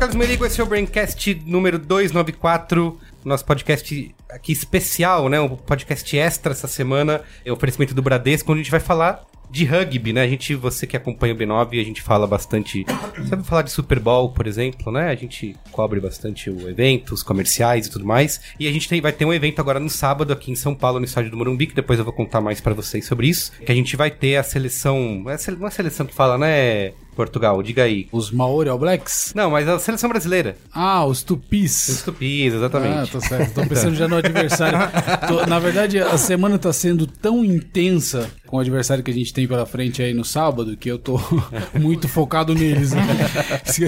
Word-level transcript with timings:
Carlos 0.00 0.16
Merigo, 0.16 0.46
esse 0.46 0.58
é 0.58 0.64
o 0.64 0.66
Braincast 0.66 1.42
número 1.44 1.78
294, 1.78 2.98
nosso 3.22 3.44
podcast 3.44 4.14
aqui 4.30 4.50
especial, 4.52 5.28
né? 5.28 5.38
Um 5.38 5.50
podcast 5.50 6.16
extra 6.16 6.52
essa 6.52 6.66
semana, 6.66 7.20
é 7.44 7.50
o 7.50 7.54
oferecimento 7.54 7.94
do 7.94 8.00
Bradesco, 8.00 8.50
onde 8.50 8.60
a 8.60 8.64
gente 8.64 8.70
vai 8.70 8.80
falar 8.80 9.26
de 9.50 9.64
rugby, 9.64 10.12
né? 10.14 10.22
A 10.22 10.28
gente, 10.28 10.54
você 10.54 10.86
que 10.86 10.96
acompanha 10.96 11.34
o 11.34 11.36
B9, 11.36 11.80
a 11.80 11.84
gente 11.84 12.00
fala 12.00 12.26
bastante, 12.26 12.86
sabe 13.28 13.44
falar 13.44 13.62
de 13.62 13.70
Super 13.70 13.98
Bowl, 13.98 14.30
por 14.30 14.46
exemplo, 14.46 14.90
né? 14.90 15.10
A 15.10 15.14
gente 15.14 15.54
cobre 15.70 16.00
bastante 16.00 16.48
o 16.48 16.68
evento, 16.70 17.12
os 17.12 17.22
comerciais 17.22 17.86
e 17.86 17.90
tudo 17.90 18.06
mais. 18.06 18.40
E 18.58 18.66
a 18.66 18.72
gente 18.72 18.88
tem, 18.88 19.00
vai 19.02 19.12
ter 19.12 19.24
um 19.26 19.34
evento 19.34 19.60
agora 19.60 19.78
no 19.80 19.90
sábado 19.90 20.32
aqui 20.32 20.50
em 20.50 20.56
São 20.56 20.74
Paulo, 20.74 20.98
no 20.98 21.04
estádio 21.04 21.30
do 21.30 21.36
Morumbi, 21.36 21.66
que 21.66 21.74
depois 21.74 21.98
eu 21.98 22.04
vou 22.06 22.14
contar 22.14 22.40
mais 22.40 22.58
pra 22.60 22.72
vocês 22.72 23.04
sobre 23.04 23.26
isso. 23.28 23.52
Que 23.66 23.70
a 23.72 23.74
gente 23.74 23.96
vai 23.96 24.10
ter 24.10 24.36
a 24.36 24.42
seleção, 24.42 25.24
é 25.26 25.34
a 25.34 25.38
sele- 25.38 25.56
não 25.58 25.66
é 25.66 25.68
a 25.68 25.72
seleção 25.72 26.06
que 26.06 26.14
fala, 26.14 26.38
né? 26.38 26.92
Portugal, 27.20 27.62
diga 27.62 27.82
aí. 27.84 28.08
Os 28.10 28.30
Maori 28.30 28.70
All 28.70 28.78
Blacks? 28.78 29.32
Não, 29.34 29.50
mas 29.50 29.68
a 29.68 29.78
seleção 29.78 30.08
brasileira. 30.08 30.56
Ah, 30.72 31.04
os 31.04 31.18
Os 31.18 31.22
Tupis. 31.24 32.02
tupis, 32.02 32.54
exatamente. 32.54 32.94
Ah, 32.94 33.06
tá 33.06 33.20
certo. 33.20 33.52
Tô 33.54 33.66
pensando 33.66 33.94
já 33.94 34.08
no 34.08 34.16
adversário. 34.16 34.78
Tô- 35.28 35.44
na 35.46 35.58
verdade, 35.58 35.98
a 35.98 36.16
semana 36.16 36.58
tá 36.58 36.72
sendo 36.72 37.06
tão 37.06 37.44
intensa 37.44 38.30
com 38.50 38.56
o 38.56 38.60
adversário 38.60 39.04
que 39.04 39.10
a 39.10 39.14
gente 39.14 39.32
tem 39.32 39.46
pela 39.46 39.64
frente 39.64 40.02
aí 40.02 40.12
no 40.12 40.24
sábado 40.24 40.76
que 40.76 40.90
eu 40.90 40.98
tô 40.98 41.20
muito 41.78 42.08
focado 42.08 42.52
neles. 42.54 42.92
né? 42.92 43.02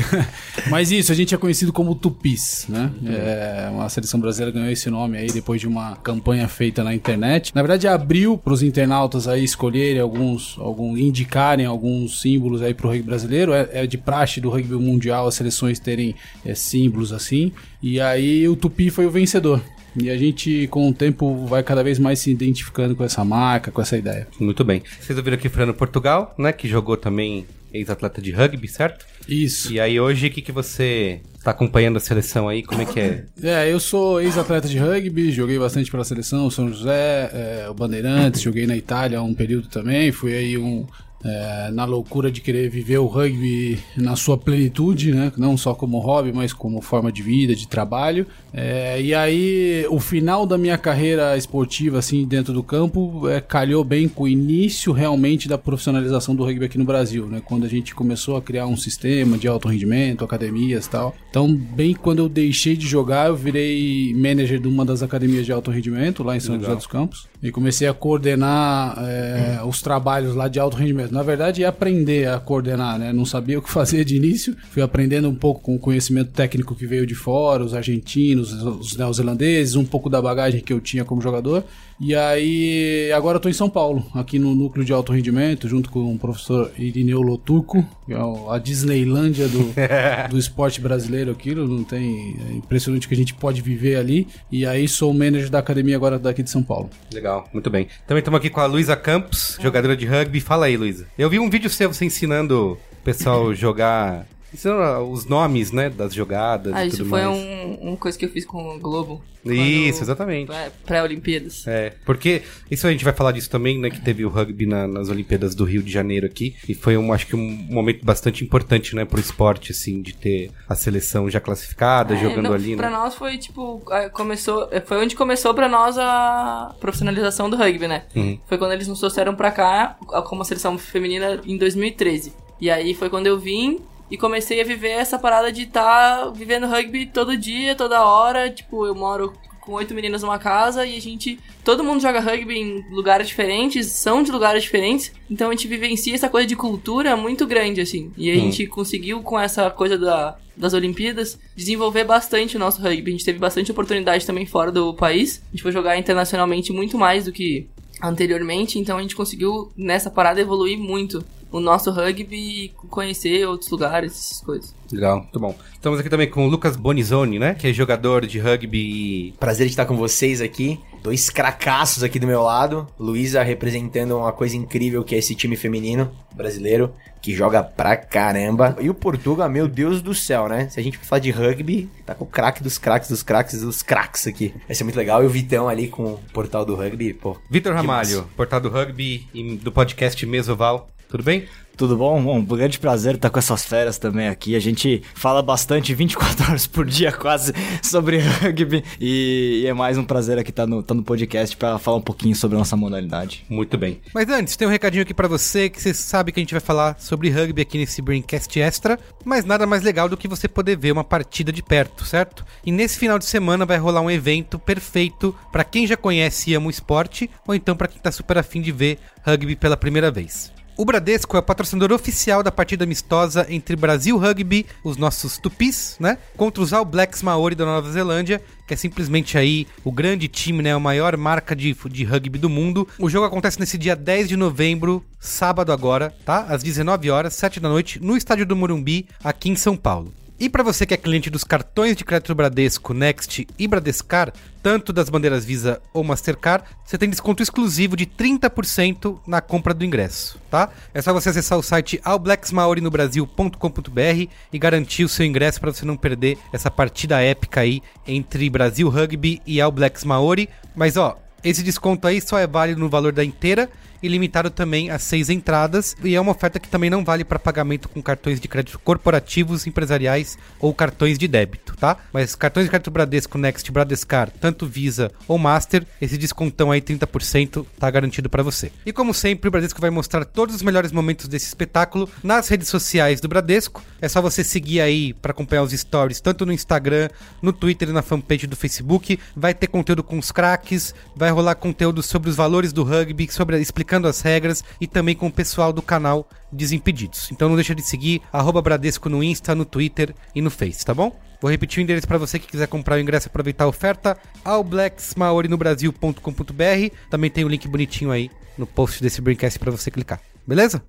Mas 0.71 0.93
isso, 0.93 1.11
a 1.11 1.15
gente 1.15 1.35
é 1.35 1.39
conhecido 1.39 1.73
como 1.73 1.95
Tupis, 1.97 2.67
né? 2.69 2.91
É, 3.05 3.69
uma 3.71 3.89
seleção 3.89 4.21
brasileira 4.21 4.53
ganhou 4.53 4.71
esse 4.71 4.89
nome 4.89 5.19
aí 5.19 5.27
depois 5.27 5.61
de 5.61 5.67
uma 5.67 5.97
campanha 5.97 6.47
feita 6.47 6.85
na 6.85 6.95
internet. 6.95 7.53
Na 7.55 7.63
verdade, 7.63 7.89
abriu 7.89 8.39
para 8.39 8.53
os 8.53 8.63
internautas 8.63 9.27
aí 9.27 9.43
escolherem 9.43 10.01
alguns, 10.01 10.57
algum, 10.59 10.97
indicarem 10.97 11.67
alguns 11.67 12.21
símbolos 12.21 12.63
aí 12.63 12.73
pro 12.73 12.89
rugby 12.89 13.03
brasileiro. 13.03 13.53
É, 13.53 13.69
é 13.73 13.87
de 13.87 13.99
praxe 13.99 14.41
do 14.41 14.49
rugby 14.49 14.75
mundial 14.75 15.27
as 15.27 15.35
seleções 15.35 15.81
terem 15.81 16.15
é, 16.45 16.55
símbolos 16.55 17.13
assim. 17.13 17.51
E 17.83 18.01
aí 18.01 18.49
o 18.49 18.55
Tupi 18.55 18.91
foi 18.91 19.07
o 19.07 19.11
vencedor. 19.11 19.61
E 19.97 20.11
a 20.11 20.17
gente, 20.17 20.67
com 20.69 20.89
o 20.89 20.95
tempo, 20.95 21.47
vai 21.47 21.63
cada 21.63 21.83
vez 21.83 21.99
mais 21.99 22.19
se 22.19 22.31
identificando 22.31 22.97
com 22.97 23.05
essa 23.05 23.25
marca, 23.25 23.71
com 23.71 23.81
essa 23.81 23.97
ideia. 23.97 24.27
Muito 24.41 24.65
bem. 24.65 24.83
Vocês 25.01 25.17
ouviram 25.19 25.37
aqui 25.37 25.49
Fernando 25.49 25.75
Portugal, 25.75 26.35
né? 26.39 26.53
Que 26.53 26.69
jogou 26.69 26.97
também 26.97 27.47
ex-atleta 27.73 28.21
de 28.21 28.31
rugby, 28.31 28.69
certo? 28.69 29.05
Isso. 29.29 29.73
E 29.73 29.81
aí 29.81 29.99
hoje, 29.99 30.27
o 30.27 30.31
que, 30.31 30.43
que 30.43 30.53
você 30.53 31.21
tá 31.43 31.51
acompanhando 31.51 31.97
a 31.97 32.01
seleção 32.01 32.49
aí? 32.49 32.63
Como 32.63 32.83
é 32.83 32.85
que 32.85 33.01
é? 33.01 33.25
É, 33.43 33.73
eu 33.73 33.81
sou 33.81 34.21
ex-atleta 34.21 34.69
de 34.69 34.79
rugby, 34.79 35.33
joguei 35.33 35.59
bastante 35.59 35.91
pela 35.91 36.05
seleção, 36.05 36.51
São 36.51 36.69
José, 36.69 37.31
é, 37.33 37.67
o 37.69 37.75
Bandeirantes, 37.75 38.43
joguei 38.43 38.67
na 38.67 38.77
Itália 38.77 39.23
um 39.23 39.35
período 39.35 39.69
também, 39.69 40.13
fui 40.13 40.35
aí 40.35 40.59
um. 40.59 40.87
É, 41.25 41.71
na 41.71 41.85
loucura 41.85 42.31
de 42.31 42.41
querer 42.41 42.69
viver 42.69 42.99
o 42.99 43.07
rugby 43.07 43.79
na 43.97 44.17
sua 44.17 44.37
plenitude, 44.37 45.13
né? 45.13 45.33
Não 45.37 45.57
só 45.57 45.75
como 45.75 45.99
hobby, 45.99 46.33
mas 46.33 46.53
como 46.53 46.81
forma 46.81 47.13
de 47.13 47.23
vida, 47.23 47.55
de 47.55 47.69
trabalho. 47.69 48.27
É, 48.53 49.01
e 49.01 49.15
aí, 49.15 49.87
o 49.89 50.01
final 50.01 50.47
da 50.47 50.59
minha 50.59 50.77
carreira 50.77 51.37
esportiva, 51.37 51.99
assim, 51.99 52.25
dentro 52.25 52.53
do 52.53 52.63
campo, 52.63 53.29
é, 53.29 53.41
calhou 53.41 53.85
bem 53.85 54.09
com 54.09 54.25
o 54.25 54.29
início 54.29 54.93
realmente 54.93 55.49
da 55.49 55.57
profissionalização 55.57 56.35
do 56.35 56.45
rugby 56.45 56.65
aqui 56.65 56.79
no 56.79 56.85
Brasil, 56.85 57.27
né? 57.27 57.41
Quando 57.45 57.65
a 57.65 57.69
gente 57.69 57.95
começou 57.95 58.37
a 58.37 58.43
criar 58.43 58.67
um 58.67 58.77
sistema 58.77 59.39
de 59.39 59.49
alto 59.49 59.69
rendimento, 59.69 60.25
academias 60.25 60.87
e 60.87 60.91
tal. 60.91 61.15
Então, 61.31 61.53
bem 61.55 61.95
quando 61.95 62.19
eu 62.19 62.29
deixei 62.29 62.77
de 62.77 62.87
jogar, 62.87 63.29
eu 63.29 63.37
virei 63.37 64.13
manager 64.15 64.61
de 64.61 64.69
uma 64.69 64.85
das 64.85 65.03
academias 65.03 65.47
de 65.47 65.53
alto 65.53 65.71
rendimento 65.71 66.23
lá 66.23 66.37
em 66.37 66.41
São 66.41 66.59
José 66.59 66.75
dos 66.75 66.87
Campos. 66.87 67.32
E 67.43 67.51
comecei 67.51 67.89
a 67.89 67.93
coordenar 67.93 68.97
é, 68.99 69.61
os 69.65 69.83
trabalhos 69.83 70.35
lá 70.35 70.47
de 70.47 70.61
alto 70.61 70.77
rendimento. 70.77 71.13
Na 71.13 71.25
verdade, 71.25 71.65
é 71.65 71.67
aprender 71.67 72.29
a 72.29 72.39
coordenar, 72.39 72.99
né? 72.99 73.13
Não 73.13 73.25
sabia 73.25 73.59
o 73.59 73.63
que 73.63 73.69
fazer 73.69 74.05
de 74.05 74.17
início. 74.17 74.57
Fui 74.71 74.81
aprendendo 74.81 75.29
um 75.29 75.35
pouco 75.35 75.61
com 75.61 75.75
o 75.75 75.79
conhecimento 75.79 76.31
técnico 76.31 76.77
que 76.77 76.87
veio 76.87 77.05
de 77.05 77.17
fora, 77.17 77.65
os 77.65 77.75
argentinos, 77.75 78.53
os 78.53 78.97
neozelandeses, 78.97 79.75
um 79.75 79.85
pouco 79.85 80.09
da 80.09 80.23
bagagem 80.23 80.61
que 80.61 80.73
eu 80.73 80.81
tinha 80.81 81.05
como 81.05 81.21
jogador. 81.21 81.65
E 82.01 82.15
aí, 82.15 83.13
agora 83.13 83.37
eu 83.37 83.41
tô 83.41 83.49
em 83.49 83.53
São 83.53 83.71
Paulo, 83.71 84.05
aqui 84.15 84.39
no 84.39 84.55
núcleo 84.55 84.85
de 84.85 84.93
alto 84.93 85.13
rendimento, 85.13 85.69
junto 85.69 85.91
com 85.91 86.13
o 86.13 86.19
professor 86.19 86.71
Irineu 86.77 87.21
Loturco, 87.21 87.87
que 88.05 88.13
é 88.13 88.19
a 88.51 88.59
Disneylândia 88.59 89.49
do, 89.49 89.73
do 90.31 90.39
esporte 90.39 90.81
brasileiro, 90.81 91.31
aquilo. 91.31 91.67
Não 91.67 91.85
tem. 91.85 92.37
É 92.51 92.55
impressionante 92.55 93.07
o 93.07 93.09
que 93.09 93.15
a 93.15 93.19
gente 93.19 93.35
pode 93.35 93.63
viver 93.63 93.97
ali. 93.97 94.27
E 94.51 94.67
aí, 94.67 94.89
sou 94.89 95.11
o 95.11 95.15
manager 95.15 95.51
da 95.51 95.59
academia 95.59 95.97
agora 95.97 96.19
daqui 96.19 96.43
de 96.43 96.51
São 96.51 96.63
Paulo. 96.63 96.91
Legal, 97.13 97.49
muito 97.53 97.71
bem. 97.71 97.89
Também 98.07 98.21
estamos 98.21 98.39
aqui 98.39 98.51
com 98.51 98.61
a 98.61 98.67
Luísa 98.67 98.97
Campos, 98.97 99.59
jogadora 99.61 99.97
de 99.97 100.07
rugby. 100.07 100.41
Fala 100.41 100.67
aí, 100.67 100.77
Luísa. 100.77 101.07
Eu 101.17 101.31
vi 101.31 101.39
um 101.39 101.49
vídeo 101.49 101.71
seu 101.71 101.93
você 101.93 102.05
ensinando 102.05 102.73
o 102.73 103.05
pessoal 103.05 103.55
jogar. 103.55 104.27
Ensinando 104.53 105.11
os 105.11 105.25
nomes, 105.27 105.73
né, 105.73 105.89
das 105.91 106.13
jogadas 106.15 106.73
Ah, 106.75 106.85
e 106.85 106.89
isso 106.89 106.99
tudo 106.99 107.11
foi 107.11 107.23
mais. 107.23 107.37
um, 107.39 107.75
uma 107.89 107.97
coisa 107.97 108.19
que 108.19 108.25
eu 108.25 108.29
fiz 108.31 108.45
com 108.45 108.77
o 108.77 108.79
Globo. 108.79 109.23
Isso, 109.45 110.03
exatamente. 110.05 110.53
é, 110.53 110.71
Pré-Olimpíadas. 110.87 111.67
É, 111.67 111.95
porque 112.07 112.43
isso 112.71 112.87
a 112.87 112.93
gente 112.93 113.03
vai 113.03 113.13
falar 113.13 113.33
disso 113.33 113.51
também, 113.51 113.77
né? 113.77 113.91
Que 113.91 114.01
teve 114.01 114.25
o 114.25 114.29
rugby 114.29 114.67
na- 114.67 114.87
nas 114.87 115.09
Olimpíadas 115.09 115.53
do 115.53 115.65
Rio 115.65 115.83
de 115.83 115.91
Janeiro 115.91 116.27
aqui. 116.27 116.55
E 116.69 116.75
foi, 116.75 116.97
um, 116.97 117.13
acho 117.13 117.27
que, 117.27 117.35
um 117.35 117.41
momento 117.69 118.05
bastante 118.05 118.45
importante, 118.45 118.95
né, 118.95 119.05
pro 119.05 119.19
esporte, 119.19 119.73
assim, 119.73 120.01
de 120.01 120.15
ter 120.15 120.53
a 120.69 120.77
seleção 120.77 121.29
já 121.29 121.41
classificada, 121.41 122.15
É, 122.15 122.19
jogando 122.19 122.45
não, 122.45 122.53
ali, 122.53 122.77
Pra 122.77 122.89
né? 122.89 122.97
nós 122.97 123.17
foi 123.17 123.37
tipo. 123.37 123.83
ah, 123.91 124.09
Começou, 124.11 124.69
foi 124.87 124.99
onde 124.99 125.17
começou 125.17 125.53
pra 125.55 125.69
nós 125.69 125.99
a 125.99 126.73
profissionalização 126.79 127.51
do 127.51 127.57
rugby, 127.57 127.89
né? 127.89 128.05
Uhum. 128.15 128.39
Foi 128.47 128.59
quando 128.59 128.73
eles 128.73 128.87
nos 128.87 129.01
trouxeram 129.01 129.35
pra 129.35 129.51
cá 129.51 129.97
a- 130.13 130.23
como 130.23 130.45
seleção 130.45 130.79
feminina 130.79 131.41
em 131.45 131.57
2013. 131.57 132.33
E 132.61 132.71
aí 132.71 132.95
foi 132.95 133.11
quando 133.11 133.27
eu 133.27 133.41
vim 133.41 133.81
e 134.13 134.19
comecei 134.19 134.61
a 134.61 134.65
viver 134.65 134.91
essa 134.91 135.19
parada 135.19 135.51
de 135.51 135.63
estar 135.63 136.31
vivendo 136.33 136.67
rugby 136.67 137.07
todo 137.07 137.35
dia, 137.35 137.75
toda 137.75 138.05
hora. 138.05 138.51
Tipo, 138.51 138.85
eu 138.85 138.95
moro 138.95 139.33
com 139.59 139.73
oito 139.73 139.95
meninas 139.95 140.21
numa 140.21 140.39
casa 140.39 140.85
e 140.85 140.99
a 140.99 141.01
gente. 141.01 141.41
Todo 141.65 141.83
mundo 141.83 142.03
joga 142.03 142.21
rugby 142.21 142.59
em 142.59 142.85
lugares 142.91 143.27
diferentes, 143.27 143.87
são 143.87 144.23
de 144.23 144.31
lugares 144.31 144.65
diferentes. 144.65 145.13
Então 145.31 145.49
a 145.49 145.53
gente 145.53 145.67
vivencia 145.67 146.15
essa 146.15 146.29
coisa 146.29 146.47
de 146.47 146.55
cultura 146.55 147.17
muito 147.17 147.47
grande, 147.47 147.81
assim. 147.81 148.13
E 148.15 148.31
a 148.31 148.35
gente 148.35 148.67
conseguiu, 148.67 149.23
com 149.23 149.41
essa 149.41 149.71
coisa 149.71 149.97
da, 149.97 150.37
das 150.55 150.75
Olimpíadas, 150.75 151.39
desenvolver 151.57 152.05
bastante 152.05 152.55
o 152.55 152.61
nosso 152.61 152.83
rugby. 152.83 153.09
A 153.09 153.13
gente 153.13 153.25
teve 153.25 153.39
bastante 153.39 153.71
oportunidade 153.71 154.27
também 154.27 154.45
fora 154.45 154.71
do 154.71 154.93
país. 154.93 155.43
A 155.49 155.53
gente 155.53 155.63
foi 155.63 155.73
jogar 155.73 155.97
internacionalmente 155.97 156.71
muito 156.71 156.99
mais 156.99 157.25
do 157.25 157.33
que 157.33 157.67
anteriormente, 158.03 158.79
então 158.79 158.99
a 158.99 159.01
gente 159.01 159.17
conseguiu 159.17 159.73
nessa 159.75 160.11
parada 160.11 160.39
evoluir 160.39 160.77
muito 160.79 161.25
o 161.53 161.61
nosso 161.61 161.91
rugby 161.91 162.65
e 162.65 162.69
conhecer 162.89 163.47
outros 163.47 163.71
lugares, 163.71 164.13
essas 164.13 164.41
coisas. 164.41 164.75
Legal, 164.91 165.19
muito 165.21 165.39
bom. 165.39 165.55
Estamos 165.73 166.01
aqui 166.01 166.09
também 166.09 166.29
com 166.29 166.47
o 166.47 166.49
Lucas 166.49 166.77
Bonizoni, 166.77 167.39
né? 167.39 167.55
Que 167.55 167.69
é 167.69 167.73
jogador 167.73 168.27
de 168.27 168.39
rugby 168.39 168.79
e 168.79 169.33
Prazer 169.33 169.67
de 169.67 169.73
estar 169.73 169.87
com 169.87 169.97
vocês 169.97 170.41
aqui. 170.41 170.81
Dois 171.03 171.31
cracassos 171.31 172.03
aqui 172.03 172.19
do 172.19 172.27
meu 172.27 172.43
lado. 172.43 172.87
Luísa 172.99 173.43
representando 173.43 174.17
uma 174.17 174.33
coisa 174.33 174.57
incrível 174.57 175.03
que 175.03 175.15
é 175.15 175.19
esse 175.19 175.35
time 175.35 175.57
feminino 175.57 176.11
brasileiro 176.35 176.93
que 177.23 177.35
joga 177.35 177.63
pra 177.63 177.97
caramba. 177.97 178.77
E 178.81 178.91
o 178.91 178.95
Portugal, 178.95 179.49
meu 179.49 179.69
Deus 179.69 180.03
do 180.03 180.13
céu, 180.13 180.49
né? 180.49 180.69
Se 180.69 180.81
a 180.81 180.83
gente 180.83 180.99
for 180.99 181.05
falar 181.05 181.21
de 181.21 181.31
rugby, 181.31 181.89
tá 182.05 182.15
com 182.15 182.25
o 182.25 182.27
craque 182.27 182.63
dos 182.63 182.79
craques 182.79 183.09
dos 183.09 183.23
craques 183.23 183.61
dos 183.61 183.83
craques 183.83 184.27
aqui. 184.27 184.53
Vai 184.67 184.75
ser 184.75 184.83
muito 184.83 184.97
legal. 184.97 185.23
E 185.23 185.27
o 185.27 185.31
Vitão 185.31 185.69
ali 185.69 185.87
com 185.89 186.15
o 186.15 186.21
portal 186.33 186.65
do 186.65 186.75
rugby, 186.75 187.15
pô. 187.15 187.37
Vitor 187.49 187.75
Ramalho, 187.75 188.17
massa. 188.19 188.29
portal 188.37 188.61
do 188.61 188.69
rugby 188.69 189.29
e 189.33 189.57
do 189.57 189.71
podcast 189.71 190.27
Mesoval. 190.27 190.92
Tudo 191.13 191.25
bem? 191.25 191.45
Tudo 191.77 191.95
bom? 191.95 192.23
Bom, 192.23 192.39
um 192.39 192.43
grande 192.43 192.79
prazer 192.79 193.17
estar 193.17 193.29
com 193.29 193.39
essas 193.39 193.67
feras 193.67 193.99
também 193.99 194.29
aqui. 194.29 194.57
A 194.57 194.59
gente 194.59 195.03
fala 195.15 195.43
bastante 195.43 195.95
24 195.95 196.43
horas 196.49 196.67
por 196.67 196.87
dia 196.87 197.13
quase 197.13 197.53
sobre 197.83 198.17
rugby 198.17 198.83
e, 198.99 199.63
é 199.67 199.75
mais 199.75 199.99
um 199.99 200.05
prazer 200.05 200.39
aqui 200.39 200.49
estar 200.49 200.67
no, 200.67 200.83
tá 200.83 200.95
no 200.95 201.03
podcast 201.03 201.55
para 201.55 201.77
falar 201.77 201.99
um 201.99 202.03
pouquinho 202.03 202.35
sobre 202.35 202.57
a 202.57 202.61
nossa 202.61 202.79
modalidade. 202.79 203.45
Muito 203.51 203.77
bem. 203.77 204.01
Mas 204.15 204.27
antes, 204.31 204.57
tem 204.57 204.67
um 204.67 204.71
recadinho 204.71 205.03
aqui 205.03 205.13
pra 205.13 205.29
você, 205.29 205.69
que 205.69 205.83
você 205.83 205.93
sabe 205.93 206.33
que 206.33 206.41
a 206.41 206.43
gente 206.43 206.55
vai 206.55 206.63
falar 206.63 206.99
sobre 206.99 207.29
rugby 207.29 207.61
aqui 207.61 207.77
nesse 207.77 208.01
Braincast 208.01 208.59
Extra, 208.59 208.99
mas 209.23 209.45
nada 209.45 209.67
mais 209.67 209.83
legal 209.83 210.09
do 210.09 210.17
que 210.17 210.27
você 210.27 210.49
poder 210.49 210.79
ver 210.79 210.93
uma 210.93 211.05
partida 211.05 211.53
de 211.53 211.63
perto, 211.63 212.07
certo? 212.07 212.43
E 212.65 212.73
nesse 212.73 212.99
final 212.99 213.19
de 213.19 213.27
semana 213.27 213.67
vai 213.67 213.77
rolar 213.77 214.01
um 214.01 214.11
evento 214.11 214.59
perfeito 214.59 215.37
pra 215.53 215.63
quem 215.63 215.87
já 215.87 215.95
conhece 215.95 216.53
e 216.53 216.55
ama 216.55 216.69
o 216.69 216.71
esporte, 216.71 217.29
ou 217.47 217.55
então 217.55 217.77
pra 217.77 217.87
quem 217.87 218.01
tá 218.01 218.11
super 218.11 218.39
afim 218.39 218.63
de 218.63 218.73
ver 218.73 218.99
rugby 219.27 219.55
pela 219.57 219.77
primeira 219.77 220.11
vez. 220.11 220.51
O 220.75 220.87
Bradesco 220.87 221.37
é 221.37 221.41
o 221.41 221.43
patrocinador 221.43 221.93
oficial 221.93 222.43
da 222.43 222.51
partida 222.51 222.85
amistosa 222.85 223.47
entre 223.51 223.77
Brasil 223.77 224.17
Rugby, 224.17 224.65
os 224.83 224.97
nossos 224.97 225.37
tupis, 225.37 225.97
né? 226.01 226.17
Contra 226.35 226.63
os 226.63 226.73
All 226.73 226.85
Blacks 226.85 227.23
Maori 227.23 227.55
da 227.55 227.67
Nova 227.67 227.91
Zelândia, 227.93 228.43
que 228.67 228.73
é 228.73 228.77
simplesmente 228.77 229.37
aí 229.37 229.67
o 229.85 229.93
grande 229.93 230.29
time, 230.29 230.63
né? 230.63 230.73
A 230.73 230.81
maior 230.81 231.15
marca 231.19 231.55
de, 231.55 231.77
de 231.91 232.05
rugby 232.05 232.39
do 232.39 232.49
mundo. 232.49 232.89
O 232.99 233.11
jogo 233.11 233.27
acontece 233.27 233.61
nesse 233.61 233.77
dia 233.77 233.95
10 233.95 234.31
de 234.31 234.37
novembro, 234.37 235.05
sábado 235.21 235.73
agora, 235.73 236.15
tá? 236.25 236.47
Às 236.49 236.63
19 236.63 237.11
horas, 237.11 237.35
7 237.35 237.61
da 237.61 237.69
noite, 237.69 238.01
no 238.03 238.17
estádio 238.17 238.47
do 238.47 238.57
Morumbi, 238.57 239.07
aqui 239.23 239.51
em 239.51 239.57
São 239.57 239.77
Paulo. 239.77 240.13
E 240.39 240.49
para 240.49 240.63
você 240.63 240.87
que 240.87 240.95
é 240.95 240.97
cliente 240.97 241.31
dos 241.31 241.45
cartões 241.45 241.97
de 241.97 242.05
crédito 242.05 242.35
Bradesco, 242.35 242.93
Next 242.93 243.47
e 243.59 243.69
Bradescar, 243.69 244.33
tanto 244.63 244.93
das 244.93 245.09
bandeiras 245.09 245.45
Visa 245.45 245.81
ou 245.93 246.03
Mastercard, 246.03 246.65
você 246.85 246.99
tem 246.99 247.09
desconto 247.09 247.43
exclusivo 247.43 247.97
de 247.97 248.07
30% 248.07 249.21
na 249.27 249.41
compra 249.41 249.73
do 249.73 249.85
ingresso, 249.85 250.39
tá? 250.51 250.71
É 250.93 251.01
só 251.01 251.13
você 251.13 251.29
acessar 251.29 251.59
o 251.59 251.63
site 251.63 252.01
allblacksmaorinobrasil.com.br 252.05 254.29
e 254.53 254.59
garantir 254.59 255.05
o 255.05 255.09
seu 255.09 255.25
ingresso 255.25 255.61
para 255.61 255.73
você 255.73 255.85
não 255.85 255.97
perder 255.97 256.39
essa 256.53 256.71
partida 256.71 257.21
épica 257.21 257.61
aí 257.61 257.83
entre 258.07 258.51
Brasil 258.51 258.89
Rugby 258.89 259.41
e 259.47 259.61
All 259.61 259.71
Blacks 259.71 260.05
Maori. 260.05 260.49
Mas 260.75 260.97
ó, 260.97 261.19
esse 261.45 261.63
desconto 261.63 262.07
aí 262.07 262.21
só 262.21 262.39
é 262.39 262.47
válido 262.47 262.81
no 262.81 262.89
valor 262.89 263.13
da 263.13 263.25
inteira 263.25 263.69
e 264.03 264.09
limitado 264.09 264.51
também 264.51 264.91
a 264.91 264.99
seis 264.99 265.31
entradas. 265.31 265.97
E 266.03 266.15
é 266.15 266.21
uma 266.21 266.33
oferta 266.33 266.59
que 266.59 266.69
também 266.69 266.91
não 266.91 267.05
vale 267.05 267.25
para 267.25 267.39
pagamento 267.39 267.89
com 267.89 268.03
cartões 268.03 268.41
de 268.41 268.49
crédito 268.49 268.79
corporativos, 268.79 269.67
empresariais 269.67 270.39
ou 270.59 270.75
cartões 270.75 271.19
de 271.19 271.29
débito, 271.29 271.77
tá? 271.77 271.97
Mas 272.13 272.35
cartões 272.35 272.67
de 272.67 272.71
crédito 272.71 272.91
Bradesco, 272.91 273.39
Next, 273.39 273.71
Bradescar, 273.71 274.31
tanto 274.31 274.67
Visa 274.67 275.11
ou 275.29 275.39
Master, 275.39 275.87
esse 276.01 276.19
descontão 276.19 276.71
aí 276.71 276.81
30% 276.81 277.65
tá 277.79 277.91
garantido 277.91 278.29
para 278.29 278.43
você. 278.43 278.73
E 278.85 278.93
como 278.93 279.15
sempre, 279.15 279.49
o 279.49 279.51
Bradesco 279.51 279.81
vai 279.81 279.91
mostrar 279.91 280.25
todos 280.25 280.55
os 280.55 280.63
melhores 280.63 280.93
momentos 280.93 281.29
desse 281.29 281.47
espetáculo 281.47 282.09
nas 282.23 282.49
redes 282.49 282.69
sociais 282.69 283.21
do 283.21 283.29
Bradesco. 283.29 283.83
É 284.01 284.09
só 284.09 284.21
você 284.21 284.43
seguir 284.43 284.81
aí 284.81 285.13
para 285.15 285.33
acompanhar 285.33 285.63
os 285.63 285.73
stories 285.73 286.21
tanto 286.21 286.47
no 286.47 286.53
Instagram, 286.53 287.09
no 287.41 287.53
Twitter 287.53 287.89
e 287.89 287.93
na 287.93 288.03
fanpage 288.03 288.47
do 288.47 288.57
Facebook. 288.57 289.19
Vai 289.37 289.55
ter 289.55 289.67
conteúdo 289.67 290.03
com 290.03 290.19
os 290.19 290.33
craques, 290.33 290.95
vai 291.15 291.31
rolar 291.31 291.55
conteúdo 291.55 292.03
sobre 292.03 292.31
os 292.31 292.37
valores 292.37 292.73
do 292.73 292.83
rugby, 292.83 293.31
sobre 293.31 293.57
explicando 293.93 294.09
as 294.09 294.23
regras 294.23 294.65
e 294.81 294.87
também 294.87 295.15
com 295.15 295.27
o 295.27 295.33
pessoal 295.33 295.71
do 295.73 295.83
canal 295.83 296.27
Desimpedidos. 296.51 297.31
Então 297.31 297.47
não 297.49 297.55
deixa 297.57 297.75
de 297.75 297.83
seguir 297.83 298.23
Bradesco 298.63 299.09
no 299.09 299.23
Insta, 299.23 299.55
no 299.55 299.67
Twitter 299.67 300.15
e 300.35 300.41
no 300.41 300.51
Face, 300.51 300.85
tá 300.85 300.95
bom? 300.95 301.17
Vou 301.41 301.51
repetir 301.51 301.81
o 301.81 301.83
endereço 301.83 302.07
para 302.07 302.19
você 302.19 302.39
que 302.39 302.47
quiser 302.47 302.69
comprar 302.69 302.97
o 302.97 303.01
ingresso 303.01 303.27
e 303.27 303.29
aproveitar 303.29 303.65
a 303.65 303.69
oferta, 303.69 304.17
allblacksmaorinobrasil.com.br. 304.45 306.97
Também 307.11 307.31
tem 307.31 307.45
o 307.45 307.49
um 307.49 307.51
link 307.51 307.69
bonitinho 307.69 308.11
aí 308.11 308.31
no 308.57 308.67
post 308.67 309.03
desse 309.03 309.21
Braincast 309.21 309.59
para 309.59 309.71
você 309.71 309.91
clicar. 309.91 310.21
Beleza? 310.47 310.83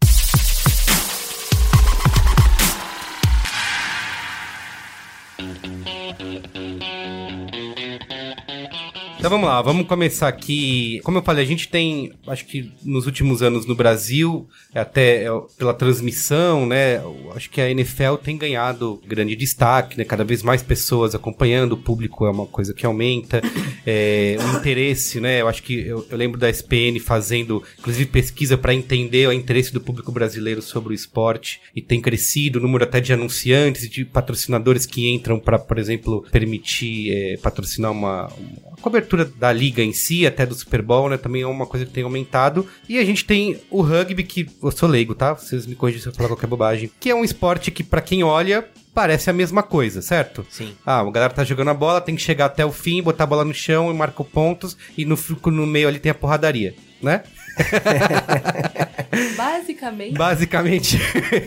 Então 9.24 9.32
vamos 9.32 9.48
lá, 9.48 9.62
vamos 9.62 9.88
começar 9.88 10.28
aqui. 10.28 11.00
Como 11.02 11.18
eu 11.18 11.22
falei, 11.22 11.46
a 11.46 11.48
gente 11.48 11.70
tem, 11.70 12.12
acho 12.28 12.46
que 12.46 12.74
nos 12.84 13.06
últimos 13.06 13.42
anos 13.42 13.66
no 13.66 13.74
Brasil, 13.74 14.50
até 14.76 15.28
pela 15.58 15.74
transmissão, 15.74 16.66
né? 16.66 17.02
Acho 17.34 17.50
que 17.50 17.62
a 17.62 17.72
NFL 17.72 18.16
tem 18.22 18.38
ganhado 18.38 19.02
grande 19.08 19.34
destaque, 19.34 19.98
né? 19.98 20.04
Cada 20.04 20.26
vez 20.26 20.44
mais 20.44 20.62
pessoas 20.62 21.16
acompanhando, 21.16 21.72
o 21.72 21.78
público 21.78 22.26
é 22.26 22.32
uma 22.32 22.46
coisa 22.46 22.74
que 22.74 22.86
aumenta. 22.86 23.42
É, 23.86 24.36
o 24.40 24.58
interesse, 24.58 25.22
né? 25.22 25.40
Eu 25.40 25.48
acho 25.48 25.64
que 25.64 25.88
eu, 25.88 26.06
eu 26.10 26.18
lembro 26.18 26.38
da 26.38 26.50
SPN 26.50 27.00
fazendo, 27.00 27.64
inclusive, 27.80 28.10
pesquisa 28.10 28.58
para 28.58 28.74
entender 28.74 29.28
o 29.28 29.32
interesse 29.32 29.72
do 29.72 29.80
público 29.80 30.12
brasileiro 30.12 30.62
sobre 30.62 30.92
o 30.92 30.94
esporte 30.94 31.62
e 31.74 31.82
tem 31.82 32.02
crescido 32.02 32.60
o 32.60 32.62
número 32.62 32.84
até 32.84 33.00
de 33.00 33.14
anunciantes 33.14 33.84
e 33.84 33.90
de 33.90 34.04
patrocinadores 34.04 34.86
que 34.86 35.10
entram 35.10 35.40
para, 35.40 35.58
por 35.58 35.78
exemplo, 35.78 36.26
permitir 36.30 37.12
é, 37.12 37.38
patrocinar 37.38 37.92
uma, 37.92 38.28
uma 38.28 38.73
cobertura 38.84 39.24
da 39.24 39.52
liga 39.52 39.82
em 39.82 39.94
si, 39.94 40.28
até 40.28 40.46
do 40.46 40.54
Super 40.54 40.82
Bowl, 40.82 41.10
né? 41.10 41.18
Também 41.18 41.42
é 41.42 41.48
uma 41.48 41.66
coisa 41.66 41.86
que 41.86 41.92
tem 41.94 42.04
aumentado. 42.04 42.68
E 42.88 43.00
a 43.00 43.06
gente 43.06 43.24
tem 43.24 43.62
o 43.72 43.82
rugby, 43.82 44.24
que 44.24 44.48
eu 44.62 44.72
sou 44.72 44.90
leigo, 44.90 45.16
tá? 45.16 45.34
Vocês 45.34 45.66
me 45.66 45.74
corrigem 45.74 46.02
se 46.02 46.08
eu 46.08 46.14
falar 46.14 46.28
qualquer 46.28 46.48
bobagem. 46.48 46.92
Que 47.00 47.10
é 47.10 47.16
um 47.16 47.24
esporte 47.24 47.72
que, 47.72 47.82
para 47.82 48.02
quem 48.02 48.24
olha, 48.24 48.68
parece 48.94 49.30
a 49.30 49.34
mesma 49.34 49.64
coisa, 49.64 50.02
certo? 50.02 50.46
Sim. 50.50 50.74
Ah, 50.86 51.00
a 51.00 51.10
galera 51.10 51.34
tá 51.34 51.46
jogando 51.46 51.70
a 51.70 51.74
bola, 51.74 52.02
tem 52.02 52.16
que 52.16 52.22
chegar 52.22 52.46
até 52.46 52.66
o 52.66 52.72
fim, 52.72 53.02
botar 53.02 53.24
a 53.24 53.28
bola 53.28 53.46
no 53.46 53.54
chão 53.54 53.90
e 53.90 53.94
marcar 53.94 54.26
pontos, 54.26 54.78
e 54.98 55.06
no, 55.06 55.18
no 55.46 55.66
meio 55.66 55.88
ali 55.88 56.00
tem 56.00 56.12
a 56.12 56.16
porradaria, 56.16 56.76
né? 57.02 57.24
Basicamente. 59.38 60.14
Basicamente. 60.14 61.00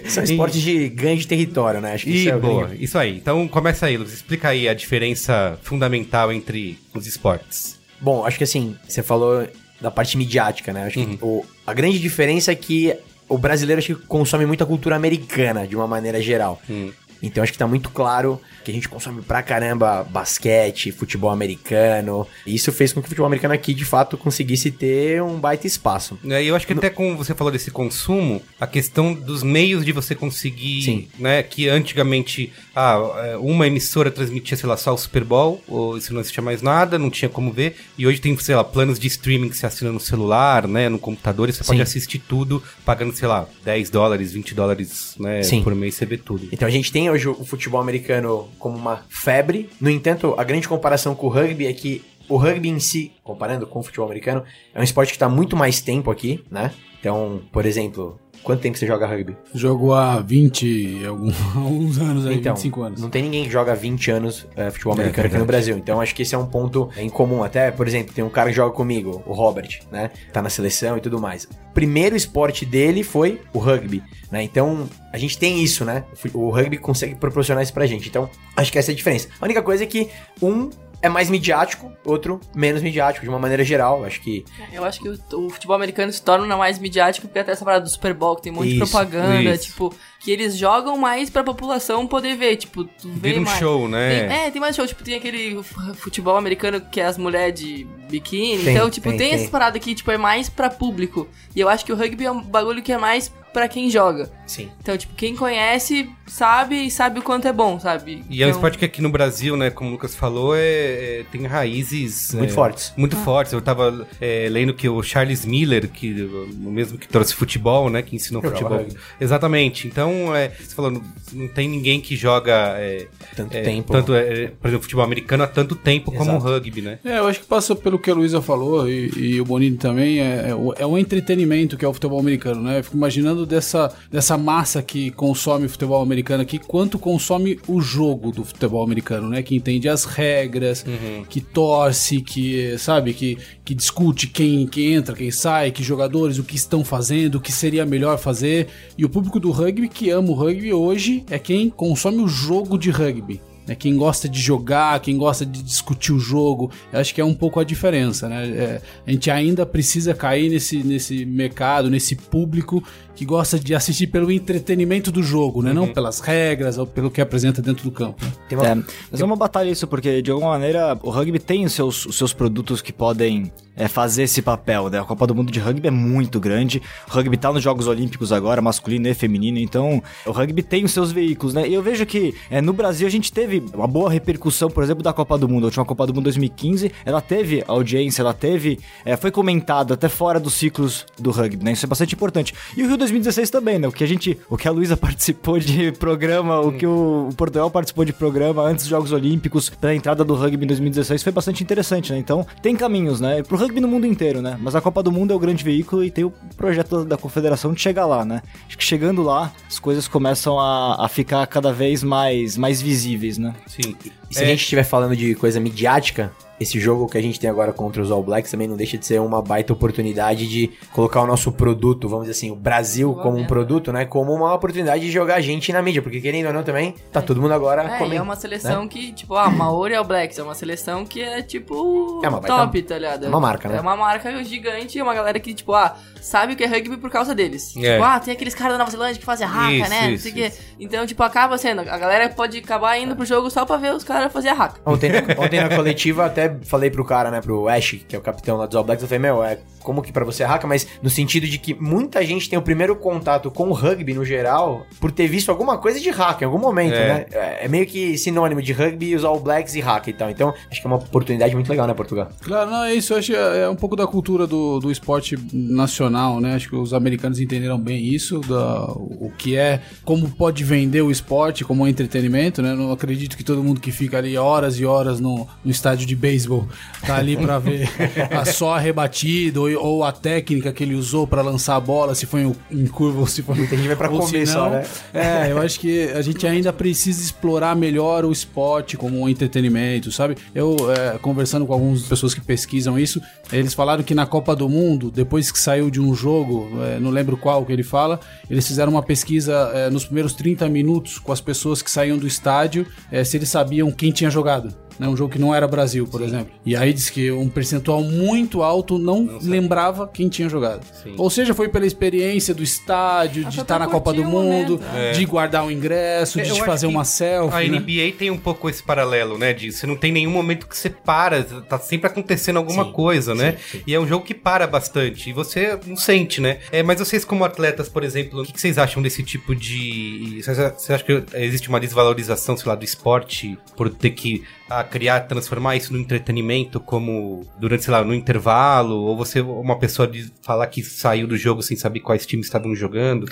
São 0.09 0.23
esportes 0.23 0.61
de 0.63 0.89
ganho 0.89 1.17
de 1.17 1.27
território, 1.27 1.81
né? 1.81 1.95
Acho 1.95 2.05
que 2.05 2.11
e 2.11 2.21
isso 2.21 2.29
é 2.31 2.39
boa, 2.39 2.71
isso 2.79 2.99
aí. 2.99 3.17
Então 3.17 3.47
começa 3.49 3.87
aí, 3.87 3.97
Luz. 3.97 4.13
Explica 4.13 4.49
aí 4.51 4.69
a 4.69 4.75
diferença 4.75 5.59
fundamental 5.63 6.33
entre 6.33 6.79
os 6.95 7.07
esportes. 7.07 7.79
Bom, 8.01 8.25
acho 8.25 8.39
que 8.39 8.45
assim, 8.45 8.77
você 8.87 9.03
falou 9.03 9.47
da 9.81 9.91
parte 9.91 10.17
midiática, 10.17 10.73
né? 10.73 10.87
Acho 10.87 11.01
uhum. 11.01 11.17
que 11.17 11.25
o, 11.25 11.45
a 11.67 11.75
grande 11.75 11.99
diferença 11.99 12.53
é 12.53 12.55
que 12.55 12.95
o 13.29 13.37
brasileiro 13.37 13.79
acho 13.79 13.95
que 13.97 14.07
consome 14.07 14.47
muita 14.47 14.65
cultura 14.65 14.97
americana, 14.97 15.67
de 15.67 15.75
uma 15.75 15.87
maneira 15.87 16.21
geral. 16.23 16.61
Uhum. 16.69 16.93
Então 17.23 17.43
acho 17.43 17.53
que 17.53 17.59
tá 17.59 17.67
muito 17.67 17.91
claro 17.91 18.41
que 18.65 18.71
a 18.71 18.75
gente 18.75 18.89
consome 18.89 19.23
pra 19.23 19.43
caramba 19.43 20.03
basquete, 20.03 20.91
futebol 20.91 21.31
americano. 21.31 22.27
E 22.45 22.55
isso 22.55 22.73
fez 22.73 22.93
com 22.93 23.01
que 23.01 23.07
o 23.07 23.09
futebol 23.09 23.27
americano 23.27 23.55
aqui, 23.55 23.73
de 23.73 23.85
fato, 23.85 24.17
conseguisse 24.17 24.71
ter 24.71 25.23
um 25.23 25.39
baita 25.39 25.67
espaço. 25.67 26.19
É, 26.29 26.43
eu 26.43 26.57
acho 26.57 26.67
que 26.67 26.75
no... 26.75 26.81
até 26.81 26.91
como 26.91 27.17
você 27.17 27.35
falou 27.35 27.53
desse 27.53 27.71
consumo, 27.71 28.43
a 28.61 28.67
questão 28.67 29.15
dos 29.15 29.43
meios 29.43 29.85
de 29.85 29.93
você 29.93 30.15
conseguir, 30.15 30.83
Sim. 30.83 31.09
né, 31.19 31.43
que 31.43 31.69
antigamente 31.69 32.53
ah, 32.75 32.99
é, 33.25 33.37
uma 33.37 33.67
emissora 33.67 34.11
transmitia, 34.11 34.57
sei 34.57 34.69
lá, 34.69 34.77
só 34.77 34.93
o 34.93 34.99
Super 34.99 35.23
Bowl, 35.23 35.63
ou 35.69 35.97
isso 35.97 36.13
não 36.13 36.21
existia 36.21 36.43
mais 36.43 36.61
nada, 36.61 36.99
não 36.99 37.09
tinha 37.09 37.29
como 37.29 37.53
ver. 37.53 37.77
E 37.97 38.07
hoje 38.07 38.21
tem, 38.21 38.37
sei 38.39 38.57
lá, 38.57 38.65
planos 38.65 38.99
de 38.99 39.07
streaming 39.07 39.49
que 39.49 39.57
você 39.57 39.67
assina 39.67 39.93
no 39.93 40.01
celular, 40.01 40.67
né, 40.67 40.89
no 40.89 40.99
computador, 40.99 41.49
e 41.49 41.53
você 41.53 41.63
Sim. 41.63 41.69
pode 41.69 41.83
assistir 41.83 42.19
tudo 42.19 42.63
pagando, 42.85 43.15
sei 43.15 43.29
lá, 43.29 43.49
10 43.65 43.91
dólares, 43.91 44.33
20 44.33 44.55
dólares, 44.55 45.15
né, 45.19 45.43
Sim. 45.43 45.63
por 45.63 45.75
mês 45.75 45.95
você 45.95 46.05
vê 46.05 46.17
tudo. 46.17 46.49
Então 46.51 46.67
a 46.67 46.71
gente 46.71 46.91
tem 46.91 47.06
hoje 47.11 47.29
o 47.29 47.45
futebol 47.45 47.81
americano 47.81 48.49
como 48.59 48.77
uma 48.77 49.05
febre. 49.09 49.71
No 49.81 49.91
entanto, 49.91 50.35
a 50.39 50.45
grande 50.45 50.69
comparação 50.69 51.15
com 51.15 51.27
o 51.27 51.31
rugby 51.31 51.67
é 51.67 51.73
que 51.73 52.05
o 52.29 52.37
rugby 52.37 52.69
em 52.69 52.81
si, 52.81 53.13
comparando 53.23 53.67
com 53.67 53.81
o 53.81 53.83
futebol 53.83 54.07
americano, 54.07 54.43
é 54.75 54.81
um 54.81 54.83
esporte 54.83 55.11
que 55.11 55.17
está 55.17 55.29
muito 55.29 55.57
mais 55.57 55.81
tempo 55.81 56.11
aqui, 56.11 56.45
né? 56.51 56.73
Então, 56.99 57.43
por 57.53 57.65
exemplo, 57.65 58.19
Quanto 58.43 58.61
tempo 58.61 58.77
você 58.79 58.87
joga 58.87 59.07
rugby? 59.07 59.37
Jogo 59.55 59.93
há 59.93 60.21
20, 60.21 61.05
alguns, 61.07 61.35
alguns 61.57 61.99
anos 61.99 62.27
aí, 62.27 62.37
então, 62.37 62.55
25 62.55 62.83
anos. 62.83 63.01
Não 63.01 63.11
tem 63.11 63.23
ninguém 63.23 63.45
que 63.45 63.51
joga 63.51 63.75
20 63.75 64.11
anos 64.11 64.47
é, 64.55 64.71
futebol 64.71 64.95
americano 64.95 65.27
é, 65.27 65.29
aqui 65.29 65.39
no 65.39 65.45
Brasil. 65.45 65.77
Então 65.77 66.01
acho 66.01 66.15
que 66.15 66.23
esse 66.23 66.35
é 66.35 66.39
um 66.39 66.47
ponto 66.47 66.89
em 66.97 67.09
comum. 67.09 67.43
Até, 67.43 67.71
por 67.71 67.87
exemplo, 67.87 68.15
tem 68.15 68.25
um 68.25 68.31
cara 68.31 68.51
que 68.51 68.57
joga 68.57 68.75
comigo, 68.75 69.23
o 69.27 69.33
Robert, 69.33 69.81
né? 69.91 70.11
Tá 70.33 70.41
na 70.41 70.51
seleção 70.51 70.97
e 70.97 71.01
tudo 71.01 71.21
mais. 71.21 71.49
Primeiro 71.75 72.17
esporte 72.17 72.65
dele 72.65 73.03
foi 73.03 73.41
o 73.53 73.59
rugby, 73.59 74.03
né? 74.31 74.43
Então 74.43 74.89
a 75.13 75.19
gente 75.19 75.39
tem 75.39 75.63
isso, 75.63 75.85
né? 75.85 76.05
O 76.33 76.51
rugby 76.51 76.79
consegue 76.79 77.15
proporcionar 77.15 77.63
isso 77.63 77.73
pra 77.73 77.87
gente. 77.87 78.09
Então 78.09 78.31
acho 78.57 78.73
que 78.73 78.79
essa 78.79 78.91
é 78.91 78.95
a 78.95 78.97
diferença. 78.97 79.29
A 79.41 79.45
única 79.45 79.63
coisa 79.63 79.85
é 79.85 79.87
que 79.87 80.09
um 80.41 80.71
é 81.03 81.09
mais 81.09 81.31
midiático, 81.31 81.93
outro 82.05 82.41
menos 82.55 82.83
midiático, 82.83 83.25
de 83.25 83.29
uma 83.29 83.39
maneira 83.39 83.65
geral. 83.65 84.05
Acho 84.05 84.21
que. 84.21 84.45
Eu 84.73 84.85
acho 84.85 85.01
que 85.01 85.09
o, 85.09 85.47
o 85.47 85.51
futebol 85.51 85.77
americano 85.77 86.13
se 86.13 86.23
torna 86.23 86.57
mais 86.57 86.79
midiático 86.79 87.27
porque 87.27 87.39
até 87.39 87.53
essa 87.53 87.65
parada 87.65 87.85
do 87.85 87.91
Super 87.91 88.15
Bowl, 88.15 88.37
que 88.37 88.43
tem 88.43 88.53
um 88.53 88.57
monte 88.57 88.69
isso, 88.69 88.85
de 88.85 88.91
propaganda, 88.91 89.55
isso. 89.55 89.65
tipo, 89.65 89.95
que 90.21 90.31
eles 90.31 90.57
jogam 90.57 90.97
mais 90.97 91.31
pra 91.31 91.45
população 91.45 92.07
poder 92.07 92.37
ver. 92.37 92.57
Tipo, 92.57 92.85
tu 92.85 93.09
vê 93.09 93.31
Vira 93.31 93.41
um 93.41 93.45
mais. 93.45 93.59
show, 93.59 93.89
né? 93.89 94.09
Tem, 94.09 94.39
é, 94.39 94.51
tem 94.51 94.61
mais 94.61 94.75
show. 94.75 94.87
Tipo, 94.87 95.05
tem 95.05 95.15
aquele 95.15 95.63
futebol 95.95 96.37
americano 96.37 96.81
que 96.81 97.01
é 97.01 97.07
as 97.07 97.19
mulheres 97.19 97.61
de 97.61 97.87
biquíni. 98.09 98.65
Tem, 98.65 98.75
então, 98.75 98.91
tipo, 98.91 99.09
tem, 99.11 99.19
tem, 99.19 99.31
tem 99.31 99.41
essa 99.41 99.51
parada 99.51 99.79
que, 99.79 99.95
tipo, 99.95 100.11
é 100.11 100.19
mais 100.19 100.49
pra 100.49 100.71
público. 100.71 101.29
E 101.55 101.61
eu 101.61 101.69
acho 101.69 101.85
que 101.85 101.93
o 101.93 101.97
rugby 101.97 102.25
é 102.25 102.31
um 102.31 102.41
bagulho 102.43 102.83
que 102.83 102.93
é 102.93 102.99
mais 102.99 103.33
para 103.53 103.69
quem 103.69 103.89
joga. 103.89 104.31
Sim. 104.47 104.71
Então, 104.81 104.97
tipo, 104.99 105.15
quem 105.15 105.35
conhece 105.35 106.11
sabe 106.27 106.87
e 106.87 106.91
sabe 106.91 107.21
o 107.21 107.23
quanto 107.23 107.47
é 107.47 107.53
bom, 107.53 107.79
sabe? 107.79 108.25
E 108.29 108.37
então... 108.37 108.49
é 108.49 108.51
um 108.51 108.51
esporte 108.51 108.79
que 108.79 108.85
aqui 108.85 109.01
no 109.01 109.09
Brasil, 109.09 109.57
né, 109.57 109.71
como 109.71 109.91
o 109.91 109.93
Lucas 109.93 110.15
falou, 110.15 110.55
é, 110.57 110.61
é 110.61 111.25
tem 111.31 111.47
raízes 111.47 112.33
muito 112.35 112.51
é, 112.51 112.55
fortes. 112.55 112.93
Muito 112.97 113.17
ah. 113.17 113.21
fortes. 113.21 113.53
Eu 113.53 113.61
tava 113.61 114.07
é, 114.21 114.49
lendo 114.51 114.75
que 114.75 114.89
o 114.89 115.03
Charles 115.03 115.45
Miller, 115.45 115.89
que 115.89 116.23
o 116.23 116.71
mesmo 116.71 116.99
que 116.99 117.09
trouxe 117.09 117.35
futebol, 117.35 117.89
né, 117.89 118.03
que 118.03 118.17
ensinou 118.17 118.43
Eu 118.43 118.51
futebol. 118.51 118.87
Exatamente. 119.21 119.87
Então, 119.87 120.35
é, 120.35 120.49
você 120.49 120.75
falou, 120.75 120.91
não, 120.91 121.03
não, 121.33 121.49
tem 121.49 121.69
ninguém 121.69 122.01
que 122.01 122.17
joga 122.17 122.75
é, 122.79 123.07
tanto 123.35 123.51
tempo. 123.51 123.93
Tanto, 123.93 124.13
por 124.61 124.69
exemplo, 124.69 124.83
futebol 124.83 125.05
americano 125.05 125.45
há 125.45 125.47
tanto 125.47 125.75
tempo 125.75 126.11
Exato. 126.13 126.27
como 126.27 126.39
o 126.39 126.41
rugby, 126.41 126.83
né? 126.83 126.99
É, 127.05 127.19
eu 127.19 127.27
acho 127.27 127.41
que 127.41 127.47
passa 127.47 127.75
pelo 127.75 127.99
que 127.99 128.11
a 128.11 128.15
Luísa 128.15 128.43
falou 128.43 128.89
e, 128.89 129.11
e, 129.17 129.41
o 129.41 129.45
Bonini 129.45 129.77
também, 129.77 130.21
é, 130.21 130.51
é, 130.51 130.55
o, 130.55 130.75
é 130.77 130.87
o 130.87 130.99
entretenimento 130.99 131.77
que 131.77 131.85
é 131.85 131.89
o 131.89 131.93
futebol 131.93 132.19
americano, 132.19 132.63
né? 132.63 132.81
Eu 132.81 132.85
fico 132.85 132.97
imaginando 132.97 133.47
dessa, 133.47 133.95
dessa 134.11 134.37
massa 134.37 134.83
que 134.83 135.11
consome 135.13 135.69
futebol 135.69 136.03
americano 136.03 136.16
americano 136.17 136.43
aqui, 136.43 136.59
quanto 136.59 136.99
consome 136.99 137.61
o 137.69 137.81
jogo 137.81 138.33
do 138.33 138.45
futebol 138.45 138.83
americano, 138.83 139.29
né? 139.29 139.43
Que 139.43 139.55
entende 139.55 139.89
as 139.89 140.05
regras, 140.05 140.85
que 141.29 141.41
torce, 141.41 142.23
que, 142.23 142.79
sabe, 142.79 143.13
que, 143.13 143.37
que 143.65 143.75
discute 143.75 144.27
quem, 144.27 144.67
quem 144.67 144.95
entra, 144.95 145.15
quem 145.15 145.31
sai, 145.31 145.71
que 145.71 145.83
jogadores, 145.83 146.39
o 146.39 146.45
que 146.45 146.57
estão 146.57 146.83
fazendo, 146.83 147.37
o 147.37 147.41
que 147.41 147.53
seria 147.53 147.85
melhor 147.85 148.19
fazer. 148.19 148.69
E 148.97 149.05
o 149.05 149.09
público 149.09 149.39
do 149.39 149.51
rugby 149.51 149.89
que 149.89 150.09
ama 150.11 150.31
o 150.31 150.35
rugby 150.35 150.73
hoje 150.73 151.25
é 151.31 151.39
quem 151.39 151.69
consome 151.69 152.23
o 152.23 152.29
jogo 152.29 152.79
de 152.79 152.91
rugby. 152.91 153.41
Né, 153.67 153.75
quem 153.75 153.97
gosta 153.97 154.29
de 154.29 154.41
jogar, 154.41 155.01
quem 155.01 155.17
gosta 155.17 155.45
de 155.45 155.61
discutir 155.63 156.13
o 156.13 156.19
jogo, 156.21 156.71
eu 156.93 157.01
acho 157.01 157.13
que 157.15 157.21
é 157.21 157.25
um 157.25 157.35
pouco 157.35 157.59
a 157.59 157.65
diferença, 157.65 158.29
né? 158.29 158.47
É, 158.49 158.81
a 159.07 159.11
gente 159.11 159.31
ainda 159.31 159.67
precisa 159.67 160.15
cair 160.15 160.49
nesse, 160.51 160.83
nesse 160.85 161.25
mercado, 161.27 161.91
nesse 161.91 162.15
público 162.15 162.83
que 163.17 163.25
gosta 163.25 163.59
de 163.59 163.75
assistir 163.75 164.09
pelo 164.09 164.31
entretenimento 164.31 165.11
do 165.11 165.23
jogo, 165.23 165.63
né? 165.63 165.73
Não 165.73 165.89
pelas 165.89 166.21
regras 166.21 166.77
ou 166.79 166.87
pelo 166.87 167.11
que 167.11 167.21
apresenta 167.21 167.61
dentro 167.63 167.83
do 167.85 167.91
campo. 167.91 168.25
Tem 168.49 168.57
uma- 168.59 168.67
É, 168.69 168.75
mas 169.11 169.21
é 169.21 169.25
uma 169.25 169.37
batalha 169.37 169.71
isso, 169.71 169.87
porque 169.87 170.21
de 170.23 170.31
alguma 170.31 170.51
maneira 170.51 170.97
o 171.03 171.11
rugby 171.11 171.39
tem 171.39 171.65
os 171.65 171.73
seus, 171.73 172.05
os 172.07 172.17
seus 172.17 172.33
produtos 172.35 172.81
que 172.83 172.93
podem 172.93 173.51
é, 173.79 173.89
fazer 173.89 174.23
esse 174.23 174.41
papel, 174.41 174.89
né? 174.89 174.99
A 175.01 175.05
Copa 175.05 175.27
do 175.27 175.35
Mundo 175.35 175.53
de 175.53 175.61
Rugby 175.61 175.89
é 175.89 175.91
muito 175.91 176.41
grande, 176.41 176.81
o 177.07 177.13
rugby 177.13 177.37
tá 177.37 177.53
nos 177.53 177.63
Jogos 177.63 177.87
Olímpicos 177.87 178.33
agora, 178.33 178.63
masculino 178.63 179.07
e 179.07 179.13
feminino, 179.13 179.59
então 179.59 180.03
o 180.25 180.31
rugby 180.31 180.63
tem 180.63 180.85
os 180.85 180.93
seus 180.93 181.13
veículos, 181.13 181.53
né? 181.53 181.69
E 181.69 181.75
eu 181.75 181.83
vejo 181.83 182.07
que 182.07 182.35
é, 182.51 182.63
no 182.63 182.73
Brasil 182.73 183.07
a 183.07 183.11
gente 183.11 183.31
teve 183.31 183.56
uma 183.75 183.87
boa 183.87 184.11
repercussão, 184.11 184.71
por 184.71 184.83
exemplo, 184.83 185.03
da 185.03 185.13
Copa 185.13 185.37
do 185.39 185.49
Mundo. 185.49 185.65
A 185.65 185.67
última 185.67 185.85
Copa 185.85 186.07
do 186.07 186.15
Mundo 186.15 186.25
2015, 186.25 186.93
ela 187.05 187.21
teve 187.21 187.65
audiência, 187.67 188.23
ela 188.23 188.35
teve. 188.35 188.79
é, 189.05 189.17
foi 189.17 189.31
comentado 189.31 189.95
até 189.95 190.09
fora 190.09 190.39
dos 190.41 190.55
ciclos 190.55 191.07
do 191.19 191.31
rugby, 191.31 191.65
né? 191.65 191.73
Isso 191.73 191.87
é 191.87 191.89
bastante 191.89 192.15
importante. 192.15 192.55
E 192.77 192.83
o 192.83 192.87
Rio 192.87 192.97
2016 192.97 193.51
também, 193.51 193.79
né? 193.79 193.89
O 193.89 193.93
que 193.93 194.05
a 194.05 194.07
gente. 194.07 194.39
O 194.49 194.57
que 194.57 194.69
a 194.69 194.71
Luísa 194.71 194.97
participou 194.99 195.59
de 195.59 195.93
programa, 195.93 196.61
o 196.61 196.73
que 196.73 196.87
o, 196.87 197.29
o 197.31 197.35
Portugal 197.35 197.71
participou 197.71 198.05
de 198.05 198.13
programa 198.13 198.63
antes 198.63 198.85
dos 198.85 198.91
Jogos 198.91 199.13
Olímpicos, 199.13 199.73
da 199.81 199.95
entrada 199.95 200.25
do 200.25 200.35
rugby 200.35 200.65
em 200.65 200.69
2016, 200.69 201.23
foi 201.23 201.33
bastante 201.33 201.63
interessante, 201.63 202.13
né? 202.13 202.19
Então, 202.19 202.47
tem 202.63 202.77
caminhos, 202.77 203.21
né? 203.21 203.43
Pro 203.43 203.57
rugby 203.57 203.81
no 203.81 203.89
mundo 203.89 204.07
inteiro, 204.07 204.41
né? 204.41 204.57
Mas 204.61 204.75
a 204.75 204.81
Copa 204.81 205.03
do 205.03 205.13
Mundo 205.13 205.33
é 205.33 205.37
o 205.37 205.39
grande 205.39 205.63
veículo 205.63 206.05
e 206.05 206.11
tem 206.11 206.25
o 206.25 206.33
projeto 206.57 206.99
da, 206.99 207.17
da 207.17 207.17
confederação 207.17 207.73
de 207.73 207.81
chegar 207.81 208.07
lá, 208.07 208.25
né? 208.25 208.43
Acho 208.67 208.79
que 208.79 208.85
chegando 208.85 209.23
lá, 209.23 209.53
as 209.69 209.79
coisas 209.79 210.09
começam 210.09 210.59
a, 210.59 211.05
a 211.05 211.09
ficar 211.09 211.47
cada 211.47 211.73
vez 211.73 212.03
mais, 212.03 212.57
mais 212.57 212.81
visíveis, 212.81 213.39
né? 213.39 213.46
Sim. 213.67 213.95
E 214.31 214.35
se 214.35 214.43
a 214.43 214.47
gente 214.47 214.61
estiver 214.63 214.85
falando 214.85 215.17
de 215.17 215.35
coisa 215.35 215.61
midiática, 215.61 216.33
esse 216.59 216.81
jogo 216.81 217.07
que 217.07 217.19
a 217.19 217.21
gente 217.21 217.39
tem 217.39 217.51
agora 217.51 217.71
contra 217.73 218.01
os 218.03 218.11
All 218.11 218.23
Blacks 218.23 218.51
também 218.51 218.67
não 218.67 218.77
deixa 218.77 218.97
de 218.97 219.05
ser 219.05 219.21
uma 219.21 219.43
baita 219.43 219.73
oportunidade 219.75 220.49
de 220.49 220.71
colocar 220.93 221.21
o 221.21 221.27
nosso 221.27 221.53
produto, 221.53 222.09
vamos 222.09 222.27
dizer 222.27 222.33
assim, 222.39 222.51
o 222.51 222.57
Brasil 222.57 223.11
Boa 223.13 223.23
como 223.23 223.35
um 223.35 223.41
mesmo. 223.41 223.49
produto, 223.49 223.93
né? 223.93 224.05
Como 224.07 224.33
uma 224.33 224.55
oportunidade 224.55 225.05
de 225.05 225.11
jogar 225.11 225.35
a 225.37 225.41
gente 225.41 225.71
na 225.73 225.83
mídia, 225.83 226.01
porque 226.01 226.19
querendo 226.21 226.47
ou 226.47 226.53
não 226.55 226.63
também, 226.63 226.95
tá 227.13 227.21
todo 227.21 227.41
mundo 227.43 227.53
agora 227.53 227.83
É, 227.83 227.95
e 227.95 227.99
comendo. 227.99 228.15
é 228.17 228.23
uma 228.23 228.37
seleção 228.37 228.89
que, 228.89 229.13
tipo, 229.13 229.35
ah, 229.37 229.51
Maori 229.51 229.95
All 229.95 230.05
Blacks, 230.05 230.39
é 230.39 230.43
uma 230.43 230.55
seleção 230.55 231.05
que 231.05 231.21
é, 231.23 231.43
tipo, 231.43 232.21
É 232.25 232.29
uma 232.29 232.41
baita- 232.41 232.57
top, 232.57 232.83
tá 232.83 232.97
ligado? 232.99 233.27
é 233.27 233.29
uma 233.29 233.41
marca, 233.41 233.69
né? 233.69 233.77
É 233.77 233.81
uma 233.81 233.97
marca 233.97 234.43
gigante 234.43 234.97
e 234.97 235.01
é 235.01 235.03
uma 235.03 235.15
galera 235.15 235.39
que, 235.39 235.53
tipo, 235.53 235.75
ah, 235.75 235.95
sabe 236.27 236.55
o 236.55 236.57
que 236.57 236.65
é 236.65 236.67
rugby 236.67 236.97
por 236.97 237.09
causa 237.09 237.35
deles. 237.35 237.75
É. 237.77 237.93
Tipo, 237.93 238.05
ah, 238.05 238.19
tem 238.19 238.35
aqueles 238.35 238.55
caras 238.55 238.73
da 238.73 238.79
Nova 238.79 238.91
Zelândia 238.91 239.19
que 239.19 239.25
fazem 239.25 239.47
raca, 239.47 239.73
Isso, 239.73 239.91
né? 239.91 240.03
Não 240.03 240.11
isso, 240.11 240.23
sei 240.25 240.33
o 240.33 240.35
quê. 240.35 240.53
Então, 240.81 241.07
tipo, 241.07 241.23
acaba 241.23 241.57
sendo, 241.57 241.83
a 241.83 241.99
galera 241.99 242.29
pode 242.29 242.59
acabar 242.59 242.99
indo 242.99 243.15
pro 243.15 243.25
jogo 243.25 243.49
só 243.49 243.65
pra 243.65 243.77
ver 243.77 243.95
os 243.95 244.03
caras 244.03 244.33
fazer 244.33 244.49
a 244.49 244.55
raca. 244.55 244.81
Ontem, 244.85 245.11
ontem 245.39 245.61
na 245.61 245.75
coletiva 245.75 246.27
até 246.27 246.57
falei 246.65 246.91
pro 246.91 247.05
cara, 247.05 247.31
né, 247.31 247.41
pro 247.41 247.69
Ash, 247.69 247.99
que 248.09 248.17
é 248.17 248.19
o 248.19 248.23
capitão 248.23 248.57
lá 248.57 248.67
dos 248.67 248.75
All 248.75 248.83
Blacks, 248.83 249.03
eu 249.03 249.09
falei, 249.09 249.21
meu, 249.21 249.43
é 249.43 249.59
como 249.87 250.03
que 250.03 250.13
pra 250.13 250.25
você 250.25 250.43
é 250.43 250.47
hacker, 250.47 250.69
mas 250.69 250.85
no 251.01 251.09
sentido 251.09 251.47
de 251.47 251.59
que 251.59 251.73
muita 251.73 252.27
gente 252.27 252.51
tem 252.51 252.59
o 252.59 252.63
primeiro 252.63 252.97
contato 252.97 253.53
com 253.53 253.69
o 253.69 253.73
rugby 253.73 254.13
no 254.13 254.25
geral 254.25 254.85
por 255.01 255.13
ter 255.13 255.29
visto 255.29 255.49
alguma 255.49 255.79
coisa 255.79 256.01
de 256.01 256.11
hack 256.11 256.43
em 256.43 256.45
algum 256.45 256.59
momento, 256.59 256.95
É. 256.95 257.09
né? 257.09 257.27
É 257.33 257.57
é 257.67 257.69
meio 257.69 257.87
que 257.87 258.19
sinônimo 258.19 258.61
de 258.61 258.73
rugby 258.73 259.07
e 259.11 259.15
os 259.17 259.25
All 259.25 259.39
Blacks 259.39 259.75
e 259.77 259.81
hack 259.81 260.09
e 260.09 260.13
tal. 260.13 260.29
Então, 260.29 260.53
acho 260.71 260.81
que 260.81 260.87
é 260.87 260.91
uma 260.91 260.97
oportunidade 260.97 261.55
muito 261.55 261.69
legal, 261.71 261.87
né, 261.87 261.95
Portugal? 261.95 262.29
Claro, 262.43 262.69
não, 262.71 262.85
é 262.85 262.95
isso. 262.95 263.13
Eu 263.13 263.19
acho 263.19 263.33
que 263.33 263.37
é 263.39 263.69
um 263.69 263.77
pouco 263.77 263.95
da 263.95 264.07
cultura 264.07 264.47
do, 264.47 264.81
do 264.81 264.91
esporte 264.91 265.37
nacional, 265.53 266.41
né? 266.41 266.55
Acho 266.55 266.69
que 266.69 266.77
os 266.77 266.93
americanos 266.93 267.39
entenderam 267.39 267.79
bem 267.79 268.05
isso, 268.05 268.41
da, 268.41 268.85
o 268.93 269.31
que 269.39 269.57
é, 269.57 269.81
como 270.05 270.29
pode 270.31 270.65
vender 270.65 271.03
o 271.03 271.11
esporte 271.11 271.65
como 271.65 271.87
entretenimento, 271.87 272.61
né? 272.63 272.75
Não 272.75 272.91
acredito 272.93 273.37
que 273.37 273.45
todo 273.45 273.63
mundo 273.63 273.81
que 273.81 273.93
fica 273.93 274.19
ali 274.19 274.37
horas 274.37 274.79
e 274.79 274.85
horas 274.85 275.21
no, 275.21 275.47
no 275.65 275.71
estádio 275.71 276.07
de 276.07 276.17
beisebol 276.17 276.67
tá 277.07 277.17
ali 277.17 277.37
pra 277.37 277.59
ver 277.59 277.89
a 278.31 278.45
só 278.45 278.75
a 278.75 278.79
rebatida 278.79 279.61
ou, 279.61 279.69
ou 279.77 280.05
a 280.05 280.13
técnica 280.13 280.73
que 280.73 280.83
ele 280.83 280.95
usou 280.95 281.27
pra 281.27 281.43
lançar 281.43 281.77
a 281.77 281.81
bola, 281.81 282.15
se 282.15 282.27
foi 282.27 282.53
em, 282.71 282.87
curva 282.87 283.21
ou 283.21 283.27
se 283.27 283.43
foi... 283.43 283.55
Muita 283.57 283.77
gente 283.77 283.87
vai 283.87 283.97
pra 283.97 284.09
comer 284.09 284.47
só, 284.47 284.69
né? 284.71 284.85
É, 285.13 285.51
eu 285.51 285.59
acho 285.59 285.81
que 285.81 286.05
a 286.11 286.23
gente 286.23 286.47
ainda 286.47 286.73
precisa 286.73 287.21
explorar 287.21 287.75
melhor 287.77 288.25
o 288.25 288.33
esporte 288.33 288.97
como 288.97 289.21
um 289.21 289.29
entretenimento, 289.29 290.11
sabe? 290.13 290.37
Eu, 290.55 290.77
é, 290.93 291.19
conversando 291.19 291.67
com 291.67 291.73
algumas 291.73 292.03
pessoas 292.03 292.35
que 292.35 292.41
pesquisam 292.41 292.99
isso, 292.99 293.21
eles 293.53 293.75
falaram 293.75 294.03
que 294.03 294.15
na 294.15 294.27
Copa 294.27 294.55
do 294.55 294.69
Mundo, 294.69 295.11
depois 295.11 295.51
que 295.51 295.59
saiu 295.59 295.91
de 295.91 296.01
um 296.01 296.15
jogo, 296.15 296.71
é, 296.83 296.99
não 296.99 297.11
lembro 297.11 297.37
qual 297.37 297.65
que 297.65 297.73
ele 297.73 297.83
fala, 297.83 298.21
eles 298.51 298.67
fizeram 298.67 298.93
uma 298.93 299.03
pesquisa 299.03 299.71
é, 299.75 299.91
nos 299.91 300.05
primeiros 300.05 300.33
30 300.33 300.69
minutos 300.69 301.19
com 301.19 301.33
as 301.33 301.41
pessoas 301.41 301.83
que 301.83 301.91
saíam 301.91 302.19
do 302.19 302.27
estádio, 302.27 302.87
é, 303.11 303.25
se 303.25 303.37
eles 303.37 303.49
sabiam 303.49 303.91
quem 303.91 304.11
tinha 304.11 304.31
jogado. 304.31 304.86
Né, 304.99 305.07
um 305.09 305.17
jogo 305.17 305.33
que 305.33 305.39
não 305.39 305.55
era 305.55 305.67
Brasil, 305.69 306.07
por 306.07 306.23
exemplo. 306.23 306.53
E 306.65 306.75
aí 306.75 306.93
diz 306.93 307.11
que 307.11 307.31
um 307.31 307.49
percentual 307.49 308.03
muito 308.03 308.63
alto 308.63 308.99
não, 308.99 309.39
lembrava 309.43 310.09
quem 310.09 310.29
tinha 310.29 310.49
jogado. 310.49 310.85
Sim. 311.03 311.15
Ou 311.19 311.29
seja, 311.29 311.55
foi 311.55 311.69
pela 311.69 311.87
experiência 311.87 312.55
do 312.55 312.63
estádio, 312.63 313.43
de 313.45 313.49
Até 313.49 313.63
estar 313.63 313.79
na 313.79 313.87
Copa 313.87 314.13
do 314.13 314.25
Mundo, 314.25 314.81
momento. 314.81 315.15
de 315.15 315.25
guardar 315.25 315.65
o 315.67 315.71
ingresso, 315.71 316.41
É, 316.41 316.43
de 316.43 316.65
fazer 316.65 316.87
uma 316.87 317.05
selfie. 317.05 317.57
A 317.57 317.61
né? 317.69 317.79
NBA 317.79 318.17
tem 318.19 318.31
um 318.31 318.39
pouco 318.39 318.69
esse 318.69 318.83
paralelo, 318.83 319.37
né? 319.39 319.53
De 319.53 319.71
você 319.73 319.87
não 319.87 319.97
tem 319.97 320.13
nenhum 320.13 320.31
momento 320.31 320.67
que 320.67 320.77
você 320.77 320.89
para, 320.91 321.43
tá 321.43 321.79
sempre 321.79 322.07
acontecendo 322.07 322.57
alguma 322.57 322.85
Sim, 322.85 322.93
coisa, 322.93 323.35
né? 323.35 323.53
sim, 323.71 323.79
sim. 323.79 323.85
E 323.87 323.95
é 323.95 324.01
um 324.01 324.07
jogo 324.07 324.25
que 324.25 324.35
para 324.35 324.67
bastante. 324.67 325.31
E 325.31 325.33
você 325.33 325.79
não 325.87 325.97
sente, 325.97 326.41
né? 326.41 326.59
É, 326.73 326.83
mas 326.83 326.99
vocês, 326.99 327.25
como 327.25 327.45
atletas, 327.45 327.89
por 327.89 328.03
exemplo, 328.03 328.43
o 328.43 328.45
que 328.45 328.61
vocês 328.61 328.79
acham 328.79 329.03
desse 329.03 329.23
tipo 329.23 329.55
de. 329.55 330.41
Vocês 330.43 330.59
acham 330.59 331.07
que 331.07 331.25
existe 331.35 331.69
uma 331.69 331.81
desvalorização, 331.81 332.57
sei 332.57 332.69
lá, 332.69 332.75
do 332.75 332.85
esporte 332.85 333.59
por 333.77 333.91
ter 333.91 334.11
que 334.11 334.43
ah, 334.69 334.83
criar, 334.83 335.21
transformar 335.21 335.77
isso 335.77 335.93
no 335.93 335.99
entretenimento, 335.99 336.81
como 336.81 337.47
durante, 337.59 337.85
sei 337.85 337.93
lá, 337.93 338.05
no 338.05 338.15
intervalo? 338.15 338.97
Ou 338.97 339.17
você, 339.17 339.41
uma 339.41 339.79
pessoa 339.79 340.09
de 340.09 340.33
falar 340.43 340.67
que 340.67 340.83
saiu 340.83 341.27
do 341.27 341.37
jogo 341.37 341.63
sem 341.63 341.77
saber 341.77 342.01
quais 342.01 342.27
times 342.27 342.47
estavam 342.47 342.75
jogando? 342.75 343.31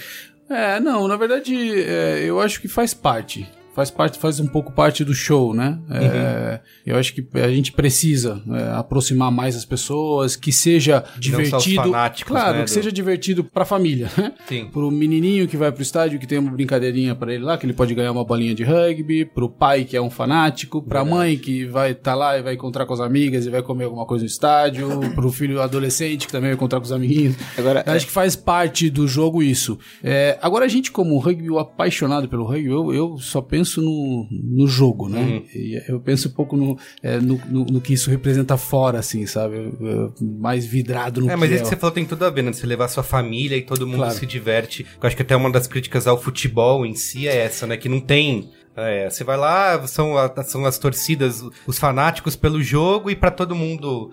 É, 0.48 0.78
não, 0.78 1.08
na 1.08 1.16
verdade, 1.16 1.54
é, 1.82 2.24
eu 2.24 2.40
acho 2.40 2.60
que 2.60 2.68
faz 2.68 2.94
parte. 2.94 3.48
Faz 3.74 3.90
parte, 3.90 4.18
faz 4.18 4.38
um 4.40 4.46
pouco 4.46 4.72
parte 4.72 5.04
do 5.04 5.12
show, 5.14 5.52
né? 5.52 5.78
É, 5.90 6.60
Eu 6.86 6.96
acho 6.96 7.12
que 7.14 7.26
a 7.34 7.48
gente 7.48 7.72
precisa 7.72 8.40
é, 8.50 8.76
aproximar 8.78 9.30
mais 9.32 9.56
as 9.56 9.64
pessoas, 9.64 10.36
que 10.36 10.52
seja 10.52 11.02
divertido. 11.18 11.82
claro, 12.24 12.52
né, 12.58 12.58
que 12.64 12.70
do- 12.70 12.70
seja 12.70 12.92
divertido 12.92 13.42
pra 13.44 13.64
família. 13.64 14.08
Sim. 14.48 14.66
Pro 14.72 14.90
menininho 14.90 15.48
que 15.48 15.56
vai 15.56 15.72
pro 15.72 15.82
estádio, 15.82 16.18
que 16.18 16.26
tem 16.26 16.38
uma 16.38 16.50
brincadeirinha 16.52 17.14
pra 17.14 17.32
ele 17.34 17.42
lá, 17.44 17.56
que 17.58 17.66
ele 17.66 17.72
pode 17.72 17.94
ganhar 17.94 18.12
uma 18.12 18.24
bolinha 18.24 18.54
de 18.54 18.62
rugby, 18.64 19.24
pro 19.24 19.48
pai 19.48 19.84
que 19.84 19.96
é 19.96 20.00
um 20.00 20.10
fanático, 20.10 20.80
pra 20.82 21.04
mãe 21.04 21.36
que 21.36 21.64
vai 21.64 21.92
estar 21.92 22.12
tá 22.12 22.14
lá 22.14 22.38
e 22.38 22.42
vai 22.42 22.54
encontrar 22.54 22.86
com 22.86 22.92
as 22.94 23.00
amigas 23.00 23.46
e 23.46 23.50
vai 23.50 23.62
comer 23.62 23.84
alguma 23.84 24.06
coisa 24.06 24.22
no 24.24 24.28
estádio, 24.28 24.88
pro 25.14 25.32
filho 25.32 25.60
adolescente 25.60 26.26
que 26.26 26.32
também 26.32 26.50
vai 26.50 26.54
encontrar 26.56 26.78
com 26.78 26.84
os 26.86 26.92
amiguinhos. 26.92 27.34
Agora, 27.58 27.82
Eu 27.86 27.92
acho 27.94 28.06
que 28.06 28.12
faz 28.12 28.36
parte 28.36 28.88
do 28.90 29.08
jogo 29.08 29.42
isso. 29.42 29.78
É, 30.02 30.38
agora, 30.42 30.64
a 30.64 30.68
gente, 30.68 30.92
como 30.92 31.18
rugby, 31.18 31.50
o 31.50 31.58
apaixonado 31.58 32.28
pelo 32.28 32.44
rugby, 32.44 32.68
eu, 32.70 32.92
eu 32.94 33.18
só 33.18 33.40
penso 33.40 33.63
no, 33.82 34.26
no 34.30 34.66
jogo, 34.66 35.08
né? 35.08 35.20
Uhum. 35.20 35.44
E 35.54 35.82
eu 35.88 36.00
penso 36.00 36.28
um 36.28 36.32
pouco 36.32 36.56
no, 36.56 36.78
é, 37.02 37.18
no, 37.18 37.40
no- 37.48 37.64
no 37.64 37.80
que 37.80 37.92
isso 37.94 38.10
representa 38.10 38.56
fora, 38.56 38.98
assim, 38.98 39.26
sabe? 39.26 39.56
Eu- 39.56 39.86
eu- 39.86 40.14
mais 40.20 40.64
vidrado 40.66 41.20
no 41.20 41.30
É, 41.30 41.36
mas 41.36 41.48
que 41.48 41.54
isso 41.56 41.64
que 41.64 41.70
você 41.70 41.76
falou 41.76 41.94
tem 41.94 42.04
tudo 42.04 42.24
a 42.24 42.30
ver, 42.30 42.42
né? 42.42 42.52
Você 42.52 42.66
levar 42.66 42.88
sua 42.88 43.02
família 43.02 43.56
e 43.56 43.62
todo 43.62 43.86
mundo 43.86 43.98
Claro. 43.98 44.14
se 44.14 44.26
diverte. 44.26 44.84
Eu 45.00 45.06
acho 45.06 45.16
que 45.16 45.22
até 45.22 45.34
uma 45.36 45.50
das 45.50 45.66
críticas 45.66 46.06
ao 46.06 46.20
futebol 46.20 46.84
em 46.86 46.94
si 46.94 47.26
é 47.28 47.36
essa, 47.36 47.66
né? 47.66 47.76
Que 47.76 47.88
não 47.88 48.00
tem. 48.00 48.50
É, 48.76 49.08
você 49.08 49.22
vai 49.22 49.36
lá, 49.36 49.86
são, 49.86 50.14
são 50.44 50.64
as 50.66 50.78
torcidas, 50.78 51.42
os 51.66 51.78
fanáticos 51.78 52.34
pelo 52.34 52.62
jogo 52.62 53.10
e 53.10 53.16
pra 53.16 53.30
todo 53.30 53.54
mundo. 53.54 54.10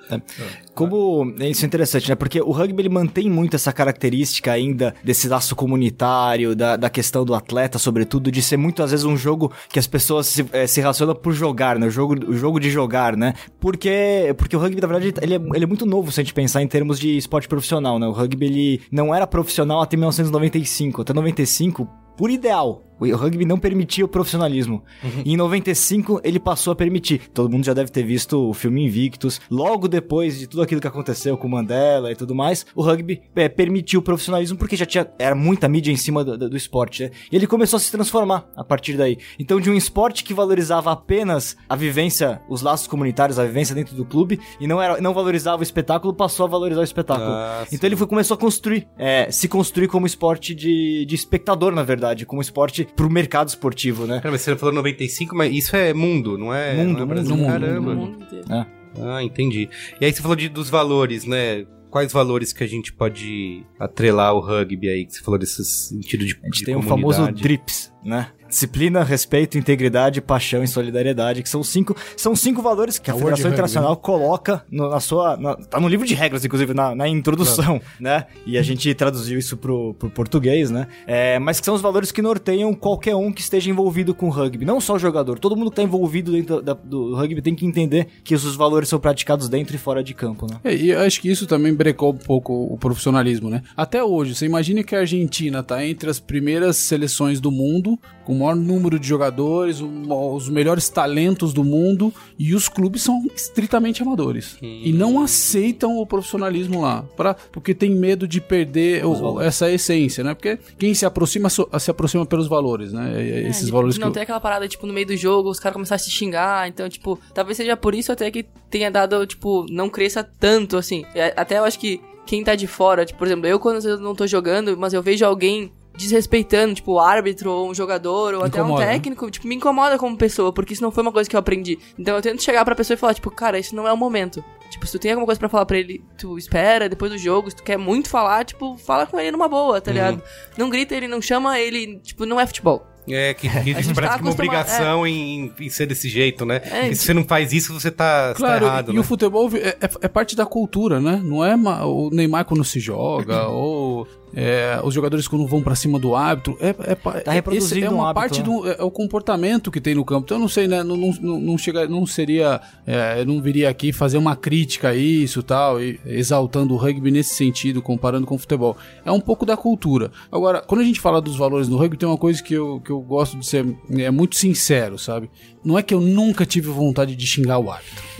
Como 0.76 1.34
isso 1.40 1.66
é 1.66 1.68
interessante, 1.68 2.10
né? 2.10 2.16
Porque 2.16 2.40
o 2.40 2.52
rugby 2.52 2.82
ele 2.82 2.90
mantém 2.90 3.30
muito 3.30 3.56
essa 3.56 3.74
característica 3.74 4.52
ainda 4.52 4.94
desse 5.04 5.28
laço 5.28 5.56
comunitário, 5.56 6.56
da, 6.56 6.76
da 6.76 6.90
questão 6.90 7.26
do 7.26 7.34
atleta, 7.34 7.80
sobretudo, 7.80 8.32
de 8.32 8.42
ser 8.42 8.58
muito 8.58 8.84
às 8.84 8.92
vezes 8.92 9.06
um 9.06 9.18
jogo 9.18 9.52
que 9.70 9.80
as 9.80 9.88
pessoas 9.88 10.28
se, 10.28 10.46
eh, 10.52 10.68
se 10.68 10.80
relacionam 10.80 11.16
por 11.16 11.34
jogar, 11.34 11.80
né? 11.80 11.88
O 11.88 11.92
jogo, 11.92 12.14
o 12.30 12.36
jogo 12.36 12.60
de 12.60 12.70
jogar, 12.70 13.18
né? 13.18 13.34
Porque, 13.60 14.34
porque 14.38 14.56
o 14.56 14.60
rugby, 14.60 14.82
na 14.82 14.88
verdade, 14.88 15.14
ele 15.22 15.36
é, 15.36 15.40
ele 15.56 15.64
é 15.64 15.68
muito 15.68 15.86
novo 15.86 16.12
se 16.12 16.20
a 16.20 16.24
gente 16.24 16.34
pensar 16.34 16.62
em 16.62 16.68
termos 16.68 17.00
de 17.00 17.18
esporte 17.18 17.48
profissional, 17.48 17.98
né? 17.98 18.08
O 18.08 18.12
rugby 18.12 18.46
ele 18.46 18.82
não 18.92 19.14
era 19.14 19.26
profissional 19.26 19.82
até 19.82 19.98
1995. 19.98 21.02
Até 21.02 21.14
95, 21.14 21.88
por 22.22 22.30
ideal. 22.30 22.84
O 23.00 23.16
rugby 23.16 23.46
não 23.46 23.58
permitia 23.58 24.06
o 24.06 24.08
profissionalismo. 24.08 24.84
E 25.26 25.34
em 25.34 25.36
95 25.36 26.22
ele 26.24 26.40
passou 26.40 26.72
a 26.72 26.76
permitir. 26.76 27.30
Todo 27.34 27.50
mundo 27.52 27.66
já 27.66 27.74
deve 27.74 27.90
ter 27.90 28.04
visto 28.04 28.50
o 28.50 28.54
filme 28.54 28.86
Invictus. 28.86 29.42
Logo 29.50 29.88
depois 29.88 30.38
de 30.38 30.46
tudo 30.46 30.62
aquilo 30.62 30.80
que 30.80 30.86
aconteceu 30.88 31.36
com 31.36 31.48
Mandela 31.48 32.12
e 32.12 32.16
tudo 32.16 32.36
mais, 32.36 32.64
o 32.76 32.84
rugby 32.84 33.20
é, 33.36 33.50
permitiu 33.50 34.02
o 34.02 34.04
profissionalismo 34.04 34.56
porque 34.56 34.76
já 34.76 34.86
tinha 34.86 35.10
era 35.18 35.34
muita 35.34 35.68
mídia 35.68 35.92
em 35.92 35.96
cima 35.98 36.24
do, 36.24 36.38
do- 36.38 36.48
do 36.52 36.56
esporte. 36.56 37.06
Né? 37.06 37.12
E 37.32 37.36
ele 37.36 37.48
começou 37.48 37.78
a 37.78 37.80
se 37.80 37.92
transformar 37.92 38.46
a 38.56 38.64
partir 38.64 38.96
daí. 38.96 39.18
Então 39.40 39.60
de 39.60 39.72
um 39.72 39.76
esporte 39.76 40.24
que 40.24 40.32
valorizava 40.32 40.92
apenas 40.92 41.58
a 41.68 41.76
vivência, 41.76 42.40
os 42.48 42.62
laços 42.62 42.86
comunitários, 42.86 43.40
a 43.40 43.46
vivência 43.46 43.74
dentro 43.74 43.96
do 43.96 44.06
clube 44.06 44.40
e 44.60 44.68
não 44.68 44.80
era 44.80 45.02
não 45.02 45.12
valorizava 45.12 45.62
o 45.62 45.64
espetáculo, 45.64 46.14
passou 46.14 46.46
a 46.46 46.50
valorizar 46.50 46.82
o 46.82 46.84
espetáculo. 46.84 47.32
Ah, 47.32 47.66
então 47.72 47.88
ele 47.88 47.96
foi, 47.96 48.06
começou 48.06 48.36
a 48.36 48.38
construir, 48.38 48.88
é, 48.96 49.32
se 49.32 49.48
construir 49.48 49.88
como 49.88 50.06
esporte 50.06 50.54
de, 50.54 51.04
de 51.04 51.16
espectador, 51.16 51.74
na 51.74 51.82
verdade, 51.82 52.11
como 52.26 52.42
esporte 52.42 52.88
pro 52.96 53.10
mercado 53.10 53.50
esportivo, 53.50 54.06
né? 54.06 54.20
Cara, 54.20 54.32
mas 54.32 54.42
você 54.42 54.56
falou 54.56 54.76
95, 54.76 55.36
mas 55.36 55.54
isso 55.54 55.76
é 55.76 55.94
mundo, 55.94 56.38
não 56.38 56.54
é? 56.54 56.74
Mundo, 56.76 56.98
não 56.98 57.04
é 57.04 57.06
Brasil. 57.06 57.36
mundo, 57.36 57.48
Caramba. 57.48 57.94
No 57.96 58.02
mundo 58.02 58.24
inteiro. 58.24 58.46
Ah, 58.50 59.24
entendi. 59.24 59.70
E 60.00 60.06
aí 60.06 60.12
você 60.12 60.22
falou 60.22 60.36
de, 60.36 60.50
dos 60.50 60.70
valores, 60.70 61.26
né? 61.26 61.66
Quais 61.90 62.12
valores 62.14 62.54
que 62.54 62.64
a 62.64 62.68
gente 62.68 62.94
pode 62.94 63.66
atrelar 63.78 64.30
ao 64.30 64.40
rugby 64.40 64.88
aí? 64.90 65.06
Que 65.06 65.14
você 65.14 65.22
falou 65.22 65.38
desse 65.38 65.64
sentido 65.64 66.26
de 66.26 66.38
A 66.42 66.46
gente 66.46 66.60
de 66.60 66.66
tem 66.66 66.76
o 66.76 66.82
famoso 66.82 67.18
comunidade. 67.20 67.44
DRIPS, 67.44 67.94
né? 68.04 68.30
Disciplina, 68.52 69.02
respeito, 69.02 69.58
integridade, 69.58 70.20
paixão 70.22 70.62
e 70.62 70.68
solidariedade, 70.68 71.42
que 71.42 71.48
são 71.50 71.64
cinco, 71.64 71.96
são 72.18 72.36
cinco 72.36 72.62
valores 72.62 73.00
que 73.00 73.10
a 73.10 73.14
É 73.14 73.16
o 73.16 73.20
World 73.20 73.42
Federação 73.42 73.50
Rugby, 73.50 73.54
Internacional 73.56 73.96
coloca 73.98 74.66
no- 74.70 74.90
na 74.90 75.00
sua. 75.00 75.38
na- 75.38 75.56
tá 75.56 75.80
no 75.80 75.88
livro 75.88 76.06
de 76.06 76.14
regras, 76.14 76.44
inclusive, 76.44 76.74
na, 76.74 76.94
na 76.94 77.08
introdução, 77.08 77.80
né? 78.00 78.26
E 78.46 78.58
a 78.58 78.62
gente 78.62 78.94
traduziu 78.94 79.40
isso 79.40 79.56
pro, 79.56 79.94
pro 79.94 80.10
português, 80.10 80.70
né? 80.70 80.86
É, 81.08 81.40
mas 81.40 81.60
que 81.62 81.66
são 81.66 81.74
os 81.74 81.82
valores 81.82 82.12
que 82.12 82.22
norteiam 82.22 82.74
qualquer 82.74 83.16
um 83.16 83.32
que 83.32 83.40
esteja 83.42 83.70
envolvido 83.70 84.14
com 84.14 84.28
o 84.28 84.30
rugby. 84.30 84.66
Não 84.66 84.82
só 84.82 84.96
o 84.96 85.00
jogador, 85.00 85.40
todo 85.40 85.56
mundo 85.56 85.70
que 85.72 85.78
tá 85.78 85.84
envolvido 85.84 86.34
dentro 86.34 86.62
da- 86.62 86.74
do 86.74 87.16
rugby 87.16 87.42
tem 87.42 87.56
que 87.56 87.66
entender 87.66 88.08
que 88.22 88.34
esses 88.34 88.54
valores 88.56 88.90
são 88.90 89.00
praticados 89.00 89.48
dentro 89.48 89.74
e 89.76 89.80
fora 89.80 90.04
de 90.04 90.14
campo, 90.14 90.46
né? 90.46 90.60
É, 90.66 90.76
e 90.76 90.90
eu 90.92 91.00
acho 91.00 91.22
que 91.22 91.32
isso 91.32 91.48
também 91.48 91.74
brecou 91.74 92.12
um 92.12 92.18
pouco 92.18 92.54
o 92.54 92.78
profissionalismo, 92.78 93.50
né? 93.50 93.62
Até 93.78 94.04
hoje, 94.04 94.36
você 94.36 94.46
imagina 94.46 94.84
que 94.84 94.94
a 94.94 95.00
Argentina 95.00 95.64
tá 95.64 95.86
entre 95.86 96.10
as 96.10 96.20
primeiras 96.20 96.76
seleções 96.76 97.40
do 97.40 97.50
mundo, 97.50 97.98
com 98.26 98.41
maior 98.42 98.56
número 98.56 99.00
de 99.00 99.08
jogadores, 99.08 99.80
os 99.82 100.50
melhores 100.50 100.90
talentos 100.90 101.54
do 101.54 101.64
mundo, 101.64 102.14
e 102.38 102.54
os 102.54 102.68
clubes 102.70 103.02
são 103.04 103.24
estritamente 103.36 104.02
amadores. 104.02 104.58
E 104.62 104.92
não 104.94 105.22
aceitam 105.22 105.98
o 105.98 106.06
profissionalismo 106.06 106.82
lá, 106.82 107.04
pra, 107.16 107.34
porque 107.52 107.74
tem 107.74 107.90
medo 107.92 108.28
de 108.28 108.40
perder 108.42 109.06
o- 109.06 109.40
essa 109.42 109.70
essência, 109.72 110.24
né? 110.24 110.34
Porque 110.34 110.58
quem 110.78 110.94
se 110.94 111.06
aproxima, 111.06 111.50
so- 111.50 111.70
se 111.80 111.90
aproxima 111.92 112.26
pelos 112.26 112.48
valores, 112.48 112.94
né? 112.94 113.14
E 113.24 113.48
Esses 113.52 113.70
É, 113.70 113.72
valores 113.72 113.98
não 113.98 114.08
que... 114.10 114.14
tem 114.16 114.24
aquela 114.24 114.40
parada, 114.40 114.68
tipo, 114.68 114.86
no 114.88 114.94
meio 114.94 115.08
do 115.08 115.16
jogo, 115.18 115.50
os 115.50 115.60
caras 115.60 115.74
começaram 115.74 115.96
a 115.96 116.00
se 116.04 116.12
xingar, 116.12 116.68
então, 116.68 116.88
tipo, 116.90 117.20
talvez 117.34 117.58
seja 117.58 117.76
por 117.78 117.94
isso 117.96 118.12
até 118.12 118.30
que 118.32 118.46
tenha 118.70 118.90
dado, 118.90 119.26
tipo, 119.26 119.66
não 119.70 119.90
cresça 119.90 120.24
tanto, 120.24 120.78
assim. 120.78 121.04
É, 121.16 121.34
Até 121.36 121.58
eu 121.58 121.64
acho 121.64 121.80
que 121.80 122.00
quem 122.26 122.44
tá 122.44 122.56
de 122.56 122.68
fora, 122.68 123.06
tipo, 123.06 123.18
por 123.20 123.28
exemplo, 123.28 123.48
eu 123.48 123.60
quando 123.60 123.84
eu 123.88 124.00
não 124.00 124.14
tô 124.16 124.26
jogando, 124.28 124.78
mas 124.78 124.94
eu 124.94 125.02
vejo 125.02 125.26
alguém 125.26 125.72
desrespeitando, 125.98 126.74
tipo, 126.76 126.94
o 126.94 127.00
árbitro, 127.00 127.52
ou 127.52 127.70
um 127.70 127.74
jogador, 127.74 128.34
ou 128.34 128.44
até 128.44 128.60
um 128.62 128.66
Incomoda, 128.66 128.86
né? 128.86 128.94
técnico, 128.94 129.30
tipo, 129.32 129.48
me 129.48 129.56
incomoda 129.56 129.98
como 129.98 130.18
pessoa, 130.18 130.52
porque 130.52 130.74
isso 130.74 130.82
não 130.82 130.92
foi 130.92 131.04
uma 131.04 131.12
coisa 131.12 131.30
que 131.30 131.36
eu 131.36 131.40
aprendi. 131.40 131.78
Então 131.98 132.16
eu 132.16 132.22
tento 132.22 132.42
chegar 132.42 132.64
pra 132.66 132.76
pessoa 132.76 132.96
e 132.96 132.98
falar, 132.98 133.14
tipo, 133.14 133.30
cara, 133.32 133.60
isso 133.60 133.76
não 133.76 133.88
é 133.88 133.94
o 133.94 133.98
momento. 133.98 134.44
Tipo, 134.70 134.86
se 134.86 134.94
tu 134.94 135.00
tem 135.00 135.12
alguma 135.12 135.26
coisa 135.26 135.38
pra 135.40 135.50
falar 135.50 135.66
pra 135.66 135.78
ele, 135.78 136.02
tu 136.18 136.38
espera 136.38 136.88
depois 136.88 137.12
do 137.12 137.18
jogo, 137.18 137.50
se 137.50 137.56
tu 137.58 137.64
quer 137.64 137.78
muito 137.78 138.10
falar, 138.10 138.46
tipo, 138.46 138.78
fala 138.78 139.06
com 139.06 139.20
ele 139.20 139.32
numa 139.32 139.48
boa, 139.50 139.76
Uhum. 139.76 139.82
tá 139.82 139.92
ligado? 139.92 140.24
Não 140.58 140.70
grita 140.70 140.96
ele, 140.96 141.08
não 141.08 141.22
chama 141.22 141.60
ele, 141.60 141.98
tipo, 142.00 142.26
não 142.26 142.40
é 142.40 142.48
futebol. 142.48 142.88
É, 143.10 143.34
que, 143.34 143.50
que 143.50 143.74
gente 143.74 143.94
parece 143.96 144.14
tá 144.14 144.18
que 144.20 144.24
uma 144.24 144.32
obrigação 144.32 145.06
em, 145.08 145.52
em 145.60 145.70
ser 145.70 145.88
desse 145.88 146.08
jeito, 146.08 146.46
né? 146.46 146.62
É, 146.64 146.88
e 146.88 146.96
se 146.96 147.04
você 147.04 147.14
não 147.16 147.24
faz 147.26 147.52
isso, 147.52 147.74
você 147.74 147.90
tá, 147.92 148.28
você 148.30 148.34
tá 148.34 148.38
Claro, 148.38 148.66
errado, 148.66 148.92
e, 148.92 148.96
né? 148.96 149.02
o 149.02 149.04
futebol 149.04 149.50
é, 149.56 149.70
é- 149.70 149.90
é 150.04 150.08
parte 150.08 150.36
da 150.36 150.46
cultura, 150.46 151.00
né? 151.02 151.20
Não 151.24 151.44
é 151.44 151.56
ma- 151.58 151.84
o 151.86 152.10
Neymar 152.12 152.46
quando 152.46 152.64
se 152.64 152.80
joga, 152.80 153.48
ou 153.50 154.08
é, 154.36 154.80
os 154.84 154.94
jogadores 154.94 155.28
quando 155.28 155.46
vão 155.46 155.62
pra 155.62 155.76
cima 155.76 156.00
do 156.00 156.16
árbitro. 156.16 156.58
É, 156.60 156.70
é, 156.70 156.96
Tá 157.22 157.32
reproduzindo 157.32 157.76
esse 157.80 157.86
é 157.86 157.90
um 157.90 157.96
uma 157.96 158.10
hábito, 158.10 158.22
parte 158.22 158.40
né? 158.40 158.46
do. 158.46 158.70
É, 158.70 158.76
é 158.80 158.84
o 158.84 158.92
comportamento 158.92 159.72
que 159.72 159.82
tem 159.82 159.96
no 159.96 160.06
campo. 160.06 160.26
Então 160.26 160.38
eu 160.38 160.42
não 160.42 160.48
sei, 160.48 160.68
né? 160.68 160.84
Não, 160.84 160.96
não, 160.96 161.12
não, 161.22 161.40
não 161.40 161.58
chega, 161.58 161.88
não 161.88 162.06
seria. 162.06 162.62
é, 162.86 163.22
eu 163.22 163.26
não 163.26 163.42
viria 163.42 163.70
aqui 163.70 163.92
fazer 163.92 164.18
uma 164.18 164.36
crítica 164.36 164.90
a 164.90 164.96
isso 164.96 165.44
tal, 165.44 165.82
e 165.82 166.00
exaltando 166.06 166.74
o 166.74 166.78
rugby 166.78 167.12
nesse 167.12 167.36
sentido, 167.36 167.82
comparando 167.82 168.26
com 168.26 168.36
o 168.36 168.38
futebol. 168.38 168.78
É 169.06 169.12
um 169.12 169.20
pouco 169.20 169.46
da 169.46 169.58
cultura. 169.58 170.12
Agora, 170.32 170.62
quando 170.62 170.82
a 170.82 170.84
gente 170.84 171.00
fala 171.00 171.22
dos 171.22 171.36
valores 171.36 171.68
no 171.68 171.78
rugby, 171.78 171.98
tem 171.98 172.08
uma 172.08 172.18
coisa 172.18 172.42
que 172.42 172.54
eu, 172.54 172.80
que 172.84 172.92
eu 172.92 173.00
gosto 173.02 173.38
de 173.38 173.46
ser 173.46 173.66
é, 173.92 174.10
muito 174.12 174.36
sincero, 174.36 174.98
sabe? 174.98 175.30
Não 175.64 175.78
é 175.78 175.84
que 175.84 175.94
eu 175.94 176.02
nunca 176.02 176.46
tive 176.46 176.70
vontade 176.70 177.16
de 177.16 177.28
xingar 177.28 177.60
o 177.60 177.70
árbitro. 177.72 178.04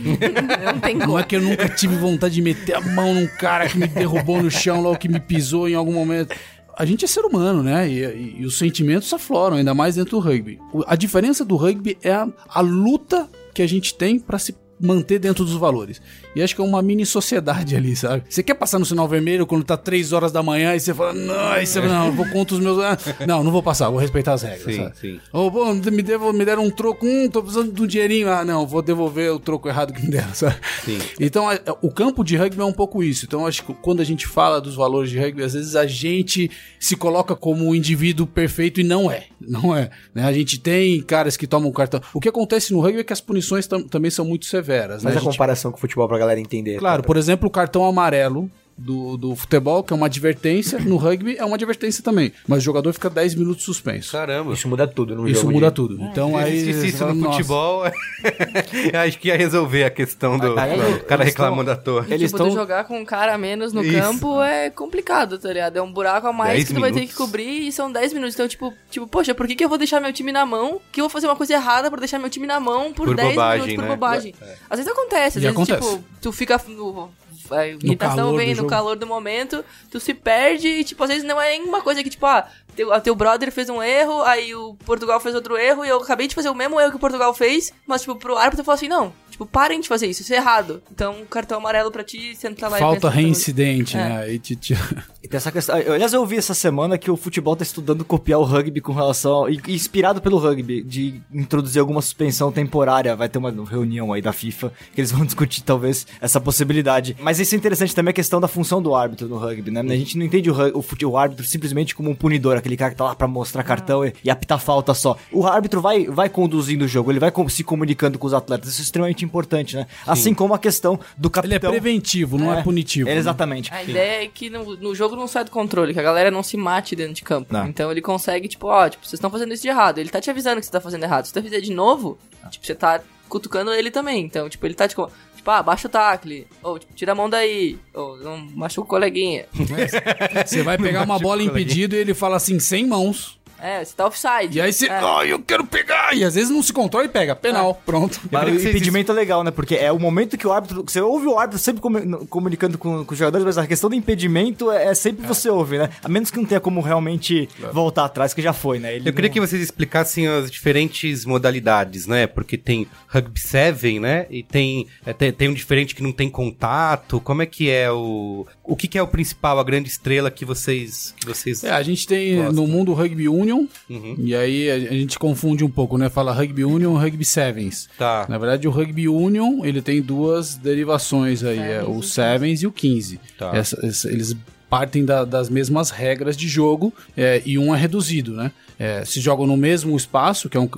Não 0.64 0.80
tem 0.80 0.94
Não 0.96 1.18
é 1.18 1.22
que 1.24 1.36
eu 1.36 1.40
nunca 1.40 1.68
tive 1.68 1.96
vontade 1.96 2.34
de 2.34 2.42
meter 2.42 2.74
a 2.76 2.80
mão 2.80 3.14
num 3.14 3.26
cara 3.26 3.68
que 3.68 3.76
me 3.78 3.86
derrubou 3.88 4.42
no 4.42 4.50
chão 4.50 4.84
ou 4.84 4.96
que 4.96 5.08
me 5.08 5.18
pisou 5.20 5.68
em 5.68 5.74
algum 5.74 5.92
momento. 5.92 6.34
A 6.76 6.84
gente 6.84 7.04
é 7.04 7.08
ser 7.08 7.20
humano, 7.24 7.62
né? 7.62 7.88
E, 7.88 8.02
e- 8.04 8.36
e 8.40 8.44
os 8.46 8.56
sentimentos 8.56 9.12
afloram, 9.12 9.56
ainda 9.56 9.74
mais 9.74 9.96
dentro 9.96 10.12
do 10.12 10.20
rugby. 10.20 10.58
A 10.86 10.96
diferença 10.96 11.44
do 11.44 11.56
rugby 11.56 11.98
é 12.02 12.12
a, 12.12 12.28
a 12.48 12.60
luta 12.60 13.28
que 13.52 13.60
a 13.60 13.66
gente 13.66 13.94
tem 13.94 14.18
pra 14.18 14.38
se 14.38 14.54
manter 14.80 15.18
dentro 15.18 15.44
dos 15.44 15.54
valores. 15.54 16.00
E 16.34 16.42
acho 16.42 16.54
que 16.54 16.60
é 16.60 16.64
uma 16.64 16.80
mini 16.80 17.04
sociedade 17.04 17.76
ali, 17.76 17.94
sabe? 17.94 18.22
Você 18.28 18.42
quer 18.42 18.54
passar 18.54 18.78
no 18.78 18.86
sinal 18.86 19.06
vermelho 19.06 19.46
quando 19.46 19.64
tá 19.64 19.76
3 19.76 20.12
horas 20.12 20.32
da 20.32 20.42
manhã 20.42 20.74
e 20.74 20.80
você 20.80 20.94
fala, 20.94 21.12
não, 21.12 21.48
aí 21.52 21.66
você, 21.66 21.80
não, 21.80 22.06
eu 22.06 22.12
vou 22.12 22.26
contra 22.30 22.54
os 22.54 22.60
meus. 22.60 22.78
ah, 22.78 22.96
Não, 23.26 23.44
não 23.44 23.52
vou 23.52 23.62
passar, 23.62 23.90
vou 23.90 23.98
respeitar 23.98 24.32
as 24.32 24.42
regras. 24.42 24.62
Sim, 24.64 24.76
sabe? 24.82 24.98
sim. 24.98 25.20
Ô, 25.32 25.50
pô, 25.50 25.72
me, 25.74 26.02
devo, 26.02 26.32
me 26.32 26.44
deram 26.44 26.64
um 26.64 26.70
troco, 26.70 27.06
hum, 27.06 27.28
tô 27.30 27.42
precisando 27.42 27.72
de 27.72 27.82
um 27.82 27.86
dinheirinho. 27.86 28.30
Ah, 28.30 28.44
não, 28.44 28.66
vou 28.66 28.80
devolver 28.82 29.30
o 29.32 29.38
troco 29.38 29.68
errado 29.68 29.92
que 29.92 30.00
me 30.02 30.08
deram, 30.10 30.32
sabe? 30.34 30.56
Sim. 30.84 30.98
Então, 31.20 31.48
a- 31.50 31.58
o 31.82 31.90
campo 31.90 32.24
de 32.24 32.36
rugby 32.36 32.60
é 32.62 32.64
um 32.64 32.72
pouco 32.72 33.02
isso. 33.02 33.24
Então, 33.26 33.46
acho 33.46 33.62
que 33.64 33.74
quando 33.74 34.00
a 34.00 34.04
gente 34.04 34.26
fala 34.26 34.60
dos 34.60 34.74
valores 34.74 35.10
de 35.10 35.18
rugby, 35.18 35.42
às 35.42 35.52
vezes 35.52 35.76
a 35.76 35.86
gente 35.86 36.50
se 36.80 36.96
coloca 36.96 37.36
como 37.36 37.68
um 37.68 37.74
indivíduo 37.74 38.26
perfeito 38.26 38.80
e 38.80 38.84
não 38.84 39.10
é. 39.10 39.24
Não 39.40 39.76
é. 39.76 39.90
né? 40.14 40.24
A 40.24 40.32
gente 40.32 40.58
tem 40.58 41.00
caras 41.02 41.36
que 41.36 41.46
tomam 41.46 41.70
cartão. 41.72 42.00
O 42.14 42.20
que 42.20 42.28
acontece 42.28 42.72
no 42.72 42.80
rugby 42.80 43.00
é 43.00 43.04
que 43.04 43.12
as 43.12 43.20
punições 43.20 43.66
tam- 43.66 43.82
também 43.82 44.10
são 44.10 44.24
muito 44.24 44.46
severas. 44.46 45.02
Né? 45.02 45.10
Faz 45.10 45.16
a 45.16 45.18
A 45.18 45.22
gente- 45.22 45.30
comparação 45.32 45.70
com 45.70 45.76
o 45.76 45.80
futebol 45.80 46.08
pra 46.08 46.21
galera 46.22 46.40
entender. 46.40 46.78
Claro, 46.78 47.02
por 47.02 47.16
exemplo, 47.16 47.48
o 47.48 47.50
cartão 47.50 47.84
amarelo 47.84 48.50
do, 48.76 49.16
do 49.16 49.36
futebol, 49.36 49.82
que 49.82 49.92
é 49.92 49.96
uma 49.96 50.06
advertência, 50.06 50.78
no 50.80 50.96
rugby 50.96 51.36
é 51.38 51.44
uma 51.44 51.54
advertência 51.56 52.02
também. 52.02 52.32
Mas 52.48 52.58
o 52.58 52.60
jogador 52.62 52.92
fica 52.92 53.08
10 53.10 53.34
minutos 53.34 53.64
suspenso. 53.64 54.12
Caramba. 54.12 54.52
Isso 54.54 54.68
muda 54.68 54.86
tudo 54.88 55.14
no 55.14 55.28
Isso 55.28 55.42
jogo. 55.42 55.52
muda 55.52 55.68
de- 55.68 55.74
tudo. 55.74 56.02
Então 56.02 56.30
Se 56.30 56.36
aí. 56.36 56.72
você 56.74 56.86
isso 56.88 57.06
no 57.06 57.14
"Nossa". 57.14 57.36
futebol, 57.36 57.82
acho 59.06 59.18
que 59.18 59.28
ia 59.28 59.36
resolver 59.36 59.84
a 59.84 59.90
questão 59.90 60.38
do, 60.38 60.58
Aí, 60.58 60.76
do 60.78 61.00
cara 61.04 61.24
reclamando 61.24 61.70
à 61.70 61.76
toa. 61.76 62.04
Eles 62.08 62.30
tipo, 62.30 62.42
estão 62.42 62.50
jogar 62.50 62.84
com 62.84 62.98
um 62.98 63.04
cara 63.04 63.34
a 63.34 63.38
menos 63.38 63.72
no 63.72 63.82
Isso. 63.82 63.92
campo 63.98 64.42
é 64.42 64.70
complicado, 64.70 65.38
tá 65.38 65.48
ligado? 65.52 65.76
É 65.76 65.82
um 65.82 65.92
buraco 65.92 66.26
a 66.26 66.32
mais 66.32 66.64
que 66.66 66.74
tu 66.74 66.80
vai 66.80 66.90
ter 66.90 66.96
minutos. 67.00 67.16
que 67.16 67.22
cobrir 67.22 67.66
e 67.68 67.72
são 67.72 67.90
10 67.90 68.12
minutos. 68.12 68.34
Então, 68.34 68.48
tipo, 68.48 68.72
tipo, 68.90 69.06
poxa, 69.06 69.34
por 69.34 69.46
que, 69.46 69.54
que 69.54 69.64
eu 69.64 69.68
vou 69.68 69.78
deixar 69.78 70.00
meu 70.00 70.12
time 70.12 70.32
na 70.32 70.44
mão? 70.46 70.80
Que 70.90 71.00
eu 71.00 71.04
vou 71.04 71.10
fazer 71.10 71.26
uma 71.26 71.36
coisa 71.36 71.52
errada 71.54 71.90
pra 71.90 71.98
deixar 72.00 72.18
meu 72.18 72.30
time 72.30 72.46
na 72.46 72.58
mão 72.60 72.92
por, 72.92 73.06
Por 73.06 73.16
10 73.16 73.28
bobagem, 73.30 73.60
minutos 73.62 73.74
por 73.76 73.82
né? 73.82 73.88
bobagem. 73.88 74.34
Às 74.70 74.78
vezes 74.78 74.92
acontece, 74.92 75.38
às 75.38 75.44
E 75.44 75.46
vezes, 75.46 75.56
acontece. 75.56 75.90
tipo, 75.90 76.04
tu 76.20 76.32
fica 76.32 76.60
no. 76.68 77.10
A 77.52 77.68
irritação 77.68 78.16
calor 78.16 78.36
vem 78.36 78.54
no 78.54 78.66
calor 78.66 78.96
do 78.96 79.06
momento, 79.06 79.64
tu 79.90 80.00
se 80.00 80.14
perde 80.14 80.68
e, 80.68 80.84
tipo, 80.84 81.02
às 81.02 81.08
vezes 81.08 81.24
não 81.24 81.40
é 81.40 81.50
nenhuma 81.50 81.80
coisa 81.80 82.02
que, 82.02 82.10
tipo, 82.10 82.24
ah, 82.26 82.48
teu, 82.74 82.92
a 82.92 83.00
teu 83.00 83.14
brother 83.14 83.52
fez 83.52 83.68
um 83.68 83.82
erro, 83.82 84.22
aí 84.22 84.54
o 84.54 84.74
Portugal 84.84 85.20
fez 85.20 85.34
outro 85.34 85.56
erro 85.56 85.84
e 85.84 85.88
eu 85.88 85.98
acabei 85.98 86.26
de 86.26 86.34
fazer 86.34 86.48
o 86.48 86.54
mesmo 86.54 86.80
erro 86.80 86.90
que 86.90 86.96
o 86.96 87.00
Portugal 87.00 87.32
fez, 87.34 87.72
mas, 87.86 88.02
tipo, 88.02 88.16
pro 88.16 88.36
árbitro 88.36 88.60
eu 88.60 88.64
falo 88.64 88.76
assim, 88.76 88.88
não, 88.88 89.12
tipo, 89.32 89.44
parem 89.44 89.80
de 89.80 89.88
fazer 89.88 90.06
isso, 90.06 90.22
isso 90.22 90.32
é 90.32 90.36
errado. 90.36 90.82
Então, 90.92 91.16
cartão 91.28 91.58
amarelo 91.58 91.90
pra 91.90 92.04
ti, 92.04 92.34
senta 92.36 92.68
lá 92.68 92.76
e 92.76 92.80
Falta 92.80 93.00
pensa, 93.08 93.10
reincidente, 93.10 93.96
É. 93.96 94.00
né? 94.08 94.18
Aí 94.22 94.38
te, 94.38 94.54
te... 94.54 94.74
E 95.22 95.28
tem 95.28 95.36
essa 95.38 95.52
questão. 95.52 95.78
eu- 95.78 95.92
Aliás, 95.94 96.12
eu 96.12 96.20
ouvi 96.20 96.36
essa 96.36 96.52
semana 96.54 96.98
que 96.98 97.08
o 97.10 97.16
futebol 97.16 97.54
tá 97.54 97.62
estudando 97.62 98.04
copiar 98.04 98.40
o 98.40 98.44
rugby 98.44 98.80
com 98.80 98.92
relação. 98.92 99.48
e- 99.48 99.60
Inspirado 99.68 100.20
pelo 100.20 100.36
rugby, 100.38 100.82
de 100.82 101.20
introduzir 101.32 101.80
alguma 101.80 102.02
suspensão 102.02 102.50
temporária. 102.52 103.14
Vai 103.16 103.28
ter 103.28 103.38
uma 103.38 103.50
reunião 103.64 104.12
aí 104.12 104.20
da 104.20 104.32
FIFA 104.32 104.72
que 104.94 105.00
eles 105.00 105.12
vão 105.12 105.24
discutir, 105.26 105.62
talvez, 105.62 106.06
essa 106.20 106.40
possibilidade. 106.40 107.16
Mas 107.20 107.38
isso 107.40 107.54
é 107.54 107.58
interessante 107.58 107.94
também 107.94 108.10
a 108.10 108.14
questão 108.14 108.40
da 108.40 108.48
função 108.48 108.82
do 108.82 108.94
árbitro 108.94 109.28
no 109.28 109.36
rugby, 109.38 109.70
né? 109.70 109.80
A 109.80 109.96
gente 109.96 110.18
não 110.18 110.26
entende 110.26 110.50
o, 110.50 110.78
o, 110.78 110.82
fute- 110.82 111.06
o 111.06 111.16
árbitro 111.16 111.44
simplesmente 111.46 111.94
como 111.94 112.10
um 112.10 112.14
punidor, 112.14 112.56
aquele 112.56 112.76
cara 112.76 112.90
que 112.90 112.96
tá 112.96 113.04
lá 113.04 113.14
pra 113.14 113.28
mostrar 113.28 113.62
cartão 113.62 114.04
e, 114.04 114.12
e 114.24 114.30
apitar 114.30 114.58
falta 114.58 114.92
só. 114.92 115.16
O 115.30 115.46
árbitro 115.46 115.80
vai, 115.80 116.06
vai 116.06 116.28
conduzindo 116.28 116.84
o 116.84 116.88
jogo, 116.88 117.10
ele 117.12 117.20
vai 117.20 117.30
com- 117.30 117.48
se 117.48 117.62
comunicando 117.64 118.18
com 118.18 118.26
os 118.26 118.34
atletas. 118.34 118.70
Isso 118.70 118.80
é 118.82 118.84
extremamente 118.84 119.21
importante, 119.24 119.76
né? 119.76 119.86
Assim 120.06 120.34
como 120.34 120.54
a 120.54 120.58
questão 120.58 120.98
do 121.16 121.28
Ele 121.28 121.54
é 121.54 121.58
capitão. 121.58 121.70
preventivo, 121.70 122.38
não 122.38 122.52
é, 122.52 122.62
punitivo. 122.62 123.08
É, 123.08 123.14
né? 123.14 123.18
exatamente. 123.18 123.72
A 123.72 123.82
ideia 123.82 124.24
é 124.24 124.28
que 124.28 124.50
no, 124.50 124.76
no 124.76 124.94
jogo 124.94 125.16
não 125.16 125.26
sai 125.26 125.44
do 125.44 125.50
controle, 125.50 125.92
que 125.92 126.00
a 126.00 126.02
galera 126.02 126.30
não 126.30 126.42
se 126.42 126.56
mate 126.56 126.94
dentro 126.96 127.14
de 127.14 127.22
campo. 127.22 127.52
Não. 127.52 127.66
Então 127.66 127.90
ele 127.90 128.00
consegue, 128.00 128.48
tipo, 128.48 128.66
ó, 128.66 128.88
tipo, 128.88 129.04
vocês 129.04 129.14
estão 129.14 129.30
fazendo 129.30 129.52
isso 129.52 129.62
de 129.62 129.68
errado. 129.68 129.98
Ele 129.98 130.08
tá 130.10 130.20
te 130.20 130.30
avisando 130.30 130.60
que 130.60 130.66
você 130.66 130.72
tá 130.72 130.80
fazendo 130.80 131.04
errado. 131.04 131.26
Se 131.26 131.32
tu 131.32 131.42
fizer 131.42 131.60
de 131.60 131.72
novo, 131.72 132.18
tipo, 132.50 132.66
você 132.66 132.74
tá 132.74 133.00
cutucando 133.28 133.72
ele 133.72 133.90
também. 133.90 134.24
Então, 134.24 134.48
tipo, 134.48 134.66
ele 134.66 134.74
tá 134.74 134.86
tipo, 134.86 135.10
tipo, 135.34 135.50
ah, 135.50 135.62
baixa 135.62 135.88
o 135.88 135.90
tacle. 135.90 136.46
Ou, 136.62 136.78
tipo, 136.78 136.92
tira 136.94 137.12
a 137.12 137.14
mão 137.14 137.28
daí. 137.28 137.78
Ou 137.94 138.18
não 138.18 138.38
machuca 138.54 138.86
o 138.86 138.88
coleguinha. 138.88 139.46
Você 140.46 140.62
vai 140.62 140.76
pegar 140.78 141.02
uma 141.04 141.18
bola 141.18 141.42
impedido 141.42 141.96
e 141.96 141.98
ele 141.98 142.14
fala 142.14 142.36
assim, 142.36 142.58
sem 142.58 142.86
mãos. 142.86 143.40
É, 143.62 143.84
você 143.84 143.94
tá 143.96 144.06
offside. 144.06 144.58
E 144.58 144.60
aí 144.60 144.72
você, 144.72 144.86
É. 144.86 144.90
ai, 144.92 145.32
eu 145.32 145.38
quero 145.38 145.64
pegar! 145.64 146.14
E 146.14 146.24
às 146.24 146.34
vezes 146.34 146.50
não 146.50 146.62
se 146.62 146.72
controla 146.72 147.06
e 147.06 147.08
pega. 147.08 147.36
Penal, 147.36 147.80
pronto. 147.86 148.20
Mas 148.30 148.44
queria 148.44 148.58
o 148.58 148.62
impedimento 148.70 149.12
é 149.12 149.14
legal, 149.14 149.44
né? 149.44 149.50
Porque 149.50 149.74
é 149.76 149.92
o 149.92 149.98
momento 149.98 150.36
que 150.36 150.46
o 150.46 150.52
árbitro. 150.52 150.82
Você 150.86 151.00
ouve 151.00 151.26
o 151.26 151.38
árbitro 151.38 151.58
sempre 151.60 151.80
comu- 151.80 152.26
comunicando 152.26 152.76
com, 152.76 153.04
com 153.04 153.12
os 153.12 153.18
jogadores, 153.18 153.44
mas 153.44 153.58
a 153.58 153.66
questão 153.66 153.88
do 153.88 153.94
impedimento 153.96 154.70
é, 154.70 154.86
é 154.86 154.94
sempre 154.94 155.26
você 155.26 155.48
ouve, 155.48 155.78
né? 155.78 155.90
A 156.02 156.08
menos 156.08 156.30
que 156.30 156.38
não 156.38 156.44
tenha 156.44 156.60
como 156.60 156.80
realmente 156.80 157.48
voltar 157.72 158.04
atrás, 158.06 158.34
que 158.34 158.42
já 158.42 158.52
foi, 158.52 158.78
né? 158.78 158.96
Ele 158.96 159.08
Eu 159.08 159.12
queria 159.12 159.28
não- 159.28 159.34
que 159.34 159.40
vocês 159.40 159.62
explicassem 159.62 160.26
as 160.26 160.50
diferentes 160.50 161.24
modalidades, 161.24 162.06
né? 162.06 162.26
Porque 162.26 162.58
tem 162.58 162.86
Rugby 163.06 163.38
7, 163.40 164.00
né? 164.00 164.26
E 164.30 164.42
tem, 164.42 164.86
é, 165.06 165.12
tem, 165.12 165.32
tem 165.32 165.48
um 165.48 165.54
diferente 165.54 165.94
que 165.94 166.02
não 166.02 166.12
tem 166.12 166.28
contato. 166.28 167.20
Como 167.20 167.42
é 167.42 167.46
que 167.46 167.70
é 167.70 167.90
o... 167.90 168.46
O 168.64 168.76
que, 168.76 168.88
que 168.88 168.98
é 168.98 169.02
o 169.02 169.06
principal, 169.06 169.58
a 169.58 169.64
grande 169.64 169.88
estrela 169.88 170.30
que 170.30 170.44
vocês... 170.44 171.14
Que 171.18 171.26
vocês... 171.26 171.62
É, 171.64 171.70
a 171.70 171.82
gente 171.82 172.06
tem 172.06 172.36
Gosto. 172.36 172.52
no 172.54 172.66
mundo 172.66 172.92
Rugby 172.94 173.28
Union, 173.28 173.51
Uhum. 173.88 174.14
e 174.18 174.34
aí 174.34 174.70
a, 174.70 174.74
a 174.74 174.78
gente 174.94 175.18
confunde 175.18 175.64
um 175.64 175.70
pouco, 175.70 175.96
né? 175.98 176.08
Fala 176.08 176.32
Rugby 176.32 176.64
Union 176.64 176.96
e 176.96 177.02
Rugby 177.02 177.24
Sevens. 177.24 177.88
Tá. 177.98 178.26
Na 178.28 178.38
verdade, 178.38 178.66
o 178.66 178.70
Rugby 178.70 179.08
Union, 179.08 179.64
ele 179.64 179.80
tem 179.82 180.00
duas 180.02 180.54
derivações 180.56 181.42
aí, 181.44 181.58
é 181.58 181.82
o 181.82 182.02
Sevens 182.02 182.62
e 182.62 182.66
o 182.66 182.72
15. 182.72 183.20
Tá. 183.38 183.50
Essa- 183.54 183.78
essa- 183.86 184.08
eles 184.10 184.34
partem 184.68 185.04
da- 185.04 185.24
das 185.26 185.50
mesmas 185.50 185.90
regras 185.90 186.34
de 186.34 186.48
jogo 186.48 186.94
é, 187.14 187.42
e 187.44 187.58
um 187.58 187.74
é 187.74 187.78
reduzido, 187.78 188.32
né? 188.32 188.50
É, 188.82 189.04
se 189.04 189.20
jogam 189.20 189.46
no 189.46 189.56
mesmo 189.56 189.96
espaço, 189.96 190.48
que 190.48 190.56
é 190.56 190.60
um- 190.60 190.68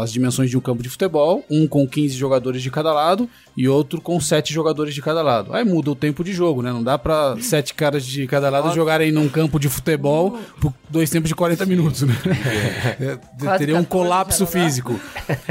as 0.00 0.10
dimensões 0.10 0.48
de 0.48 0.56
um 0.56 0.60
campo 0.60 0.82
de 0.82 0.88
futebol, 0.88 1.44
um 1.50 1.66
com 1.68 1.86
15 1.86 2.14
jogadores 2.16 2.62
de 2.62 2.70
cada 2.70 2.92
lado 2.92 3.28
e 3.54 3.68
outro 3.68 4.00
com 4.00 4.18
7 4.18 4.54
jogadores 4.54 4.94
de 4.94 5.02
cada 5.02 5.20
lado. 5.20 5.52
Aí 5.54 5.62
muda 5.64 5.90
o 5.90 5.94
tempo 5.94 6.24
de 6.24 6.32
jogo, 6.32 6.62
né? 6.62 6.72
Não 6.72 6.82
dá 6.82 6.96
pra 6.98 7.36
7 7.40 7.74
caras 7.74 8.06
de 8.06 8.26
cada 8.26 8.48
lado 8.48 8.74
jogarem 8.74 9.12
num 9.12 9.28
campo 9.28 9.58
de 9.60 9.68
futebol 9.68 10.38
por 10.60 10.72
dois 10.88 11.10
tempos 11.10 11.28
de 11.28 11.34
40 11.34 11.66
minutos, 11.66 12.02
né? 12.02 12.14
É, 13.00 13.18
Quase 13.38 13.58
teria 13.58 13.74
um 13.76 13.84
14 13.84 13.86
colapso 13.88 14.44
dá? 14.44 14.50
físico. 14.50 14.98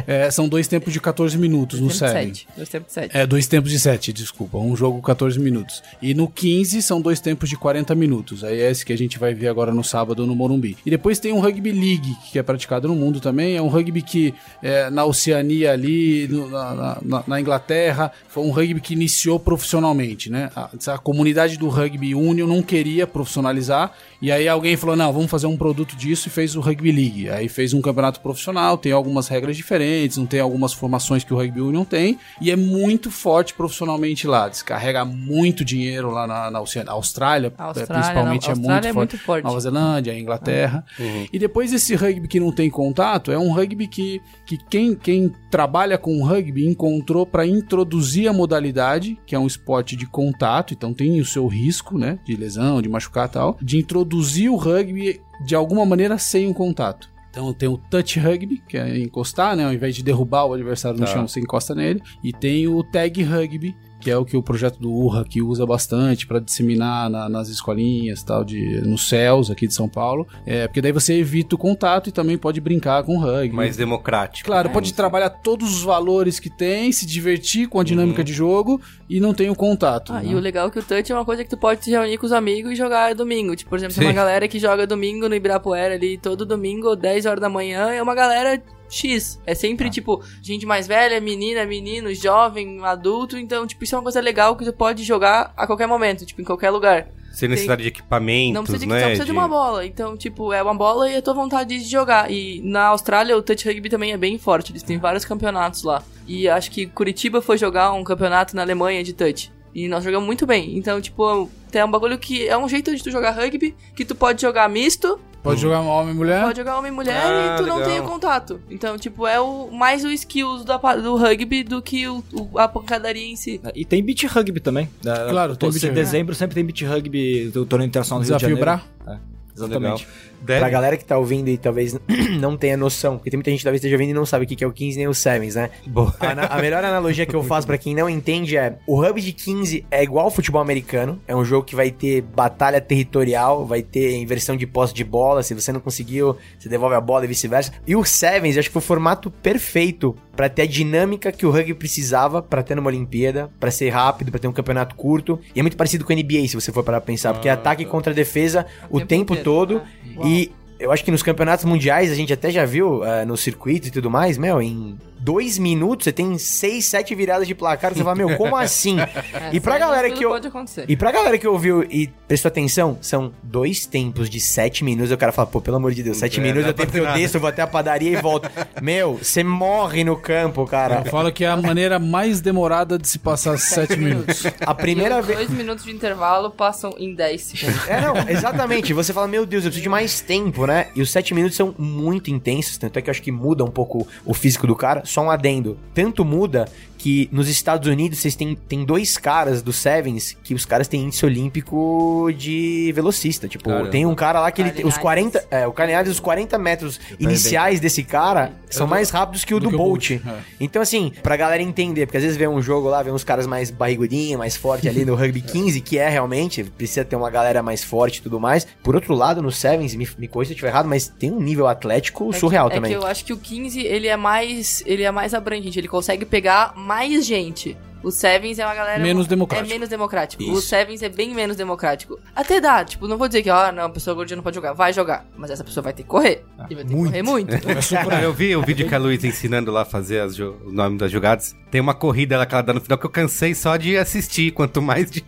É, 0.08 0.32
são 0.32 0.48
dois 0.48 0.68
tempos 0.68 0.94
de 0.94 1.00
14 1.00 1.38
minutos 1.38 1.80
no 1.80 1.88
Dois 1.88 1.98
7. 2.00 2.12
sete. 2.14 2.48
Dois 2.56 2.70
tempos 2.70 2.88
de 2.88 2.94
sete. 2.94 3.18
É, 3.18 3.26
dois 3.28 3.48
tempos 3.48 3.72
de 3.72 3.80
7, 3.80 4.14
desculpa. 4.14 4.58
Um 4.58 4.76
jogo 4.76 5.02
14 5.02 5.40
minutos. 5.40 5.84
E 6.02 6.14
no 6.14 6.28
15 6.28 6.82
são 6.82 7.02
dois 7.02 7.20
tempos 7.20 7.50
de 7.50 7.58
40 7.58 7.94
minutos. 7.94 8.44
Aí 8.44 8.60
é 8.60 8.72
esse 8.72 8.86
que 8.86 8.94
a 8.94 8.98
gente 8.98 9.20
vai 9.20 9.34
ver 9.34 9.48
agora 9.50 9.74
no 9.74 9.84
sábado 9.84 10.26
no 10.26 10.36
Morumbi. 10.36 10.78
E 10.86 10.90
depois 10.90 11.20
tem 11.20 11.32
um 11.34 11.40
Rugby 11.40 11.72
League, 11.72 11.91
que 11.98 12.38
é 12.40 12.44
praticado 12.44 12.88
no 12.88 12.96
mundo 12.96 13.20
também. 13.20 13.56
É 13.56 13.62
um 13.62 13.68
rugby 13.68 14.02
que 14.02 14.34
é, 14.62 14.90
na 14.90 15.06
Oceania 15.06 15.72
ali, 15.72 16.28
no- 16.28 16.50
na, 16.50 16.98
na- 17.02 17.24
na 17.28 17.40
Inglaterra, 17.42 18.12
foi 18.28 18.44
um 18.44 18.52
rugby 18.52 18.80
que 18.82 18.94
iniciou 18.94 19.40
profissionalmente, 19.40 20.30
né? 20.30 20.50
A, 20.56 20.70
a 20.94 20.98
comunidade 20.98 21.58
do 21.58 21.68
Rugby 21.70 22.14
Union 22.16 22.48
não 22.48 22.62
queria 22.62 23.06
profissionalizar. 23.08 23.92
E 24.22 24.32
aí 24.32 24.48
alguém 24.48 24.78
falou, 24.78 24.96
não, 24.96 25.12
vamos 25.12 25.32
fazer 25.32 25.48
um 25.48 25.58
produto 25.58 25.96
disso 25.96 26.28
e 26.28 26.32
fez 26.32 26.56
o 26.56 26.62
Rugby 26.62 26.92
League. 26.92 27.30
Aí 27.30 27.50
fez 27.50 27.74
um 27.74 27.82
campeonato 27.82 28.20
profissional, 28.20 28.78
tem 28.78 28.92
algumas 28.92 29.28
regras 29.28 29.58
diferentes, 29.58 30.18
não 30.18 30.26
tem 30.28 30.40
algumas 30.40 30.74
formações 30.74 31.24
que 31.24 31.34
o 31.34 31.38
Rugby 31.38 31.62
Union 31.62 31.84
tem. 31.84 32.20
E 32.40 32.52
é 32.52 32.56
muito 32.56 33.10
forte 33.10 33.54
profissionalmente 33.54 34.28
lá. 34.28 34.48
Descarrega 34.48 35.04
muito 35.06 35.66
dinheiro 35.66 36.12
lá 36.12 36.28
na, 36.28 36.52
na 36.52 36.62
Oceania. 36.62 36.92
A 36.92 36.94
Austrália, 36.94 37.52
A 37.58 37.64
é, 37.64 37.68
Austrália, 37.68 37.94
principalmente, 38.04 38.44
não, 38.44 38.50
a 38.50 38.52
é, 38.52 38.56
muito, 38.56 38.70
Austrália 38.72 38.90
é 38.90 38.94
forte. 38.94 39.12
muito 39.14 39.26
forte. 39.26 39.44
Nova 39.44 39.60
Zelândia, 39.60 40.18
Inglaterra. 40.20 40.86
E 41.34 41.40
depois 41.40 41.74
esse 41.82 41.96
rugby 41.96 42.28
que 42.28 42.40
não 42.40 42.52
tem 42.52 42.70
contato, 42.70 43.32
é 43.32 43.38
um 43.38 43.52
rugby 43.52 43.88
que, 43.88 44.22
que 44.46 44.58
quem, 44.70 44.96
quem 44.96 45.32
trabalha 45.50 45.98
com 45.98 46.24
rugby 46.24 46.66
encontrou 46.68 47.26
para 47.26 47.46
introduzir 47.46 48.28
a 48.30 48.34
modalidade, 48.34 49.18
que 49.26 49.36
é 49.36 49.40
um 49.40 49.48
esporte 49.48 49.96
de 49.96 50.06
contato, 50.06 50.74
então 50.74 50.94
tem 50.94 51.20
o 51.20 51.26
seu 51.26 51.48
risco, 51.48 51.98
né, 51.98 52.20
de 52.24 52.36
lesão, 52.36 52.82
de 52.82 52.88
machucar 52.90 53.28
e 53.28 53.32
tal, 53.32 53.58
de 53.62 53.78
introduzir 53.78 54.50
o 54.50 54.56
rugby 54.56 55.20
de 55.46 55.56
alguma 55.56 55.86
maneira 55.86 56.18
sem 56.18 56.48
um 56.48 56.54
contato. 56.54 57.10
Então 57.32 57.54
tem 57.54 57.70
o 57.70 57.78
touch 57.78 58.20
rugby, 58.20 58.62
que 58.68 58.78
é 58.78 59.00
encostar, 59.00 59.56
né? 59.56 59.64
Ao 59.66 59.74
invés 59.74 59.96
de 59.96 60.04
derrubar 60.04 60.46
o 60.46 60.54
adversário 60.54 61.00
no 61.00 61.06
Tá. 61.06 61.14
chão, 61.14 61.26
você 61.26 61.40
encosta 61.40 61.74
nele. 61.74 62.02
E 62.22 62.34
tem 62.34 62.68
o 62.68 62.84
tag 62.84 63.24
rugby, 63.24 63.74
que 64.02 64.10
é 64.12 64.18
o 64.18 64.26
que 64.26 64.36
o 64.36 64.44
projeto 64.44 64.80
do 64.80 64.92
URRA 64.92 65.24
que 65.24 65.42
usa 65.42 65.66
bastante 65.66 66.26
para 66.28 66.40
disseminar 66.40 67.10
na- 67.10 67.30
nas 67.30 67.48
escolinhas 67.48 68.24
tal 68.24 68.44
de 68.44 68.82
nos 68.82 69.08
céus 69.08 69.50
aqui 69.52 69.68
de 69.68 69.74
São 69.74 69.88
Paulo. 69.88 70.28
É, 70.46 70.68
porque 70.68 70.82
daí 70.82 70.92
você 70.92 71.14
evita 71.14 71.56
o 71.56 71.58
contato 71.58 72.10
e 72.10 72.12
também 72.12 72.38
pode 72.38 72.60
brincar 72.60 73.04
com 73.04 73.16
o 73.18 73.20
rugby. 73.20 73.56
Mais 73.56 73.78
democrático. 73.78 74.46
Claro, 74.48 74.68
né? 74.68 74.74
pode 74.74 74.94
trabalhar 74.94 75.30
todos 75.30 75.74
os 75.76 75.84
valores 75.84 76.40
que 76.40 76.50
tem, 76.50 76.92
se 76.92 77.06
divertir 77.06 77.68
com 77.70 77.80
a 77.80 77.84
dinâmica 77.84 78.24
de 78.24 78.34
jogo 78.34 78.82
e 79.10 79.20
não 79.20 79.34
tem 79.34 79.50
o 79.50 79.56
contato. 79.56 80.12
Ah, 80.14 80.22
né? 80.22 80.32
e 80.32 80.36
o 80.36 80.40
legal 80.40 80.68
é 80.68 80.72
que 80.72 80.80
o 80.80 80.84
touch 80.84 81.12
é 81.12 81.16
uma 81.16 81.26
coisa 81.26 81.44
que 81.44 81.50
tu 81.50 81.58
pode 81.58 81.84
se 81.84 81.92
reunir 81.92 82.18
com 82.18 82.26
os 82.26 82.32
amigos 82.32 82.72
e 82.72 82.76
jogar 82.76 83.14
domingo. 83.14 83.56
Tipo, 83.56 83.70
por 83.70 83.78
exemplo, 83.78 83.96
tem 83.96 84.08
uma 84.08 84.14
galera 84.14 84.48
que 84.48 84.58
joga 84.60 84.88
domingo 84.88 85.30
no 85.30 85.36
Ibirapuera 85.36 85.94
ali, 85.94 86.18
todo 86.18 86.46
domingo, 86.46 86.96
10 86.96 87.26
horas 87.26 87.40
da 87.42 87.50
manhã, 87.50 87.90
é 87.92 88.02
uma 88.02 88.16
galera 88.16 88.62
X. 88.92 89.40
É 89.46 89.56
sempre, 89.56 89.90
tipo, 89.90 90.24
gente 90.42 90.66
mais 90.66 90.86
velha, 90.86 91.20
menina, 91.20 91.66
menino, 91.66 92.14
jovem, 92.14 92.84
adulto. 92.84 93.38
Então, 93.38 93.66
tipo, 93.66 93.84
isso 93.84 93.96
é 93.96 93.98
uma 93.98 94.04
coisa 94.04 94.20
legal 94.20 94.56
que 94.56 94.66
tu 94.66 94.74
pode 94.74 95.04
jogar 95.04 95.54
a 95.56 95.66
qualquer 95.66 95.88
momento, 95.88 96.26
tipo, 96.26 96.42
em 96.42 96.46
qualquer 96.46 96.70
lugar. 96.70 97.08
Sem 97.32 97.48
necessidade 97.48 97.82
de 97.82 97.88
equipamentos, 97.88 98.54
Não 98.54 98.64
precisa, 98.64 98.86
de, 98.86 98.92
né? 98.92 99.00
só 99.00 99.06
precisa 99.06 99.26
de 99.26 99.32
uma 99.32 99.48
bola. 99.48 99.86
Então, 99.86 100.18
tipo, 100.18 100.52
é 100.52 100.62
uma 100.62 100.74
bola 100.74 101.10
e 101.10 101.16
a 101.16 101.22
tua 101.22 101.34
vontade 101.34 101.80
de 101.80 101.90
jogar. 101.90 102.30
E 102.30 102.62
na 102.62 102.88
Austrália 102.88 103.38
o 103.38 103.42
touch 103.42 103.66
rugby 103.66 103.90
também 103.90 104.12
é 104.12 104.18
bem 104.18 104.38
forte. 104.38 104.74
Eles 104.74 104.84
têm 104.84 105.00
vários 105.00 105.24
campeonatos 105.24 105.84
lá. 105.84 106.04
E 106.28 106.50
acho 106.50 106.70
que 106.70 106.88
Curitiba 106.88 107.42
foi 107.42 107.58
jogar 107.58 107.94
um 107.94 108.04
campeonato 108.04 108.54
na 108.54 108.62
Alemanha 108.62 109.02
de 109.02 109.14
touch. 109.14 109.52
E 109.74 109.88
nós 109.88 110.04
jogamos 110.04 110.26
muito 110.26 110.46
bem. 110.46 110.78
Então, 110.78 111.00
tipo, 111.00 111.50
tem 111.72 111.82
um 111.84 111.90
bagulho 111.90 112.20
que 112.20 112.46
é 112.48 112.58
um 112.58 112.68
jeito 112.68 112.94
de 112.94 113.02
tu 113.02 113.10
jogar 113.10 113.32
rugby, 113.32 113.74
que 113.96 114.04
tu 114.04 114.14
pode 114.14 114.42
jogar 114.42 114.68
misto, 114.68 115.18
Pode 115.44 115.60
jogar 115.60 115.82
homem 115.82 116.14
e 116.14 116.18
mulher. 116.18 116.44
pode 116.44 116.58
jogar 116.60 116.78
homem 116.78 116.92
e 116.92 116.96
mulher 116.96 117.16
Ah, 117.24 117.56
e 117.56 117.58
tu 117.58 117.66
não 117.68 117.78
legal. 117.78 117.90
tem 117.92 118.00
o 118.00 118.04
contato. 118.04 118.62
Então, 118.70 118.98
tipo, 118.98 119.26
é 119.26 119.40
o 119.40 119.72
mais 119.72 120.04
o 120.06 120.10
skills 120.12 120.64
da 120.64 120.78
do 120.78 121.16
rugby 121.18 121.64
do 121.64 121.82
que 121.82 122.08
o, 122.08 122.24
o- 122.34 122.60
a 122.60 122.68
pancadaria 122.68 123.26
em 123.26 123.36
si. 123.36 123.60
E 123.74 123.84
tem 123.84 124.04
beat 124.04 124.24
rugby 124.26 124.60
também. 124.60 124.90
Da- 125.02 125.28
Claro, 125.30 125.56
tem 125.56 125.60
todo 125.70 125.74
beach 125.74 125.88
em 125.88 125.94
dezembro 125.94 126.36
sempre 126.36 126.54
tem 126.56 126.64
beat 126.64 126.82
rugby 126.84 127.50
do 127.50 127.66
torneio 127.66 127.88
internacional 127.90 128.22
do 128.22 128.26
Desafio 128.26 128.48
Rio 128.50 128.56
de 128.58 128.62
Bra. 128.62 128.82
Janeiro. 129.06 129.22
É, 129.28 129.31
exatamente. 129.56 130.08
Deve- 130.42 130.60
Pra 130.60 130.70
galera 130.70 130.98
que 130.98 131.06
tá 131.06 131.18
ouvindo 131.20 131.50
e 131.50 131.58
talvez 131.58 131.96
não 132.40 132.58
tenha 132.58 132.76
noção, 132.76 133.16
porque 133.18 133.30
tem 133.30 133.38
muita 133.38 133.52
gente 133.52 133.60
que 133.60 133.64
talvez 133.64 133.78
esteja 133.80 133.96
ouvindo 133.96 134.10
e 134.10 134.14
não 134.14 134.26
sabe 134.26 134.46
o 134.46 134.48
que 134.48 134.64
é 134.64 134.68
o 134.68 134.72
15 134.72 134.98
nem 134.98 135.08
o 135.08 135.14
Sevens, 135.14 135.54
né? 135.54 135.70
Boa. 135.86 136.16
A, 136.20 136.58
a 136.58 136.62
melhor 136.62 136.84
analogia 136.84 137.26
que 137.28 137.36
eu 137.36 137.44
faço 137.44 137.68
pra 137.68 137.78
quem 137.78 137.94
não 137.94 138.10
entende 138.10 138.58
é: 138.58 138.78
o 138.88 139.00
rugby 139.00 139.22
de 139.22 139.34
15 139.34 139.86
é 139.92 140.02
igual 140.04 140.26
ao 140.26 140.32
futebol 140.32 140.60
americano. 140.62 141.20
É 141.28 141.36
um 141.36 141.46
jogo 141.46 141.64
que 141.66 141.76
vai 141.76 141.92
ter 141.92 142.22
batalha 142.22 142.82
territorial, 142.82 143.66
vai 143.68 143.84
ter 143.84 144.16
inversão 144.18 144.58
de 144.58 144.66
posse 144.66 144.94
de 144.96 145.04
bola. 145.04 145.44
Se 145.44 145.54
você 145.54 145.72
não 145.72 145.80
conseguiu, 145.80 146.36
você 146.58 146.68
devolve 146.68 146.96
a 146.96 147.02
bola 147.02 147.26
e 147.26 147.28
vice-versa. 147.28 147.72
E 147.86 147.96
o 147.96 148.04
Sevens, 148.04 148.58
acho 148.58 148.70
que 148.70 148.74
foi 148.74 148.82
o 148.82 148.86
formato 148.86 149.30
perfeito 149.30 150.16
pra 150.36 150.50
ter 150.50 150.64
a 150.64 150.66
dinâmica 150.66 151.32
que 151.32 151.46
o 151.46 151.52
rugby 151.52 151.74
precisava 151.74 152.42
pra 152.42 152.64
ter 152.64 152.76
numa 152.76 152.88
Olimpíada, 152.88 153.50
pra 153.60 153.70
ser 153.72 153.90
rápido, 153.90 154.32
pra 154.32 154.40
ter 154.40 154.48
um 154.48 154.54
campeonato 154.54 154.96
curto. 154.96 155.40
E 155.56 155.60
é 155.60 155.64
muito 155.64 155.78
parecido 155.78 156.06
com 156.06 156.14
o 156.14 156.16
NBA, 156.16 156.48
se 156.48 156.56
você 156.56 156.72
for 156.72 156.84
para 156.84 157.00
pensar, 157.02 157.34
porque 157.34 157.50
é 157.50 157.52
ataque 157.52 157.86
contra 157.86 158.14
defesa 158.14 158.66
o, 158.90 159.00
tempo 159.00 159.08
tempo, 159.08 159.34
inteiro. 159.34 159.44
todo. 159.44 159.82
Ah, 160.18 160.28
E 160.28 160.52
eu 160.80 160.92
acho 160.92 161.04
que 161.04 161.12
nos 161.12 161.22
campeonatos 161.22 161.66
mundiais 161.66 162.12
a 162.12 162.16
gente 162.16 162.34
até 162.34 162.50
já 162.50 162.66
viu 162.66 163.04
eh, 163.06 163.24
no 163.26 163.38
circuito 163.38 163.88
e 163.88 163.92
tudo 163.92 164.10
mais, 164.10 164.38
meu, 164.38 164.62
em 164.62 164.98
dois 165.22 165.58
minutos 165.58 166.06
você 166.06 166.12
tem 166.12 166.38
seis, 166.38 166.86
sete 166.86 167.14
viradas 167.16 167.48
de 167.48 167.54
placar. 167.56 167.94
Você 167.94 168.04
fala, 168.04 168.16
meu, 168.16 168.36
como 168.38 168.56
assim? 168.58 169.00
É, 169.00 169.50
e 169.54 169.60
pra 169.60 169.78
galera 169.78 170.10
que 170.12 170.26
eu. 170.26 170.30
pode 170.32 170.48
acontecer. 170.48 170.86
E 170.88 170.96
pra 170.96 171.12
galera 171.12 171.38
que 171.38 171.48
ouviu 171.48 171.84
e 171.84 172.08
prestou 172.28 172.50
atenção, 172.50 172.98
são 173.02 173.32
dois 173.44 173.86
tempos 173.86 174.30
de 174.30 174.40
sete 174.40 174.84
minutos. 174.84 175.12
Eu 175.12 175.18
quero 175.18 175.32
falar, 175.32 175.48
pô, 175.48 175.62
pelo 175.62 175.78
amor 175.78 175.94
de 175.94 176.04
Deus, 176.04 176.18
sete 176.18 176.40
É, 176.40 176.44
minutos 176.44 176.64
dá 176.64 176.70
eu 176.70 176.74
tempo 176.74 176.92
que 176.92 177.00
eu 177.00 177.14
desço, 177.14 177.38
eu 177.38 177.42
vou 177.42 177.50
até 177.50 177.62
a 177.62 177.68
padaria 177.68 178.12
e 178.12 178.16
volto. 178.22 178.50
Meu, 178.82 179.18
você 179.18 179.44
morre 179.44 180.04
no 180.04 180.18
campo, 180.18 180.66
cara. 180.66 181.04
Eu 181.06 181.12
falo 181.12 181.32
que 181.32 181.44
é 181.44 181.48
a 181.50 181.58
maneira 181.58 182.00
mais 182.00 182.42
demorada 182.42 182.98
de 182.98 183.08
se 183.08 183.20
passar 183.20 183.58
7 183.58 183.98
minutos. 183.98 184.44
A 184.62 184.74
primeira 184.74 185.22
vez. 185.22 185.38
dois 185.40 185.50
minutos 185.52 185.86
de 185.86 185.92
intervalo 185.92 186.50
passam 186.52 186.94
em 186.98 187.14
10 187.14 187.42
segundos. 187.42 187.88
É, 187.88 188.02
não, 188.02 188.16
exatamente. 188.30 188.94
Você 188.94 189.14
fala, 189.14 189.28
meu 189.28 189.46
Deus, 189.46 189.64
eu 189.64 189.70
preciso 189.70 189.84
de 189.84 189.90
mais 189.90 190.22
tempo, 190.22 190.66
né? 190.66 190.88
E 190.96 191.02
os 191.02 191.12
sete 191.12 191.34
minutos 191.34 191.56
são 191.58 191.76
muito 191.78 192.32
intensos, 192.32 192.78
tanto 192.78 192.98
é 192.98 193.02
que 193.02 193.10
eu 193.10 193.12
acho 193.12 193.22
que 193.22 193.32
muda 193.32 193.64
um 193.64 193.70
pouco 193.70 194.08
o 194.26 194.34
físico 194.34 194.66
do 194.68 194.76
cara. 194.76 195.04
Só 195.12 195.24
um 195.24 195.30
adendo. 195.30 195.78
Tanto 195.94 196.24
muda 196.24 196.70
que 197.02 197.28
nos 197.32 197.48
Estados 197.50 197.88
Unidos 197.88 198.20
vocês 198.20 198.36
têm, 198.36 198.56
tem 198.56 198.86
dois 198.86 199.18
caras 199.18 199.62
do 199.64 199.74
Sevens 199.74 200.38
que 200.44 200.54
os 200.54 200.66
caras 200.66 200.88
têm 200.88 201.02
índice 201.06 201.26
olímpico 201.26 202.30
de 202.38 202.92
velocista. 202.94 203.48
Tipo, 203.48 203.70
Caramba. 203.70 203.90
tem 203.90 204.06
um 204.06 204.14
cara 204.16 204.40
lá 204.40 204.52
que 204.52 204.62
ele 204.62 204.72
tem 204.72 204.86
os 204.86 204.98
Carlinhos. 204.98 205.32
40. 205.34 205.48
É, 205.50 205.68
o 205.68 205.72
Carlinhos, 205.74 206.10
os 206.10 206.20
40 206.20 206.58
metros 206.58 207.00
iniciais 207.20 207.80
desse 207.80 208.04
cara 208.04 208.54
são 208.70 208.86
mais 208.88 209.10
rápidos 209.10 209.44
que 209.44 209.54
o 209.54 209.60
do 209.60 209.66
do, 209.66 209.70
que 209.72 209.78
Bolt. 209.78 210.10
Bolt, 210.12 210.22
é. 210.28 210.42
Então, 210.60 210.82
assim, 210.82 211.12
pra 211.24 211.36
galera 211.36 211.62
entender, 211.62 212.06
porque 212.06 212.18
às 212.18 212.24
vezes 212.24 212.38
vê 212.38 212.48
um 212.48 212.62
jogo 212.62 212.88
lá, 212.88 213.02
vê 213.02 213.12
uns 213.12 213.24
caras 213.24 213.48
mais 213.48 213.72
barrigudinhos, 213.72 214.38
mais 214.38 214.56
forte 214.56 214.88
ali 214.88 215.04
no 215.06 215.16
Rugby 215.16 215.42
15, 215.42 215.82
que 215.82 215.98
é 215.98 216.08
realmente, 216.10 216.64
precisa 216.64 217.04
ter 217.04 217.16
uma 217.16 217.30
galera 217.30 217.64
mais 217.64 217.84
forte 217.84 218.18
e 218.18 218.22
tudo 218.22 218.40
mais. 218.40 218.66
Por 218.84 218.96
outro 218.96 219.14
lado, 219.16 219.42
no 219.42 219.52
Sevens, 219.52 219.96
me, 219.96 220.08
me 220.18 220.28
corrija 220.28 220.50
se 220.50 220.54
eu 220.54 220.56
estiver 220.56 220.70
errado, 220.70 220.88
mas 220.88 221.08
tem 221.08 221.32
um 221.32 221.40
nível 221.42 221.68
atlético 221.68 222.30
É 222.30 222.34
que- 222.34 222.40
surreal 222.40 222.68
é 222.68 222.76
também. 222.76 222.92
que 222.92 222.98
eu 222.98 223.06
acho 223.06 223.26
que 223.26 223.34
o 223.34 223.38
15, 223.38 223.82
ele 223.82 224.08
é 224.08 224.18
mais, 224.18 224.84
ele 224.86 225.04
é 225.04 225.12
mais 225.12 225.34
abrangente, 225.34 225.80
ele 225.80 225.88
consegue 225.88 226.26
pegar 226.26 226.74
mais 226.76 226.91
gente. 227.22 227.78
O 228.04 228.10
Sevens 228.10 228.58
é 228.58 228.66
uma 228.66 228.74
galera. 228.74 229.00
Menos 229.02 229.28
democrático. 229.28 229.70
É 229.70 229.74
menos 229.74 229.88
democrático. 229.90 230.44
O 230.44 230.54
Isso. 230.54 230.62
Sevens 230.64 231.04
é 231.04 231.10
bem 231.10 231.36
menos 231.36 231.56
democrático. 231.56 232.20
Até 232.36 232.60
dá, 232.60 232.84
tipo, 232.84 233.08
não 233.08 233.16
vou 233.18 233.28
dizer 233.28 233.44
que, 233.44 233.50
ah, 233.50 233.72
não, 233.72 233.84
a 233.86 233.90
pessoa 233.90 234.16
gordinha 234.16 234.38
não 234.38 234.44
pode 234.44 234.56
jogar. 234.56 234.74
Vai 234.74 234.92
jogar. 234.92 235.26
Mas 235.38 235.52
essa 235.52 235.64
pessoa 235.64 235.84
vai 235.84 235.94
ter 235.94 236.02
que 236.04 236.10
correr. 236.10 236.44
e 236.70 236.74
vai 236.76 236.84
ter 236.84 236.90
que 236.90 236.96
correr 236.96 237.22
muito. 237.22 237.52
eu 238.24 238.34
vi 238.34 238.56
o 238.56 238.62
vídeo 238.64 238.88
que 238.88 238.96
a 238.96 238.98
Luísa 238.98 239.28
ensinando 239.28 239.72
lá 239.72 239.84
a 239.84 239.86
fazer 239.86 240.20
as 240.22 240.36
jo- 240.36 240.58
o 240.66 240.72
nome 240.72 240.98
das 240.98 241.12
jogadas. 241.12 241.56
Tem 241.72 241.80
uma 241.82 241.94
corrida 241.94 242.38
lá 242.38 242.46
que 242.46 242.54
ela 242.54 242.62
dá 242.62 242.74
no 242.74 242.82
final 242.82 242.98
que 242.98 243.06
eu 243.06 243.10
cansei 243.10 243.56
só 243.56 243.78
de 243.78 243.98
assistir, 243.98 244.52
quanto 244.52 244.82
mais 244.82 245.10
de, 245.10 245.22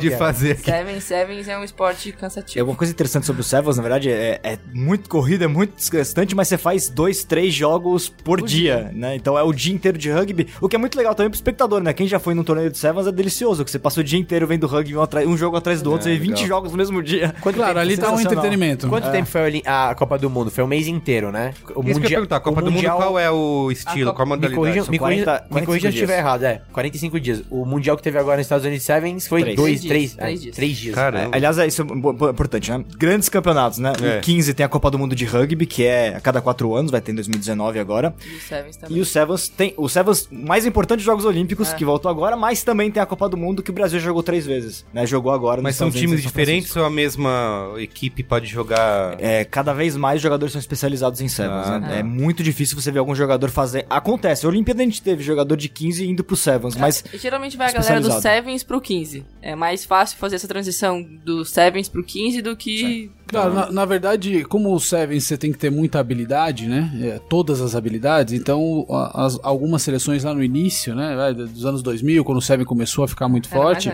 de 0.00 0.12
é? 0.12 0.16
fazer 0.16 0.52
aqui. 0.52 0.62
Sevens, 0.70 1.04
Sevens 1.04 1.48
é 1.48 1.58
um 1.58 1.64
esporte 1.64 2.10
É 2.10 2.12
cansativo. 2.12 2.64
uma 2.70 2.76
coisa 2.76 2.92
interessante 2.92 3.26
sobre 3.26 3.40
o 3.42 3.44
Sevens, 3.44 3.76
na 3.76 3.82
verdade, 3.82 4.10
é, 4.10 4.40
é 4.42 4.58
muito 4.72 5.08
corrida, 5.08 5.44
é 5.44 5.48
muito 5.48 5.74
desgastante, 5.74 6.34
mas 6.34 6.48
você 6.48 6.56
faz 6.56 6.88
dois, 6.88 7.24
três 7.24 7.52
jogos 7.52 8.08
por, 8.08 8.40
dia, 8.40 8.90
né? 8.94 9.16
Então 9.16 9.36
é 9.36 9.42
o 9.42 9.52
dia 9.52 9.74
inteiro 9.74 9.98
de 9.98 10.10
rugby, 10.10 10.46
o 10.60 10.68
que 10.68 10.76
é 10.76 10.78
muito 10.78 10.96
legal 10.96 11.14
também 11.14 11.28
pro 11.30 11.36
espectador, 11.36 11.80
né? 11.82 11.92
Quem 11.92 12.06
já 12.06 12.18
foi 12.18 12.34
num 12.34 12.44
torneio 12.44 12.70
de 12.70 12.78
Sevens 12.78 13.06
é 13.06 13.12
delicioso, 13.12 13.64
que 13.64 13.70
você 13.70 13.78
passa 13.78 14.00
o 14.00 14.04
dia 14.04 14.18
inteiro 14.18 14.46
vendo 14.46 14.66
rugby 14.66 14.96
um, 14.96 15.02
atra- 15.02 15.26
um 15.26 15.36
jogo 15.36 15.56
atrás 15.56 15.82
do 15.82 15.90
outro, 15.90 16.04
você 16.04 16.10
vê 16.12 16.18
20 16.18 16.30
legal. 16.42 16.46
jogos 16.46 16.70
no 16.72 16.78
mesmo 16.78 17.02
dia. 17.02 17.34
Claro, 17.42 17.78
ali 17.78 17.96
tá 17.96 18.12
um 18.12 18.20
entretenimento. 18.20 18.88
Quanto 18.88 19.10
tempo 19.10 19.26
foi 19.28 19.62
a 19.66 19.94
Copa 19.94 20.16
do 20.18 20.30
Mundo? 20.30 20.50
Foi 20.50 20.62
um 20.62 20.68
mês 20.68 20.86
inteiro, 20.86 21.32
né? 21.32 21.52
O 21.74 21.82
Isso 21.82 22.00
que 22.00 22.06
eu 22.06 22.10
ia 22.10 22.16
perguntar, 22.16 22.36
a 22.36 22.40
Copa 22.40 22.60
o 22.60 22.64
do 22.64 22.70
Mundial- 22.70 22.96
Mundo, 22.98 23.06
qual 23.06 23.18
é 23.18 23.30
o 23.30 23.70
estilo, 23.72 24.10
A 24.10 24.14
qual 24.14 24.22
a 24.22 24.26
Me 24.26 24.30
modalidade? 24.36 24.54
corrija, 24.54 24.90
me 24.90 24.98
corrija, 24.98 25.24
40, 25.24 25.54
me 25.60 25.66
corrija 25.80 25.98
se 25.98 26.02
eu 26.02 26.06
45 26.06 26.12
estiver 26.12 26.18
errado, 26.18 26.42
é. 26.44 26.62
45 26.72 27.20
dias. 27.20 27.42
O 27.50 27.64
Mundial 27.64 27.96
que 27.96 28.02
teve 28.02 28.18
agora 28.18 28.36
nos 28.38 28.46
Estados 28.46 28.64
Unidos 28.66 28.84
Sevens 28.84 29.26
foi 29.26 29.42
Três. 29.42 29.56
dois, 29.56 29.80
Três 29.80 30.14
três, 30.14 30.40
dias, 30.40 30.54
três 30.56 30.70
é, 30.70 30.74
dias. 30.74 30.78
dias. 30.80 30.94
Caramba. 30.94 31.36
Aliás, 31.36 31.58
é 31.58 31.66
isso 31.66 31.82
é 31.82 32.30
importante, 32.30 32.70
né? 32.70 32.84
Grandes 32.98 33.28
campeonatos, 33.28 33.78
né? 33.78 33.92
É. 34.02 34.18
O 34.18 34.20
15 34.20 34.54
tem 34.54 34.64
a 34.64 34.68
Copa 34.68 34.90
do 34.90 34.98
Mundo 34.98 35.14
de 35.14 35.24
Rugby, 35.24 35.66
que 35.66 35.84
é 35.84 36.16
a 36.16 36.20
cada 36.20 36.40
quatro 36.40 36.74
anos, 36.74 36.90
vai 36.90 37.00
ter 37.00 37.12
em 37.12 37.14
2019 37.14 37.78
agora. 37.78 38.14
E 38.24 38.36
o 38.36 38.40
Sevens 38.40 38.76
também. 38.76 38.96
E 38.96 39.00
o 39.00 39.04
Sevens 39.04 39.48
tem. 39.48 39.74
O 39.76 39.88
Sevens, 39.88 40.28
mais 40.30 40.66
importante 40.66 40.98
dos 40.98 41.06
Jogos 41.06 41.24
Olímpicos, 41.24 41.70
É. 41.72 41.74
que 41.74 41.84
voltou 41.84 42.10
agora, 42.10 42.36
mas 42.36 42.62
também 42.62 42.90
tem 42.90 43.02
a 43.02 43.06
Copa 43.06 43.28
do 43.28 43.36
Mundo 43.36 43.62
que 43.62 43.70
o 43.70 43.74
Brasil 43.74 43.98
jogou 44.00 44.22
três 44.22 44.46
vezes, 44.46 44.84
né? 44.92 45.06
Jogou 45.06 45.32
agora 45.32 45.60
Mas 45.62 45.76
são 45.76 45.90
times 45.90 46.22
diferentes 46.22 46.74
ou 46.76 46.84
a 46.84 46.90
mesma 46.90 47.72
equipe 47.78 48.22
pode 48.22 48.46
jogar... 48.46 49.16
É, 49.18 49.44
cada 49.44 49.72
vez 49.72 49.96
mais 49.96 50.16
os 50.16 50.22
jogadores 50.22 50.52
são 50.52 50.58
especializados 50.60 51.20
em 51.20 51.28
Sevens, 51.28 51.66
Ah, 51.66 51.78
né? 51.80 51.88
tá. 51.88 51.94
É 51.96 52.02
muito 52.02 52.42
difícil 52.42 52.80
você 52.80 52.90
ver 52.90 52.98
algum 52.98 53.14
jogador 53.14 53.50
fazer. 53.50 53.86
Acontece, 53.88 54.44
a 54.46 54.48
Olimpíada 54.48 54.82
a 54.82 54.84
gente 54.84 55.02
teve 55.02 55.22
jogador 55.22 55.56
de 55.56 55.68
15 55.74 56.06
indo 56.08 56.22
pro 56.24 56.36
Sevens, 56.36 56.76
mas. 56.76 57.04
E 57.12 57.18
geralmente 57.18 57.56
vai 57.56 57.68
a 57.68 57.72
galera 57.72 58.00
do. 58.00 58.20
Sevens 58.20 58.62
pro 58.62 58.80
15. 58.80 59.24
É 59.42 59.54
mais 59.54 59.84
fácil 59.84 60.18
fazer 60.18 60.36
essa 60.36 60.48
transição 60.48 61.02
do 61.24 61.44
Sevens 61.44 61.88
pro 61.88 62.02
15 62.04 62.42
do 62.42 62.56
que. 62.56 63.10
Na, 63.32 63.70
na 63.70 63.84
verdade, 63.84 64.44
como 64.44 64.74
o 64.74 64.80
Seven 64.80 65.20
você 65.20 65.36
tem 65.38 65.52
que 65.52 65.58
ter 65.58 65.70
muita 65.70 66.00
habilidade, 66.00 66.66
né? 66.66 66.90
É, 67.00 67.18
todas 67.28 67.60
as 67.60 67.74
habilidades. 67.76 68.34
Então, 68.34 68.84
as- 69.14 69.38
algumas 69.42 69.82
seleções 69.82 70.24
lá 70.24 70.34
no 70.34 70.42
início, 70.42 70.94
né? 70.94 71.32
Dos 71.32 71.64
anos 71.64 71.82
2000, 71.82 72.24
quando 72.24 72.38
o 72.38 72.42
Seven 72.42 72.66
começou 72.66 73.04
a 73.04 73.08
ficar 73.08 73.28
muito 73.28 73.48
Era 73.48 73.56
forte. 73.62 73.92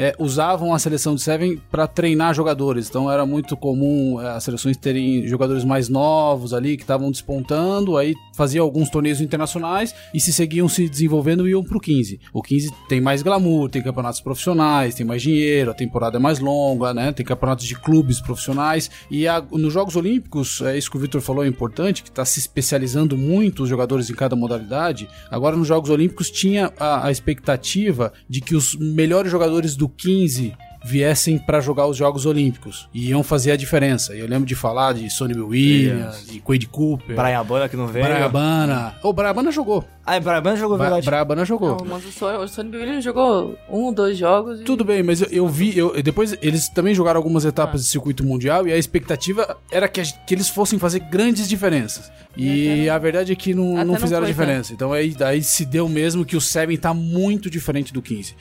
É, 0.00 0.14
usavam 0.18 0.72
a 0.72 0.78
seleção 0.78 1.14
de 1.14 1.20
Seven 1.20 1.60
para 1.70 1.86
treinar 1.86 2.32
jogadores. 2.34 2.88
Então, 2.88 3.12
era 3.12 3.26
muito 3.26 3.54
comum 3.54 4.18
é, 4.18 4.30
as 4.30 4.44
seleções 4.44 4.78
terem 4.78 5.28
jogadores 5.28 5.62
mais 5.62 5.90
novos 5.90 6.54
ali 6.54 6.78
que 6.78 6.82
estavam 6.84 7.10
despontando. 7.10 7.98
Aí 7.98 8.14
faziam 8.34 8.64
alguns 8.64 8.88
torneios 8.88 9.20
internacionais 9.20 9.94
e 10.14 10.18
se 10.18 10.32
seguiam 10.32 10.70
se 10.70 10.88
desenvolvendo 10.88 11.46
iam 11.46 11.62
pro 11.62 11.78
15. 11.78 12.18
O 12.32 12.40
15 12.40 12.70
tem 12.88 12.98
mais 12.98 13.20
glamour, 13.20 13.68
tem 13.68 13.82
campeonatos 13.82 14.22
profissionais, 14.22 14.94
tem 14.94 15.04
mais 15.04 15.20
dinheiro, 15.20 15.70
a 15.70 15.74
temporada 15.74 16.16
é 16.16 16.18
mais 16.18 16.38
longa, 16.38 16.94
né? 16.94 17.12
Tem 17.12 17.26
campeonatos 17.26 17.66
de 17.66 17.74
clubes 17.78 18.22
profissionais. 18.22 18.90
E 19.10 19.28
a- 19.28 19.44
nos 19.52 19.74
Jogos 19.74 19.96
Olímpicos, 19.96 20.62
é 20.62 20.78
isso 20.78 20.90
que 20.90 20.96
o 20.96 21.00
Victor 21.00 21.20
falou 21.20 21.44
é 21.44 21.46
importante, 21.48 22.02
que 22.02 22.08
está 22.08 22.24
se 22.24 22.38
especializando 22.38 23.18
muito 23.18 23.64
os 23.64 23.68
jogadores 23.68 24.08
em 24.08 24.14
cada 24.14 24.34
modalidade. 24.34 25.06
Agora 25.30 25.54
nos 25.58 25.68
Jogos 25.68 25.90
Olímpicos 25.90 26.30
tinha 26.30 26.72
a, 26.80 27.06
a 27.06 27.10
expectativa 27.10 28.10
de 28.26 28.40
que 28.40 28.54
os 28.56 28.74
melhores 28.76 29.30
jogadores 29.30 29.76
do 29.76 29.89
15 29.90 30.54
viessem 30.82 31.38
para 31.38 31.60
jogar 31.60 31.86
os 31.86 31.96
Jogos 31.96 32.24
Olímpicos 32.24 32.88
e 32.92 33.10
iam 33.10 33.22
fazer 33.22 33.52
a 33.52 33.56
diferença. 33.56 34.14
E 34.14 34.20
eu 34.20 34.26
lembro 34.26 34.46
de 34.46 34.54
falar 34.54 34.94
de 34.94 35.08
Sonny 35.10 35.34
Bill 35.34 35.48
Williams, 35.48 36.26
de 36.26 36.40
Quade 36.40 36.66
Cooper, 36.66 37.16
Braiabana 37.16 37.68
que 37.68 37.76
não 37.76 37.86
veio. 37.86 38.06
Brabana. 38.06 38.94
O 39.02 39.12
Brabana 39.12 39.52
jogou. 39.52 39.84
Ah, 40.10 40.16
é 40.16 40.20
Braiabana 40.20 40.56
jogou 40.56 40.76
Bra 40.76 40.86
verdade. 40.86 41.06
Brabana 41.06 41.44
jogou. 41.44 41.76
Não, 41.76 41.84
mas 41.86 42.04
o 42.04 42.10
Sony, 42.10 42.38
o 42.38 42.48
Sony 42.48 42.70
Bill 42.70 43.00
jogou 43.00 43.56
um, 43.68 43.92
dois 43.92 44.18
jogos. 44.18 44.60
E... 44.60 44.64
Tudo 44.64 44.84
bem, 44.84 45.02
mas 45.02 45.20
eu, 45.22 45.28
eu 45.30 45.48
vi, 45.48 45.76
eu, 45.78 46.02
depois 46.02 46.36
eles 46.42 46.68
também 46.68 46.94
jogaram 46.94 47.18
algumas 47.18 47.44
etapas 47.44 47.82
de 47.82 47.88
circuito 47.88 48.24
mundial 48.24 48.66
e 48.66 48.72
a 48.72 48.76
expectativa 48.76 49.56
era 49.70 49.86
que, 49.88 50.00
a 50.00 50.04
que 50.04 50.34
eles 50.34 50.48
fossem 50.48 50.78
fazer 50.78 50.98
grandes 51.00 51.48
diferenças. 51.48 52.10
E 52.36 52.88
a 52.88 52.96
verdade 52.98 53.32
é 53.32 53.34
que 53.36 53.54
não, 53.54 53.74
não 53.74 53.84
não 53.84 53.96
fizeram 53.96 54.22
foi, 54.22 54.32
diferença. 54.32 54.72
Então 54.72 54.92
aí, 54.92 55.10
daí 55.10 55.42
se 55.42 55.64
deu 55.64 55.88
mesmo 55.88 56.24
que 56.24 56.36
o 56.36 56.40
Seven 56.40 56.76
tá 56.76 56.94
muito 56.94 57.50
diferente 57.50 57.92
do 57.92 58.00
15. 58.00 58.34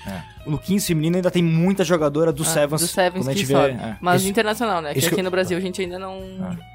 No 0.46 0.58
15 0.58 0.88
feminino 0.88 1.16
ainda 1.18 1.30
tem 1.30 1.44
muita 1.44 1.84
jogadora 1.84 2.32
do 2.32 2.42
Ah, 2.44 2.46
Sevens. 2.46 2.82
do 2.82 2.88
Sevens 2.88 3.28
que 3.28 3.34
gente 3.34 3.46
vê. 3.46 3.54
é. 3.54 3.98
Mas 4.02 4.22
Isso- 4.22 4.30
internacional, 4.32 4.82
né? 4.82 4.94
Que 4.94 5.00
isso 5.00 5.08
aqui 5.08 5.18
que- 5.18 5.22
no 5.22 5.30
Brasil 5.30 5.58
a 5.58 5.62
gente 5.62 5.82
ainda 5.82 6.00
não, 6.00 6.22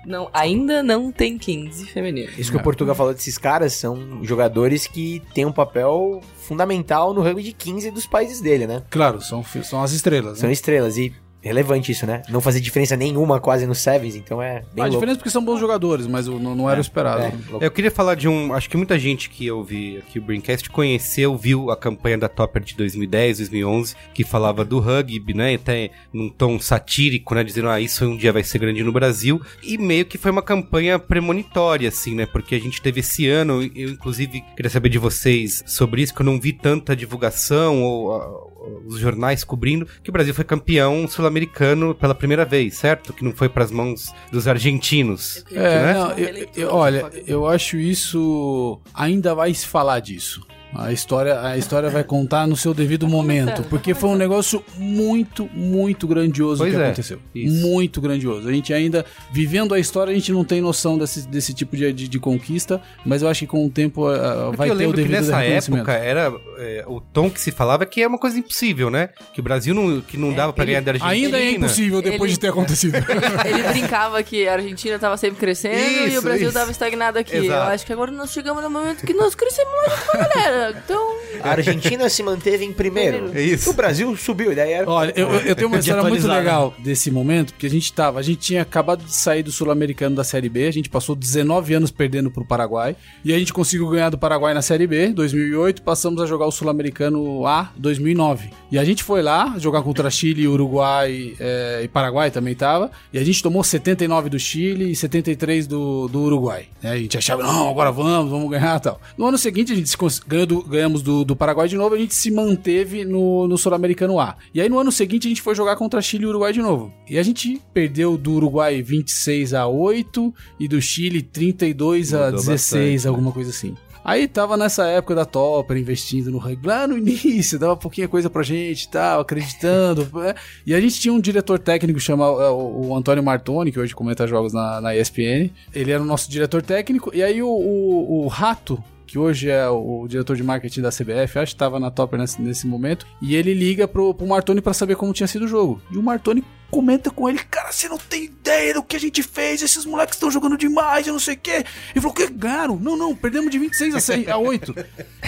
não. 0.06 0.28
Ainda 0.32 0.82
não 0.82 1.10
tem 1.10 1.38
15 1.38 1.86
feminino. 1.86 2.30
Isso 2.38 2.50
que 2.50 2.56
o 2.56 2.62
Portugal 2.62 2.94
falou 2.94 3.12
desses 3.14 3.38
caras 3.38 3.72
são 3.72 4.22
jogadores 4.22 4.83
que 4.86 5.22
têm 5.34 5.44
um 5.46 5.52
papel 5.52 6.20
fundamental 6.36 7.12
no 7.14 7.22
rugby 7.22 7.42
de 7.42 7.52
15 7.52 7.90
dos 7.90 8.06
países 8.06 8.40
dele, 8.40 8.66
né? 8.66 8.82
Claro, 8.90 9.20
são, 9.20 9.44
são 9.62 9.82
as 9.82 9.92
estrelas. 9.92 10.38
São 10.38 10.48
Né? 10.48 10.52
estrelas 10.52 10.96
e 10.96 11.12
relevante 11.44 11.92
isso, 11.92 12.06
né? 12.06 12.22
Não 12.28 12.40
fazer 12.40 12.60
diferença 12.60 12.96
nenhuma 12.96 13.38
quase 13.38 13.66
no 13.66 13.74
Sevens, 13.74 14.16
então 14.16 14.42
é 14.42 14.62
bem 14.72 14.82
a 14.82 14.86
louco. 14.86 14.90
diferença 14.92 15.16
é 15.16 15.18
porque 15.18 15.30
são 15.30 15.44
bons 15.44 15.60
jogadores, 15.60 16.06
mas 16.06 16.26
o- 16.26 16.38
não, 16.38 16.54
não 16.54 16.68
era 16.70 16.78
o 16.78 16.80
esperado. 16.80 17.22
É. 17.22 17.32
Eu 17.66 17.70
queria 17.70 17.90
falar 17.90 18.14
de 18.14 18.26
um. 18.28 18.52
Acho 18.54 18.68
que 18.68 18.76
muita 18.76 18.98
gente 18.98 19.28
que 19.30 19.50
ouvi 19.50 19.98
aqui 19.98 20.18
o 20.18 20.22
Braincast 20.22 20.68
conheceu, 20.70 21.36
viu 21.36 21.70
a 21.70 21.76
campanha 21.76 22.18
da 22.18 22.28
Topper 22.28 22.62
de 22.62 22.74
2010, 22.76 23.38
2011, 23.38 23.94
que 24.14 24.24
falava 24.24 24.64
do 24.64 24.78
rugby, 24.80 25.34
né? 25.34 25.54
Até 25.54 25.90
num 26.12 26.28
tom 26.28 26.58
satírico, 26.58 27.34
né? 27.34 27.44
Dizendo, 27.44 27.68
ah, 27.68 27.80
isso 27.80 28.04
um 28.06 28.16
dia 28.16 28.32
vai 28.32 28.42
ser 28.42 28.58
grande 28.58 28.82
no 28.82 28.92
Brasil. 28.92 29.40
E 29.62 29.76
meio 29.76 30.04
que 30.06 30.16
foi 30.18 30.30
uma 30.30 30.42
campanha 30.42 30.98
premonitória, 30.98 31.88
assim, 31.88 32.14
né? 32.14 32.26
Porque 32.26 32.54
a 32.54 32.60
gente 32.60 32.80
teve 32.80 33.00
esse 33.00 33.28
ano, 33.28 33.62
eu 33.74 33.90
inclusive 33.90 34.42
queria 34.56 34.70
saber 34.70 34.88
de 34.88 34.98
vocês 34.98 35.62
sobre 35.66 36.02
isso, 36.02 36.14
que 36.14 36.22
eu 36.22 36.26
não 36.26 36.40
vi 36.40 36.52
tanta 36.52 36.94
divulgação 36.96 37.82
ou. 37.82 38.53
Os 38.86 38.98
jornais 38.98 39.44
cobrindo 39.44 39.86
que 40.02 40.10
o 40.10 40.12
Brasil 40.12 40.34
foi 40.34 40.44
campeão 40.44 41.06
sul-americano 41.08 41.94
pela 41.94 42.14
primeira 42.14 42.44
vez, 42.44 42.74
certo? 42.78 43.12
Que 43.12 43.24
não 43.24 43.32
foi 43.32 43.48
pras 43.48 43.70
mãos 43.70 44.12
dos 44.30 44.46
argentinos. 44.48 45.44
É, 45.52 45.54
né? 45.82 45.94
não, 45.94 46.10
eu- 46.12 46.48
eu- 46.56 46.68
olha, 46.74 47.10
eu 47.26 47.46
acho 47.46 47.76
isso. 47.76 48.80
Ainda 48.94 49.34
vai 49.34 49.52
se 49.54 49.66
falar 49.66 50.00
disso. 50.00 50.46
A 50.74 50.92
história, 50.92 51.40
a 51.40 51.56
história 51.56 51.88
vai 51.90 52.02
contar 52.04 52.46
no 52.46 52.56
seu 52.56 52.74
devido 52.74 53.06
momento, 53.06 53.62
porque 53.70 53.94
foi 53.94 54.10
um 54.10 54.16
negócio 54.16 54.62
muito, 54.76 55.48
muito 55.52 56.06
grandioso 56.06 56.62
Pois 56.62 56.74
que 56.74 56.80
é, 56.80 56.84
aconteceu. 56.86 57.18
isso. 57.34 57.66
Muito 57.66 58.00
grandioso. 58.00 58.48
A 58.48 58.52
gente 58.52 58.72
ainda, 58.72 59.04
vivendo 59.30 59.72
a 59.74 59.78
história, 59.78 60.10
a 60.10 60.14
gente 60.14 60.32
não 60.32 60.44
tem 60.44 60.60
noção 60.60 60.98
desse, 60.98 61.26
desse 61.28 61.54
tipo 61.54 61.76
de, 61.76 61.92
de, 61.92 62.08
de 62.08 62.18
conquista, 62.18 62.80
mas 63.04 63.22
eu 63.22 63.28
acho 63.28 63.40
que 63.40 63.46
com 63.46 63.64
o 63.66 63.70
tempo 63.70 64.02
Porque 64.06 64.56
vai 64.56 64.68
eu 64.70 64.76
ter 64.76 64.76
o 64.76 64.78
lembro 64.78 64.96
que 64.96 65.02
devido 65.02 65.16
nessa 65.26 65.38
reconhecimento. 65.38 65.90
época 65.90 66.04
era 66.04 66.32
é, 66.58 66.84
o 66.86 67.00
tom 67.00 67.30
que 67.30 67.40
se 67.40 67.50
falava 67.50 67.86
que 67.86 68.02
é 68.02 68.06
uma 68.08 68.18
coisa 68.18 68.38
impossível, 68.38 68.90
né? 68.90 69.10
Que 69.32 69.40
o 69.40 69.42
Brasil 69.42 69.74
não, 69.74 70.00
que 70.00 70.16
não 70.16 70.32
dava 70.32 70.52
pra 70.52 70.64
ele- 70.64 70.72
ganhar 70.72 70.82
da 70.82 70.90
Argentina. 70.92 71.12
Ainda 71.12 71.38
é 71.38 71.50
impossível 71.52 72.02
depois 72.02 72.22
Ele- 72.22 72.32
de 72.32 72.40
ter 72.40 72.48
acontecido. 72.48 72.94
Ele 73.46 73.62
brincava 73.68 74.22
que 74.22 74.46
a 74.48 74.54
Argentina 74.54 74.98
tava 74.98 75.16
sempre 75.16 75.38
crescendo 75.38 75.76
e 75.76 76.08
Isso, 76.08 76.18
o 76.18 76.22
Brasil 76.22 76.48
isso. 76.48 76.58
tava 76.58 76.70
estagnado 76.70 77.18
aqui. 77.18 77.36
Exato. 77.36 77.68
Eu 77.68 77.74
acho 77.74 77.86
que 77.86 77.92
agora 77.92 78.10
nós 78.10 78.32
chegamos 78.32 78.62
no 78.62 78.70
momento 78.70 79.04
que 79.06 79.14
nós 79.14 79.34
crescemos 79.34 79.72
mais 79.86 80.00
com 80.00 80.16
a 80.16 80.20
galera. 80.20 80.63
Então, 80.70 81.14
A 81.42 81.50
Argentina 81.50 82.08
se 82.08 82.22
manteve 82.22 82.64
em 82.64 82.72
primeiro. 82.72 83.30
É 83.34 83.42
isso. 83.42 83.70
O 83.70 83.72
Brasil 83.72 84.16
subiu, 84.16 84.52
e 84.52 84.54
daí 84.54 84.72
era... 84.72 84.88
Olha, 84.90 85.12
eu, 85.16 85.28
eu- 85.32 85.40
eu 85.40 85.56
tenho 85.56 85.68
uma 85.68 85.78
história 85.78 86.02
muito 86.02 86.14
atualizar, 86.26 86.36
legal 86.38 86.74
desse 86.78 87.10
momento, 87.10 87.52
porque 87.52 87.66
a 87.66 87.70
gente 87.70 87.92
tava, 87.92 88.18
a 88.20 88.22
gente 88.22 88.38
tinha 88.38 88.62
acabado 88.62 89.04
de 89.04 89.12
sair 89.14 89.42
do 89.42 89.50
Sul-Americano 89.50 90.14
da 90.14 90.22
Série 90.24 90.48
B, 90.48 90.66
a 90.66 90.70
gente 90.72 90.88
passou 90.88 91.14
19 91.16 91.74
anos 91.74 91.90
perdendo 91.90 92.30
pro 92.30 92.44
Paraguai, 92.44 92.96
e 93.24 93.32
a 93.34 93.38
gente 93.38 93.52
conseguiu 93.52 93.88
ganhar 93.88 94.10
do 94.10 94.18
Paraguai 94.18 94.54
na 94.54 94.62
Série 94.62 94.86
B, 94.86 95.08
2008, 95.08 95.82
passamos 95.82 96.22
a 96.22 96.26
jogar 96.26 96.46
o 96.46 96.52
Sul-Americano 96.52 97.46
A, 97.46 97.70
2009. 97.76 98.50
E 98.70 98.78
a 98.78 98.84
gente 98.84 99.02
foi 99.02 99.22
lá 99.22 99.54
jogar 99.58 99.82
contra 99.82 100.08
Chile, 100.10 100.46
Uruguai 100.46 101.34
é, 101.40 101.80
e 101.84 101.88
Paraguai 101.88 102.30
também 102.30 102.54
tava, 102.54 102.90
e 103.12 103.18
a 103.18 103.24
gente 103.24 103.42
tomou 103.42 103.62
79 103.64 104.28
do 104.30 104.38
Chile 104.38 104.90
e 104.92 104.96
73 104.96 105.66
do, 105.66 106.08
do 106.08 106.20
Uruguai. 106.22 106.66
né? 106.82 106.92
A 106.92 106.96
gente 106.96 107.16
achava, 107.18 107.42
não, 107.42 107.68
agora 107.68 107.90
vamos, 107.90 108.30
vamos 108.30 108.50
ganhar 108.50 108.76
e 108.78 108.80
tal. 108.82 109.00
No 109.16 109.26
ano 109.26 109.38
seguinte, 109.38 109.72
a 109.72 109.76
gente 109.76 109.94
ganhou 110.26 110.46
do- 110.46 110.53
ganhamos 110.62 111.02
do, 111.02 111.24
do 111.24 111.36
Paraguai 111.36 111.68
de 111.68 111.76
novo, 111.76 111.94
a 111.94 111.98
gente 111.98 112.14
se 112.14 112.30
manteve 112.30 113.04
no, 113.04 113.48
no 113.48 113.58
Sul-Americano 113.58 114.18
A. 114.18 114.36
E 114.52 114.60
aí 114.60 114.68
no 114.68 114.78
ano 114.78 114.92
seguinte 114.92 115.26
a 115.26 115.30
gente 115.30 115.42
foi 115.42 115.54
jogar 115.54 115.76
contra 115.76 116.02
Chile 116.02 116.24
e 116.24 116.26
Uruguai 116.26 116.52
de 116.52 116.62
novo. 116.62 116.92
E 117.08 117.18
a 117.18 117.22
gente 117.22 117.60
perdeu 117.72 118.16
do 118.16 118.32
Uruguai 118.32 118.82
26 118.82 119.54
a 119.54 119.66
8 119.66 120.34
e 120.60 120.68
do 120.68 120.80
Chile 120.80 121.22
32 121.22 122.14
a 122.14 122.26
Mudou 122.26 122.40
16, 122.40 122.46
bastante, 122.46 123.04
né? 123.04 123.08
alguma 123.08 123.32
coisa 123.32 123.50
assim. 123.50 123.74
Aí 124.04 124.28
tava 124.28 124.54
nessa 124.58 124.86
época 124.86 125.14
da 125.14 125.24
Topper 125.24 125.78
investindo 125.78 126.30
no 126.30 126.36
rugby, 126.36 126.66
lá 126.66 126.86
no 126.86 126.98
início, 126.98 127.58
dava 127.58 127.74
pouquinha 127.74 128.06
coisa 128.06 128.28
pra 128.28 128.42
gente 128.42 128.82
e 128.82 128.88
tal, 128.88 129.20
acreditando. 129.22 130.06
né? 130.12 130.34
E 130.66 130.74
a 130.74 130.80
gente 130.80 131.00
tinha 131.00 131.14
um 131.14 131.18
diretor 131.18 131.58
técnico 131.58 131.98
chamado 131.98 132.42
é, 132.42 132.50
o, 132.50 132.88
o 132.88 132.96
Antônio 132.96 133.24
Martoni, 133.24 133.72
que 133.72 133.80
hoje 133.80 133.94
comenta 133.94 134.26
jogos 134.26 134.52
na, 134.52 134.78
na 134.78 134.94
ESPN. 134.94 135.50
Ele 135.72 135.90
era 135.90 136.02
o 136.02 136.04
nosso 136.04 136.30
diretor 136.30 136.60
técnico, 136.60 137.10
e 137.14 137.22
aí 137.22 137.42
o, 137.42 137.48
o, 137.48 138.24
o 138.24 138.28
Rato, 138.28 138.82
que 139.14 139.18
hoje 139.20 139.48
é 139.48 139.68
o 139.68 140.08
diretor 140.08 140.34
de 140.34 140.42
marketing 140.42 140.80
da 140.80 140.90
CBF, 140.90 141.38
acho 141.38 141.52
que 141.52 141.54
estava 141.54 141.78
na 141.78 141.88
Topper 141.88 142.18
nesse, 142.18 142.42
nesse 142.42 142.66
momento, 142.66 143.06
e 143.22 143.36
ele 143.36 143.54
liga 143.54 143.86
pro, 143.86 144.12
pro 144.12 144.26
Martoni 144.26 144.60
para 144.60 144.74
saber 144.74 144.96
como 144.96 145.12
tinha 145.12 145.28
sido 145.28 145.44
o 145.44 145.48
jogo. 145.48 145.80
E 145.88 145.96
o 145.96 146.02
Martoni 146.02 146.42
comenta 146.68 147.12
com 147.12 147.28
ele, 147.28 147.38
cara, 147.38 147.70
você 147.70 147.88
não 147.88 147.96
tem 147.96 148.24
ideia 148.24 148.74
do 148.74 148.82
que 148.82 148.96
a 148.96 148.98
gente 148.98 149.22
fez, 149.22 149.62
esses 149.62 149.86
moleques 149.86 150.16
estão 150.16 150.32
jogando 150.32 150.58
demais, 150.58 151.06
eu 151.06 151.12
não 151.12 151.20
sei 151.20 151.34
o 151.34 151.38
quê. 151.38 151.64
Ele 151.94 152.00
falou, 152.00 152.12
que 152.12 152.26
ganharam? 152.26 152.76
Não, 152.76 152.96
não, 152.96 153.14
perdemos 153.14 153.52
de 153.52 153.58
26 153.60 153.94
a, 153.94 154.00
6, 154.00 154.28
a 154.30 154.36
8. 154.36 154.74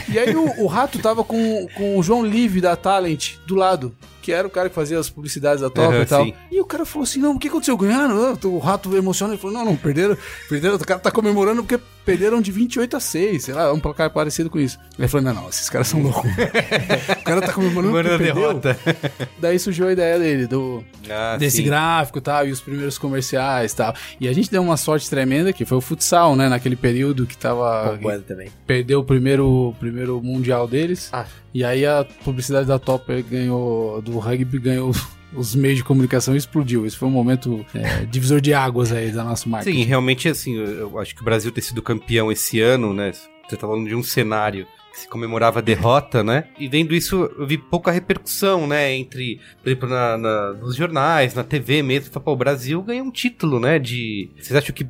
E 0.08 0.18
aí 0.18 0.34
o, 0.34 0.64
o 0.64 0.66
Rato 0.66 0.98
tava 0.98 1.22
com, 1.22 1.68
com 1.76 1.96
o 1.96 2.02
João 2.02 2.22
Live 2.22 2.60
da 2.60 2.74
Talent 2.74 3.36
do 3.46 3.54
lado. 3.54 3.96
Que 4.26 4.32
era 4.32 4.44
o 4.44 4.50
cara 4.50 4.68
que 4.68 4.74
fazia 4.74 4.98
as 4.98 5.08
publicidades 5.08 5.60
da 5.60 5.70
Top 5.70 5.86
Aham, 5.86 6.02
e 6.02 6.06
tal. 6.06 6.24
sim. 6.24 6.34
E 6.50 6.60
o 6.60 6.64
cara 6.64 6.84
falou 6.84 7.04
assim: 7.04 7.20
não, 7.20 7.36
o 7.36 7.38
que 7.38 7.46
aconteceu? 7.46 7.76
Ganharam? 7.76 8.36
O 8.42 8.58
rato 8.58 8.96
emociona. 8.96 9.34
Ele 9.34 9.40
falou: 9.40 9.56
não, 9.56 9.64
não, 9.64 9.76
perderam. 9.76 10.18
Perderam. 10.48 10.74
O 10.74 10.84
cara 10.84 10.98
tá 10.98 11.12
comemorando 11.12 11.62
porque 11.62 11.78
perderam 12.04 12.40
de 12.40 12.50
28 12.50 12.96
a 12.96 13.00
6. 13.00 13.44
Sei 13.44 13.54
lá, 13.54 13.72
um 13.72 13.78
placar 13.78 14.10
parecido 14.10 14.50
com 14.50 14.58
isso. 14.58 14.80
Ele 14.98 15.06
falou: 15.06 15.26
não, 15.32 15.42
não, 15.42 15.48
esses 15.48 15.70
caras 15.70 15.86
são 15.86 16.02
loucos. 16.02 16.28
o 17.20 17.22
cara 17.24 17.40
tá 17.40 17.52
comemorando 17.52 17.92
porque 17.92 18.08
perdeu. 18.08 18.34
derrota. 18.34 18.76
Daí 19.38 19.60
surgiu 19.60 19.86
a 19.86 19.92
ideia 19.92 20.18
dele, 20.18 20.48
do, 20.48 20.82
Ah, 21.08 21.36
desse 21.36 21.58
sim. 21.58 21.62
gráfico 21.62 22.18
e 22.18 22.20
tal, 22.20 22.48
e 22.48 22.50
os 22.50 22.60
primeiros 22.60 22.98
comerciais 22.98 23.72
e 23.72 23.76
tal. 23.76 23.94
E 24.20 24.26
a 24.26 24.32
gente 24.32 24.50
deu 24.50 24.60
uma 24.60 24.76
sorte 24.76 25.08
tremenda 25.08 25.52
que 25.52 25.64
foi 25.64 25.78
o 25.78 25.80
futsal, 25.80 26.34
né? 26.34 26.48
Naquele 26.48 26.74
período 26.74 27.26
que 27.26 27.36
tava. 27.38 27.92
Bombando 27.96 28.22
também. 28.24 28.48
Perdeu 28.66 28.98
o 28.98 29.04
primeiro, 29.04 29.72
primeiro 29.78 30.20
mundial 30.20 30.66
deles. 30.66 31.10
Ah. 31.12 31.26
E 31.56 31.64
aí 31.64 31.86
a 31.86 32.04
publicidade 32.22 32.66
da 32.66 32.78
Topper 32.78 33.24
ganhou, 33.24 34.02
do 34.02 34.18
rugby 34.18 34.58
ganhou 34.58 34.90
os 35.32 35.54
meios 35.54 35.78
de 35.78 35.84
comunicação 35.84 36.36
explodiu. 36.36 36.84
Esse 36.84 36.98
foi 36.98 37.08
um 37.08 37.12
momento 37.12 37.64
é, 37.74 38.04
divisor 38.04 38.42
de 38.42 38.52
águas 38.52 38.92
aí 38.92 39.10
da 39.10 39.24
nossa 39.24 39.48
marca. 39.48 39.70
Sim, 39.70 39.82
realmente, 39.84 40.28
assim, 40.28 40.54
eu 40.54 40.66
eu 40.66 40.98
acho 40.98 41.14
que 41.14 41.22
o 41.22 41.24
Brasil 41.24 41.50
ter 41.50 41.62
sido 41.62 41.80
campeão 41.80 42.30
esse 42.30 42.60
ano, 42.60 42.92
né? 42.92 43.10
Você 43.48 43.56
tá 43.56 43.66
falando 43.66 43.88
de 43.88 43.94
um 43.94 44.02
cenário 44.02 44.66
que 44.92 45.00
se 45.00 45.08
comemorava 45.08 45.60
a 45.60 45.62
derrota, 45.62 46.22
né? 46.22 46.44
E 46.58 46.68
vendo 46.68 46.94
isso, 46.94 47.30
eu 47.38 47.46
vi 47.46 47.56
pouca 47.56 47.90
repercussão, 47.90 48.66
né? 48.66 48.94
Entre, 48.94 49.40
por 49.62 49.68
exemplo, 49.70 49.88
na, 49.88 50.18
na- 50.18 50.52
nos 50.52 50.76
jornais, 50.76 51.32
na 51.34 51.42
TV 51.44 51.82
mesmo. 51.82 52.10
Fala, 52.12 52.24
Pô, 52.24 52.32
o 52.32 52.36
Brasil 52.36 52.82
ganhou 52.82 53.06
um 53.06 53.10
título, 53.10 53.58
né? 53.58 53.78
De. 53.78 54.28
Vocês 54.36 54.54
acham 54.56 54.74
que 54.74 54.86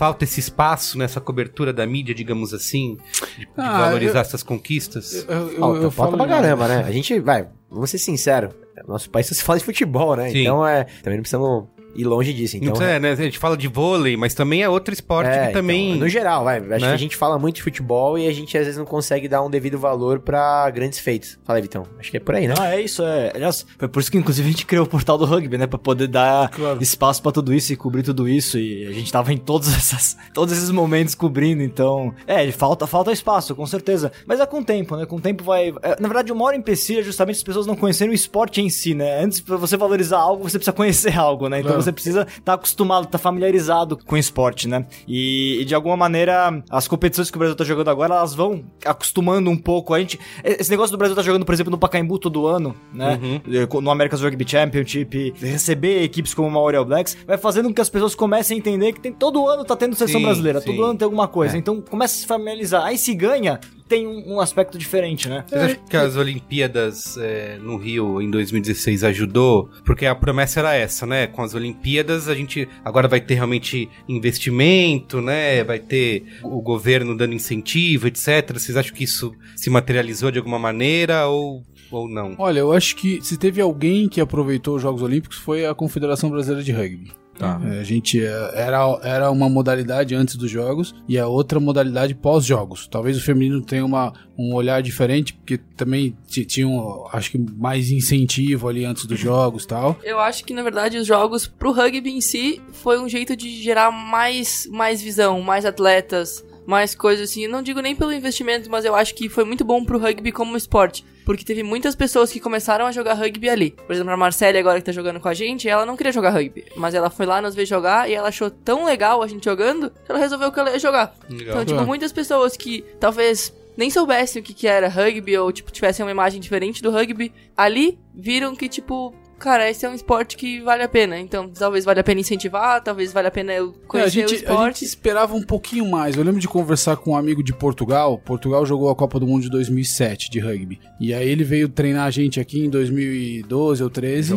falta 0.00 0.24
esse 0.24 0.40
espaço 0.40 0.96
nessa 0.96 1.20
cobertura 1.20 1.74
da 1.74 1.86
mídia, 1.86 2.14
digamos 2.14 2.54
assim? 2.54 2.96
De, 3.36 3.44
de 3.44 3.48
Ah, 3.54 3.80
valorizar 3.84 4.20
eu- 4.20 4.22
essas 4.22 4.42
conquistas? 4.42 5.26
Eu, 5.28 5.50
eu, 5.52 5.58
Falta, 5.58 5.78
eu 5.82 5.90
falta 5.90 6.16
pra 6.16 6.26
caramba, 6.26 6.66
né? 6.68 6.84
A 6.86 6.90
gente, 6.90 7.20
vai, 7.20 7.46
vamos 7.70 7.90
ser 7.90 7.98
sincero. 7.98 8.48
Nosso 8.88 9.10
país 9.10 9.26
só 9.26 9.34
se 9.34 9.42
fala 9.44 9.58
de 9.58 9.64
futebol, 9.66 10.16
né? 10.16 10.30
Sim. 10.30 10.38
Então 10.40 10.66
é. 10.66 10.84
Também 11.02 11.18
não 11.18 11.22
precisamos 11.22 11.64
ir 11.94 12.04
longe 12.04 12.32
disso. 12.32 12.56
Então, 12.56 12.70
Então, 12.74 12.82
é, 12.86 12.98
né? 12.98 13.10
A 13.12 13.14
gente 13.16 13.38
fala 13.38 13.56
de 13.56 13.68
vôlei, 13.68 14.16
mas 14.16 14.34
também 14.34 14.62
é 14.62 14.68
outro 14.68 14.92
esporte 14.94 15.28
É, 15.30 15.48
que 15.48 15.52
também. 15.52 15.88
então, 15.90 16.00
no 16.00 16.08
geral, 16.08 16.44
vai. 16.44 16.58
Acho 16.58 16.68
né? 16.68 16.78
que 16.78 16.84
a 16.86 16.96
gente 16.96 17.16
fala 17.16 17.38
muito 17.38 17.56
de 17.56 17.62
futebol 17.62 18.18
e 18.18 18.26
a 18.28 18.32
gente 18.32 18.56
às 18.56 18.64
vezes 18.64 18.78
não 18.78 18.84
consegue 18.84 19.28
dar 19.28 19.42
um 19.42 19.50
devido 19.50 19.78
valor 19.78 20.20
pra 20.20 20.68
grandes 20.70 20.98
feitos. 20.98 21.38
Fala 21.44 21.58
aí, 21.58 21.62
Vitão. 21.62 21.84
Acho 21.98 22.10
que 22.10 22.16
é 22.16 22.20
por 22.20 22.34
aí, 22.34 22.46
né? 22.48 22.54
Não, 22.56 22.64
é 22.64 22.80
isso, 22.80 23.02
é. 23.02 23.32
Aliás, 23.34 23.66
foi 23.78 23.88
por 23.88 24.00
isso 24.00 24.10
que 24.10 24.18
inclusive 24.18 24.48
a 24.48 24.50
gente 24.52 24.66
criou 24.66 24.84
o 24.84 24.88
portal 24.88 25.16
do 25.18 25.24
rugby, 25.24 25.58
né? 25.58 25.66
Pra 25.66 25.78
poder 25.78 26.06
dar 26.08 26.48
Claro. 26.50 26.82
espaço 26.82 27.22
pra 27.22 27.32
tudo 27.32 27.52
isso 27.52 27.72
e 27.72 27.76
cobrir 27.76 28.02
tudo 28.02 28.28
isso. 28.28 28.58
E 28.58 28.86
a 28.86 28.92
gente 28.92 29.10
tava 29.10 29.32
em 29.32 29.36
todos, 29.38 29.68
essas, 29.74 30.16
todos 30.32 30.52
esses 30.56 30.70
momentos 30.70 31.14
cobrindo, 31.14 31.62
então. 31.62 32.14
É, 32.26 32.50
falta, 32.52 32.86
falta 32.86 33.12
espaço, 33.12 33.54
com 33.54 33.66
certeza. 33.66 34.12
Mas 34.26 34.40
é 34.40 34.46
com 34.46 34.60
o 34.60 34.64
tempo, 34.64 34.96
né? 34.96 35.06
Com 35.06 35.16
o 35.16 35.20
tempo 35.20 35.42
vai. 35.44 35.68
é, 35.82 36.00
na 36.00 36.08
verdade, 36.08 36.32
o 36.32 36.36
maior 36.36 36.54
empecilho 36.54 37.00
é 37.00 37.02
justamente 37.02 37.36
as 37.36 37.42
pessoas 37.42 37.66
não 37.66 37.76
conhecerem 37.76 38.12
o 38.12 38.14
esporte 38.14 38.60
em 38.60 38.68
si, 38.68 38.94
né? 38.94 39.22
Antes, 39.22 39.40
pra 39.40 39.56
você 39.56 39.76
valorizar 39.76 40.18
algo, 40.18 40.42
você 40.48 40.58
precisa 40.58 40.72
conhecer 40.72 41.16
algo, 41.18 41.48
né? 41.48 41.58
Então 41.60 41.70
Claro. 41.70 41.79
Você 41.82 41.92
precisa 41.92 42.26
estar 42.26 42.54
acostumado, 42.54 43.04
estar 43.04 43.18
familiarizado 43.18 43.96
com 43.96 44.14
o 44.14 44.18
esporte, 44.18 44.68
né? 44.68 44.86
E, 45.06 45.58
e 45.60 45.64
de 45.64 45.74
alguma 45.74 45.96
maneira, 45.96 46.62
as 46.70 46.88
competições 46.88 47.30
que 47.30 47.36
o 47.36 47.38
Brasil 47.38 47.56
tá 47.56 47.64
jogando 47.64 47.88
agora, 47.88 48.14
elas 48.14 48.34
vão 48.34 48.64
acostumando 48.84 49.50
um 49.50 49.56
pouco. 49.56 49.94
A 49.94 49.98
gente. 50.00 50.18
Esse 50.44 50.70
negócio 50.70 50.92
do 50.92 50.98
Brasil 50.98 51.16
tá 51.16 51.22
jogando, 51.22 51.44
por 51.44 51.52
exemplo, 51.52 51.70
no 51.70 51.78
Pacaembu 51.78 52.18
todo 52.18 52.46
ano, 52.46 52.74
né? 52.92 53.18
Uhum. 53.22 53.80
No 53.80 53.90
America's 53.90 54.20
Rugby 54.20 54.44
Championship, 54.48 55.34
receber 55.40 56.02
equipes 56.02 56.34
como 56.34 56.48
o 56.48 56.50
Maori 56.50 56.76
All 56.76 56.84
Blacks, 56.84 57.16
vai 57.26 57.38
fazendo 57.38 57.68
com 57.68 57.74
que 57.74 57.80
as 57.80 57.90
pessoas 57.90 58.14
comecem 58.14 58.56
a 58.56 58.58
entender 58.58 58.92
que 58.92 59.00
tem, 59.00 59.12
todo 59.12 59.48
ano 59.48 59.64
tá 59.64 59.76
tendo 59.76 59.94
seleção 59.94 60.20
Sim, 60.20 60.26
brasileira, 60.26 60.60
sim. 60.60 60.66
todo 60.66 60.84
ano 60.84 60.98
tem 60.98 61.04
alguma 61.04 61.28
coisa. 61.28 61.56
É. 61.56 61.58
Então 61.58 61.80
começa 61.80 62.14
a 62.14 62.18
se 62.18 62.26
familiarizar. 62.26 62.84
Aí 62.84 62.98
se 62.98 63.14
ganha, 63.14 63.60
tem 63.90 64.06
um, 64.06 64.38
aspecto 64.40 64.78
diferente, 64.78 65.28
né? 65.28 65.44
Vocês 65.48 65.62
acham 65.62 65.84
que 65.84 65.96
as 65.96 66.14
Olimpíadas 66.14 67.16
é, 67.18 67.58
no 67.58 67.76
Rio 67.76 68.22
em 68.22 68.30
2016 68.30 69.02
ajudou? 69.02 69.68
Porque 69.84 70.06
a 70.06 70.14
promessa 70.14 70.60
era 70.60 70.72
essa, 70.76 71.04
né? 71.04 71.26
Com 71.26 71.42
as 71.42 71.54
Olimpíadas 71.54 72.28
a 72.28 72.34
gente 72.36 72.68
agora 72.84 73.08
vai 73.08 73.20
ter 73.20 73.34
realmente 73.34 73.90
investimento, 74.08 75.20
né? 75.20 75.64
Vai 75.64 75.80
ter 75.80 76.24
o 76.44 76.62
governo 76.62 77.16
dando 77.16 77.34
incentivo, 77.34 78.06
etc. 78.06 78.52
Vocês 78.52 78.76
acham 78.76 78.94
que 78.94 79.02
isso 79.02 79.34
se 79.56 79.68
materializou 79.68 80.30
de 80.30 80.38
alguma 80.38 80.58
maneira 80.58 81.26
ou, 81.26 81.64
ou 81.90 82.08
não? 82.08 82.36
Olha, 82.38 82.60
eu 82.60 82.72
acho 82.72 82.94
que 82.94 83.20
se 83.22 83.36
teve 83.36 83.60
alguém 83.60 84.08
que 84.08 84.20
aproveitou 84.20 84.76
os 84.76 84.82
Jogos 84.82 85.02
Olímpicos 85.02 85.38
foi 85.38 85.66
a 85.66 85.74
Confederação 85.74 86.30
Brasileira 86.30 86.62
de 86.62 86.70
Rugby. 86.70 87.10
Tá. 87.40 87.58
É, 87.64 87.80
a 87.80 87.82
gente 87.84 88.22
é, 88.22 88.50
era, 88.54 89.00
era 89.02 89.30
uma 89.30 89.48
modalidade 89.48 90.14
antes 90.14 90.36
dos 90.36 90.50
jogos 90.50 90.94
e 91.08 91.18
a 91.18 91.26
outra 91.26 91.58
modalidade 91.58 92.14
pós-jogos. 92.14 92.86
Talvez 92.86 93.16
o 93.16 93.22
feminino 93.22 93.62
tenha 93.62 93.82
uma, 93.82 94.12
um 94.36 94.54
olhar 94.54 94.82
diferente, 94.82 95.32
porque 95.32 95.56
também 95.56 96.14
ti- 96.28 96.44
tinha, 96.44 96.68
um, 96.68 97.06
acho 97.10 97.30
que, 97.30 97.38
mais 97.38 97.90
incentivo 97.90 98.68
ali 98.68 98.84
antes 98.84 99.06
dos 99.06 99.18
jogos 99.18 99.64
e 99.64 99.68
tal. 99.68 99.98
Eu 100.04 100.20
acho 100.20 100.44
que, 100.44 100.52
na 100.52 100.62
verdade, 100.62 100.98
os 100.98 101.06
jogos 101.06 101.46
pro 101.46 101.72
rugby 101.72 102.10
em 102.10 102.20
si 102.20 102.60
foi 102.72 103.00
um 103.00 103.08
jeito 103.08 103.34
de 103.34 103.62
gerar 103.62 103.90
mais, 103.90 104.68
mais 104.70 105.00
visão, 105.00 105.40
mais 105.40 105.64
atletas, 105.64 106.44
mais 106.70 106.94
coisas 106.94 107.28
assim. 107.28 107.44
Eu 107.44 107.50
não 107.50 107.62
digo 107.62 107.80
nem 107.80 107.96
pelo 107.96 108.12
investimento, 108.12 108.70
mas 108.70 108.84
eu 108.84 108.94
acho 108.94 109.14
que 109.14 109.28
foi 109.28 109.44
muito 109.44 109.64
bom 109.64 109.84
pro 109.84 109.98
rugby 109.98 110.30
como 110.30 110.56
esporte. 110.56 111.04
Porque 111.26 111.44
teve 111.44 111.62
muitas 111.62 111.94
pessoas 111.94 112.32
que 112.32 112.40
começaram 112.40 112.86
a 112.86 112.92
jogar 112.92 113.14
rugby 113.14 113.50
ali. 113.50 113.72
Por 113.72 113.92
exemplo, 113.92 114.12
a 114.12 114.16
Marcele 114.16 114.56
agora 114.56 114.78
que 114.78 114.86
tá 114.86 114.92
jogando 114.92 115.20
com 115.20 115.28
a 115.28 115.34
gente, 115.34 115.68
ela 115.68 115.84
não 115.84 115.96
queria 115.96 116.12
jogar 116.12 116.30
rugby. 116.30 116.64
Mas 116.76 116.94
ela 116.94 117.10
foi 117.10 117.26
lá 117.26 117.42
nos 117.42 117.54
ver 117.54 117.66
jogar 117.66 118.08
e 118.08 118.14
ela 118.14 118.28
achou 118.28 118.50
tão 118.50 118.84
legal 118.84 119.22
a 119.22 119.26
gente 119.26 119.44
jogando 119.44 119.90
que 119.90 120.10
ela 120.10 120.18
resolveu 120.18 120.50
que 120.50 120.60
ela 120.60 120.70
ia 120.70 120.78
jogar. 120.78 121.14
Legal. 121.28 121.48
Então, 121.48 121.64
tipo, 121.64 121.86
muitas 121.86 122.12
pessoas 122.12 122.56
que 122.56 122.84
talvez 122.98 123.52
nem 123.76 123.90
soubessem 123.90 124.40
o 124.40 124.44
que, 124.44 124.54
que 124.54 124.66
era 124.66 124.88
rugby 124.88 125.36
ou, 125.38 125.50
tipo, 125.52 125.70
tivessem 125.70 126.04
uma 126.04 126.12
imagem 126.12 126.40
diferente 126.40 126.82
do 126.82 126.90
rugby, 126.90 127.32
ali 127.56 127.98
viram 128.14 128.54
que, 128.54 128.68
tipo, 128.68 129.14
cara, 129.40 129.68
esse 129.68 129.84
é 129.84 129.88
um 129.88 129.94
esporte 129.94 130.36
que 130.36 130.60
vale 130.60 130.82
a 130.82 130.88
pena. 130.88 131.18
Então, 131.18 131.48
talvez 131.48 131.84
valha 131.84 132.00
a 132.00 132.04
pena 132.04 132.20
incentivar, 132.20 132.80
talvez 132.82 133.12
valha 133.12 133.28
a 133.28 133.30
pena 133.30 133.52
eu 133.52 133.66
É, 133.66 133.84
a, 133.84 133.88
conhecer 133.88 134.10
gente, 134.10 134.22
o 134.22 134.24
a 134.26 134.28
gente 134.36 134.44
esporte. 134.44 134.84
esperava 134.84 135.34
um 135.34 135.42
pouquinho 135.42 135.88
mais. 135.90 136.16
Eu 136.16 136.22
lembro 136.22 136.40
de 136.40 136.46
conversar 136.46 136.96
com 136.96 137.10
um 137.12 137.16
amigo 137.16 137.42
de 137.42 137.52
Portugal. 137.52 138.18
Portugal 138.18 138.64
jogou 138.64 138.90
a 138.90 138.94
Copa 138.94 139.18
do 139.18 139.26
Mundo 139.26 139.42
de 139.42 139.50
2007 139.50 140.30
de 140.30 140.38
rugby. 140.38 140.78
E 141.00 141.12
aí 141.14 141.28
ele 141.28 141.42
veio 141.42 141.68
treinar 141.68 142.06
a 142.06 142.10
gente 142.10 142.38
aqui 142.38 142.60
em 142.64 142.70
2012 142.70 143.82
ou 143.82 143.90
13. 143.90 144.34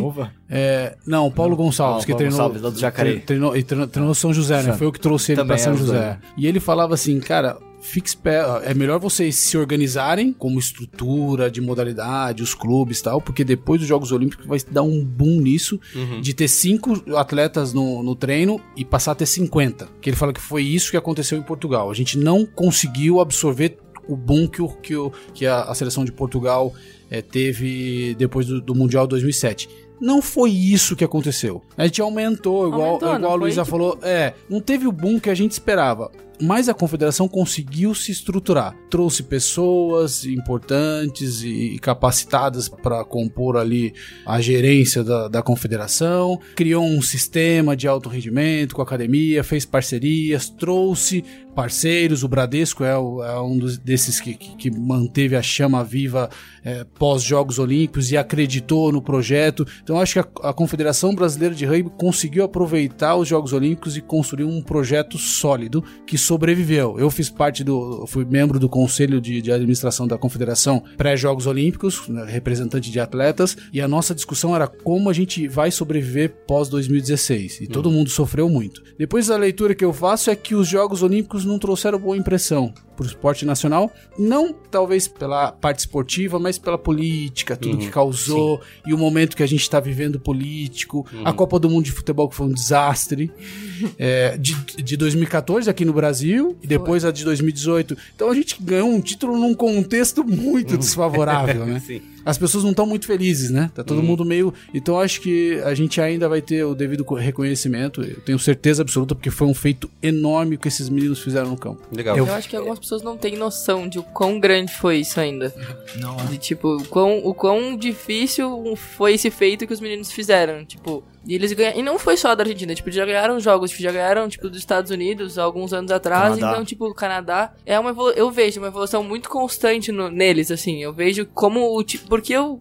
É, 0.50 0.96
não, 1.06 1.30
Paulo 1.30 1.56
Gonçalves, 1.56 2.02
Ah, 2.02 2.06
que 2.06 2.12
Paulo 2.12 2.18
treinou, 2.18 2.38
Gonçalves, 2.38 2.62
lá 2.62 2.70
do 2.70 2.78
Jacareí. 2.78 3.12
tre- 3.14 3.22
treinou, 3.26 3.56
e 3.56 3.62
treinou, 3.62 3.86
treinou 3.88 4.14
São 4.14 4.32
José, 4.32 4.62
né? 4.62 4.72
Foi 4.74 4.86
eu 4.86 4.92
que 4.92 5.00
trouxe 5.00 5.32
ele 5.32 5.36
Também 5.40 5.56
pra 5.56 5.58
São 5.58 5.72
é, 5.72 5.76
José. 5.76 5.92
José. 5.96 6.18
E 6.36 6.46
ele 6.46 6.60
falava 6.60 6.94
assim, 6.94 7.18
cara, 7.20 7.56
fique 7.84 8.08
esperto, 8.08 8.64
é 8.64 8.72
melhor 8.72 8.98
vocês 8.98 9.36
se 9.36 9.56
organizarem 9.58 10.32
como 10.32 10.58
estrutura 10.58 11.50
de 11.50 11.60
modalidade, 11.60 12.42
os 12.42 12.54
clubes 12.54 12.98
e 13.00 13.02
tal, 13.02 13.20
porque 13.20 13.44
depois 13.44 13.78
dos 13.78 13.88
Jogos 13.88 14.10
Olímpicos 14.10 14.46
vai 14.46 14.58
dar 14.70 14.82
um 14.82 15.04
boom 15.04 15.40
nisso, 15.40 15.78
Uhum. 15.94 16.20
de 16.20 16.32
ter 16.32 16.48
cinco 16.48 16.94
atletas 17.16 17.72
no, 17.74 18.02
no 18.02 18.14
treino 18.16 18.58
e 18.76 18.84
passar 18.84 19.12
a 19.12 19.14
ter 19.14 19.26
50. 19.26 19.86
Que 20.00 20.08
ele 20.10 20.16
fala 20.16 20.32
que 20.32 20.40
foi 20.40 20.62
isso 20.62 20.90
que 20.90 20.96
aconteceu 20.96 21.36
em 21.38 21.42
Portugal. 21.42 21.90
A 21.90 21.94
gente 21.94 22.16
não 22.18 22.46
conseguiu 22.46 23.20
absorver 23.20 23.76
o 24.08 24.16
boom 24.16 24.46
que, 24.48 24.60
o, 24.62 24.68
que, 24.68 24.96
o, 24.96 25.12
que 25.32 25.46
a, 25.46 25.62
a 25.62 25.74
seleção 25.74 26.04
de 26.04 26.12
Portugal 26.12 26.72
eh, 27.10 27.22
teve 27.22 28.14
depois 28.18 28.46
do, 28.46 28.60
do 28.60 28.74
Mundial 28.74 29.06
2007. 29.06 29.68
Não 30.00 30.20
foi 30.20 30.50
isso 30.50 30.96
que 30.96 31.04
aconteceu. 31.04 31.62
A 31.76 31.84
gente 31.86 32.02
aumentou, 32.02 32.66
igual, 32.66 32.82
Aumentou, 32.88 33.14
igual 33.16 33.32
a 33.32 33.36
Luísa 33.36 33.64
falou. 33.64 33.98
É, 34.02 34.34
não 34.50 34.60
teve 34.60 34.86
o 34.86 34.92
boom 34.92 35.18
que 35.20 35.30
a 35.30 35.34
gente 35.34 35.52
esperava. 35.52 36.10
Mas 36.40 36.68
a 36.68 36.74
confederação 36.74 37.28
conseguiu 37.28 37.94
se 37.94 38.10
estruturar. 38.10 38.76
Trouxe 38.90 39.22
pessoas 39.22 40.24
importantes 40.24 41.42
e 41.42 41.78
capacitadas 41.80 42.68
para 42.68 43.04
compor 43.04 43.56
ali 43.56 43.94
a 44.26 44.40
gerência 44.40 45.04
da, 45.04 45.28
da 45.28 45.42
confederação. 45.42 46.40
Criou 46.56 46.84
um 46.84 47.00
sistema 47.00 47.76
de 47.76 47.86
alto 47.86 48.08
rendimento 48.08 48.74
com 48.74 48.80
a 48.82 48.84
academia, 48.84 49.44
fez 49.44 49.64
parcerias, 49.64 50.48
trouxe 50.48 51.24
parceiros, 51.54 52.22
o 52.24 52.28
Bradesco 52.28 52.82
é, 52.84 52.96
o- 52.98 53.22
é 53.22 53.40
um 53.40 53.56
dos, 53.58 53.78
desses 53.78 54.20
que, 54.20 54.34
que, 54.34 54.56
que 54.56 54.70
manteve 54.70 55.36
a 55.36 55.42
chama 55.42 55.82
viva 55.84 56.28
é, 56.64 56.84
pós-Jogos 56.98 57.58
Olímpicos 57.58 58.10
e 58.10 58.16
acreditou 58.16 58.90
no 58.90 59.00
projeto. 59.02 59.66
Então 59.82 60.00
acho 60.00 60.14
que 60.14 60.18
a, 60.18 60.48
a 60.50 60.52
Confederação 60.52 61.14
Brasileira 61.14 61.54
de 61.54 61.64
Rugby 61.64 61.90
conseguiu 61.98 62.44
aproveitar 62.44 63.16
os 63.16 63.28
Jogos 63.28 63.52
Olímpicos 63.52 63.96
e 63.96 64.00
construir 64.00 64.44
um 64.44 64.62
projeto 64.62 65.18
sólido 65.18 65.84
que 66.06 66.16
sobreviveu. 66.18 66.98
Eu 66.98 67.10
fiz 67.10 67.28
parte 67.30 67.62
do, 67.62 68.06
fui 68.06 68.24
membro 68.24 68.58
do 68.58 68.68
Conselho 68.68 69.20
de, 69.20 69.40
de 69.42 69.52
Administração 69.52 70.06
da 70.06 70.16
Confederação 70.18 70.82
pré-Jogos 70.96 71.46
Olímpicos, 71.46 72.08
né, 72.08 72.24
representante 72.26 72.90
de 72.90 72.98
atletas, 72.98 73.56
e 73.72 73.80
a 73.80 73.86
nossa 73.88 74.14
discussão 74.14 74.54
era 74.56 74.66
como 74.66 75.10
a 75.10 75.12
gente 75.12 75.46
vai 75.46 75.70
sobreviver 75.70 76.34
pós-2016. 76.46 77.60
E 77.62 77.66
todo 77.66 77.90
mundo 77.90 78.10
sofreu 78.10 78.48
muito. 78.48 78.82
Depois 78.98 79.30
a 79.30 79.36
leitura 79.36 79.74
que 79.74 79.84
eu 79.84 79.92
faço 79.92 80.30
é 80.30 80.36
que 80.36 80.54
os 80.54 80.66
Jogos 80.68 81.02
Olímpicos 81.02 81.43
não 81.44 81.58
trouxeram 81.58 81.98
boa 81.98 82.16
impressão 82.16 82.72
para 82.96 83.04
o 83.04 83.06
esporte 83.06 83.44
nacional, 83.44 83.90
não 84.18 84.52
talvez 84.52 85.06
pela 85.08 85.52
parte 85.52 85.80
esportiva, 85.80 86.38
mas 86.38 86.58
pela 86.58 86.78
política, 86.78 87.56
tudo 87.56 87.78
que 87.78 87.88
causou 87.88 88.60
e 88.86 88.92
o 88.94 88.98
momento 88.98 89.36
que 89.36 89.42
a 89.42 89.46
gente 89.46 89.62
está 89.62 89.80
vivendo 89.80 90.18
político, 90.20 91.06
a 91.24 91.32
Copa 91.32 91.58
do 91.58 91.68
Mundo 91.68 91.84
de 91.84 91.92
Futebol 91.92 92.28
que 92.28 92.34
foi 92.36 92.46
um 92.46 92.52
desastre, 92.52 93.30
é, 93.98 94.36
de, 94.36 94.54
de 94.82 94.96
2014 94.96 95.68
aqui 95.68 95.84
no 95.84 95.92
Brasil 95.92 96.56
e 96.62 96.66
depois 96.66 97.04
a 97.04 97.10
de 97.10 97.24
2018. 97.24 97.96
Então 98.14 98.30
a 98.30 98.34
gente 98.34 98.56
ganhou 98.60 98.88
um 98.88 99.00
título 99.00 99.36
num 99.38 99.54
contexto 99.54 100.24
muito 100.24 100.76
desfavorável, 100.76 101.66
né? 101.66 101.80
Sim. 101.84 102.00
As 102.26 102.38
pessoas 102.38 102.64
não 102.64 102.70
estão 102.70 102.86
muito 102.86 103.06
felizes, 103.06 103.50
né? 103.50 103.70
Tá 103.74 103.84
todo 103.84 104.02
mundo 104.02 104.24
meio. 104.24 104.52
Então 104.72 104.98
acho 104.98 105.20
que 105.20 105.60
a 105.62 105.74
gente 105.74 106.00
ainda 106.00 106.26
vai 106.26 106.40
ter 106.40 106.64
o 106.64 106.74
devido 106.74 107.04
co- 107.04 107.16
reconhecimento. 107.16 108.02
Eu 108.02 108.18
tenho 108.22 108.38
certeza 108.38 108.80
absoluta, 108.80 109.14
porque 109.14 109.30
foi 109.30 109.46
um 109.46 109.52
feito 109.52 109.90
enorme 110.02 110.56
que 110.56 110.66
esses 110.66 110.88
meninos 110.88 111.20
fizeram 111.20 111.50
no 111.50 111.56
campo. 111.58 111.82
Legal. 111.92 112.16
Eu 112.16 112.32
acho 112.32 112.48
que 112.48 112.56
algumas 112.56 112.78
pessoas 112.84 113.02
não 113.02 113.16
têm 113.16 113.36
noção 113.36 113.88
de 113.88 113.98
o 113.98 114.02
quão 114.02 114.38
grande 114.38 114.72
foi 114.72 114.98
isso 114.98 115.18
ainda. 115.20 115.52
Não, 115.96 116.16
De 116.26 116.38
tipo, 116.38 116.76
o 116.76 116.84
quão, 116.86 117.18
o 117.24 117.34
quão 117.34 117.76
difícil 117.76 118.74
foi 118.76 119.14
esse 119.14 119.30
feito 119.30 119.66
que 119.66 119.72
os 119.72 119.80
meninos 119.80 120.12
fizeram. 120.12 120.64
Tipo, 120.64 121.02
e 121.26 121.34
eles 121.34 121.52
ganharam. 121.52 121.78
E 121.78 121.82
não 121.82 121.98
foi 121.98 122.16
só 122.16 122.34
da 122.34 122.42
Argentina, 122.42 122.74
tipo, 122.74 122.90
já 122.90 123.04
ganharam 123.04 123.40
jogos, 123.40 123.70
já 123.70 123.90
ganharam, 123.90 124.28
tipo, 124.28 124.48
dos 124.48 124.58
Estados 124.58 124.90
Unidos 124.90 125.38
alguns 125.38 125.72
anos 125.72 125.90
atrás. 125.90 126.34
Canadá. 126.34 126.52
Então, 126.52 126.64
tipo, 126.64 126.86
o 126.86 126.94
Canadá 126.94 127.52
é 127.66 127.78
uma 127.78 127.90
evolu 127.90 128.10
Eu 128.10 128.30
vejo 128.30 128.60
uma 128.60 128.68
evolução 128.68 129.02
muito 129.02 129.28
constante 129.28 129.90
no- 129.90 130.10
neles, 130.10 130.50
assim. 130.50 130.82
Eu 130.82 130.92
vejo 130.92 131.26
como 131.26 131.76
o 131.76 131.82
tipo. 131.82 132.06
Porque 132.08 132.32
eu 132.32 132.60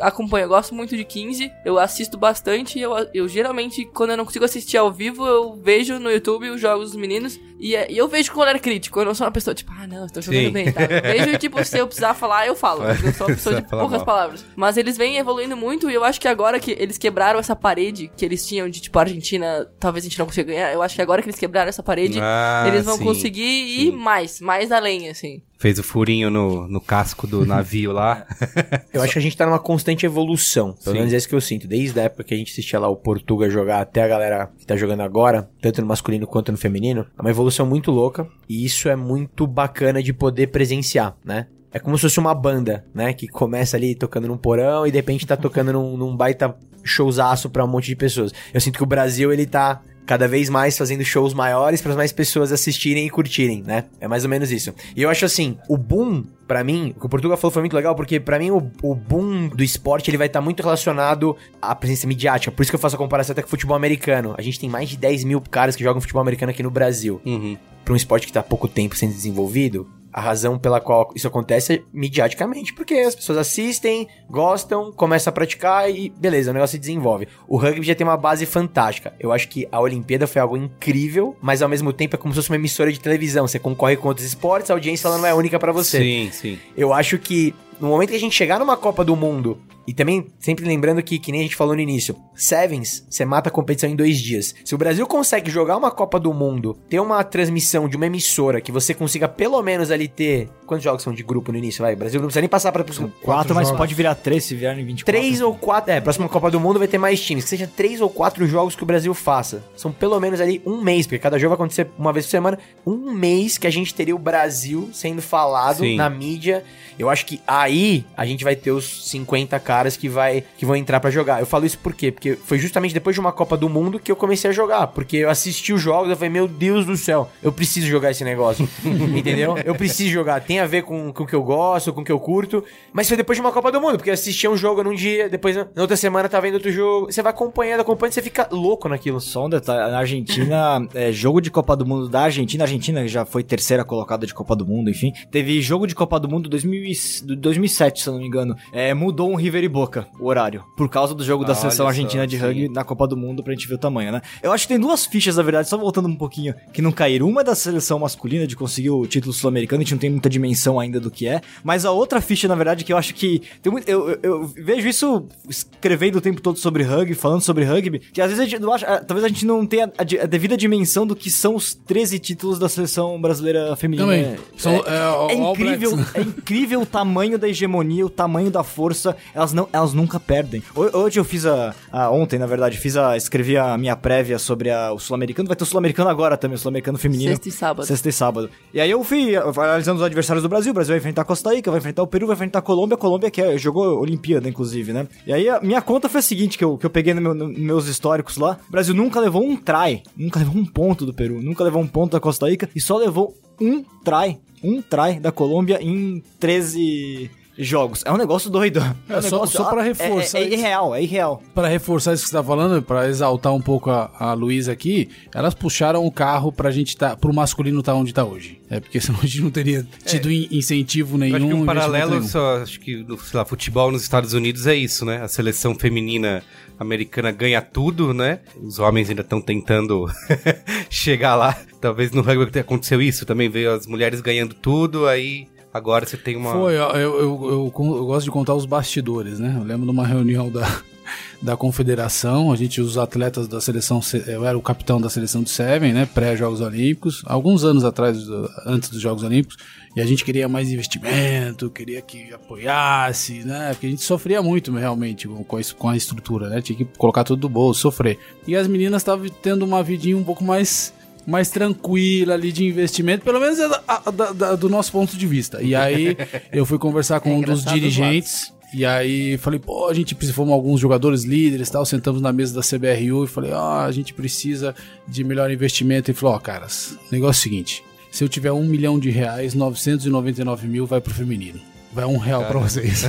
acompanho, 0.00 0.46
eu 0.46 0.48
gosto 0.48 0.74
muito 0.74 0.96
de 0.96 1.04
15, 1.04 1.52
eu 1.64 1.78
assisto 1.78 2.18
bastante, 2.18 2.80
eu, 2.80 2.90
eu 3.14 3.28
geralmente, 3.28 3.84
quando 3.94 4.10
eu 4.10 4.16
não 4.16 4.24
consigo 4.24 4.44
assistir 4.44 4.76
ao 4.76 4.92
vivo, 4.92 5.24
eu 5.24 5.54
vejo 5.54 6.00
no 6.00 6.10
YouTube 6.10 6.50
os 6.50 6.60
jogos 6.60 6.90
dos 6.90 7.00
meninos, 7.00 7.38
e, 7.64 7.74
é- 7.76 7.90
e 7.90 7.96
eu 7.98 8.06
vejo 8.08 8.30
com 8.32 8.40
olhar 8.40 8.58
crítico, 8.58 9.00
eu 9.00 9.04
não 9.06 9.14
sou 9.14 9.26
uma 9.26 9.32
pessoa 9.32 9.54
tipo, 9.54 9.72
ah 9.76 9.86
não, 9.86 10.06
estou 10.06 10.22
jogando 10.22 10.44
Sim. 10.46 10.50
bem, 10.52 10.72
tá? 10.72 10.82
Eu 10.82 11.02
vejo, 11.26 11.38
tipo, 11.38 11.64
se 11.64 11.78
eu 11.78 11.86
precisar 11.86 12.14
falar, 12.14 12.46
eu 12.46 12.54
falo, 12.54 12.82
eu 12.84 13.12
sou 13.14 13.26
uma 13.26 13.34
pessoa 13.34 13.54
de 13.60 13.68
poucas 13.68 13.98
mal. 13.98 14.04
palavras. 14.04 14.44
Mas 14.54 14.76
eles 14.76 14.96
vêm 14.96 15.16
evoluindo 15.16 15.56
muito, 15.56 15.90
e 15.90 15.94
eu 15.94 16.04
acho 16.04 16.20
que 16.20 16.28
agora 16.28 16.60
que 16.60 16.72
eles 16.72 16.98
quebraram 16.98 17.38
essa 17.40 17.56
parede 17.56 18.10
que 18.16 18.24
eles 18.24 18.46
tinham 18.46 18.68
de, 18.68 18.80
tipo, 18.80 18.98
a 18.98 19.02
Argentina, 19.02 19.66
talvez 19.80 20.04
a 20.04 20.08
gente 20.08 20.18
não 20.18 20.26
consiga 20.26 20.52
ganhar, 20.52 20.72
eu 20.72 20.82
acho 20.82 20.94
que 20.94 21.02
agora 21.02 21.22
que 21.22 21.28
eles 21.28 21.38
quebraram 21.40 21.68
essa 21.68 21.82
parede, 21.82 22.18
Ah, 22.20 22.64
eles 22.68 22.84
vão 22.84 22.96
sim, 22.98 23.04
conseguir 23.04 23.42
ir 23.42 23.92
mais, 23.92 24.40
mais 24.40 24.70
além, 24.70 25.08
assim. 25.08 25.42
Fez 25.56 25.78
o 25.78 25.82
furinho 25.82 26.28
no, 26.30 26.68
no 26.68 26.80
casco 26.80 27.26
do 27.26 27.46
navio 27.46 27.92
lá. 27.92 28.26
Eu 28.92 29.00
acho 29.00 29.14
que 29.14 29.18
a 29.18 29.22
gente 29.22 29.36
tá 29.36 29.46
numa 29.46 29.58
constante 29.58 30.04
evolução. 30.04 30.72
Pelo 30.72 30.94
Sim. 30.94 30.98
menos 31.00 31.12
é 31.14 31.16
isso 31.16 31.28
que 31.28 31.34
eu 31.34 31.40
sinto. 31.40 31.66
Desde 31.66 31.98
a 31.98 32.02
época 32.02 32.24
que 32.24 32.34
a 32.34 32.36
gente 32.36 32.50
assistia 32.52 32.78
lá 32.78 32.88
o 32.88 32.96
Portuga 32.96 33.48
jogar 33.48 33.80
até 33.80 34.02
a 34.02 34.08
galera 34.08 34.50
que 34.58 34.66
tá 34.66 34.76
jogando 34.76 35.00
agora, 35.02 35.48
tanto 35.62 35.80
no 35.80 35.86
masculino 35.86 36.26
quanto 36.26 36.52
no 36.52 36.58
feminino, 36.58 37.06
é 37.16 37.20
uma 37.22 37.30
evolução 37.30 37.53
muito 37.62 37.90
louca. 37.90 38.26
E 38.48 38.64
isso 38.64 38.88
é 38.88 38.96
muito 38.96 39.46
bacana 39.46 40.02
de 40.02 40.12
poder 40.12 40.48
presenciar, 40.48 41.16
né? 41.24 41.46
É 41.72 41.78
como 41.78 41.96
se 41.96 42.02
fosse 42.02 42.18
uma 42.18 42.34
banda, 42.34 42.84
né? 42.94 43.12
Que 43.12 43.28
começa 43.28 43.76
ali 43.76 43.94
tocando 43.94 44.28
num 44.28 44.36
porão 44.36 44.86
e 44.86 44.90
de 44.90 44.96
repente 44.96 45.26
tá 45.26 45.36
tocando 45.36 45.72
num, 45.72 45.96
num 45.96 46.16
baita 46.16 46.56
showzaço 46.84 47.50
pra 47.50 47.64
um 47.64 47.68
monte 47.68 47.86
de 47.86 47.96
pessoas. 47.96 48.32
Eu 48.52 48.60
sinto 48.60 48.76
que 48.76 48.82
o 48.82 48.86
Brasil, 48.86 49.32
ele 49.32 49.46
tá 49.46 49.82
cada 50.06 50.28
vez 50.28 50.48
mais 50.48 50.76
fazendo 50.76 51.04
shows 51.04 51.34
maiores 51.34 51.80
para 51.80 51.94
mais 51.94 52.12
pessoas 52.12 52.52
assistirem 52.52 53.06
e 53.06 53.10
curtirem, 53.10 53.62
né? 53.62 53.84
É 54.00 54.06
mais 54.06 54.24
ou 54.24 54.30
menos 54.30 54.50
isso. 54.50 54.74
E 54.94 55.02
eu 55.02 55.10
acho 55.10 55.24
assim, 55.24 55.58
o 55.68 55.76
boom 55.76 56.24
Pra 56.46 56.62
mim, 56.62 56.92
o 56.94 57.00
que 57.00 57.06
o 57.06 57.08
Portugal 57.08 57.38
falou 57.38 57.50
foi 57.50 57.62
muito 57.62 57.74
legal, 57.74 57.94
porque 57.94 58.20
pra 58.20 58.38
mim 58.38 58.50
o, 58.50 58.70
o 58.82 58.94
boom 58.94 59.48
do 59.48 59.64
esporte 59.64 60.10
ele 60.10 60.18
vai 60.18 60.26
estar 60.26 60.42
muito 60.42 60.62
relacionado 60.62 61.34
à 61.60 61.74
presença 61.74 62.06
midiática. 62.06 62.52
Por 62.52 62.62
isso 62.62 62.70
que 62.70 62.76
eu 62.76 62.80
faço 62.80 62.96
a 62.96 62.98
comparação 62.98 63.32
até 63.32 63.40
com 63.40 63.46
o 63.46 63.50
futebol 63.50 63.74
americano. 63.74 64.34
A 64.36 64.42
gente 64.42 64.60
tem 64.60 64.68
mais 64.68 64.90
de 64.90 64.98
10 64.98 65.24
mil 65.24 65.40
caras 65.40 65.74
que 65.74 65.82
jogam 65.82 66.02
futebol 66.02 66.20
americano 66.20 66.50
aqui 66.50 66.62
no 66.62 66.70
Brasil. 66.70 67.18
Uhum. 67.24 67.56
Pra 67.84 67.92
um 67.92 67.96
esporte 67.96 68.26
que 68.26 68.32
tá 68.32 68.40
há 68.40 68.42
pouco 68.42 68.66
tempo 68.66 68.96
sendo 68.96 69.12
desenvolvido, 69.12 69.86
a 70.14 70.20
razão 70.20 70.56
pela 70.56 70.80
qual 70.80 71.10
isso 71.12 71.26
acontece 71.26 71.72
é 71.74 71.82
midiaticamente, 71.92 72.72
porque 72.72 72.94
as 72.94 73.16
pessoas 73.16 73.36
assistem, 73.36 74.06
gostam, 74.30 74.92
começam 74.92 75.30
a 75.30 75.34
praticar 75.34 75.90
e 75.90 76.08
beleza, 76.08 76.52
o 76.52 76.54
negócio 76.54 76.76
se 76.76 76.78
desenvolve. 76.78 77.26
O 77.48 77.56
rugby 77.56 77.84
já 77.84 77.96
tem 77.96 78.06
uma 78.06 78.16
base 78.16 78.46
fantástica. 78.46 79.12
Eu 79.18 79.32
acho 79.32 79.48
que 79.48 79.66
a 79.72 79.80
Olimpíada 79.80 80.28
foi 80.28 80.40
algo 80.40 80.56
incrível, 80.56 81.36
mas 81.42 81.62
ao 81.62 81.68
mesmo 81.68 81.92
tempo 81.92 82.14
é 82.14 82.18
como 82.18 82.32
se 82.32 82.38
fosse 82.38 82.50
uma 82.50 82.56
emissora 82.56 82.92
de 82.92 83.00
televisão. 83.00 83.48
Você 83.48 83.58
concorre 83.58 83.96
com 83.96 84.06
outros 84.06 84.24
esportes, 84.24 84.70
a 84.70 84.74
audiência 84.74 85.08
ela 85.08 85.18
não 85.18 85.26
é 85.26 85.34
única 85.34 85.58
pra 85.58 85.72
você. 85.72 85.98
Sim, 85.98 86.30
sim. 86.30 86.58
Eu 86.76 86.92
acho 86.92 87.18
que 87.18 87.52
no 87.84 87.90
momento 87.90 88.10
que 88.10 88.16
a 88.16 88.20
gente 88.20 88.34
chegar 88.34 88.58
numa 88.58 88.76
Copa 88.76 89.04
do 89.04 89.14
Mundo, 89.14 89.58
e 89.86 89.92
também 89.92 90.26
sempre 90.38 90.64
lembrando 90.64 91.02
que, 91.02 91.18
que 91.18 91.30
nem 91.30 91.42
a 91.42 91.44
gente 91.44 91.56
falou 91.56 91.74
no 91.74 91.80
início, 91.80 92.16
Sevens, 92.34 93.06
você 93.08 93.24
mata 93.24 93.48
a 93.48 93.52
competição 93.52 93.88
em 93.88 93.94
dois 93.94 94.18
dias. 94.18 94.54
Se 94.64 94.74
o 94.74 94.78
Brasil 94.78 95.06
consegue 95.06 95.50
jogar 95.50 95.76
uma 95.76 95.90
Copa 95.90 96.18
do 96.18 96.32
Mundo, 96.32 96.76
ter 96.88 97.00
uma 97.00 97.22
transmissão 97.22 97.86
de 97.86 97.96
uma 97.96 98.06
emissora 98.06 98.60
que 98.60 98.72
você 98.72 98.94
consiga 98.94 99.28
pelo 99.28 99.62
menos 99.62 99.90
ali 99.90 100.08
ter. 100.08 100.48
Quantos 100.66 100.82
jogos 100.82 101.02
são 101.02 101.12
de 101.12 101.22
grupo 101.22 101.52
no 101.52 101.58
início? 101.58 101.82
Vai, 101.82 101.92
o 101.92 101.96
Brasil 101.96 102.18
não 102.18 102.28
precisa 102.28 102.40
nem 102.40 102.48
passar 102.48 102.72
para 102.72 102.84
Quatro, 103.22 103.54
mas 103.54 103.66
jogos. 103.66 103.78
pode 103.78 103.94
virar 103.94 104.14
três 104.14 104.44
se 104.44 104.54
vierem 104.54 104.84
24. 104.84 105.04
Três 105.04 105.40
ou 105.42 105.54
quatro. 105.54 105.92
É, 105.92 106.00
próxima 106.00 106.28
Copa 106.28 106.50
do 106.50 106.58
Mundo 106.58 106.78
vai 106.78 106.88
ter 106.88 106.96
mais 106.96 107.20
times. 107.20 107.44
Que 107.44 107.50
seja 107.50 107.66
três 107.66 108.00
ou 108.00 108.08
quatro 108.08 108.46
jogos 108.46 108.74
que 108.74 108.82
o 108.82 108.86
Brasil 108.86 109.12
faça. 109.12 109.62
São 109.76 109.92
pelo 109.92 110.18
menos 110.18 110.40
ali 110.40 110.62
um 110.64 110.80
mês, 110.80 111.06
porque 111.06 111.18
cada 111.18 111.38
jogo 111.38 111.50
vai 111.50 111.56
acontecer 111.56 111.88
uma 111.98 112.12
vez 112.12 112.24
por 112.24 112.30
semana. 112.30 112.58
Um 112.86 113.12
mês 113.12 113.58
que 113.58 113.66
a 113.66 113.70
gente 113.70 113.94
teria 113.94 114.16
o 114.16 114.18
Brasil 114.18 114.88
sendo 114.92 115.20
falado 115.20 115.78
Sim. 115.78 115.96
na 115.96 116.08
mídia. 116.08 116.64
Eu 116.98 117.10
acho 117.10 117.26
que 117.26 117.40
aí 117.46 117.73
a 118.16 118.24
gente 118.26 118.44
vai 118.44 118.56
ter 118.56 118.70
os 118.70 119.08
50 119.10 119.58
caras 119.60 119.96
que, 119.96 120.08
vai, 120.08 120.44
que 120.56 120.66
vão 120.66 120.76
entrar 120.76 121.00
pra 121.00 121.10
jogar. 121.10 121.40
Eu 121.40 121.46
falo 121.46 121.66
isso 121.66 121.78
por 121.78 121.94
quê? 121.94 122.10
Porque 122.12 122.36
foi 122.36 122.58
justamente 122.58 122.94
depois 122.94 123.14
de 123.14 123.20
uma 123.20 123.32
Copa 123.32 123.56
do 123.56 123.68
Mundo 123.68 123.98
que 123.98 124.10
eu 124.10 124.16
comecei 124.16 124.50
a 124.50 124.52
jogar. 124.52 124.88
Porque 124.88 125.18
eu 125.18 125.30
assisti 125.30 125.72
os 125.72 125.80
jogos 125.80 126.10
e 126.10 126.14
falei, 126.14 126.30
meu 126.30 126.46
Deus 126.48 126.86
do 126.86 126.96
céu, 126.96 127.30
eu 127.42 127.52
preciso 127.52 127.86
jogar 127.86 128.10
esse 128.10 128.24
negócio. 128.24 128.68
Entendeu? 128.84 129.56
Eu 129.64 129.74
preciso 129.74 130.10
jogar. 130.10 130.40
Tem 130.40 130.60
a 130.60 130.66
ver 130.66 130.82
com, 130.82 131.12
com 131.12 131.24
o 131.24 131.26
que 131.26 131.34
eu 131.34 131.42
gosto, 131.42 131.92
com 131.92 132.00
o 132.00 132.04
que 132.04 132.12
eu 132.12 132.20
curto. 132.20 132.64
Mas 132.92 133.08
foi 133.08 133.16
depois 133.16 133.36
de 133.36 133.40
uma 133.40 133.52
Copa 133.52 133.70
do 133.72 133.80
Mundo, 133.80 133.96
porque 133.96 134.10
eu 134.10 134.14
assistia 134.14 134.50
um 134.50 134.56
jogo 134.56 134.82
num 134.82 134.94
dia, 134.94 135.28
depois 135.28 135.56
na 135.56 135.66
outra 135.82 135.96
semana 135.96 136.28
tá 136.28 136.40
vendo 136.40 136.54
outro 136.54 136.70
jogo. 136.70 137.10
Você 137.12 137.22
vai 137.22 137.30
acompanhando, 137.30 137.80
acompanhando, 137.80 138.12
você 138.14 138.22
fica 138.22 138.48
louco 138.50 138.88
naquilo. 138.88 139.20
Só 139.20 139.46
um 139.46 139.48
detalhe, 139.50 139.90
na 139.90 139.98
Argentina, 139.98 140.86
é, 140.94 141.12
jogo 141.12 141.40
de 141.40 141.50
Copa 141.50 141.76
do 141.76 141.84
Mundo 141.86 142.08
da 142.08 142.22
Argentina, 142.22 142.64
a 142.64 142.66
Argentina 142.66 143.06
já 143.08 143.24
foi 143.24 143.42
terceira 143.42 143.84
colocada 143.84 144.26
de 144.26 144.34
Copa 144.34 144.54
do 144.56 144.66
Mundo, 144.66 144.90
enfim. 144.90 145.12
Teve 145.30 145.60
jogo 145.60 145.86
de 145.86 145.94
Copa 145.94 146.18
do 146.20 146.28
Mundo 146.28 146.48
2000 146.48 146.84
e- 146.84 147.24
do 147.24 147.36
2007, 147.54 148.02
se 148.02 148.08
eu 148.08 148.12
não 148.14 148.20
me 148.20 148.26
engano. 148.26 148.56
É, 148.72 148.92
mudou 148.94 149.30
um 149.30 149.34
River 149.36 149.64
e 149.64 149.68
Boca, 149.68 150.06
o 150.18 150.26
horário, 150.26 150.64
por 150.76 150.88
causa 150.88 151.14
do 151.14 151.24
jogo 151.24 151.44
da 151.44 151.52
Ah, 151.52 151.56
seleção 151.56 151.84
só, 151.84 151.88
argentina 151.88 152.26
de 152.26 152.36
sim. 152.36 152.42
rugby 152.42 152.68
na 152.68 152.84
Copa 152.84 153.06
do 153.06 153.16
Mundo, 153.16 153.42
pra 153.42 153.52
gente 153.52 153.66
ver 153.68 153.74
o 153.74 153.78
tamanho, 153.78 154.12
né? 154.12 154.20
Eu 154.42 154.52
acho 154.52 154.64
que 154.66 154.74
tem 154.74 154.80
duas 154.80 155.06
fichas, 155.06 155.36
na 155.36 155.42
verdade, 155.42 155.68
só 155.68 155.76
voltando 155.78 156.08
um 156.08 156.16
pouquinho, 156.16 156.54
que 156.72 156.82
não 156.82 156.92
caíram. 156.92 157.28
Uma 157.28 157.40
é 157.40 157.44
da 157.44 157.54
seleção 157.54 157.98
masculina, 157.98 158.46
de 158.46 158.56
conseguir 158.56 158.90
o 158.90 159.06
título 159.06 159.32
sul-americano, 159.32 159.80
a 159.80 159.84
gente 159.84 159.92
não 159.92 159.98
tem 159.98 160.10
muita 160.10 160.28
dimensão 160.28 160.78
ainda 160.80 160.98
do 161.00 161.10
que 161.10 161.26
é. 161.26 161.40
Mas 161.62 161.84
a 161.84 161.90
outra 161.90 162.20
ficha, 162.20 162.46
na 162.48 162.54
verdade, 162.54 162.84
que 162.84 162.92
eu 162.92 162.96
acho 162.96 163.14
que. 163.14 163.42
Tem 163.62 163.70
muito, 163.72 163.88
eu, 163.88 164.10
eu- 164.10 164.18
eu 164.22 164.46
vejo 164.46 164.88
isso 164.88 165.26
escrevendo 165.48 166.16
o 166.16 166.20
tempo 166.20 166.40
todo 166.40 166.58
sobre 166.58 166.82
rugby, 166.82 167.14
falando 167.14 167.40
sobre 167.42 167.64
rugby, 167.64 167.98
que 167.98 168.20
às 168.20 168.28
vezes 168.30 168.40
a 168.44 168.46
gente 168.48 168.60
não 168.60 168.72
acha. 168.72 168.86
Talvez 169.00 169.24
a 169.24 169.28
gente 169.28 169.46
não 169.46 169.64
tenha 169.66 169.86
a, 169.96 170.02
a 170.02 170.26
devida 170.26 170.56
dimensão 170.56 171.06
do 171.06 171.14
que 171.14 171.30
são 171.30 171.54
os 171.54 171.74
13 171.74 172.18
títulos 172.18 172.58
da 172.58 172.68
seleção 172.68 173.20
brasileira 173.20 173.74
feminina. 173.76 174.06
Também. 174.06 174.24
É- 174.24 174.38
São, 174.56 174.72
é, 174.72 174.78
é, 174.78 175.32
é 175.32 175.34
incrível, 175.34 175.98
é 176.14 176.20
incrível 176.20 176.80
o 176.82 176.86
tamanho 176.86 177.38
da 177.44 177.48
hegemonia, 177.48 178.04
o 178.06 178.10
tamanho 178.10 178.50
da 178.50 178.62
força. 178.64 179.16
Elas 179.34 179.52
não, 179.52 179.68
elas 179.72 179.92
nunca 179.92 180.18
perdem. 180.18 180.62
Ho- 180.74 180.98
Hoje 180.98 181.20
eu 181.20 181.24
fiz 181.24 181.44
a, 181.46 181.74
a- 181.92 182.10
ontem, 182.10 182.38
na 182.38 182.46
verdade, 182.46 182.78
fiz 182.78 182.96
a 182.96 183.16
escrevi 183.16 183.56
a 183.56 183.76
minha 183.76 183.94
prévia 183.96 184.38
sobre 184.38 184.70
a- 184.70 184.92
o 184.92 184.98
sul-americano. 184.98 185.46
Vai 185.48 185.56
ter 185.56 185.64
o 185.64 185.66
sul-americano 185.66 186.08
agora 186.10 186.36
também, 186.36 186.54
o 186.56 186.58
sul-americano 186.58 186.98
feminino. 186.98 187.30
Sexta 187.32 187.48
e 187.48 187.52
sábado. 187.52 187.86
Sexta 187.86 188.08
e 188.08 188.12
sábado. 188.12 188.50
E 188.72 188.80
aí 188.80 188.90
eu 188.90 189.02
fui 189.04 189.36
analisando 189.36 189.98
os 189.98 190.02
adversários 190.04 190.42
do 190.42 190.48
Brasil. 190.48 190.70
O 190.70 190.74
Brasil 190.74 190.92
vai 190.92 190.98
enfrentar 190.98 191.24
Costa 191.24 191.54
Rica, 191.54 191.70
vai 191.70 191.78
enfrentar 191.78 192.02
o 192.02 192.06
Peru, 192.06 192.26
vai 192.26 192.34
enfrentar 192.34 192.58
a 192.60 192.62
Colômbia. 192.62 192.94
A 192.94 192.98
Colômbia 192.98 193.30
que 193.30 193.40
é- 193.42 193.58
jogou 193.58 194.00
Olimpíada, 194.00 194.48
inclusive, 194.48 194.92
né? 194.92 195.06
E 195.26 195.32
aí 195.32 195.48
a 195.48 195.60
minha 195.60 195.82
conta 195.82 196.08
foi 196.08 196.20
a 196.20 196.22
seguinte, 196.22 196.56
que 196.56 196.64
eu, 196.64 196.78
que 196.78 196.86
eu 196.86 196.90
peguei 196.90 197.12
no 197.14 197.20
meu- 197.20 197.34
no- 197.34 197.48
nos 197.48 197.58
meus 197.58 197.88
históricos 197.88 198.36
lá. 198.36 198.58
O 198.68 198.72
Brasil 198.72 198.94
nunca 198.94 199.20
levou 199.20 199.42
um 199.44 199.56
try, 199.56 200.02
nunca 200.16 200.38
levou 200.38 200.56
um 200.56 200.64
ponto 200.64 201.04
do 201.04 201.12
Peru, 201.12 201.40
nunca 201.42 201.62
levou 201.64 201.82
um 201.82 201.86
ponto 201.86 202.12
da 202.12 202.20
Costa 202.20 202.48
Rica 202.48 202.68
e 202.74 202.80
só 202.80 202.96
levou 202.96 203.34
um 203.60 203.84
try, 204.04 204.38
um 204.62 204.82
try 204.82 205.18
da 205.20 205.30
Colômbia 205.32 205.78
em 205.82 206.22
13 206.38 207.30
jogos. 207.56 208.02
É 208.04 208.12
um 208.12 208.16
negócio 208.16 208.50
doido. 208.50 208.80
É, 209.08 209.18
um 209.18 209.22
só- 209.22 209.30
negócio- 209.30 209.56
só 209.58 209.70
pra 209.70 209.82
é- 209.82 209.88
reforçar 209.88 210.38
É, 210.38 210.42
é 210.42 210.46
isso. 210.46 210.54
irreal, 210.54 210.94
é 210.94 211.02
irreal. 211.02 211.42
Pra 211.54 211.68
reforçar 211.68 212.12
isso 212.14 212.24
que 212.24 212.30
você 212.30 212.36
tá 212.36 212.42
falando, 212.42 212.82
pra 212.82 213.08
exaltar 213.08 213.54
um 213.54 213.60
pouco 213.60 213.90
a, 213.90 214.10
a 214.18 214.32
Luísa 214.34 214.72
aqui, 214.72 215.08
elas 215.34 215.54
puxaram 215.54 216.04
o 216.04 216.10
carro 216.10 216.50
pra 216.52 216.70
gente 216.70 216.96
tá, 216.96 217.16
pro 217.16 217.32
masculino 217.32 217.82
tá 217.82 217.94
onde 217.94 218.12
tá 218.12 218.24
hoje. 218.24 218.60
É 218.70 218.80
porque 218.80 218.98
senão 219.00 219.18
a 219.22 219.26
gente 219.26 219.40
não 219.42 219.50
teria 219.50 219.86
tido 220.04 220.30
in- 220.30 220.48
incentivo 220.50 221.16
nenhum. 221.18 221.36
Eu 221.36 221.36
acho 221.44 221.46
que 221.48 221.54
um 221.54 221.66
paralelo, 221.66 222.10
nenhum. 222.12 222.26
só, 222.28 222.62
acho 222.62 222.80
que, 222.80 223.04
sei 223.06 223.38
lá, 223.38 223.44
futebol 223.44 223.90
nos 223.92 224.02
Estados 224.02 224.32
Unidos 224.32 224.66
é 224.66 224.74
isso, 224.74 225.04
né? 225.04 225.22
A 225.22 225.28
seleção 225.28 225.74
feminina 225.74 226.42
americana 226.78 227.30
ganha 227.30 227.62
tudo, 227.62 228.12
né? 228.12 228.40
Os 228.60 228.78
homens 228.80 229.08
ainda 229.08 229.22
estão 229.22 229.40
tentando 229.40 230.06
chegar 230.90 231.34
lá. 231.36 231.56
Talvez 231.80 232.10
no 232.12 232.22
rugby 232.22 232.58
aconteceu 232.58 233.00
isso, 233.00 233.26
também 233.26 233.48
veio 233.48 233.72
as 233.72 233.86
mulheres 233.86 234.20
ganhando 234.20 234.54
tudo, 234.54 235.06
aí 235.06 235.46
agora 235.74 236.06
você 236.06 236.16
tem 236.16 236.36
uma... 236.36 236.52
Foi, 236.52 236.74
eu, 236.74 236.82
eu, 236.90 237.20
eu, 237.20 237.72
eu 237.76 238.06
gosto 238.06 238.24
de 238.24 238.30
contar 238.30 238.54
os 238.54 238.64
bastidores, 238.64 239.38
né? 239.40 239.54
Eu 239.58 239.64
lembro 239.64 239.84
de 239.84 239.90
uma 239.90 240.06
reunião 240.06 240.48
da, 240.48 240.80
da 241.42 241.56
confederação, 241.56 242.52
a 242.52 242.56
gente, 242.56 242.80
os 242.80 242.96
atletas 242.96 243.48
da 243.48 243.60
seleção, 243.60 244.00
se- 244.00 244.24
eu 244.26 244.46
era 244.46 244.56
o 244.56 244.62
capitão 244.62 245.00
da 245.00 245.10
seleção 245.10 245.42
de 245.42 245.50
Seven, 245.50 245.92
né? 245.92 246.06
Pré-Jogos 246.14 246.60
Olímpicos, 246.60 247.22
alguns 247.26 247.64
anos 247.64 247.84
atrás, 247.84 248.16
antes 248.64 248.88
dos 248.88 249.00
Jogos 249.00 249.22
Olímpicos, 249.24 249.56
e 249.96 250.00
a 250.00 250.06
gente 250.06 250.24
queria 250.24 250.48
mais 250.48 250.70
investimento, 250.70 251.70
queria 251.70 252.00
que 252.02 252.32
apoiasse, 252.32 253.44
né? 253.44 253.70
Porque 253.70 253.86
a 253.86 253.90
gente 253.90 254.02
sofria 254.02 254.42
muito 254.42 254.72
realmente 254.72 255.28
com, 255.28 255.56
a, 255.56 255.60
com 255.78 255.88
a 255.88 255.96
estrutura, 255.96 256.48
né? 256.48 256.60
Tinha 256.62 256.76
que 256.78 256.84
colocar 256.96 257.24
tudo 257.24 257.40
do 257.40 257.48
bolso, 257.48 257.80
sofrer. 257.80 258.18
E 258.46 258.56
as 258.56 258.66
meninas 258.66 259.02
estavam 259.02 259.26
tendo 259.42 259.64
uma 259.64 259.82
vidinha 259.82 260.16
um 260.16 260.24
pouco 260.24 260.42
mais 260.42 260.92
mais 261.26 261.50
tranquila 261.50 262.34
ali 262.34 262.52
de 262.52 262.64
investimento, 262.64 263.24
pelo 263.24 263.40
menos 263.40 263.58
é 263.58 263.66
a- 263.88 264.10
da- 264.10 264.32
da- 264.32 264.54
do 264.56 264.68
nosso 264.68 264.92
ponto 264.92 265.16
de 265.16 265.26
vista. 265.26 265.62
E 265.62 265.74
aí 265.74 266.16
eu 266.52 266.64
fui 266.66 266.78
conversar 266.78 267.20
com 267.20 267.30
É 267.30 267.32
um 267.34 267.40
dos 267.40 267.64
dirigentes. 267.64 268.52
E 268.76 268.84
aí 268.84 269.36
falei, 269.38 269.60
pô, 269.60 269.88
a 269.88 269.94
gente 269.94 270.16
precisa, 270.16 270.34
fomos 270.34 270.52
alguns 270.52 270.80
jogadores 270.80 271.22
líderes 271.22 271.68
e 271.68 271.72
tal, 271.72 271.86
sentamos 271.86 272.20
na 272.20 272.32
mesa 272.32 272.54
da 272.54 272.60
CBRU 272.60 273.24
e 273.24 273.28
falei, 273.28 273.52
ó, 273.52 273.82
a 273.84 273.92
gente 273.92 274.12
precisa 274.12 274.74
de 275.06 275.22
melhor 275.22 275.48
investimento. 275.50 276.10
E 276.10 276.14
falou, 276.14 276.34
ó, 276.34 276.38
caras, 276.40 276.98
o 277.08 277.12
negócio 277.12 277.38
é 277.38 277.40
o 277.40 277.42
seguinte, 277.42 277.84
se 278.10 278.24
eu 278.24 278.28
tiver 278.28 278.50
um 278.50 278.64
milhão 278.64 278.98
de 278.98 279.10
reais, 279.10 279.54
999 279.54 280.66
mil 280.66 280.86
vai 280.86 281.00
pro 281.00 281.14
feminino. 281.14 281.60
Vai 281.94 282.04
um 282.04 282.18
real 282.18 282.44
pra 282.44 282.58
vocês. 282.58 283.04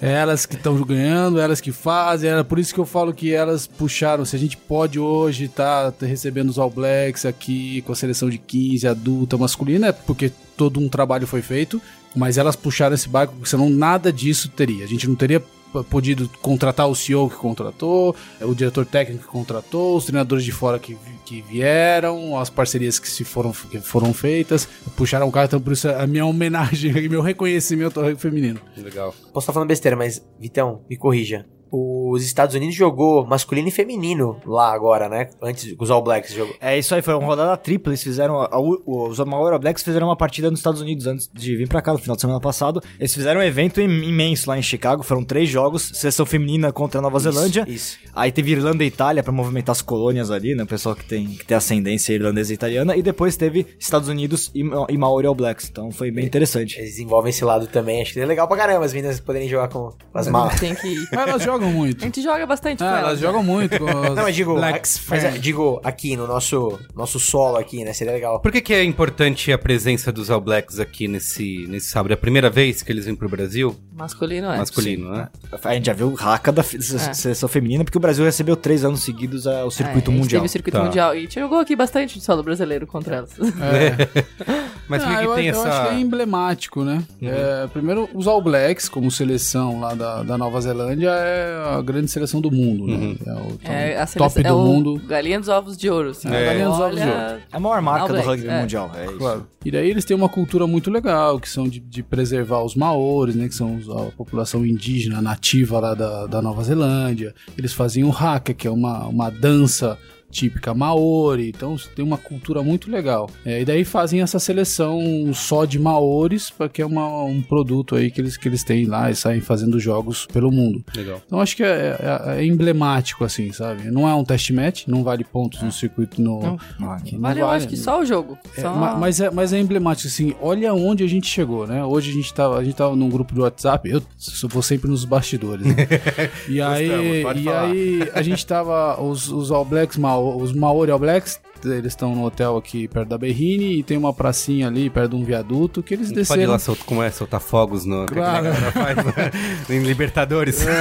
É 0.00 0.12
elas 0.12 0.46
que 0.46 0.54
estão 0.54 0.80
ganhando, 0.82 1.40
elas 1.40 1.60
que 1.60 1.72
fazem, 1.72 2.30
é 2.30 2.42
por 2.44 2.58
isso 2.58 2.72
que 2.72 2.78
eu 2.78 2.86
falo 2.86 3.12
que 3.12 3.34
elas 3.34 3.66
puxaram. 3.66 4.24
Se 4.24 4.36
a 4.36 4.38
gente 4.38 4.56
pode 4.56 5.00
hoje 5.00 5.46
estar 5.46 5.92
recebendo 6.00 6.50
os 6.50 6.58
All 6.58 6.70
Blacks 6.70 7.26
aqui 7.26 7.82
com 7.82 7.92
a 7.92 7.96
seleção 7.96 8.30
de 8.30 8.38
15 8.38 8.86
adulta 8.86 9.36
masculina, 9.36 9.88
é 9.88 9.92
porque 9.92 10.30
todo 10.56 10.78
um 10.78 10.88
trabalho 10.88 11.26
foi 11.26 11.42
feito, 11.42 11.82
mas 12.14 12.38
elas 12.38 12.54
puxaram 12.54 12.94
esse 12.94 13.08
barco, 13.08 13.34
senão 13.44 13.68
nada 13.68 14.12
disso 14.12 14.48
teria. 14.48 14.84
A 14.84 14.88
gente 14.88 15.08
não 15.08 15.16
teria 15.16 15.42
podido 15.88 16.28
contratar 16.40 16.88
o 16.88 16.94
CEO 16.94 17.28
que 17.28 17.36
contratou, 17.36 18.14
o 18.40 18.54
diretor 18.54 18.86
técnico 18.86 19.24
que 19.24 19.30
contratou, 19.30 19.96
os 19.96 20.04
treinadores 20.04 20.44
de 20.44 20.52
fora 20.52 20.78
que, 20.78 20.96
que 21.24 21.42
vieram, 21.42 22.38
as 22.38 22.50
parcerias 22.50 22.98
que 22.98 23.08
se 23.08 23.24
foram, 23.24 23.52
que 23.52 23.80
foram 23.80 24.12
feitas, 24.12 24.68
puxaram 24.96 25.28
o 25.28 25.32
cara, 25.32 25.46
então 25.46 25.60
por 25.60 25.72
isso 25.72 25.88
a 25.88 26.06
minha 26.06 26.24
homenagem, 26.26 27.08
meu 27.08 27.22
reconhecimento 27.22 28.00
ao 28.00 28.16
feminino. 28.16 28.60
Legal. 28.76 29.14
Posso 29.32 29.44
estar 29.44 29.52
falando 29.52 29.68
besteira, 29.68 29.96
mas, 29.96 30.24
Vitão, 30.38 30.84
me 30.88 30.96
corrija. 30.96 31.46
Os 31.70 32.24
Estados 32.24 32.54
Unidos 32.54 32.74
jogou 32.74 33.26
masculino 33.26 33.68
e 33.68 33.70
feminino 33.70 34.40
lá 34.46 34.72
agora, 34.72 35.08
né? 35.08 35.28
Antes 35.42 35.74
os 35.78 35.90
All 35.90 36.02
Blacks 36.02 36.32
jogou. 36.32 36.54
É 36.60 36.78
isso 36.78 36.94
aí, 36.94 37.02
foi 37.02 37.14
uma 37.14 37.26
rodada 37.26 37.56
tripla. 37.56 37.90
Eles 37.92 38.02
fizeram. 38.02 38.40
a- 38.40 38.48
a- 38.52 38.60
os 38.60 39.18
Maori 39.20 39.52
All 39.54 39.58
Blacks 39.60 39.82
fizeram 39.82 40.06
uma 40.08 40.16
partida 40.16 40.50
nos 40.50 40.60
Estados 40.60 40.80
Unidos 40.80 41.06
antes 41.06 41.28
de 41.32 41.56
vir 41.56 41.68
pra 41.68 41.80
cá 41.82 41.92
no 41.92 41.98
final 41.98 42.16
de 42.16 42.20
semana 42.22 42.40
passado. 42.40 42.82
Eles 42.98 43.12
fizeram 43.14 43.40
um 43.40 43.42
evento 43.44 43.80
im- 43.80 44.04
imenso 44.04 44.48
lá 44.48 44.58
em 44.58 44.62
Chicago. 44.62 45.02
Foram 45.02 45.24
três 45.24 45.48
jogos: 45.48 45.90
seleção 45.94 46.24
feminina 46.26 46.72
contra 46.72 46.98
a 46.98 47.02
Nova 47.02 47.18
Zelândia. 47.18 47.64
Isso. 47.68 47.98
Aí 48.14 48.30
teve 48.32 48.52
Irlanda 48.52 48.84
e 48.84 48.86
Itália 48.86 49.22
pra 49.22 49.32
movimentar 49.32 49.72
as 49.72 49.82
colônias 49.82 50.30
ali, 50.30 50.54
né? 50.54 50.62
O 50.62 50.66
pessoal 50.66 50.94
que 50.94 51.04
tem, 51.04 51.26
que 51.26 51.44
tem 51.44 51.56
ascendência 51.56 52.12
irlandesa 52.12 52.52
e 52.52 52.54
italiana. 52.54 52.96
E 52.96 53.02
depois 53.02 53.36
teve 53.36 53.66
Estados 53.78 54.08
Unidos 54.08 54.50
e, 54.54 54.60
e 54.60 54.98
Maori 54.98 55.26
All 55.26 55.34
Blacks. 55.34 55.68
Então 55.70 55.90
foi 55.90 56.10
bem 56.10 56.24
interessante. 56.24 56.78
Eles 56.78 56.90
desenvolvem 56.90 57.30
esse 57.30 57.44
lado 57.44 57.66
também. 57.66 58.00
Acho 58.02 58.12
que 58.14 58.20
é 58.20 58.26
legal 58.26 58.46
pra 58.48 58.56
caramba 58.56 58.84
as 58.84 58.92
meninas 58.92 59.20
poderem 59.20 59.48
jogar 59.48 59.68
com 59.68 59.92
as 60.14 60.28
malas. 60.28 60.58
Tem 60.60 60.74
que 60.74 60.86
ir. 60.88 61.08
Mas 61.12 61.28
elas 61.28 61.42
jogam 61.42 61.57
muito. 61.66 62.02
A 62.02 62.04
gente 62.06 62.22
joga 62.22 62.46
bastante 62.46 62.78
com 62.78 62.84
Ah, 62.84 62.88
elas. 62.88 63.02
elas 63.02 63.18
jogam 63.20 63.42
muito 63.42 63.78
com 63.78 63.84
os 64.10 64.14
Não, 64.16 64.22
mas 64.22 64.34
digo, 64.36 64.54
Blacks 64.54 65.02
mas, 65.08 65.24
é, 65.24 65.30
digo 65.32 65.80
aqui 65.82 66.16
no 66.16 66.26
nosso, 66.26 66.78
nosso 66.94 67.18
solo 67.18 67.56
aqui, 67.56 67.84
né? 67.84 67.92
Seria 67.92 68.12
legal. 68.12 68.40
Por 68.40 68.52
que, 68.52 68.60
que 68.60 68.72
é 68.74 68.84
importante 68.84 69.52
a 69.52 69.58
presença 69.58 70.12
dos 70.12 70.30
All 70.30 70.40
Blacks 70.40 70.78
aqui 70.78 71.08
nesse, 71.08 71.66
nesse 71.68 71.88
sábado? 71.88 72.12
É 72.12 72.14
a 72.14 72.16
primeira 72.16 72.48
vez 72.48 72.82
que 72.82 72.92
eles 72.92 73.04
vêm 73.06 73.14
pro 73.14 73.28
Brasil? 73.28 73.74
Masculino 73.94 74.50
é. 74.52 74.58
Masculino, 74.58 75.10
né? 75.10 75.28
A 75.64 75.74
gente 75.74 75.86
já 75.86 75.92
viu 75.92 76.14
raca 76.14 76.52
da 76.52 76.62
fe- 76.62 76.80
seleção 76.80 77.48
feminina, 77.48 77.82
porque 77.84 77.98
o 77.98 78.00
Brasil 78.00 78.24
recebeu 78.24 78.56
três 78.56 78.84
anos 78.84 79.02
seguidos 79.02 79.46
é, 79.46 79.64
o 79.64 79.70
circuito 79.70 80.10
É, 80.10 80.12
a 80.12 80.16
gente 80.16 80.22
mundial. 80.22 80.40
Teve 80.40 80.46
o 80.46 80.52
circuito 80.52 80.78
Tá. 80.78 80.84
mundial. 80.84 81.14
E 81.14 81.18
a 81.18 81.20
gente 81.22 81.40
jogou 81.40 81.58
aqui 81.58 81.74
bastante 81.74 82.18
de 82.18 82.24
solo 82.24 82.42
brasileiro 82.42 82.86
contra 82.86 83.16
elas. 83.16 83.30
Mas 84.88 85.02
Ah, 85.04 85.18
que, 85.18 85.24
eu, 85.26 85.34
tem 85.34 85.46
eu 85.48 85.54
essa... 85.54 85.68
acho 85.68 85.88
que 85.90 85.94
é 85.96 86.00
emblemático, 86.00 86.82
né? 86.84 87.02
É, 87.20 87.66
primeiro, 87.66 88.08
os 88.14 88.26
All 88.26 88.40
Blacks, 88.40 88.88
como 88.88 89.10
seleção 89.10 89.80
lá 89.80 89.94
da, 89.94 90.22
da 90.22 90.38
Nova 90.38 90.60
Zelândia, 90.60 91.10
é 91.10 91.47
a 91.48 91.82
grande 91.82 92.08
seleção 92.10 92.40
do 92.40 92.50
mundo, 92.50 92.86
né? 92.86 93.16
É 93.26 93.32
o 93.32 93.36
top, 93.36 93.58
É 93.64 94.00
a 94.00 94.06
top 94.06 94.30
seleção, 94.32 94.42
do 94.42 94.48
é 94.48 94.52
o 94.52 94.58
mundo. 94.64 95.02
Galinha 95.06 95.38
dos 95.40 95.48
ovos 95.48 95.76
de 95.76 95.88
ouro. 95.90 96.10
Assim, 96.10 96.28
É, 96.28 96.44
Galinha 96.46 96.68
dos 96.68 96.80
ovos 96.80 96.96
de 97.00 97.02
ouro. 97.06 97.12
É 97.20 97.38
a 97.52 97.60
maior 97.60 97.82
marca 97.82 98.12
do 98.12 98.20
rugby 98.20 98.48
é. 98.48 98.60
mundial. 98.60 98.90
É 98.94 99.04
isso. 99.06 99.16
Claro. 99.18 99.46
E 99.64 99.70
daí 99.70 99.90
eles 99.90 100.04
têm 100.04 100.16
uma 100.16 100.28
cultura 100.28 100.66
muito 100.66 100.90
legal, 100.90 101.38
que 101.40 101.48
são 101.48 101.68
de, 101.68 101.80
de 101.80 102.02
preservar 102.02 102.62
os 102.62 102.74
maores, 102.74 103.34
né? 103.34 103.48
Que 103.48 103.54
são 103.54 103.76
os- 103.76 103.88
a 103.90 104.10
população 104.16 104.64
indígena 104.64 105.20
nativa 105.20 105.80
lá 105.80 105.94
da, 105.94 106.26
da 106.26 106.40
Nova 106.40 106.62
Zelândia. 106.62 107.34
Eles 107.56 107.72
faziam 107.72 108.08
o 108.08 108.12
haka, 108.12 108.54
que 108.54 108.66
é 108.66 108.70
uma, 108.70 109.06
uma 109.06 109.30
dança 109.30 109.98
típica 110.30 110.74
maori, 110.74 111.48
então 111.48 111.76
tem 111.96 112.04
uma 112.04 112.18
cultura 112.18 112.62
muito 112.62 112.90
legal. 112.90 113.28
É, 113.44 113.62
e 113.62 113.64
daí 113.64 113.84
fazem 113.84 114.20
essa 114.20 114.38
seleção 114.38 115.00
só 115.32 115.64
de 115.64 115.78
maores, 115.78 116.50
porque 116.50 116.82
é 116.82 116.86
uma- 116.86 117.22
um 117.24 117.40
produto 117.42 117.96
aí 117.96 118.10
que 118.10 118.20
eles, 118.20 118.36
que 118.36 118.46
eles 118.48 118.62
têm 118.62 118.84
lá 118.86 119.10
e 119.10 119.14
saem 119.14 119.40
fazendo 119.40 119.80
jogos 119.80 120.26
pelo 120.26 120.50
mundo. 120.52 120.84
Legal. 120.94 121.20
Então 121.26 121.40
acho 121.40 121.56
que 121.56 121.62
é, 121.62 121.96
é- 122.00 122.38
é 122.40 122.44
emblemático, 122.44 123.24
assim, 123.24 123.50
sabe? 123.52 123.90
Não 123.90 124.08
é 124.08 124.14
um 124.14 124.24
test 124.24 124.50
match, 124.50 124.86
não 124.86 125.02
vale 125.02 125.24
pontos 125.24 125.62
no 125.62 125.72
circuito 125.72 126.20
no. 126.20 126.40
Não. 126.40 126.58
não 126.78 126.98
Vale, 127.20 127.40
eu 127.40 127.48
acho 127.48 127.66
que 127.68 127.76
só 127.76 128.00
o 128.00 128.04
jogo. 128.04 128.36
é, 128.56 128.60
Só- 128.60 128.74
ma- 128.74 128.96
mas, 128.96 129.20
é, 129.20 129.30
mas 129.30 129.52
é 129.52 129.58
emblemático, 129.58 130.08
assim, 130.08 130.34
olha 130.40 130.72
onde 130.74 131.02
a 131.02 131.06
gente 131.08 131.26
chegou, 131.26 131.66
né? 131.66 131.84
Hoje 131.84 132.10
a 132.10 132.14
gente 132.14 132.32
tava, 132.34 132.58
a 132.58 132.64
gente 132.64 132.74
tava 132.76 132.94
num 132.94 133.08
grupo 133.08 133.34
do 133.34 133.42
WhatsApp, 133.42 133.88
eu 133.90 134.02
vou 134.48 134.62
sempre 134.62 134.90
nos 134.90 135.04
bastidores, 135.04 135.66
né? 135.66 135.74
E 136.48 136.60
aí, 136.60 137.22
pode 137.22 137.40
e 137.40 137.44
falar. 137.44 137.62
aí 137.70 138.10
a 138.14 138.22
gente 138.22 138.44
tava, 138.46 139.00
os, 139.02 139.28
os 139.28 139.50
All 139.50 139.64
Blacks, 139.64 139.96
Mao- 139.96 140.17
os 140.18 140.52
Maori 140.52 140.90
All 140.90 140.98
Blacks, 140.98 141.40
eles 141.64 141.92
estão 141.92 142.14
no 142.14 142.24
hotel 142.24 142.56
aqui 142.56 142.88
perto 142.88 143.08
da 143.08 143.18
Berrine 143.18 143.78
e 143.78 143.82
tem 143.82 143.96
uma 143.96 144.12
pracinha 144.12 144.68
ali 144.68 144.88
perto 144.90 145.10
de 145.10 145.16
um 145.16 145.24
viaduto 145.24 145.82
que 145.82 145.94
eles 145.94 146.06
A 146.10 146.14
gente 146.14 146.26
pode 146.26 146.40
ir 146.40 146.42
desceram. 146.42 146.52
lá 146.52 146.58
soltar, 146.58 146.84
como 146.86 147.02
é, 147.02 147.10
soltar 147.10 147.40
fogos 147.40 147.84
no, 147.84 148.06
Claro. 148.06 148.46
faz, 148.72 148.96
né? 148.96 149.30
em 149.70 149.80
Libertadores. 149.80 150.64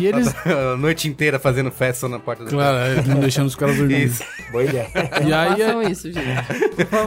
E 0.00 0.06
eles, 0.06 0.34
a 0.46 0.76
noite 0.76 1.06
inteira 1.06 1.38
fazendo 1.38 1.70
festa 1.70 2.08
na 2.08 2.18
porta 2.18 2.44
do 2.44 2.50
claro, 2.50 2.76
é, 2.78 3.02
não 3.02 3.20
deixando 3.20 3.46
os 3.46 3.54
caras 3.54 3.76
dormindo. 3.76 3.98
Isso. 4.04 4.22
Boa 4.50 4.64
ideia. 4.64 4.88
E 5.24 5.28
Não 5.28 5.38
aí, 5.38 5.50
façam 5.60 5.82
isso, 5.82 6.12
gente. 6.12 6.26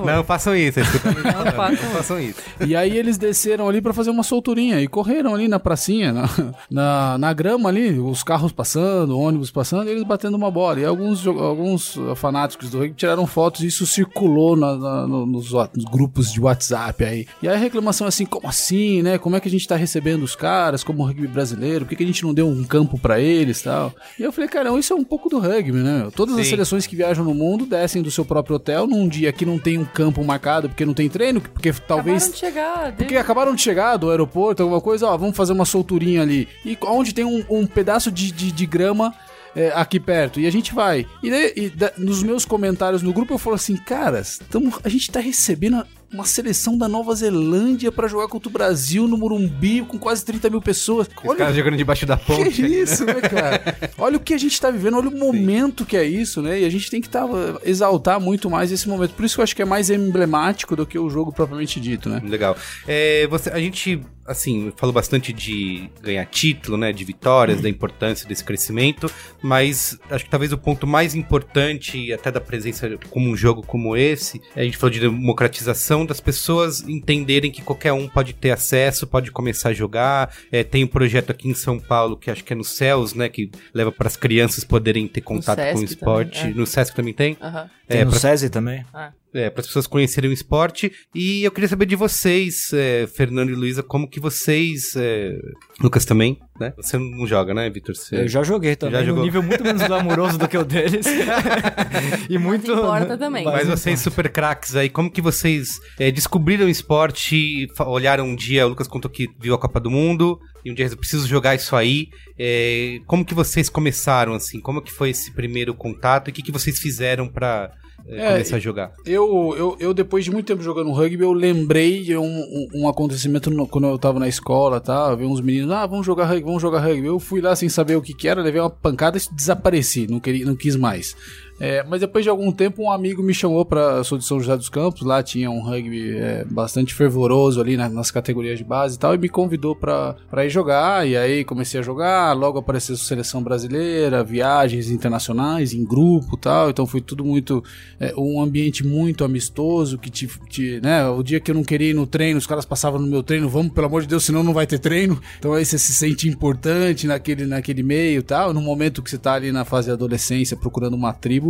Não 0.06 0.24
façam 0.24 0.56
isso, 0.56 0.80
escuta 0.80 1.12
Não 1.12 1.52
façam 1.52 1.70
não 1.86 1.92
façam 1.92 2.20
isso. 2.22 2.40
E 2.66 2.76
aí 2.76 2.98
eles 2.98 3.18
desceram 3.18 3.68
ali 3.68 3.82
pra 3.82 3.92
fazer 3.92 4.12
uma 4.12 4.24
solturinha 4.24 4.80
e 4.82 4.88
correram 4.88 5.34
ali 5.34 5.48
na 5.48 5.60
pracinha, 5.60 6.14
na, 6.14 6.30
na, 6.70 7.18
na 7.18 7.34
grama 7.34 7.70
ali, 7.70 8.00
os 8.00 8.24
carros 8.24 8.52
passando, 8.52 9.18
o 9.18 9.20
ônibus 9.20 9.52
passando, 9.52 9.88
e 9.88 9.92
eles 9.92 10.04
batendo 10.04 10.38
uma 10.38 10.52
bola. 10.52 10.80
E 10.80 10.86
alguns, 10.86 11.26
alguns 11.28 11.98
fanáticos 12.16 12.39
do 12.48 12.80
rugby 12.80 12.94
tiraram 12.96 13.26
fotos 13.28 13.62
e 13.64 13.68
isso 13.68 13.86
circulou 13.86 14.56
na- 14.56 14.76
na- 14.76 15.08
no- 15.08 15.26
nos, 15.26 15.52
nos 15.52 15.86
grupos 15.92 16.32
de 16.32 16.40
WhatsApp 16.42 17.04
aí. 17.04 17.28
E 17.42 17.48
aí 17.48 17.56
a 17.56 17.58
reclamação 17.58 18.06
é 18.06 18.10
assim, 18.10 18.26
como 18.26 18.48
assim, 18.48 19.02
né? 19.02 19.18
Como 19.18 19.36
é 19.36 19.40
que 19.40 19.48
a 19.48 19.52
gente 19.52 19.68
tá 19.68 19.76
recebendo 19.76 20.24
os 20.24 20.36
caras 20.36 20.84
como 20.84 21.04
rugby 21.04 21.28
brasileiro? 21.28 21.86
Por 21.86 21.90
que, 21.90 21.96
que 21.98 22.04
a 22.04 22.08
gente 22.08 22.24
não 22.24 22.34
deu 22.34 22.48
um 22.48 22.64
campo 22.64 22.98
pra 23.00 23.20
eles 23.20 23.62
e 23.62 23.64
tal? 23.66 23.94
E 24.20 24.24
eu 24.24 24.32
falei, 24.32 24.50
cara, 24.50 24.78
isso 24.78 24.94
é 24.94 24.96
um 24.96 25.04
pouco 25.04 25.30
do 25.30 25.40
rugby, 25.40 25.72
né? 25.80 26.10
Todas 26.16 26.38
as 26.38 26.46
Sim. 26.46 26.52
seleções 26.52 26.86
que 26.88 26.96
viajam 26.96 27.24
no 27.24 27.34
mundo 27.34 27.66
descem 27.66 28.02
do 28.02 28.12
seu 28.12 28.24
próprio 28.26 28.56
hotel 28.56 28.88
num 28.88 29.08
dia 29.08 29.32
que 29.32 29.46
não 29.46 29.58
tem 29.58 29.78
um 29.78 29.86
campo 29.86 30.24
marcado 30.24 30.70
porque 30.70 30.86
não 30.86 30.94
tem 30.94 31.10
treino, 31.10 31.42
porque 31.42 31.72
talvez 31.74 32.24
Acabaram 32.24 32.32
de 32.34 32.38
chegar. 32.40 32.96
porque 32.96 33.16
acabaram 33.16 33.56
de 33.56 33.62
chegar 33.62 33.98
do 33.98 34.10
aeroporto, 34.10 34.62
alguma 34.64 34.82
coisa, 34.82 35.08
ó, 35.08 35.18
vamos 35.18 35.36
fazer 35.36 35.54
uma 35.54 35.66
solturinha 35.66 36.22
ali. 36.22 36.48
E 36.66 36.78
onde 36.84 37.14
tem 37.14 37.26
um, 37.26 37.44
um 37.50 37.66
pedaço 37.66 38.12
de, 38.12 38.32
de, 38.32 38.52
de 38.52 38.66
grama 38.66 39.14
é, 39.60 39.72
aqui 39.76 40.00
perto. 40.00 40.40
E 40.40 40.48
a 40.48 40.52
gente 40.52 40.74
vai. 40.74 41.06
E, 41.22 41.30
e 41.56 41.70
da- 41.70 41.92
nos 41.98 42.24
meus 42.24 42.46
comentários 42.46 43.02
no 43.02 43.12
grupo 43.12 43.34
eu 43.34 43.38
falo 43.38 43.56
assim, 43.56 43.76
caras, 43.76 44.40
tamo, 44.50 44.74
a 44.84 44.90
gente 44.90 45.12
tá 45.12 45.20
recebendo 45.20 45.86
uma 46.12 46.26
seleção 46.26 46.78
da 46.78 46.88
Nova 46.88 47.14
Zelândia 47.14 47.92
pra 47.92 48.08
jogar 48.08 48.28
contra 48.28 48.50
o 48.50 48.52
Brasil 48.52 49.08
no 49.08 49.18
Morumbi 49.18 49.82
com 49.82 49.98
quase 49.98 50.26
30 50.26 50.50
mil 50.50 50.62
pessoas. 50.62 51.08
Os 51.24 51.36
caras 51.36 51.56
jogando 51.56 51.78
debaixo 51.78 52.06
da 52.06 52.18
ponte. 52.18 52.50
Que 52.50 52.66
isso, 52.66 53.06
né, 53.06 53.22
cara? 53.22 53.92
Olha 53.98 54.18
o 54.18 54.20
que 54.20 54.34
a 54.34 54.38
gente 54.38 54.60
tá 54.60 54.72
vivendo, 54.72 54.98
olha 54.98 55.10
o 55.10 55.18
momento 55.18 55.86
que 55.86 55.96
é 55.96 56.04
isso, 56.04 56.42
né? 56.42 56.62
E 56.62 56.66
a 56.66 56.70
gente 56.70 56.90
tem 56.90 57.00
que 57.00 57.10
tá, 57.10 57.26
exaltar 57.64 58.20
muito 58.20 58.50
mais 58.50 58.72
esse 58.72 58.90
momento. 58.90 59.14
Por 59.14 59.24
isso 59.26 59.36
que 59.36 59.42
eu 59.42 59.44
acho 59.44 59.56
que 59.56 59.62
é 59.62 59.66
mais 59.66 59.90
emblemático 59.90 60.76
do 60.76 60.86
que 60.86 60.98
o 60.98 61.10
jogo 61.10 61.32
propriamente 61.32 61.80
dito, 61.80 62.10
né? 62.10 62.22
Legal. 62.24 62.58
É, 62.88 63.28
você, 63.28 63.50
a 63.50 63.60
gente, 63.60 64.02
assim, 64.26 64.74
falou 64.76 64.94
bastante 64.94 65.32
de 65.32 65.90
ganhar 66.02 66.26
título, 66.26 66.78
né? 66.78 66.92
De 66.92 67.04
vitórias, 67.04 67.62
da 67.62 67.70
importância 67.70 68.28
desse 68.28 68.44
crescimento, 68.44 69.12
mas 69.42 69.98
acho 70.10 70.26
que 70.26 70.32
talvez 70.32 70.52
o 70.52 70.58
ponto 70.58 70.88
mais 70.88 71.14
importante, 71.14 72.12
até 72.12 72.32
da 72.32 72.42
presença 72.42 72.90
como 73.10 73.30
um 73.30 73.36
jogo 73.36 73.62
como 73.62 73.96
esse, 73.96 74.42
a 74.56 74.64
gente 74.64 74.78
falou 74.78 74.92
de 74.92 75.00
democratização 75.00 75.99
das 76.06 76.20
pessoas 76.20 76.82
entenderem 76.88 77.52
que 77.52 77.62
qualquer 77.62 77.94
um 77.94 78.08
pode 78.08 78.34
ter 78.34 78.52
acesso, 78.52 79.06
pode 79.08 79.32
começar 79.32 79.70
a 79.70 79.74
jogar. 79.74 80.34
É, 80.52 80.64
tem 80.64 80.84
um 80.84 80.88
projeto 80.88 81.32
aqui 81.32 81.48
em 81.50 81.54
São 81.54 81.80
Paulo 81.80 82.16
que 82.18 82.30
acho 82.32 82.44
que 82.44 82.54
é 82.54 82.56
no 82.56 82.64
Céus, 82.64 83.14
né? 83.14 83.30
Que 83.30 83.50
leva 83.74 83.92
para 83.92 84.08
as 84.08 84.16
crianças 84.18 84.64
poderem 84.64 85.08
ter 85.08 85.22
contato 85.22 85.60
com 85.74 85.80
o 85.80 85.84
esporte. 85.84 86.40
também, 86.40 86.54
é. 86.54 86.56
No 86.58 86.66
Sesc 86.66 86.96
também 86.96 87.14
tem? 87.14 87.38
Aham. 87.42 87.70
Tem 87.88 88.02
É, 88.02 88.06
no 88.06 88.12
pra- 88.12 88.20
SESI 88.20 88.50
também? 88.50 88.86
É, 89.34 89.50
para 89.50 89.62
as 89.62 89.68
pessoas 89.68 89.88
conhecerem 89.88 90.30
o 90.30 90.34
esporte. 90.34 90.92
E 91.14 91.44
eu 91.44 91.52
queria 91.52 91.68
saber 91.68 91.86
de 91.86 91.96
vocês, 91.96 92.72
é, 92.74 93.08
Fernando 93.08 93.50
e 93.50 93.56
Luísa, 93.56 93.84
como 93.84 94.10
que 94.10 94.20
vocês. 94.20 94.96
é, 94.96 95.38
Lucas 95.82 96.06
também, 96.06 96.40
né? 96.60 96.74
Você 96.78 96.98
não 96.98 97.26
joga, 97.26 97.54
né, 97.54 97.70
Vitor? 97.70 97.96
Você... 97.96 98.18
Eu 98.18 98.28
já 98.28 98.44
joguei 98.44 98.76
também, 98.76 99.00
Já 99.00 99.06
jogou. 99.06 99.24
nível 99.24 99.44
muito 99.44 99.64
menos 99.64 99.82
glamouroso 99.82 100.38
do 100.38 100.48
que 100.48 100.58
o 100.58 100.66
deles. 100.66 101.06
e 102.30 102.38
muito... 102.38 102.72
importa 102.72 103.18
também. 103.18 103.46
Mas 103.46 103.68
vocês, 103.68 104.00
super 104.00 104.30
craques 104.30 104.76
aí, 104.76 104.90
como 104.90 105.12
que 105.12 105.22
vocês 105.22 105.80
é, 106.00 106.12
descobriram 106.12 106.66
o 106.66 106.70
esporte, 106.70 107.68
olharam 107.80 108.26
um 108.26 108.36
dia, 108.36 108.66
o 108.66 108.70
Lucas 108.70 108.88
contou 108.88 109.10
que 109.10 109.28
viu 109.40 109.54
a 109.54 109.58
Copa 109.58 109.80
do 109.80 109.90
Mundo, 109.90 110.40
e 110.64 110.72
um 110.72 110.74
dia 110.74 110.88
eu 110.88 110.98
preciso 110.98 111.28
jogar 111.28 111.56
isso 111.56 111.76
aí. 111.76 112.10
É, 112.38 113.00
como 113.06 113.26
que 113.26 113.34
vocês 113.34 113.70
começaram, 113.70 114.34
assim? 114.34 114.60
Como 114.60 114.82
que 114.82 114.92
foi 114.92 115.12
esse 115.12 115.32
primeiro 115.32 115.74
contato 115.74 116.28
e 116.28 116.32
o 116.32 116.34
que, 116.34 116.42
que 116.42 116.52
vocês 116.52 116.80
fizeram 116.80 117.28
pra 117.28 117.72
é, 118.08 118.18
É, 118.26 118.32
começar 118.34 118.56
a 118.56 118.60
jogar? 118.60 118.92
Eu, 119.06 119.56
eu, 119.58 119.78
eu, 119.80 119.94
depois 119.94 120.26
de 120.26 120.32
muito 120.32 120.46
tempo 120.48 120.62
jogando 120.62 120.92
rugby, 120.92 121.24
eu 121.24 121.34
lembrei 121.34 122.04
de 122.04 122.16
um, 122.18 122.24
um, 122.26 122.68
um 122.84 122.88
acontecimento 122.90 123.50
no- 123.50 123.68
quando 123.68 123.88
eu 123.88 123.98
tava 123.98 124.20
na 124.20 124.28
escola, 124.28 124.80
tá? 124.80 125.08
Eu 125.12 125.18
vi 125.18 125.26
uns 125.26 125.42
meninos, 125.42 125.72
ah, 125.72 125.86
vamos 125.86 126.06
jogar 126.06 126.26
rugby, 126.26 126.44
vamos 126.46 126.62
jogar 126.62 126.80
rugby. 126.80 127.06
Eu 127.08 127.20
fui 127.20 127.42
lá 127.42 127.56
sem 127.56 127.70
saber 127.70 127.96
o 127.96 128.02
que 128.02 128.14
que 128.14 128.28
era, 128.28 128.42
levei 128.42 128.62
uma 128.62 128.70
pancada 128.70 129.18
e 129.18 129.36
desapareci, 129.36 130.08
não, 130.10 130.20
queria, 130.20 130.46
não 130.46 130.56
quis 130.56 130.76
mais. 130.76 131.16
É, 131.60 131.84
mas 131.84 132.00
depois 132.00 132.24
de 132.24 132.30
algum 132.30 132.52
tempo, 132.52 132.82
um 132.84 132.92
amigo 132.92 133.22
me 133.22 133.34
chamou 133.34 133.66
pra. 133.66 134.04
Sou 134.04 134.18
de 134.18 134.24
São 134.26 134.40
José 134.40 134.56
dos 134.56 134.70
Campos, 134.70 135.02
lá 135.02 135.22
tinha 135.22 135.52
um 135.52 135.62
rugby 135.62 136.16
é, 136.18 136.46
bastante 136.50 136.94
fervoroso 136.94 137.60
ali 137.60 137.76
na- 137.76 137.90
nas 137.90 138.10
categorias 138.12 138.58
de 138.58 138.64
base 138.64 138.96
e 138.96 139.00
tal, 139.00 139.14
e 139.14 139.18
me 139.18 139.28
convidou 139.28 139.76
pra 139.76 140.16
ir 140.46 140.50
jogar. 140.50 141.08
E 141.08 141.18
aí 141.18 141.44
comecei 141.44 141.80
a 141.80 141.84
jogar, 141.84 142.32
logo 142.34 142.58
apareceu 142.60 142.96
a 142.96 142.98
seleção 142.98 143.44
brasileira, 143.44 144.24
viagens 144.24 144.90
internacionais, 144.90 145.74
em 145.74 145.84
grupo 145.84 146.36
e 146.36 146.40
tal. 146.40 146.70
Então 146.70 146.86
foi 146.88 147.02
tudo 147.02 147.26
muito. 147.26 147.64
é, 148.00 148.14
um 148.18 148.42
ambiente 148.42 148.86
muito 148.86 149.24
amistoso, 149.26 149.98
que 149.98 150.10
te, 150.10 150.28
te- 150.50 150.80
né, 150.82 151.06
o 151.10 151.22
dia 151.22 151.40
que 151.42 151.52
eu 151.52 151.56
não 151.56 151.64
queria 151.64 151.90
ir 151.90 151.94
no 151.94 152.08
treino, 152.08 152.38
os 152.38 152.48
caras 152.48 152.64
passavam 152.66 153.00
no 153.02 153.08
meu 153.08 153.22
treino, 153.22 153.50
vamos, 153.50 153.74
pelo 153.74 153.88
amor 153.88 154.02
de 154.02 154.08
Deus, 154.08 154.24
senão 154.24 154.42
não 154.44 154.54
vai 154.54 154.66
ter 154.66 154.80
treino. 154.80 155.20
Então 155.38 155.54
aí 155.54 155.66
você 155.66 155.78
se 155.78 155.94
sente 155.94 156.28
importante 156.30 157.06
naquele, 157.06 157.46
naquele 157.46 157.84
meio 157.84 158.24
tal. 158.24 158.54
No 158.54 158.62
momento 158.62 159.04
que 159.04 159.10
você 159.10 159.18
tá 159.18 159.34
ali 159.34 159.52
na 159.52 159.66
fase 159.66 159.88
de 159.88 159.92
adolescência, 159.94 160.56
procurando 160.56 160.94
uma 160.96 161.12
tribo, 161.12 161.49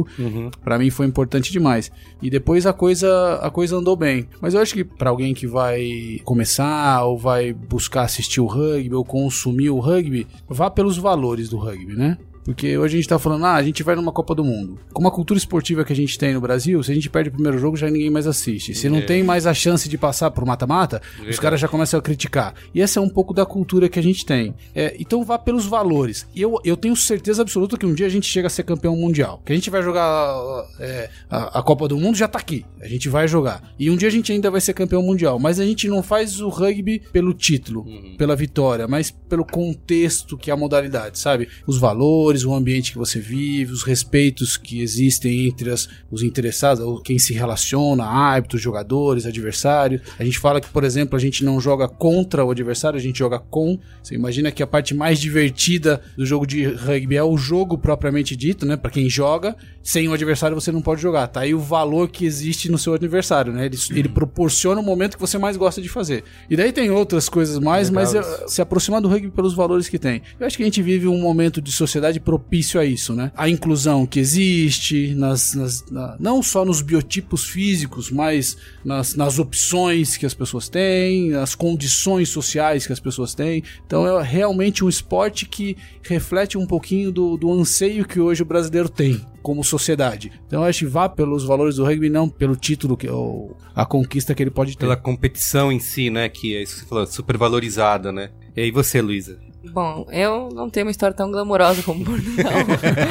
Pra 0.63 0.77
mim 0.77 0.89
foi 0.89 1.05
importante 1.05 1.51
demais. 1.51 1.91
E 2.21 2.29
depois 2.29 2.65
a 2.65 2.73
coisa 2.73 3.39
a 3.41 3.49
coisa 3.49 3.77
andou 3.77 3.95
bem. 3.95 4.27
Mas 4.41 4.53
eu 4.53 4.61
acho 4.61 4.73
que 4.73 4.83
pra 4.83 5.09
alguém 5.09 5.33
que 5.33 5.47
vai 5.47 6.19
começar 6.23 7.03
ou 7.03 7.17
vai 7.17 7.53
buscar 7.53 8.03
assistir 8.03 8.41
o 8.41 8.45
rugby 8.45 8.93
ou 8.93 9.03
consumir 9.03 9.69
o 9.69 9.79
rugby, 9.79 10.27
vá 10.47 10.69
pelos 10.69 10.97
valores 10.97 11.49
do 11.49 11.57
rugby, 11.57 11.95
né? 11.95 12.17
Porque 12.49 12.75
hoje 12.75 12.95
a 12.95 12.99
gente 12.99 13.07
tá 13.07 13.19
falando, 13.19 13.45
ah, 13.45 13.53
a 13.53 13.61
gente 13.61 13.83
vai 13.83 13.95
numa 13.95 14.11
Copa 14.11 14.33
do 14.33 14.43
Mundo. 14.43 14.79
Com 14.91 15.07
a 15.07 15.11
cultura 15.11 15.37
esportiva 15.37 15.85
que 15.85 15.93
a 15.93 15.95
gente 15.95 16.17
tem 16.17 16.33
no 16.33 16.41
Brasil, 16.41 16.81
se 16.81 16.91
a 16.91 16.95
gente 16.95 17.07
perde 17.07 17.29
o 17.29 17.33
primeiro 17.33 17.59
jogo, 17.59 17.77
já 17.77 17.87
ninguém 17.87 18.09
mais 18.09 18.25
assiste. 18.25 18.73
Se 18.73 18.89
não 18.89 19.05
tem 19.05 19.21
mais 19.21 19.45
a 19.45 19.53
chance 19.53 19.87
de 19.87 19.99
passar 19.99 20.31
pro 20.31 20.47
mata-mata, 20.47 20.99
os 21.29 21.37
caras 21.37 21.59
já 21.59 21.67
começam 21.67 21.99
a 21.99 22.01
criticar. 22.01 22.55
E 22.73 22.81
essa 22.81 22.99
é 22.99 23.03
um 23.03 23.07
pouco 23.07 23.35
da 23.35 23.45
cultura 23.45 23.87
que 23.87 23.99
a 23.99 24.01
gente 24.01 24.25
tem. 24.25 24.55
É, 24.73 24.95
então 24.99 25.23
vá 25.23 25.37
pelos 25.37 25.67
valores. 25.67 26.25
E 26.33 26.41
eu, 26.41 26.59
eu 26.65 26.75
tenho 26.75 26.95
certeza 26.95 27.43
absoluta 27.43 27.77
que 27.77 27.85
um 27.85 27.93
dia 27.93 28.07
a 28.07 28.09
gente 28.09 28.25
chega 28.25 28.47
a 28.47 28.49
ser 28.49 28.63
campeão 28.63 28.95
mundial. 28.95 29.43
Que 29.45 29.53
a 29.53 29.55
gente 29.55 29.69
vai 29.69 29.83
jogar 29.83 30.35
é, 30.79 31.07
a, 31.29 31.59
a 31.59 31.61
Copa 31.61 31.87
do 31.87 31.97
Mundo 31.97 32.17
já 32.17 32.27
tá 32.27 32.39
aqui. 32.39 32.65
A 32.81 32.87
gente 32.87 33.07
vai 33.09 33.27
jogar. 33.27 33.61
E 33.77 33.91
um 33.91 33.95
dia 33.95 34.07
a 34.07 34.11
gente 34.11 34.31
ainda 34.31 34.49
vai 34.49 34.59
ser 34.59 34.73
campeão 34.73 35.03
mundial. 35.03 35.37
Mas 35.37 35.59
a 35.59 35.65
gente 35.65 35.87
não 35.87 36.01
faz 36.01 36.41
o 36.41 36.49
rugby 36.49 36.97
pelo 37.13 37.31
título, 37.31 37.85
pela 38.17 38.35
vitória, 38.35 38.87
mas 38.87 39.11
pelo 39.11 39.45
contexto 39.45 40.35
que 40.35 40.49
é 40.49 40.53
a 40.55 40.57
modalidade, 40.57 41.19
sabe? 41.19 41.47
Os 41.67 41.77
valores, 41.77 42.38
o 42.43 42.53
ambiente 42.53 42.91
que 42.91 42.97
você 42.97 43.19
vive, 43.19 43.71
os 43.71 43.83
respeitos 43.83 44.57
que 44.57 44.81
existem 44.81 45.47
entre 45.47 45.69
as, 45.71 45.87
os 46.11 46.23
interessados, 46.23 46.83
ou 46.83 47.01
quem 47.01 47.17
se 47.19 47.33
relaciona, 47.33 48.05
árbitros, 48.05 48.61
jogadores, 48.61 49.25
adversários. 49.25 50.01
A 50.17 50.23
gente 50.23 50.39
fala 50.39 50.61
que, 50.61 50.69
por 50.69 50.83
exemplo, 50.83 51.15
a 51.15 51.19
gente 51.19 51.43
não 51.43 51.59
joga 51.59 51.87
contra 51.87 52.43
o 52.43 52.51
adversário, 52.51 52.97
a 52.97 53.01
gente 53.01 53.19
joga 53.19 53.39
com. 53.39 53.79
Você 54.03 54.15
imagina 54.15 54.51
que 54.51 54.63
a 54.63 54.67
parte 54.67 54.93
mais 54.93 55.19
divertida 55.19 56.01
do 56.17 56.25
jogo 56.25 56.45
de 56.45 56.65
rugby 56.65 57.15
é 57.15 57.23
o 57.23 57.37
jogo 57.37 57.77
propriamente 57.77 58.35
dito, 58.35 58.65
né? 58.65 58.77
Pra 58.77 58.91
quem 58.91 59.09
joga, 59.09 59.55
sem 59.81 60.07
o 60.07 60.13
adversário 60.13 60.55
você 60.55 60.71
não 60.71 60.81
pode 60.81 61.01
jogar. 61.01 61.27
Tá 61.27 61.41
aí 61.41 61.53
o 61.53 61.59
valor 61.59 62.09
que 62.09 62.25
existe 62.25 62.69
no 62.69 62.77
seu 62.77 62.93
adversário, 62.93 63.51
né? 63.51 63.65
Ele, 63.65 63.77
ele 63.91 64.09
proporciona 64.09 64.79
o 64.81 64.83
momento 64.83 65.15
que 65.15 65.21
você 65.21 65.37
mais 65.37 65.57
gosta 65.57 65.81
de 65.81 65.89
fazer. 65.89 66.23
E 66.49 66.55
daí 66.55 66.71
tem 66.71 66.89
outras 66.89 67.29
coisas 67.29 67.59
mais, 67.59 67.89
mas 67.89 68.13
Legal 68.13 68.31
eh, 68.31 68.47
se 68.47 68.61
aproximar 68.61 69.01
do 69.01 69.07
rugby 69.07 69.29
pelos 69.31 69.53
valores 69.53 69.89
que 69.89 69.97
tem. 69.97 70.21
Eu 70.39 70.45
acho 70.45 70.57
que 70.57 70.63
a 70.63 70.65
gente 70.65 70.81
vive 70.81 71.07
um 71.07 71.19
momento 71.19 71.61
de 71.61 71.71
sociedade 71.71 72.18
propício 72.19 72.79
a 72.79 72.85
isso, 72.85 73.13
né? 73.13 73.31
A 73.35 73.49
inclusão 73.49 74.05
que 74.05 74.19
existe, 74.19 75.13
nas, 75.15 75.53
nas- 75.55 75.85
na- 75.89 76.15
não 76.19 76.43
só 76.43 76.63
nos 76.65 76.81
biotipos 76.81 77.45
físicos, 77.45 78.11
mas 78.11 78.57
nas, 78.83 79.15
nas 79.15 79.39
opções 79.39 80.17
que 80.17 80.25
as 80.25 80.33
pessoas 80.33 80.69
têm, 80.69 81.29
nas 81.31 81.55
condições 81.55 82.29
sociais 82.29 82.85
que 82.85 82.93
as 82.93 82.99
pessoas 82.99 83.33
têm. 83.33 83.63
Então 83.85 84.05
é 84.19 84.23
realmente 84.23 84.83
um 84.83 84.89
esporte 84.89 85.45
que 85.45 85.75
reflete 86.03 86.57
um 86.57 86.65
pouquinho 86.65 87.11
do, 87.11 87.37
do 87.37 87.51
anseio 87.51 88.05
que 88.05 88.19
hoje 88.19 88.41
o 88.41 88.45
brasileiro 88.45 88.89
tem 88.89 89.19
como 89.41 89.63
sociedade. 89.63 90.31
Então 90.47 90.63
acho 90.63 90.79
que 90.79 90.85
vá 90.85 91.07
pelos 91.07 91.43
valores 91.43 91.75
do 91.77 91.85
rugby, 91.85 92.09
não 92.09 92.27
pelo 92.29 92.55
título 92.55 92.97
que 92.97 93.07
ou 93.09 93.55
a 93.73 93.85
conquista 93.85 94.35
que 94.35 94.43
ele 94.43 94.51
pode 94.51 94.73
ter. 94.73 94.79
Pela 94.81 94.97
competição 94.97 95.71
em 95.71 95.79
si, 95.79 96.09
né? 96.09 96.27
Que 96.29 96.55
é 96.55 96.63
isso 96.63 96.73
que 96.75 96.79
você 96.81 96.85
falou, 96.87 97.05
super 97.07 97.37
valorizada, 97.37 98.11
né? 98.11 98.29
E 98.55 98.61
aí 98.61 98.71
você, 98.71 99.01
Luísa? 99.01 99.39
Bom, 99.63 100.07
eu 100.11 100.49
não 100.53 100.69
tenho 100.69 100.85
uma 100.85 100.91
história 100.91 101.15
tão 101.15 101.31
glamourosa 101.31 101.83
como 101.83 102.05
Portugal. 102.05 102.53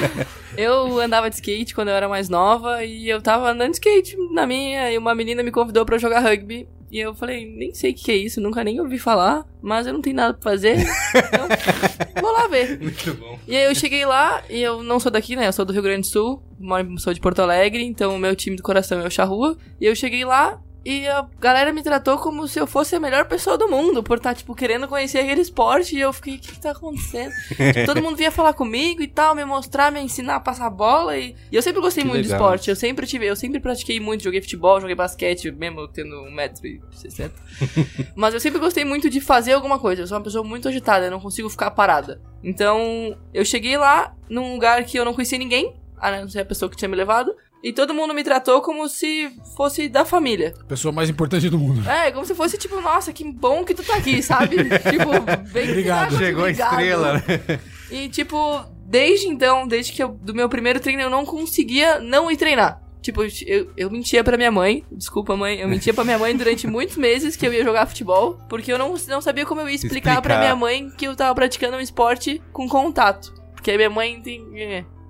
eu 0.57 0.99
andava 0.99 1.29
de 1.29 1.37
skate 1.37 1.75
quando 1.75 1.89
eu 1.89 1.95
era 1.95 2.09
mais 2.09 2.29
nova 2.29 2.85
e 2.85 3.09
eu 3.09 3.21
tava 3.21 3.51
andando 3.51 3.71
de 3.71 3.77
skate 3.77 4.17
na 4.33 4.47
minha 4.47 4.91
e 4.91 4.97
uma 4.97 5.15
menina 5.15 5.43
me 5.43 5.51
convidou 5.51 5.85
pra 5.85 5.99
jogar 5.99 6.21
rugby. 6.21 6.69
E 6.91 6.99
eu 6.99 7.15
falei, 7.15 7.45
nem 7.45 7.75
sei 7.75 7.91
o 7.91 7.95
que 7.95 8.05
que 8.05 8.11
é 8.11 8.17
isso, 8.17 8.41
nunca 8.41 8.65
nem 8.65 8.81
ouvi 8.81 8.99
falar, 8.99 9.45
mas 9.61 9.87
eu 9.87 9.93
não 9.93 10.01
tenho 10.01 10.17
nada 10.17 10.33
pra 10.33 10.53
fazer, 10.53 10.79
então 10.79 11.47
vou 12.19 12.33
lá 12.33 12.47
ver. 12.47 12.81
Muito 12.81 13.13
bom. 13.15 13.39
E 13.47 13.55
aí 13.55 13.65
eu 13.67 13.75
cheguei 13.75 14.07
lá, 14.07 14.43
e 14.49 14.59
eu 14.63 14.83
não 14.83 14.99
sou 14.99 15.13
daqui, 15.13 15.37
né? 15.37 15.47
Eu 15.47 15.53
sou 15.53 15.67
do 15.67 15.73
Rio 15.75 15.83
Grande 15.83 16.01
do 16.01 16.07
Sul, 16.07 16.43
moro, 16.59 16.99
sou 16.99 17.13
de 17.13 17.21
Porto 17.21 17.41
Alegre, 17.41 17.85
então 17.85 18.17
o 18.17 18.19
meu 18.19 18.35
time 18.35 18.57
do 18.57 18.63
coração 18.63 19.01
é 19.01 19.07
o 19.07 19.11
Charrua. 19.11 19.59
E 19.79 19.85
eu 19.85 19.95
cheguei 19.95 20.25
lá 20.25 20.59
e 20.85 21.07
a 21.09 21.27
galera 21.39 21.73
me 21.73 21.83
tratou 21.83 22.19
como 22.19 22.47
se 22.49 22.59
eu 22.59 22.67
fosse 22.67 22.97
a 22.97 23.01
melhor 23.01 23.27
pessoa 23.27 23.59
do 23.59 23.69
mundo, 23.69 24.03
por 24.03 24.17
estar, 24.19 24.35
tipo, 24.35 24.55
querendo 24.55 24.89
conhecer 24.89 25.19
aquele 25.19 25.41
esporte. 25.41 25.97
E 25.97 26.01
eu 26.01 26.13
fiquei, 26.13 26.37
o 26.37 26.39
que, 26.39 26.53
que 26.53 26.61
tá 26.61 26.71
acontecendo? 26.71 27.33
Tipo, 27.49 27.87
todo 27.87 28.03
mundo 28.03 28.17
vinha 28.17 28.31
falar 28.31 28.53
comigo 28.55 29.03
e 29.03 29.09
tal, 29.09 29.35
me 29.35 29.45
mostrar, 29.45 29.91
me 29.93 30.01
ensinar 30.01 30.37
a 30.37 30.41
passar 30.41 30.71
bola. 30.71 31.17
E, 31.17 31.35
e 31.53 31.57
eu 31.57 31.63
sempre 31.63 31.81
gostei 31.81 32.03
Que 32.05 32.09
muito 32.09 32.23
legal. 32.23 32.39
de 32.39 32.43
esporte. 32.45 32.71
Eu 32.71 32.77
sempre 32.77 33.07
tive, 33.07 33.27
eu 33.27 33.37
sempre 33.37 33.61
pratiquei 33.61 34.01
muito, 34.01 34.25
joguei 34.25 34.41
futebol, 34.41 34.81
joguei 34.81 34.95
basquete, 34.97 35.51
mesmo 35.51 35.87
tendo 35.89 36.15
1,60m. 36.27 37.31
Mas 38.17 38.35
eu 38.35 38.41
sempre 38.41 38.59
gostei 38.59 38.85
muito 38.85 39.11
de 39.11 39.21
fazer 39.21 39.53
alguma 39.53 39.79
coisa. 39.79 40.03
Eu 40.03 40.07
sou 40.07 40.17
uma 40.17 40.25
pessoa 40.25 40.45
muito 40.45 40.69
agitada, 40.69 41.07
eu 41.07 41.11
não 41.11 41.21
consigo 41.21 41.51
ficar 41.51 41.71
parada. 41.73 42.21
Então, 42.43 43.17
eu 43.35 43.45
cheguei 43.45 43.77
lá 43.77 44.15
num 44.29 44.55
lugar 44.55 44.85
que 44.85 44.99
eu 44.99 45.05
não 45.05 45.13
conhecia 45.13 45.39
ninguém, 45.39 45.75
a 45.99 46.11
não 46.21 46.29
ser 46.29 46.41
a 46.41 46.45
pessoa 46.45 46.71
que 46.71 46.77
tinha 46.77 46.89
me 46.89 46.97
levado. 46.97 47.35
E 47.63 47.73
todo 47.73 47.93
mundo 47.93 48.15
me 48.15 48.23
tratou 48.23 48.61
como 48.61 48.89
se 48.89 49.31
fosse 49.57 49.89
da 49.89 50.05
família. 50.05 50.55
Pessoa 50.69 50.93
mais 50.93 51.11
importante 51.11 51.51
do 51.51 51.59
mundo. 51.59 51.89
É, 51.89 52.11
como 52.13 52.25
se 52.25 52.35
fosse 52.35 52.57
tipo, 52.57 52.81
nossa, 52.81 53.13
que 53.13 53.25
bom 53.25 53.65
que 53.65 53.75
tu 53.75 53.83
tá 53.83 53.97
aqui, 53.97 54.23
sabe? 54.23 54.57
tipo, 54.91 55.51
bem 55.53 55.71
Obrigado. 55.71 56.17
Chegou 56.17 56.45
a 56.45 56.51
estrela, 56.51 57.15
né? 57.15 57.61
E 57.91 58.09
tipo, 58.09 58.65
desde 58.87 59.27
então, 59.27 59.67
desde 59.67 59.93
que 59.93 60.03
eu, 60.03 60.09
do 60.09 60.35
meu 60.35 60.49
primeiro 60.49 60.79
treino, 60.79 61.03
eu 61.03 61.11
não 61.11 61.27
conseguia 61.27 61.99
não 61.99 62.31
ir 62.31 62.37
treinar. 62.37 62.81
Tipo, 63.01 63.23
eu, 63.47 63.73
eu 63.77 63.91
mentia 63.91 64.23
pra 64.23 64.37
minha 64.37 64.51
mãe, 64.51 64.85
desculpa 64.91 65.37
mãe, 65.37 65.61
eu 65.61 65.69
mentia 65.69 65.95
pra 65.95 66.05
minha 66.05 66.19
mãe 66.19 66.37
durante 66.37 66.67
muitos 66.69 66.97
meses 66.97 67.37
que 67.37 67.47
eu 67.47 67.53
ia 67.53 67.65
jogar 67.65 67.87
futebol, 67.87 68.39
porque 68.49 68.73
eu 68.73 68.79
não, 68.79 68.95
não 69.09 69.21
sabia 69.21 69.47
como 69.47 69.61
eu 69.61 69.69
ia 69.69 69.75
explicar, 69.75 70.21
pra 70.21 70.35
Explicar. 70.35 70.41
minha 70.41 70.57
mãe 70.57 70.91
que 70.91 71.07
eu 71.07 71.17
tava 71.17 71.35
praticando 71.35 71.77
um 71.77 71.81
esporte 71.81 72.43
com 72.53 72.69
contato. 72.69 73.33
Porque 73.55 73.71
a 73.71 73.77
minha 73.77 73.91
mãe 73.91 74.21
tem. 74.21 74.45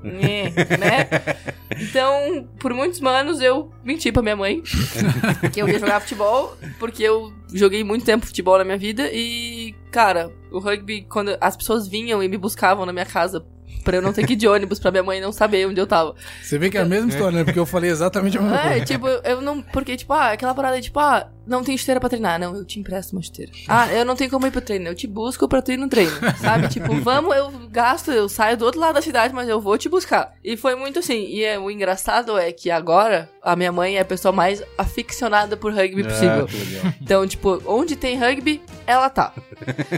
É, 0.05 0.77
né? 0.77 1.09
Então, 1.81 2.49
por 2.59 2.73
muitos 2.73 3.01
anos 3.03 3.41
eu 3.41 3.71
menti 3.85 4.11
pra 4.11 4.23
minha 4.23 4.35
mãe 4.35 4.63
que 5.53 5.61
eu 5.61 5.69
ia 5.69 5.79
jogar 5.79 6.01
futebol, 6.01 6.57
porque 6.79 7.03
eu 7.03 7.33
joguei 7.53 7.85
muito 7.85 8.05
tempo 8.05 8.27
futebol 8.27 8.59
na 8.59 8.65
minha 8.65 8.79
vida 8.79 9.09
e, 9.13 9.75
cara, 9.91 10.33
o 10.51 10.59
rugby, 10.59 11.03
quando 11.03 11.37
as 11.41 11.57
pessoas 11.57 11.87
vinham 11.87 12.23
e 12.23 12.29
me 12.29 12.37
buscavam 12.37 12.85
na 12.85 12.93
minha 12.93 13.07
casa 13.07 13.47
pra 13.85 13.97
eu 13.97 14.03
não 14.03 14.13
ter 14.13 14.27
que 14.27 14.33
ir 14.35 14.37
de 14.37 14.47
ônibus, 14.49 14.79
pra 14.79 14.91
minha 14.91 15.03
mãe 15.03 15.21
não 15.21 15.33
saber 15.33 15.67
onde 15.67 15.81
eu 15.81 15.87
tava. 15.87 16.15
Você 16.43 16.59
vê 16.59 16.69
que 16.71 16.79
é 16.79 16.81
a 16.81 16.85
mesma 16.85 17.09
história, 17.11 17.39
né? 17.39 17.45
Porque 17.45 17.59
eu 17.59 17.67
falei 17.67 17.91
exatamente 17.91 18.37
a 18.39 18.41
mesma 18.41 18.59
É, 18.61 18.69
coisa. 18.71 18.85
tipo, 18.85 19.07
eu 19.09 19.41
não. 19.41 19.63
Porque, 19.63 19.97
tipo, 19.97 20.13
ah, 20.13 20.33
aquela 20.33 20.55
parada 20.55 20.77
de, 20.77 20.83
tipo, 20.83 20.99
ah, 21.01 21.29
não 21.47 21.65
tem 21.65 21.75
esteira 21.75 21.99
pra 22.01 22.09
treinar. 22.09 22.39
Não, 22.39 22.55
eu 22.57 22.65
te 22.65 22.79
empresto 22.79 23.15
uma 23.17 23.21
esteira. 23.21 23.51
Ah, 23.67 23.91
eu 23.93 24.05
não 24.05 24.15
tenho 24.17 24.31
como 24.31 24.47
ir 24.47 24.51
pro 24.51 24.61
treino. 24.61 24.87
Eu 24.89 24.95
te 24.95 25.07
busco 25.07 25.49
pra 25.49 25.63
tu 25.63 25.73
ir 25.73 25.77
no 25.77 25.89
treino. 25.89 26.13
Sabe? 26.41 26.69
Tipo, 26.79 26.95
vamos, 27.01 27.35
eu 27.35 27.51
gasto, 27.71 28.11
eu 28.13 28.29
saio 28.29 28.57
do 28.57 28.65
outro 28.65 28.81
lado 28.81 28.95
da 28.95 29.03
cidade, 29.03 29.33
mas 29.35 29.49
eu 29.49 29.61
vou 29.61 29.79
te 29.79 29.89
buscar. 29.89 30.35
E 30.45 30.57
foi 30.57 30.75
muito 30.75 30.99
assim. 30.99 31.25
E 31.29 31.43
é, 31.45 31.59
o 31.59 31.71
engraçado 31.71 32.37
é 32.39 32.53
que 32.53 32.71
agora 32.71 33.29
a 33.43 33.57
minha 33.57 33.73
mãe 33.73 33.97
é 33.97 34.01
a 34.01 34.05
pessoa 34.05 34.31
mais 34.33 34.63
aficionada 34.77 35.57
por 35.57 35.73
rugby 35.73 36.05
possível. 36.05 36.47
Então, 37.01 37.27
tipo, 37.27 37.63
onde 37.67 37.97
tem 37.97 38.17
rugby, 38.19 38.61
ela 38.87 39.09
tá. 39.09 39.33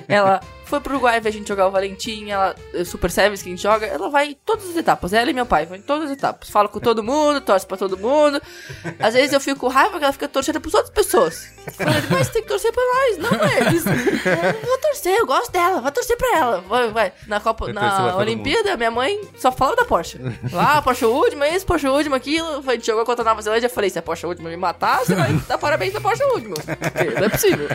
Ela 0.08 0.40
foi 0.70 0.80
pro 0.80 0.94
Uruguai 0.94 1.20
ver 1.20 1.28
a 1.28 1.32
gente 1.32 1.46
jogar 1.48 1.66
o 1.66 1.70
Valentim, 1.70 2.30
ela, 2.30 2.54
o 2.74 2.84
Super 2.84 3.10
Service 3.10 3.42
que 3.42 3.50
a 3.50 3.52
gente 3.52 3.62
joga, 3.62 3.86
ela 3.86 4.08
vai 4.08 4.28
em 4.28 4.34
todas 4.46 4.70
as 4.70 4.76
etapas. 4.76 5.12
Ela 5.12 5.30
e 5.30 5.34
meu 5.34 5.44
pai 5.44 5.66
vão 5.66 5.76
em 5.76 5.82
todas 5.82 6.06
as 6.06 6.16
etapas. 6.16 6.48
Fala 6.48 6.68
com 6.68 6.80
todo 6.80 7.02
mundo, 7.02 7.40
torce 7.40 7.66
pra 7.66 7.76
todo 7.76 7.98
mundo. 7.98 8.40
Às 8.98 9.14
vezes 9.14 9.32
eu 9.32 9.40
fico 9.40 9.60
com 9.60 9.68
raiva 9.68 9.98
que 9.98 10.04
ela 10.04 10.12
fica 10.12 10.28
torcendo 10.28 10.60
pras 10.60 10.74
outras 10.74 10.94
pessoas. 10.94 11.50
Falando, 11.76 12.08
mas 12.10 12.28
tem 12.30 12.42
que 12.42 12.48
torcer 12.48 12.72
pra 12.72 12.82
nós, 12.82 13.18
não 13.18 13.66
eles. 13.66 13.84
Eu 13.86 14.66
vou 14.68 14.78
torcer, 14.78 15.14
eu 15.18 15.26
gosto 15.26 15.52
dela, 15.52 15.80
vai 15.80 15.92
torcer 15.92 16.16
pra 16.16 16.38
ela. 16.38 16.60
Vai, 16.62 16.88
vai. 16.90 17.12
Na 17.26 17.40
Copa, 17.40 17.72
na 17.72 18.16
Olimpíada, 18.16 18.76
minha 18.76 18.90
mãe 18.90 19.20
só 19.36 19.50
falava 19.52 19.76
da 19.76 19.84
Porsche. 19.84 20.18
Lá, 20.52 20.80
Porsche 20.80 21.04
Woodman, 21.04 21.54
isso, 21.54 21.66
Porsche 21.66 21.88
Woodman, 21.88 22.16
aquilo. 22.16 22.62
A 22.66 22.72
gente 22.72 22.86
jogou 22.86 23.04
contra 23.04 23.22
a 23.22 23.28
Nova 23.28 23.42
Zelândia, 23.42 23.66
eu 23.66 23.70
falei, 23.70 23.90
se 23.90 23.98
a 23.98 24.02
Porsche 24.02 24.26
Woodman 24.26 24.50
me 24.50 24.56
matar, 24.56 25.00
você 25.00 25.14
vai 25.14 25.32
dar 25.48 25.58
parabéns 25.58 25.92
pra 25.92 26.00
Porsche. 26.00 26.20
Porque 26.20 27.04
Não 27.18 27.26
é 27.26 27.28
possível. 27.28 27.68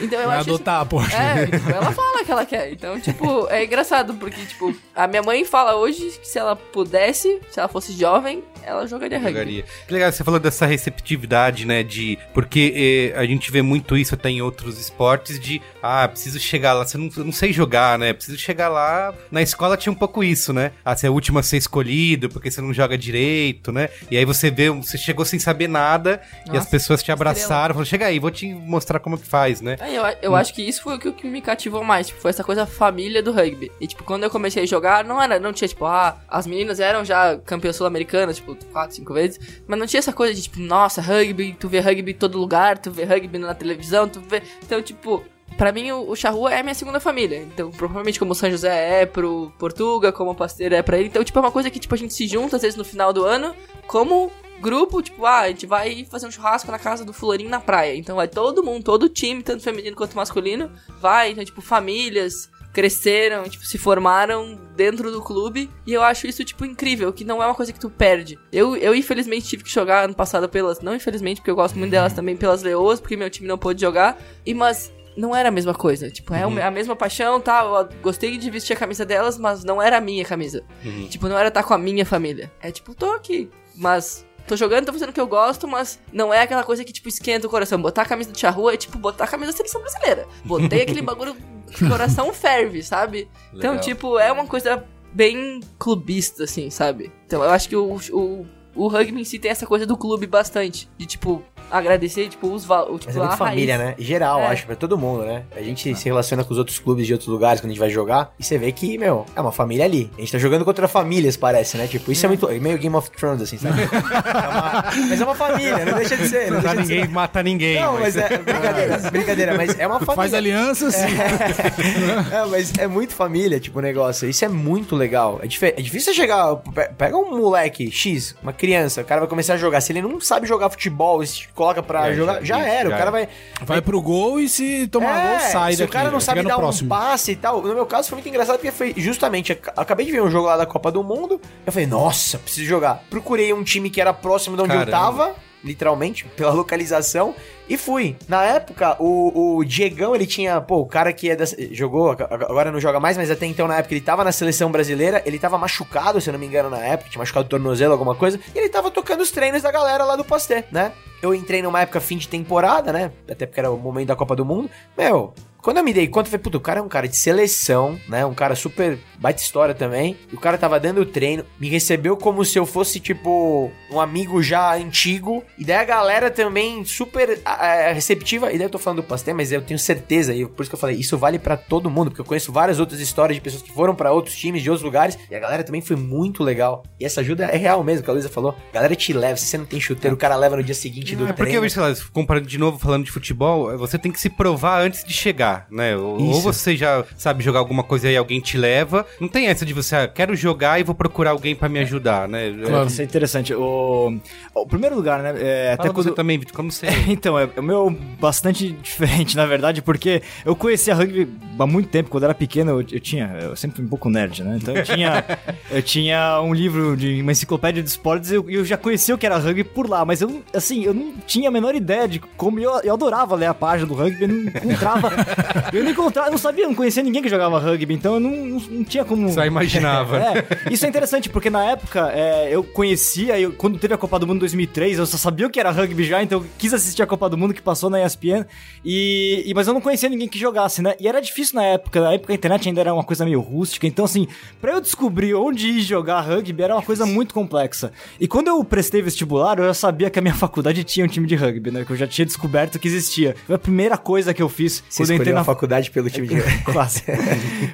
Então 0.00 0.20
eu 0.20 0.26
Vai 0.28 0.36
acho 0.38 0.48
isso- 0.48 0.54
adotar 0.56 0.80
a 0.80 0.84
Porsche. 0.86 1.16
é, 1.16 1.46
tipo, 1.46 1.70
ela 1.70 1.92
fala 1.92 2.19
que 2.24 2.32
ela 2.32 2.44
quer. 2.44 2.72
Então, 2.72 2.98
tipo, 3.00 3.48
é 3.48 3.64
engraçado, 3.64 4.14
porque, 4.14 4.44
tipo, 4.44 4.74
a 4.94 5.06
minha 5.06 5.22
mãe 5.22 5.44
fala 5.44 5.76
hoje 5.76 6.18
que 6.20 6.26
se 6.26 6.38
ela 6.38 6.56
pudesse, 6.56 7.40
se 7.50 7.58
ela 7.58 7.68
fosse 7.68 7.92
jovem, 7.92 8.42
ela 8.62 8.86
jogaria 8.86 9.18
rugby. 9.18 9.32
Jogaria. 9.32 9.64
Que 9.86 9.92
legal, 9.92 10.12
você 10.12 10.22
falou 10.22 10.40
dessa 10.40 10.66
receptividade, 10.66 11.66
né? 11.66 11.82
De. 11.82 12.18
Porque 12.32 13.12
eh, 13.14 13.18
a 13.18 13.24
gente 13.24 13.50
vê 13.50 13.62
muito 13.62 13.96
isso 13.96 14.14
até 14.14 14.30
em 14.30 14.42
outros 14.42 14.78
esportes 14.78 15.40
de. 15.40 15.60
Ah, 15.82 16.06
preciso 16.08 16.38
chegar 16.38 16.74
lá. 16.74 16.84
Você 16.86 16.98
não, 16.98 17.10
não 17.24 17.32
sei 17.32 17.52
jogar, 17.52 17.98
né? 17.98 18.12
Preciso 18.12 18.38
chegar 18.38 18.68
lá. 18.68 19.14
Na 19.30 19.42
escola 19.42 19.76
tinha 19.76 19.92
um 19.92 19.96
pouco 19.96 20.22
isso, 20.22 20.52
né? 20.52 20.72
Ah, 20.84 20.94
você 20.94 21.06
é 21.06 21.08
a 21.08 21.12
última 21.12 21.40
a 21.40 21.42
ser 21.42 21.56
escolhido, 21.56 22.28
porque 22.28 22.50
você 22.50 22.60
não 22.60 22.72
joga 22.72 22.96
direito, 22.96 23.72
né? 23.72 23.88
E 24.10 24.16
aí 24.16 24.24
você 24.24 24.50
vê, 24.50 24.70
você 24.70 24.98
chegou 24.98 25.24
sem 25.24 25.38
saber 25.38 25.68
nada 25.68 26.20
e 26.44 26.48
Nossa, 26.48 26.60
as 26.60 26.68
pessoas 26.68 27.02
te 27.02 27.10
abraçaram, 27.10 27.74
falaram, 27.74 27.84
chega 27.84 28.06
aí, 28.06 28.18
vou 28.18 28.30
te 28.30 28.52
mostrar 28.52 28.98
como 29.00 29.18
que 29.18 29.26
faz, 29.26 29.60
né? 29.60 29.76
Aí 29.80 29.94
eu, 29.94 30.04
eu 30.22 30.36
acho 30.36 30.52
que 30.54 30.62
isso 30.62 30.82
foi 30.82 30.96
o 30.96 30.98
que, 30.98 31.08
o 31.08 31.12
que 31.12 31.26
me 31.26 31.40
cativou 31.40 31.82
mais, 31.82 32.09
tipo, 32.10 32.20
foi 32.20 32.30
essa 32.30 32.44
coisa 32.44 32.66
família 32.66 33.22
do 33.22 33.32
rugby. 33.32 33.70
E, 33.80 33.86
tipo, 33.86 34.04
quando 34.04 34.24
eu 34.24 34.30
comecei 34.30 34.62
a 34.62 34.66
jogar, 34.66 35.04
não 35.04 35.20
era, 35.20 35.38
não 35.38 35.52
tinha, 35.52 35.68
tipo, 35.68 35.84
ah, 35.84 36.18
as 36.28 36.46
meninas 36.46 36.80
eram 36.80 37.04
já 37.04 37.36
campeãs 37.38 37.76
sul-americanas, 37.76 38.36
tipo, 38.36 38.56
quatro, 38.72 38.94
cinco 38.94 39.14
vezes, 39.14 39.62
mas 39.66 39.78
não 39.78 39.86
tinha 39.86 39.98
essa 39.98 40.12
coisa 40.12 40.34
de, 40.34 40.42
tipo, 40.42 40.60
nossa, 40.60 41.00
rugby, 41.00 41.56
tu 41.58 41.68
vê 41.68 41.80
rugby 41.80 42.12
em 42.12 42.14
todo 42.14 42.38
lugar, 42.38 42.78
tu 42.78 42.90
vê 42.90 43.04
rugby 43.04 43.38
na 43.38 43.54
televisão, 43.54 44.08
tu 44.08 44.20
vê... 44.20 44.42
Então, 44.62 44.80
tipo... 44.82 45.22
Pra 45.56 45.72
mim, 45.72 45.90
o, 45.90 46.14
Charrua 46.14 46.54
é 46.54 46.62
minha 46.62 46.74
segunda 46.74 47.00
família. 47.00 47.38
Então, 47.38 47.72
provavelmente 47.72 48.20
como 48.20 48.32
o 48.32 48.34
São 48.36 48.48
José 48.48 49.02
é 49.02 49.04
pro 49.04 49.52
Portuga, 49.58 50.12
como 50.12 50.30
o 50.30 50.34
Pasteiro 50.34 50.76
é 50.76 50.80
pra 50.80 50.96
ele. 50.96 51.08
Então, 51.08 51.24
tipo, 51.24 51.36
é 51.38 51.42
uma 51.42 51.50
coisa 51.50 51.68
que, 51.68 51.80
tipo, 51.80 51.92
a 51.92 51.98
gente 51.98 52.14
se 52.14 52.26
junta, 52.26 52.54
às 52.54 52.62
vezes, 52.62 52.76
no 52.76 52.84
final 52.84 53.12
do 53.12 53.24
ano, 53.24 53.54
como 53.86 54.30
grupo, 54.60 55.02
tipo, 55.02 55.24
ah, 55.26 55.40
a 55.40 55.48
gente 55.48 55.66
vai 55.66 56.04
fazer 56.04 56.26
um 56.26 56.30
churrasco 56.30 56.70
na 56.70 56.78
casa 56.78 57.04
do 57.04 57.12
fularinho 57.12 57.50
na 57.50 57.60
praia. 57.60 57.96
Então 57.96 58.16
vai 58.16 58.28
todo 58.28 58.62
mundo, 58.62 58.84
todo 58.84 59.08
time, 59.08 59.42
tanto 59.42 59.62
feminino 59.62 59.96
quanto 59.96 60.16
masculino, 60.16 60.70
vai, 61.00 61.32
então, 61.32 61.44
tipo, 61.44 61.60
famílias 61.60 62.50
cresceram, 62.72 63.48
tipo, 63.48 63.66
se 63.66 63.76
formaram 63.78 64.56
dentro 64.76 65.10
do 65.10 65.20
clube. 65.20 65.68
E 65.86 65.92
eu 65.92 66.02
acho 66.02 66.26
isso, 66.26 66.44
tipo, 66.44 66.64
incrível, 66.64 67.12
que 67.12 67.24
não 67.24 67.42
é 67.42 67.46
uma 67.46 67.54
coisa 67.54 67.72
que 67.72 67.80
tu 67.80 67.90
perde. 67.90 68.38
Eu, 68.52 68.76
eu 68.76 68.94
infelizmente, 68.94 69.48
tive 69.48 69.64
que 69.64 69.70
jogar 69.70 70.04
ano 70.04 70.14
passado 70.14 70.48
pelas... 70.48 70.80
Não 70.80 70.94
infelizmente, 70.94 71.40
porque 71.40 71.50
eu 71.50 71.56
gosto 71.56 71.76
muito 71.76 71.90
delas 71.90 72.12
também, 72.12 72.36
pelas 72.36 72.62
Leoas, 72.62 73.00
porque 73.00 73.16
meu 73.16 73.28
time 73.28 73.48
não 73.48 73.58
pôde 73.58 73.80
jogar. 73.80 74.20
E, 74.46 74.54
mas... 74.54 74.92
Não 75.16 75.34
era 75.34 75.48
a 75.48 75.52
mesma 75.52 75.74
coisa, 75.74 76.08
tipo, 76.08 76.32
é 76.32 76.44
a 76.44 76.70
mesma 76.70 76.94
paixão, 76.94 77.40
tá? 77.40 77.64
Eu 77.64 78.00
gostei 78.00 78.38
de 78.38 78.48
vestir 78.48 78.74
a 78.74 78.76
camisa 78.76 79.04
delas, 79.04 79.36
mas 79.36 79.64
não 79.64 79.82
era 79.82 79.98
a 79.98 80.00
minha 80.00 80.24
camisa. 80.24 80.62
Tipo, 81.10 81.28
não 81.28 81.36
era 81.36 81.48
estar 81.48 81.64
com 81.64 81.74
a 81.74 81.78
minha 81.78 82.06
família. 82.06 82.50
É 82.62 82.70
tipo, 82.70 82.94
tô 82.94 83.10
aqui, 83.10 83.50
mas 83.74 84.24
tô 84.50 84.56
jogando, 84.56 84.86
tô 84.86 84.92
fazendo 84.92 85.10
o 85.10 85.12
que 85.12 85.20
eu 85.20 85.28
gosto, 85.28 85.68
mas 85.68 86.00
não 86.12 86.34
é 86.34 86.42
aquela 86.42 86.64
coisa 86.64 86.84
que, 86.84 86.92
tipo, 86.92 87.08
esquenta 87.08 87.46
o 87.46 87.50
coração. 87.50 87.80
Botar 87.80 88.02
a 88.02 88.04
camisa 88.04 88.32
do 88.32 88.38
Charrua 88.38 88.74
é, 88.74 88.76
tipo, 88.76 88.98
botar 88.98 89.24
a 89.24 89.28
camisa 89.28 89.52
da 89.52 89.56
seleção 89.56 89.80
brasileira. 89.80 90.26
Botei 90.44 90.82
aquele 90.82 91.02
bagulho, 91.02 91.36
o 91.80 91.88
coração 91.88 92.34
ferve, 92.34 92.82
sabe? 92.82 93.28
Então, 93.54 93.72
Legal. 93.72 93.84
tipo, 93.84 94.18
é 94.18 94.32
uma 94.32 94.46
coisa 94.46 94.84
bem 95.12 95.60
clubista, 95.78 96.44
assim, 96.44 96.68
sabe? 96.68 97.12
Então, 97.26 97.44
eu 97.44 97.50
acho 97.50 97.68
que 97.68 97.76
o, 97.76 97.96
o, 98.10 98.46
o 98.74 98.88
rugby 98.88 99.20
em 99.20 99.24
si 99.24 99.38
tem 99.38 99.52
essa 99.52 99.66
coisa 99.66 99.86
do 99.86 99.96
clube 99.96 100.26
bastante. 100.26 100.88
De, 100.98 101.06
tipo, 101.06 101.44
agradecer, 101.70 102.28
tipo, 102.28 102.48
os 102.52 102.64
val- 102.64 102.92
o 102.92 102.98
tipo, 102.98 103.06
Mas 103.06 103.16
é 103.16 103.18
muito 103.20 103.32
a 103.32 103.36
família, 103.36 103.76
raiz. 103.76 103.88
né? 103.90 103.94
Geral, 103.98 104.40
É. 104.40 104.46
acho, 104.48 104.66
pra 104.66 104.76
todo 104.76 104.96
mundo, 104.98 105.24
né? 105.24 105.42
A 105.56 105.60
gente 105.62 105.94
se 105.94 106.04
relaciona 106.04 106.42
com 106.44 106.52
os 106.52 106.58
outros 106.58 106.78
clubes 106.78 107.06
de 107.06 107.12
outros 107.12 107.28
lugares 107.28 107.60
quando 107.60 107.70
a 107.70 107.72
gente 107.74 107.80
vai 107.80 107.90
jogar 107.90 108.32
e 108.38 108.44
você 108.44 108.58
vê 108.58 108.72
que, 108.72 108.98
meu, 108.98 109.24
é 109.34 109.40
uma 109.40 109.52
família 109.52 109.84
ali. 109.84 110.10
A 110.16 110.20
gente 110.20 110.32
tá 110.32 110.38
jogando 110.38 110.64
contra 110.64 110.86
famílias, 110.88 111.36
parece, 111.36 111.76
né? 111.76 111.86
Tipo, 111.86 112.10
isso 112.12 112.24
é, 112.26 112.28
muito. 112.28 112.48
meio 112.60 112.78
Game 112.78 112.94
of 112.96 113.10
Thrones, 113.10 113.42
assim, 113.42 113.58
sabe? 113.58 113.80
É 113.90 114.48
uma- 114.48 114.84
mas 115.08 115.20
é 115.20 115.24
uma 115.24 115.34
família, 115.34 115.84
não 115.84 115.94
deixa 115.98 116.16
de 116.16 116.28
ser. 116.28 116.50
Não 116.50 116.60
Não 116.60 116.74
ninguém, 116.74 117.02
ser. 117.02 117.08
mata 117.10 117.42
ninguém. 117.42 117.80
Não, 117.80 117.98
mas 117.98 118.16
é 118.16 118.28
brincadeira, 118.38 118.98
brincadeira, 119.10 119.56
mas 119.56 119.78
é 119.78 119.86
uma 119.86 119.98
família. 120.00 120.14
Faz 120.16 120.34
alianças. 120.34 120.94
É, 120.94 122.44
mas 122.50 122.72
é 122.78 122.86
muito 122.86 123.14
família, 123.14 123.58
tipo, 123.60 123.78
o 123.78 123.82
negócio. 123.82 124.28
Isso 124.28 124.44
é 124.44 124.48
muito 124.48 124.96
legal. 124.96 125.40
É, 125.42 125.46
dife- 125.46 125.74
é 125.76 125.80
difícil 125.80 126.12
você 126.12 126.20
chegar. 126.20 126.56
pe- 126.56 126.90
Pega 126.96 127.16
um 127.16 127.36
moleque 127.36 127.90
X, 127.90 128.34
uma 128.42 128.52
criança, 128.52 129.00
o 129.00 129.04
cara 129.04 129.20
vai 129.20 129.28
começar 129.28 129.54
a 129.54 129.56
jogar. 129.56 129.80
Se 129.80 129.92
ele 129.92 130.02
não 130.02 130.20
sabe 130.20 130.46
jogar 130.46 130.70
futebol, 130.70 131.22
e 131.22 131.26
se 131.26 131.48
coloca 131.60 131.82
pra 131.82 132.08
É, 132.10 132.14
jogar, 132.14 132.34
já- 132.42 132.56
já, 132.56 132.58
era. 132.60 132.88
já 132.88 132.94
o 132.94 132.98
cara 132.98 133.02
era. 133.02 133.10
vai. 133.10 133.28
Vai 133.62 133.82
pro 133.82 134.00
gol 134.00 134.40
e 134.40 134.48
se 134.48 134.86
tomar 134.88 135.20
gol, 135.28 135.40
sai 135.40 135.72
se 135.74 135.78
daqui. 135.80 135.90
o 135.90 135.92
cara 135.92 136.10
não 136.10 136.20
sabe 136.20 136.42
dar 136.42 136.56
próximo. 136.56 136.86
um 136.86 136.88
passe 136.98 137.32
e 137.32 137.36
tal. 137.36 137.60
No 137.60 137.74
meu 137.74 137.84
caso 137.86 138.08
foi 138.08 138.16
muito 138.16 138.28
engraçado 138.28 138.56
porque 138.56 138.72
foi 138.72 138.94
justamente. 138.96 139.52
ac- 139.52 139.72
Acabei 139.76 140.06
de 140.06 140.12
ver 140.12 140.22
um 140.22 140.30
jogo 140.30 140.46
lá 140.46 140.56
da 140.56 140.64
Copa 140.66 140.90
do 140.90 141.04
Mundo. 141.04 141.40
Eu 141.66 141.72
falei, 141.72 141.86
nossa, 141.86 142.38
preciso 142.38 142.66
jogar. 142.66 143.02
Procurei 143.10 143.52
um 143.52 143.62
time 143.62 143.90
que 143.90 144.00
era 144.00 144.12
próximo 144.14 144.56
de 144.56 144.62
onde 144.62 144.72
eu 144.72 144.78
Caramba. 144.86 144.90
tava. 145.26 145.34
Literalmente, 145.62 146.24
pela 146.36 146.52
localização. 146.52 147.34
E 147.70 147.76
fui. 147.78 148.16
Na 148.28 148.42
época, 148.44 148.96
o, 148.98 149.56
o 149.58 149.64
Diegão, 149.64 150.12
ele 150.14 150.26
tinha. 150.26 150.60
Pô, 150.60 150.80
o 150.80 150.86
cara 150.86 151.12
que 151.12 151.30
é 151.30 151.36
da, 151.36 151.44
jogou, 151.70 152.10
ag- 152.10 152.22
agora 152.24 152.72
não 152.72 152.80
joga 152.80 152.98
mais, 152.98 153.16
mas 153.16 153.30
até 153.30 153.46
então 153.46 153.68
na 153.68 153.78
época 153.78 153.94
ele 153.94 154.00
tava 154.00 154.24
na 154.24 154.32
seleção 154.32 154.72
brasileira. 154.72 155.22
Ele 155.24 155.38
tava 155.38 155.56
machucado, 155.56 156.20
se 156.20 156.28
eu 156.28 156.32
não 156.32 156.40
me 156.40 156.46
engano, 156.46 156.68
na 156.68 156.78
época. 156.78 157.08
Tinha 157.08 157.20
machucado 157.20 157.46
o 157.46 157.48
tornozelo, 157.48 157.92
alguma 157.92 158.16
coisa. 158.16 158.40
E 158.52 158.58
ele 158.58 158.68
tava 158.68 158.90
tocando 158.90 159.20
os 159.20 159.30
treinos 159.30 159.62
da 159.62 159.70
galera 159.70 160.04
lá 160.04 160.16
do 160.16 160.24
Pasteur, 160.24 160.64
né? 160.72 160.90
Eu 161.22 161.32
entrei 161.32 161.62
numa 161.62 161.80
época 161.82 162.00
fim 162.00 162.16
de 162.16 162.26
temporada, 162.26 162.92
né? 162.92 163.12
Até 163.30 163.46
porque 163.46 163.60
era 163.60 163.70
o 163.70 163.76
momento 163.76 164.08
da 164.08 164.16
Copa 164.16 164.34
do 164.34 164.44
Mundo. 164.44 164.68
Meu, 164.98 165.32
quando 165.62 165.78
eu 165.78 165.84
me 165.84 165.92
dei 165.92 166.08
conta, 166.08 166.26
eu 166.26 166.30
falei, 166.30 166.42
puta, 166.42 166.56
o 166.56 166.60
cara 166.60 166.80
é 166.80 166.82
um 166.82 166.88
cara 166.88 167.08
de 167.08 167.16
seleção, 167.16 167.98
né? 168.08 168.24
Um 168.24 168.34
cara 168.34 168.54
super 168.54 168.98
baita 169.18 169.42
história 169.42 169.74
também. 169.74 170.16
E 170.32 170.34
o 170.34 170.40
cara 170.40 170.56
tava 170.56 170.80
dando 170.80 171.04
treino, 171.04 171.44
me 171.58 171.68
recebeu 171.68 172.16
como 172.16 172.44
se 172.44 172.58
eu 172.58 172.66
fosse, 172.66 172.98
tipo, 173.00 173.70
um 173.90 174.00
amigo 174.00 174.42
já 174.42 174.74
antigo. 174.74 175.44
E 175.58 175.64
daí 175.64 175.76
a 175.76 175.84
galera 175.84 176.30
também 176.30 176.84
super 176.84 177.40
ah, 177.44 177.92
receptiva. 177.92 178.52
E 178.52 178.58
daí 178.58 178.66
eu 178.66 178.70
tô 178.70 178.78
falando 178.78 179.02
do 179.02 179.02
Pasteur, 179.02 179.34
mas 179.34 179.52
eu 179.52 179.60
tenho 179.62 179.78
certeza, 179.78 180.34
e 180.34 180.46
por 180.46 180.62
isso 180.62 180.70
que 180.70 180.74
eu 180.74 180.80
falei, 180.80 180.96
isso 180.96 181.16
vale 181.18 181.38
pra 181.38 181.56
todo 181.56 181.90
mundo, 181.90 182.10
porque 182.10 182.20
eu 182.20 182.24
conheço 182.24 182.52
várias 182.52 182.80
outras 182.80 183.00
histórias 183.00 183.36
de 183.36 183.40
pessoas 183.40 183.62
que 183.62 183.72
foram 183.72 183.94
pra 183.94 184.12
outros 184.12 184.36
times 184.36 184.62
de 184.62 184.70
outros 184.70 184.84
lugares. 184.84 185.18
E 185.30 185.34
a 185.34 185.38
galera 185.38 185.62
também 185.62 185.80
foi 185.80 185.96
muito 185.96 186.42
legal. 186.42 186.82
E 186.98 187.04
essa 187.04 187.20
ajuda 187.20 187.44
é 187.44 187.56
real 187.56 187.82
mesmo, 187.84 188.02
que 188.04 188.10
a 188.10 188.12
Luísa 188.12 188.28
falou. 188.28 188.54
A 188.70 188.74
galera 188.74 188.94
te 188.96 189.12
leva, 189.12 189.36
se 189.36 189.46
você 189.46 189.58
não 189.58 189.66
tem 189.66 189.80
chuteiro, 189.80 190.14
o 190.14 190.18
cara 190.18 190.36
leva 190.36 190.56
no 190.56 190.62
dia 190.62 190.74
seguinte 190.74 191.14
do 191.14 191.24
É 191.24 191.32
porque, 191.32 191.50
treino. 191.52 191.70
sei 191.70 191.82
lá, 191.82 191.94
comparando 192.12 192.46
de 192.46 192.58
novo, 192.58 192.78
falando 192.78 193.04
de 193.04 193.10
futebol, 193.10 193.76
você 193.76 193.98
tem 193.98 194.10
que 194.10 194.20
se 194.20 194.30
provar 194.30 194.80
antes 194.80 195.04
de 195.04 195.12
chegar, 195.12 195.49
né? 195.70 195.96
Ou, 195.96 196.20
ou 196.20 196.40
você 196.40 196.76
já 196.76 197.04
sabe 197.16 197.42
jogar 197.42 197.58
alguma 197.58 197.82
coisa 197.82 198.10
e 198.10 198.16
alguém 198.16 198.40
te 198.40 198.56
leva. 198.56 199.06
Não 199.20 199.28
tem 199.28 199.46
essa 199.46 199.64
de 199.64 199.72
você, 199.72 199.96
ah, 199.96 200.08
quero 200.08 200.34
jogar 200.34 200.80
e 200.80 200.82
vou 200.82 200.94
procurar 200.94 201.30
alguém 201.30 201.54
pra 201.54 201.68
me 201.68 201.78
ajudar, 201.80 202.28
né? 202.28 202.52
Claro. 202.64 202.86
Isso 202.86 203.00
é 203.00 203.04
interessante. 203.04 203.54
O, 203.54 204.18
o 204.54 204.66
primeiro 204.66 204.96
lugar, 204.96 205.22
né? 205.22 205.34
É, 205.36 205.76
Fala 205.76 205.88
até 205.88 205.94
você 205.94 206.08
quando. 206.08 206.16
também, 206.16 206.38
Vitor, 206.38 206.54
como 206.54 206.70
você... 206.70 206.86
Então, 207.08 207.38
é 207.38 207.48
o 207.56 207.62
meu 207.62 207.90
bastante 208.20 208.72
diferente, 208.82 209.36
na 209.36 209.46
verdade, 209.46 209.82
porque 209.82 210.22
eu 210.44 210.54
conhecia 210.54 210.94
rugby 210.94 211.28
há 211.58 211.66
muito 211.66 211.88
tempo. 211.88 212.10
Quando 212.10 212.24
eu 212.24 212.28
era 212.28 212.34
pequeno, 212.34 212.70
eu, 212.72 212.80
eu 212.80 213.00
tinha. 213.00 213.36
Eu 213.40 213.56
sempre 213.56 213.76
fui 213.76 213.84
um 213.84 213.88
pouco 213.88 214.08
nerd, 214.08 214.42
né? 214.42 214.58
Então 214.60 214.74
eu 214.74 214.84
tinha. 214.84 215.24
eu 215.70 215.82
tinha 215.82 216.40
um 216.40 216.54
livro 216.54 216.96
de 216.96 217.20
uma 217.20 217.32
enciclopédia 217.32 217.82
de 217.82 217.88
esportes 217.88 218.30
e 218.30 218.34
eu, 218.34 218.48
eu 218.48 218.64
já 218.64 218.76
conhecia 218.76 219.14
o 219.14 219.18
que 219.18 219.26
era 219.26 219.38
rugby 219.38 219.64
por 219.64 219.88
lá, 219.88 220.04
mas 220.04 220.20
eu, 220.20 220.42
assim, 220.54 220.84
eu 220.84 220.94
não 220.94 221.12
tinha 221.26 221.48
a 221.48 221.52
menor 221.52 221.74
ideia 221.74 222.08
de 222.08 222.18
como. 222.18 222.58
Eu, 222.58 222.80
eu 222.80 222.94
adorava 222.94 223.34
ler 223.34 223.46
a 223.46 223.54
página 223.54 223.86
do 223.86 223.94
rugby, 223.94 224.22
eu 224.22 224.28
não 224.28 224.40
encontrava 224.44 225.10
eu 225.72 225.84
não 225.84 225.90
encontrava, 225.90 226.30
não 226.30 226.38
sabia, 226.38 226.66
não 226.66 226.74
conhecia 226.74 227.02
ninguém 227.02 227.22
que 227.22 227.28
jogava 227.28 227.58
rugby, 227.58 227.94
então 227.94 228.14
eu 228.14 228.20
não, 228.20 228.30
não, 228.30 228.60
não 228.60 228.84
tinha 228.84 229.04
como. 229.04 229.30
Só 229.30 229.44
imaginava. 229.44 230.20
É, 230.30 230.72
isso 230.72 230.84
é 230.84 230.88
interessante, 230.88 231.28
porque 231.28 231.48
na 231.48 231.64
época 231.64 232.10
é, 232.14 232.54
eu 232.54 232.62
conhecia, 232.62 233.38
eu, 233.40 233.52
quando 233.52 233.78
teve 233.78 233.94
a 233.94 233.96
Copa 233.96 234.18
do 234.18 234.26
Mundo 234.26 234.36
em 234.36 234.40
2003, 234.40 234.98
eu 234.98 235.06
só 235.06 235.16
sabia 235.16 235.46
o 235.46 235.50
que 235.50 235.58
era 235.58 235.70
rugby 235.70 236.04
já, 236.04 236.22
então 236.22 236.40
eu 236.40 236.46
quis 236.58 236.74
assistir 236.74 237.02
a 237.02 237.06
Copa 237.06 237.28
do 237.28 237.38
Mundo 237.38 237.54
que 237.54 237.62
passou 237.62 237.88
na 237.88 238.04
ESPN, 238.04 238.44
e, 238.84 239.42
e, 239.46 239.54
mas 239.54 239.66
eu 239.66 239.74
não 239.74 239.80
conhecia 239.80 240.08
ninguém 240.08 240.28
que 240.28 240.38
jogasse, 240.38 240.82
né? 240.82 240.94
E 241.00 241.08
era 241.08 241.20
difícil 241.20 241.56
na 241.56 241.64
época, 241.64 242.00
na 242.00 242.12
época 242.12 242.32
a 242.32 242.36
internet 242.36 242.68
ainda 242.68 242.80
era 242.80 242.92
uma 242.94 243.04
coisa 243.04 243.24
meio 243.24 243.40
rústica, 243.40 243.86
então 243.86 244.04
assim, 244.04 244.28
pra 244.60 244.72
eu 244.72 244.80
descobrir 244.80 245.34
onde 245.34 245.68
ir 245.68 245.80
jogar 245.80 246.20
rugby 246.20 246.62
era 246.62 246.74
uma 246.74 246.82
coisa 246.82 247.06
muito 247.06 247.34
complexa. 247.34 247.92
E 248.20 248.28
quando 248.28 248.48
eu 248.48 248.62
prestei 248.64 249.02
vestibular, 249.02 249.58
eu 249.58 249.64
já 249.66 249.74
sabia 249.74 250.10
que 250.10 250.18
a 250.18 250.22
minha 250.22 250.34
faculdade 250.36 250.84
tinha 250.84 251.04
um 251.04 251.08
time 251.08 251.26
de 251.26 251.34
rugby, 251.34 251.70
né? 251.70 251.84
Que 251.84 251.92
eu 251.92 251.96
já 251.96 252.06
tinha 252.06 252.26
descoberto 252.26 252.78
que 252.78 252.88
existia. 252.88 253.34
Foi 253.46 253.56
a 253.56 253.58
primeira 253.58 253.96
coisa 253.96 254.34
que 254.34 254.42
eu 254.42 254.48
fiz 254.48 254.82
Você 254.88 255.02
quando 255.02 255.10
eu 255.10 255.16
entrei 255.16 255.29
escolheu 255.30 255.34
na 255.34 255.44
faculdade 255.44 255.90
pelo 255.90 256.10
time 256.10 256.26
de 256.26 256.40
Quase. 256.64 257.02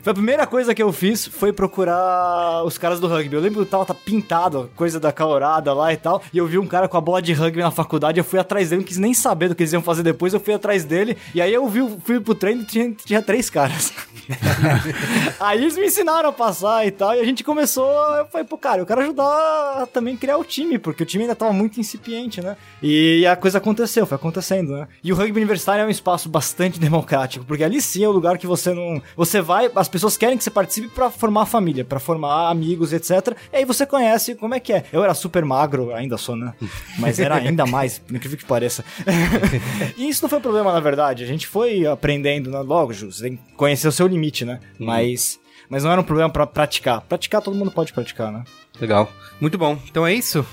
Foi 0.03 0.11
a 0.11 0.15
primeira 0.15 0.47
coisa 0.47 0.75
que 0.75 0.83
eu 0.83 0.93
fiz 0.93 1.27
foi 1.27 1.53
procurar 1.53 2.65
os 2.65 2.79
caras 2.79 3.01
do 3.01 3.09
rugby. 3.09 3.35
Eu 3.35 3.41
lembro 3.41 3.65
que 3.65 3.71
tava 3.71 3.85
tá 3.85 3.95
pintado, 3.95 4.71
coisa 4.77 5.01
da 5.01 5.13
calorada 5.13 5.73
lá 5.73 5.93
e 5.93 5.97
tal. 5.97 6.23
E 6.33 6.39
eu 6.39 6.47
vi 6.47 6.59
um 6.59 6.67
cara 6.67 6.89
com 6.89 6.97
a 6.97 7.01
bola 7.01 7.21
de 7.21 7.33
rugby 7.33 7.61
na 7.61 7.71
faculdade. 7.71 8.19
Eu 8.19 8.25
fui 8.25 8.39
atrás 8.39 8.71
dele, 8.71 8.81
não 8.81 8.87
quis 8.87 8.99
nem 8.99 9.15
saber 9.15 9.49
do 9.49 9.55
que 9.55 9.63
eles 9.63 9.73
iam 9.73 9.83
fazer 9.83 10.03
depois. 10.03 10.35
Eu 10.35 10.41
fui 10.41 10.55
atrás 10.55 10.85
dele. 10.85 11.17
E 11.35 11.41
aí 11.41 11.53
eu 11.53 11.67
vi, 11.69 11.81
fui 12.05 12.21
pro 12.21 12.35
treino 12.35 12.63
e 12.63 12.65
tinha, 12.65 12.93
tinha 12.93 13.23
três 13.23 13.51
caras. 13.51 13.93
aí 15.41 15.59
eles 15.59 15.77
me 15.77 15.87
ensinaram 15.87 16.29
a 16.29 16.33
passar 16.33 16.87
e 16.87 16.91
tal. 16.91 17.15
E 17.15 17.21
a 17.21 17.25
gente 17.25 17.43
começou. 17.43 17.91
Eu 18.17 18.27
falei, 18.27 18.47
pô, 18.47 18.59
cara, 18.59 18.81
eu 18.81 18.87
quero 18.87 19.01
ajudar 19.01 19.83
a 19.83 19.87
também 19.87 20.17
criar 20.17 20.37
o 20.37 20.45
time, 20.45 20.79
porque 20.79 21.03
o 21.03 21.07
time 21.07 21.25
ainda 21.25 21.35
tava 21.35 21.53
muito 21.53 21.81
incipiente, 21.81 22.41
né? 22.41 22.57
E 22.83 23.27
a 23.27 23.37
coisa 23.37 23.59
aconteceu, 23.59 24.07
foi 24.07 24.17
acontecendo, 24.17 24.73
né? 24.73 24.89
E 25.03 25.13
o 25.13 25.17
rugby 25.17 25.39
universitário 25.39 25.83
é 25.83 25.87
um 25.87 25.91
espaço 25.91 26.29
bastante 26.29 26.79
democrático, 26.79 27.45
porque 27.47 27.65
ali 27.65 27.81
sim 27.81 28.05
é 28.05 28.09
o 28.09 28.13
lugar 28.13 28.39
que 28.39 28.47
você 28.47 28.73
não. 28.73 29.01
Você 29.17 29.41
vai, 29.41 29.71
as 29.75 29.89
pessoas 29.89 30.17
querem 30.17 30.37
que 30.37 30.45
você 30.45 30.51
participe 30.51 30.89
para 30.89 31.11
formar 31.11 31.47
família, 31.47 31.85
para 31.85 31.99
formar 31.99 32.51
amigos, 32.51 32.93
etc. 32.93 33.37
E 33.53 33.57
aí 33.57 33.65
você 33.65 33.87
conhece 33.87 34.35
como 34.35 34.55
é 34.55 34.61
que 34.61 34.73
é. 34.73 34.85
Eu 34.93 35.03
era 35.03 35.15
super 35.15 35.45
magro, 35.45 35.95
ainda 35.95 36.17
sou, 36.17 36.37
né? 36.37 36.55
Mas 36.99 37.19
era 37.19 37.37
ainda 37.37 37.67
mais, 37.67 37.99
por 37.99 38.15
incrível 38.15 38.39
que 38.39 38.45
pareça. 38.45 38.85
e 39.97 40.09
isso 40.09 40.23
não 40.23 40.29
foi 40.29 40.39
um 40.39 40.43
problema, 40.43 40.73
na 40.73 40.81
verdade. 40.81 41.25
A 41.25 41.27
gente 41.27 41.47
foi 41.47 41.87
aprendendo, 41.87 42.51
né? 42.51 42.61
logo, 42.61 42.93
Ju, 42.93 43.13
você 43.13 43.23
tem 43.25 43.37
que 43.37 43.53
conhecer 43.55 43.89
o 43.89 43.93
seu 43.93 44.07
limite, 44.07 44.45
né? 44.45 44.61
Mas. 44.79 45.39
Mas 45.69 45.83
não 45.83 45.91
era 45.91 46.01
um 46.01 46.05
problema 46.05 46.31
para 46.31 46.47
praticar. 46.47 47.01
Praticar 47.01 47.43
todo 47.43 47.57
mundo 47.57 47.71
pode 47.73 47.93
praticar, 47.93 48.31
né? 48.31 48.45
Legal. 48.81 49.11
Muito 49.41 49.59
bom. 49.59 49.79
Então 49.91 50.07
é 50.07 50.15
isso? 50.15 50.47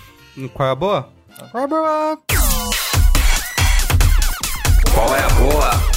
Qual 0.53 0.67
é 0.67 0.71
a 0.71 0.75
boa? 0.75 1.09
Qual 1.51 1.61
é 1.61 1.65
a 1.65 1.67
boa? 1.67 2.19
Qual 4.93 5.15
é 5.15 5.23
a 5.23 5.29
boa? 5.29 5.92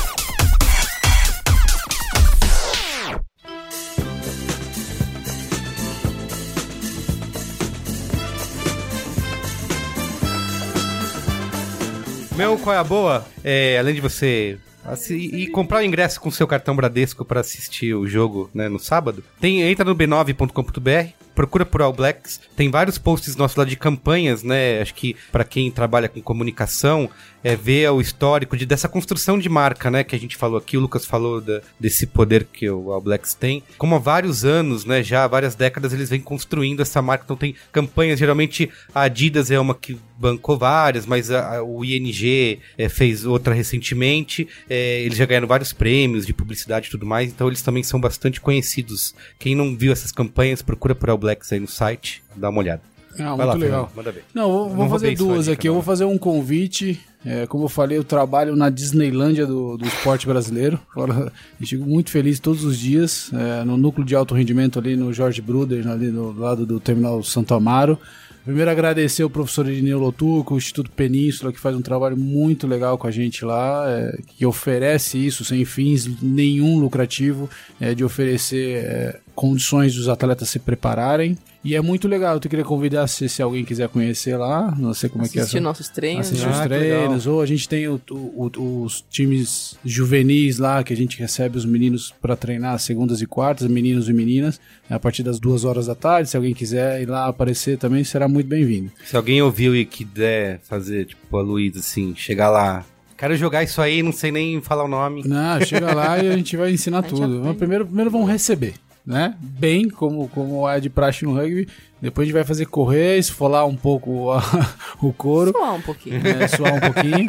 Meu, 12.37 12.59
qual 12.59 12.75
é 12.75 12.79
a 12.79 12.85
boa? 12.85 13.27
É, 13.43 13.79
além 13.79 13.95
de 13.95 14.01
você 14.01 14.59
assi- 14.85 15.15
e 15.33 15.47
comprar 15.47 15.79
o 15.79 15.83
ingresso 15.83 16.21
com 16.21 16.31
seu 16.31 16.47
cartão 16.47 16.77
Bradesco 16.77 17.25
para 17.25 17.41
assistir 17.41 17.95
o 17.95 18.07
jogo 18.07 18.51
né, 18.53 18.69
no 18.69 18.79
sábado, 18.79 19.25
tem, 19.41 19.63
entra 19.63 19.85
no 19.85 19.97
b9.com.br, 19.97 21.09
procura 21.37 21.65
por 21.65 21.81
All 21.83 21.93
Blacks, 21.93 22.41
tem 22.57 22.69
vários 22.71 22.99
posts 22.99 23.37
nossos 23.37 23.57
lá 23.57 23.65
de 23.65 23.77
campanhas, 23.77 24.43
né? 24.43 24.81
Acho 24.81 24.95
que 24.95 25.15
para 25.31 25.45
quem 25.45 25.71
trabalha 25.71 26.09
com 26.09 26.21
comunicação, 26.21 27.09
é 27.45 27.55
ver 27.55 27.89
o 27.91 28.01
histórico 28.01 28.57
de, 28.57 28.67
dessa 28.67 28.89
construção 28.89 29.39
de 29.39 29.49
marca, 29.49 29.89
né? 29.89 30.03
Que 30.03 30.17
a 30.17 30.19
gente 30.19 30.37
falou 30.37 30.59
aqui, 30.59 30.77
o 30.77 30.81
Lucas 30.81 31.05
falou 31.05 31.41
da- 31.41 31.61
desse 31.79 32.05
poder 32.07 32.45
que 32.53 32.69
o 32.69 32.91
All 32.91 33.01
Blacks 33.01 33.35
tem. 33.35 33.63
Como 33.79 33.95
há 33.95 33.99
vários 33.99 34.45
anos, 34.45 34.85
né? 34.85 35.01
Já 35.05 35.23
há 35.23 35.29
várias 35.29 35.55
décadas 35.55 35.93
eles 35.93 36.11
vêm 36.11 36.21
construindo 36.21 36.81
essa 36.83 37.01
marca. 37.01 37.23
Então 37.25 37.37
tem 37.37 37.55
campanhas, 37.71 38.19
geralmente 38.19 38.69
a 38.93 39.03
Adidas 39.03 39.51
é 39.53 39.61
uma 39.61 39.75
que 39.77 39.97
bancou 40.19 40.59
várias, 40.59 41.07
mas 41.07 41.31
a- 41.31 41.59
a- 41.59 41.63
o 41.63 41.85
ING 41.85 42.59
é, 42.77 42.89
fez 42.89 43.25
outra 43.25 43.55
recentemente. 43.55 44.49
É, 44.69 45.03
eles 45.03 45.19
já 45.19 45.27
ganharam 45.27 45.47
vários 45.47 45.73
prêmios 45.73 46.27
de 46.27 46.33
publicidade 46.33 46.89
e 46.89 46.91
tudo 46.91 47.07
mais, 47.07 47.31
então 47.31 47.47
eles 47.47 47.63
também 47.63 47.83
são 47.83 48.01
bastante 48.01 48.41
conhecidos. 48.41 49.15
Quem 49.39 49.55
não 49.55 49.77
viu 49.77 49.93
essas 49.93 50.11
campanhas, 50.11 50.63
procura 50.63 50.95
por 50.95 51.11
All 51.11 51.19
Blacks 51.19 51.26
aí 51.29 51.61
no 51.61 51.69
site, 51.69 52.23
dá 52.35 52.49
uma 52.51 52.61
olhada. 52.61 52.83
Ah, 53.19 53.35
Vai 53.35 53.47
muito 53.47 53.49
lá, 53.49 53.55
legal. 53.55 53.93
Manda 53.97 54.13
ver. 54.13 54.25
Não, 54.35 54.51
vou, 54.51 54.69
vou 54.69 54.89
fazer 54.89 55.17
duas 55.17 55.49
aqui. 55.49 55.69
Eu 55.69 55.75
vou 55.75 55.83
fazer 55.83 56.05
um 56.05 56.19
convite. 56.19 57.01
É, 57.25 57.47
como 57.47 57.65
eu 57.65 57.69
falei, 57.69 57.99
eu 57.99 58.05
trabalho 58.05 58.55
na 58.55 58.71
Disneylândia 58.71 59.47
do, 59.47 59.77
do 59.77 59.87
esporte 59.87 60.27
brasileiro. 60.27 60.79
Eu 60.97 61.67
fico 61.67 61.85
muito 61.85 62.11
feliz 62.11 62.39
todos 62.39 62.63
os 62.63 62.79
dias. 62.79 63.31
é, 63.33 63.65
no 63.65 63.77
núcleo 63.77 64.07
de 64.07 64.15
alto 64.15 64.35
rendimento 64.35 64.79
ali 64.79 64.97
no 64.97 65.13
Jorge 65.13 65.41
Bruder, 65.43 65.89
ali 65.89 66.09
no 66.09 66.31
lado 66.39 66.65
do 66.65 66.79
terminal 66.79 67.23
Santo 67.23 67.55
Amaro. 67.55 67.99
Primeiro 68.45 68.71
agradecer 68.71 69.25
o 69.25 69.31
professor 69.31 69.69
Irineu 69.69 69.99
Lotuco, 69.99 70.55
o 70.55 70.57
Instituto 70.57 70.89
Península, 70.93 71.53
que 71.53 71.59
faz 71.59 71.75
um 71.75 71.83
trabalho 71.83 72.17
muito 72.17 72.65
legal 72.65 72.97
com 72.97 73.09
a 73.09 73.11
gente 73.11 73.45
lá, 73.45 73.85
é, 73.89 74.19
que 74.25 74.47
oferece 74.47 75.19
isso 75.19 75.45
sem 75.45 75.65
fins 75.65 76.09
nenhum 76.23 76.79
lucrativo, 76.79 77.51
é, 77.81 77.93
de 77.93 78.05
oferecer 78.05 78.85
é, 78.85 79.21
condições 79.37 79.95
dos 79.95 80.09
atletas 80.09 80.49
se 80.49 80.59
prepararem. 80.59 81.39
E 81.63 81.75
é 81.75 81.81
muito 81.81 82.07
legal, 82.07 82.35
eu 82.37 82.41
queria 82.41 82.65
convidar 82.65 83.07
se, 83.09 83.29
se 83.29 83.43
alguém 83.43 83.65
quiser 83.65 83.89
conhecer 83.89 84.37
lá, 84.37 84.73
não 84.79 84.95
sei 84.95 85.11
como 85.11 85.25
é 85.25 85.29
que 85.29 85.37
é. 85.39 85.43
Assistir 85.43 85.59
nossos 85.61 85.89
treinos. 85.89 86.27
assistir 86.29 86.47
Ah, 86.47 86.51
os 86.53 86.61
treinos, 86.67 87.27
ou 87.27 87.41
a 87.43 87.47
gente 87.47 87.69
tem 87.69 87.89
o- 87.89 88.01
o- 88.11 88.51
o- 88.57 88.83
os 88.85 89.05
times 89.11 89.77
juvenis 89.85 90.59
lá, 90.59 90.85
que 90.85 90.93
a 90.93 90.97
gente 90.97 91.19
recebe 91.19 91.59
os 91.59 91.65
meninos 91.65 92.15
para 92.23 92.37
treinar 92.37 92.79
segundas 92.79 93.21
e 93.21 93.27
quartas, 93.27 93.67
meninos 93.69 94.09
e 94.09 94.13
meninas, 94.13 94.61
a 94.89 94.99
partir 95.01 95.25
das 95.25 95.41
duas 95.41 95.65
horas 95.65 95.87
da 95.87 95.95
tarde. 95.97 96.31
Se 96.31 96.37
alguém 96.37 96.55
quiser 96.55 97.03
ir 97.03 97.07
lá 97.09 97.27
aparecer 97.27 97.77
também, 97.79 98.05
será 98.05 98.29
muito 98.29 98.47
bem-vindo. 98.47 98.93
Se 99.05 99.17
alguém 99.17 99.43
ouviu 99.43 99.75
e 99.75 99.85
quiser 99.85 100.61
fazer, 100.63 101.07
tipo, 101.07 101.37
a 101.37 101.43
Luísa, 101.43 101.81
assim, 101.81 102.15
chegar 102.17 102.49
lá. 102.49 102.85
Quero 103.19 103.35
jogar 103.35 103.65
isso 103.65 103.81
aí, 103.81 104.03
não 104.05 104.13
sei 104.13 104.31
nem 104.31 104.61
falar 104.61 104.85
o 104.85 104.89
nome. 104.89 105.23
Não, 105.27 105.61
chega 105.63 105.93
lá 105.95 106.23
e 106.23 106.29
a 106.29 106.37
gente 106.37 106.57
vai 106.57 106.71
ensinar 106.71 107.03
tudo. 107.09 107.43
Mas 107.45 107.57
primeiro, 107.57 107.85
primeiro 107.87 108.11
vamos 108.11 108.29
receber, 108.31 108.75
né? 109.07 109.37
Bem, 109.41 109.89
como, 109.89 110.29
como 110.29 110.69
é 110.69 110.81
de 110.81 110.91
praxe 110.91 111.25
no 111.25 111.33
rugby. 111.33 111.69
Depois 112.01 112.25
a 112.25 112.27
gente 112.27 112.35
vai 112.35 112.45
fazer 112.45 112.67
correr, 112.67 113.19
esfolar 113.19 113.67
um 113.67 113.75
pouco 113.77 114.31
a- 114.31 114.43
o 115.03 115.13
couro. 115.13 115.53
Suar 115.53 115.75
um 115.75 115.81
pouquinho. 115.81 116.21
é, 116.27 116.47
suar 116.49 116.75
um 116.75 116.81
pouquinho. 116.81 117.27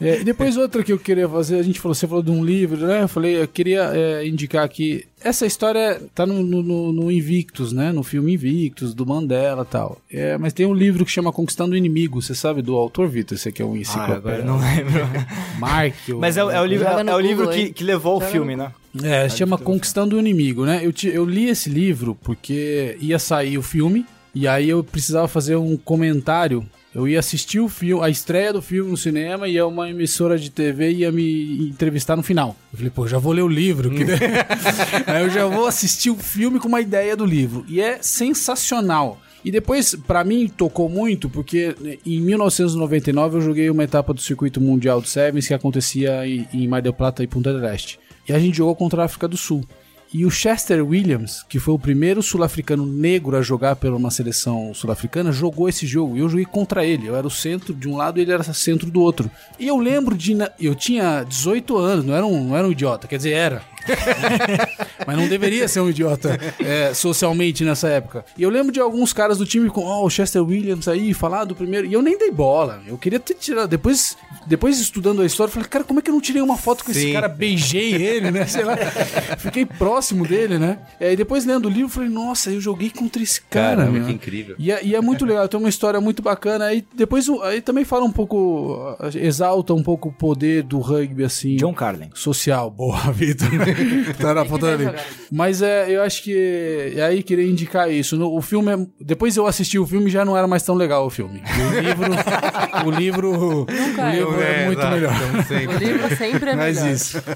É, 0.00 0.20
e 0.20 0.24
depois 0.24 0.56
outra 0.56 0.82
que 0.82 0.92
eu 0.92 0.98
queria 0.98 1.28
fazer, 1.28 1.58
a 1.58 1.62
gente 1.62 1.78
falou, 1.80 1.94
você 1.94 2.06
falou 2.06 2.22
de 2.22 2.30
um 2.30 2.42
livro, 2.44 2.86
né? 2.86 3.02
Eu 3.02 3.08
falei, 3.08 3.40
eu 3.42 3.46
queria 3.48 3.90
é, 3.94 4.26
indicar 4.26 4.64
aqui. 4.64 5.04
Essa 5.22 5.44
história 5.44 6.00
tá 6.14 6.24
no, 6.24 6.42
no- 6.42 6.92
no- 6.92 7.10
Invictus, 7.12 7.72
né? 7.72 7.90
No 7.92 8.02
filme 8.04 8.32
Invictus, 8.34 8.94
do 8.94 9.04
Mandela 9.04 9.62
e 9.62 9.70
tal. 9.70 9.98
É, 10.10 10.38
mas 10.38 10.52
tem 10.52 10.64
um 10.66 10.72
livro 10.74 11.04
que 11.04 11.10
chama 11.10 11.32
Conquistando 11.32 11.72
o 11.74 11.76
Inimigo, 11.76 12.22
você 12.22 12.34
sabe 12.34 12.62
do 12.62 12.76
autor, 12.76 13.08
Vitor? 13.08 13.36
Esse 13.36 13.48
aqui 13.48 13.60
é 13.60 13.64
um 13.64 13.74
Ah, 13.74 13.78
enciclopédia. 13.78 14.16
agora 14.16 14.44
não 14.44 14.58
lembro. 14.58 14.92
Mark. 15.58 15.94
Mas 16.18 16.36
é, 16.36 16.44
o- 16.44 16.50
é 16.50 16.60
o 16.60 16.64
livro, 16.64 16.86
é, 16.86 17.14
o 17.14 17.20
livro 17.20 17.48
que, 17.50 17.70
que 17.72 17.84
levou 17.84 18.14
ao 18.14 18.20
Joga 18.20 18.32
filme, 18.32 18.56
né? 18.56 18.72
É, 19.02 19.28
se 19.28 19.36
chama 19.38 19.58
Conquistando 19.58 20.16
o 20.16 20.18
Inimigo, 20.18 20.64
né? 20.64 20.80
Eu, 20.82 20.92
ti- 20.92 21.08
eu 21.12 21.24
li 21.24 21.48
esse 21.48 21.68
livro 21.68 22.16
porque 22.22 22.96
ia 23.00 23.18
sair 23.18 23.58
o 23.58 23.62
filme 23.62 24.06
e 24.34 24.46
aí 24.48 24.68
eu 24.68 24.82
precisava 24.84 25.26
fazer 25.28 25.56
um 25.56 25.76
comentário. 25.76 26.64
Eu 26.94 27.06
ia 27.06 27.18
assistir 27.20 27.60
o 27.60 27.68
filme, 27.68 28.02
a 28.02 28.08
estreia 28.08 28.52
do 28.52 28.62
filme 28.62 28.90
no 28.90 28.96
cinema 28.96 29.46
e 29.46 29.60
uma 29.60 29.88
emissora 29.90 30.38
de 30.38 30.50
TV 30.50 30.90
ia 30.92 31.12
me 31.12 31.68
entrevistar 31.68 32.16
no 32.16 32.22
final. 32.22 32.56
Eu 32.72 32.78
falei, 32.78 32.90
pô, 32.90 33.06
já 33.06 33.18
vou 33.18 33.32
ler 33.32 33.42
o 33.42 33.48
livro. 33.48 33.90
que- 33.90 34.04
aí 35.06 35.22
eu 35.22 35.30
já 35.30 35.46
vou 35.46 35.66
assistir 35.66 36.10
o 36.10 36.16
filme 36.16 36.58
com 36.58 36.66
uma 36.66 36.80
ideia 36.80 37.14
do 37.14 37.24
livro. 37.26 37.64
E 37.68 37.80
é 37.80 37.98
sensacional. 38.02 39.20
E 39.44 39.50
depois, 39.52 39.94
pra 40.06 40.24
mim, 40.24 40.48
tocou 40.48 40.88
muito, 40.88 41.28
porque 41.28 41.74
em 42.04 42.20
1999 42.20 43.36
eu 43.36 43.40
joguei 43.40 43.70
uma 43.70 43.84
etapa 43.84 44.12
do 44.12 44.20
circuito 44.20 44.60
mundial 44.60 45.00
de 45.00 45.08
Sevens 45.08 45.46
que 45.46 45.54
acontecia 45.54 46.26
em, 46.26 46.48
em 46.52 46.66
Mar 46.66 46.82
del 46.82 46.92
Plata 46.92 47.22
e 47.22 47.26
Punta 47.26 47.52
del 47.52 47.64
Este. 47.72 47.98
E 48.28 48.32
a 48.32 48.38
gente 48.38 48.56
jogou 48.56 48.74
contra 48.74 49.02
a 49.02 49.04
África 49.04 49.28
do 49.28 49.36
Sul. 49.36 49.64
E 50.12 50.24
o 50.24 50.30
Chester 50.30 50.84
Williams, 50.84 51.44
que 51.48 51.58
foi 51.58 51.74
o 51.74 51.78
primeiro 51.78 52.22
sul-africano 52.22 52.86
negro 52.86 53.36
a 53.36 53.42
jogar 53.42 53.76
pela 53.76 53.96
uma 53.96 54.10
seleção 54.10 54.72
sul-africana, 54.72 55.30
jogou 55.30 55.68
esse 55.68 55.86
jogo. 55.86 56.16
E 56.16 56.20
eu 56.20 56.28
joguei 56.28 56.46
contra 56.46 56.84
ele. 56.84 57.06
Eu 57.06 57.16
era 57.16 57.26
o 57.26 57.30
centro 57.30 57.74
de 57.74 57.88
um 57.88 57.96
lado 57.96 58.18
e 58.18 58.22
ele 58.22 58.32
era 58.32 58.42
centro 58.54 58.90
do 58.90 59.00
outro. 59.00 59.30
E 59.58 59.66
eu 59.66 59.76
lembro 59.76 60.16
de. 60.16 60.36
Eu 60.58 60.74
tinha 60.74 61.24
18 61.24 61.76
anos, 61.76 62.04
não 62.04 62.14
era 62.14 62.24
um, 62.24 62.44
não 62.48 62.56
era 62.56 62.66
um 62.66 62.72
idiota, 62.72 63.06
quer 63.06 63.18
dizer, 63.18 63.32
era. 63.32 63.62
mas 65.06 65.16
não 65.16 65.28
deveria 65.28 65.66
ser 65.68 65.80
um 65.80 65.90
idiota 65.90 66.38
é, 66.60 66.92
socialmente 66.94 67.64
nessa 67.64 67.88
época. 67.88 68.24
E 68.36 68.42
eu 68.42 68.50
lembro 68.50 68.72
de 68.72 68.80
alguns 68.80 69.12
caras 69.12 69.38
do 69.38 69.46
time 69.46 69.68
com, 69.70 69.82
ó, 69.84 70.04
o 70.04 70.10
Chester 70.10 70.42
Williams 70.42 70.88
aí, 70.88 71.14
falar 71.14 71.44
do 71.44 71.54
primeiro. 71.54 71.86
E 71.86 71.92
eu 71.92 72.02
nem 72.02 72.18
dei 72.18 72.30
bola. 72.30 72.82
Eu 72.86 72.98
queria 72.98 73.20
ter 73.20 73.34
tirado. 73.34 73.68
Depois, 73.68 74.16
depois 74.46 74.78
estudando 74.80 75.22
a 75.22 75.26
história, 75.26 75.48
eu 75.48 75.54
falei, 75.54 75.68
cara, 75.68 75.84
como 75.84 76.00
é 76.00 76.02
que 76.02 76.10
eu 76.10 76.14
não 76.14 76.20
tirei 76.20 76.42
uma 76.42 76.56
foto 76.56 76.84
com 76.84 76.90
esse 76.90 77.00
Sim. 77.00 77.12
cara? 77.12 77.28
Beijei 77.28 77.94
ele, 77.94 78.30
né? 78.30 78.46
Sei 78.46 78.64
lá. 78.64 78.76
Fiquei 79.38 79.64
próximo 79.64 80.26
dele, 80.26 80.58
né? 80.58 80.78
E 81.00 81.16
depois 81.16 81.44
lendo 81.44 81.66
o 81.66 81.68
livro, 81.68 81.86
eu 81.86 81.88
falei, 81.88 82.08
nossa, 82.08 82.50
eu 82.50 82.60
joguei 82.60 82.90
contra 82.90 83.22
esse 83.22 83.40
cara, 83.42 83.84
Caramba, 83.84 84.06
que 84.06 84.12
incrível. 84.12 84.56
E 84.58 84.70
é, 84.70 84.84
e 84.84 84.94
é 84.94 85.00
muito 85.00 85.24
legal, 85.24 85.48
tem 85.48 85.58
uma 85.58 85.68
história 85.68 86.00
muito 86.00 86.22
bacana. 86.22 86.66
Aí 86.66 86.84
depois 86.94 87.28
aí 87.42 87.60
também 87.60 87.84
fala 87.84 88.04
um 88.04 88.12
pouco, 88.12 88.96
exalta 89.14 89.74
um 89.74 89.82
pouco 89.82 90.08
o 90.08 90.12
poder 90.12 90.62
do 90.62 90.78
rugby, 90.78 91.24
assim. 91.24 91.56
John 91.56 91.74
Carlin. 91.74 92.10
Social. 92.14 92.70
Boa, 92.70 92.98
Vitor. 93.12 93.48
tá 94.18 94.34
na 94.34 94.44
ponta 94.44 94.66
da 94.66 94.76
vai 94.76 94.86
língua. 94.86 94.92
jogar. 94.98 95.06
Mas 95.30 95.62
é, 95.62 95.90
eu 95.90 96.02
acho 96.02 96.22
que. 96.22 96.92
E 96.94 97.00
aí 97.00 97.22
queria 97.22 97.46
indicar 97.46 97.90
isso. 97.90 98.16
No- 98.16 98.34
o 98.36 98.40
filme 98.42 98.72
é- 98.72 98.86
Depois 99.00 99.36
eu 99.36 99.46
assisti 99.46 99.78
o 99.78 99.86
filme 99.86 100.10
já 100.10 100.24
não 100.24 100.36
era 100.36 100.46
mais 100.46 100.62
tão 100.62 100.74
legal 100.74 101.06
o 101.06 101.10
filme. 101.10 101.42
O 101.76 101.80
livro. 101.80 102.08
o 102.86 102.90
livro. 102.90 103.32
Nunca 103.70 104.02
o 104.02 104.06
é. 104.06 104.12
livro 104.16 104.40
é, 104.42 104.66
muito 104.66 104.78
exato, 104.80 104.94
melhor. 104.94 105.12
então. 105.14 105.74
O 105.74 105.78
livro 105.78 106.16
sempre 106.16 106.50
é 106.50 106.56
Mas 106.56 106.76
melhor. 106.76 106.94
isso. 106.94 107.22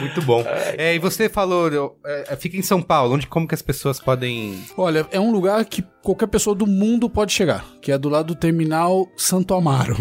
Muito 0.00 0.20
bom. 0.22 0.44
É, 0.76 0.94
e 0.94 0.98
você 0.98 1.28
falou, 1.28 1.68
eu- 1.68 1.96
é, 2.04 2.36
fica 2.36 2.56
em 2.56 2.62
São 2.62 2.82
Paulo, 2.82 3.14
onde 3.14 3.26
como 3.26 3.48
que 3.48 3.54
as 3.54 3.62
pessoas 3.62 3.98
podem. 3.98 4.58
Olha, 4.76 5.06
é 5.10 5.18
um 5.18 5.30
lugar 5.30 5.64
que 5.64 5.82
qualquer 6.02 6.26
pessoa 6.26 6.54
do 6.54 6.66
mundo 6.66 7.08
pode 7.08 7.32
chegar, 7.32 7.64
que 7.80 7.90
é 7.90 7.96
do 7.96 8.08
lado 8.08 8.26
do 8.28 8.34
terminal 8.34 9.08
Santo 9.16 9.54
Amaro. 9.54 9.96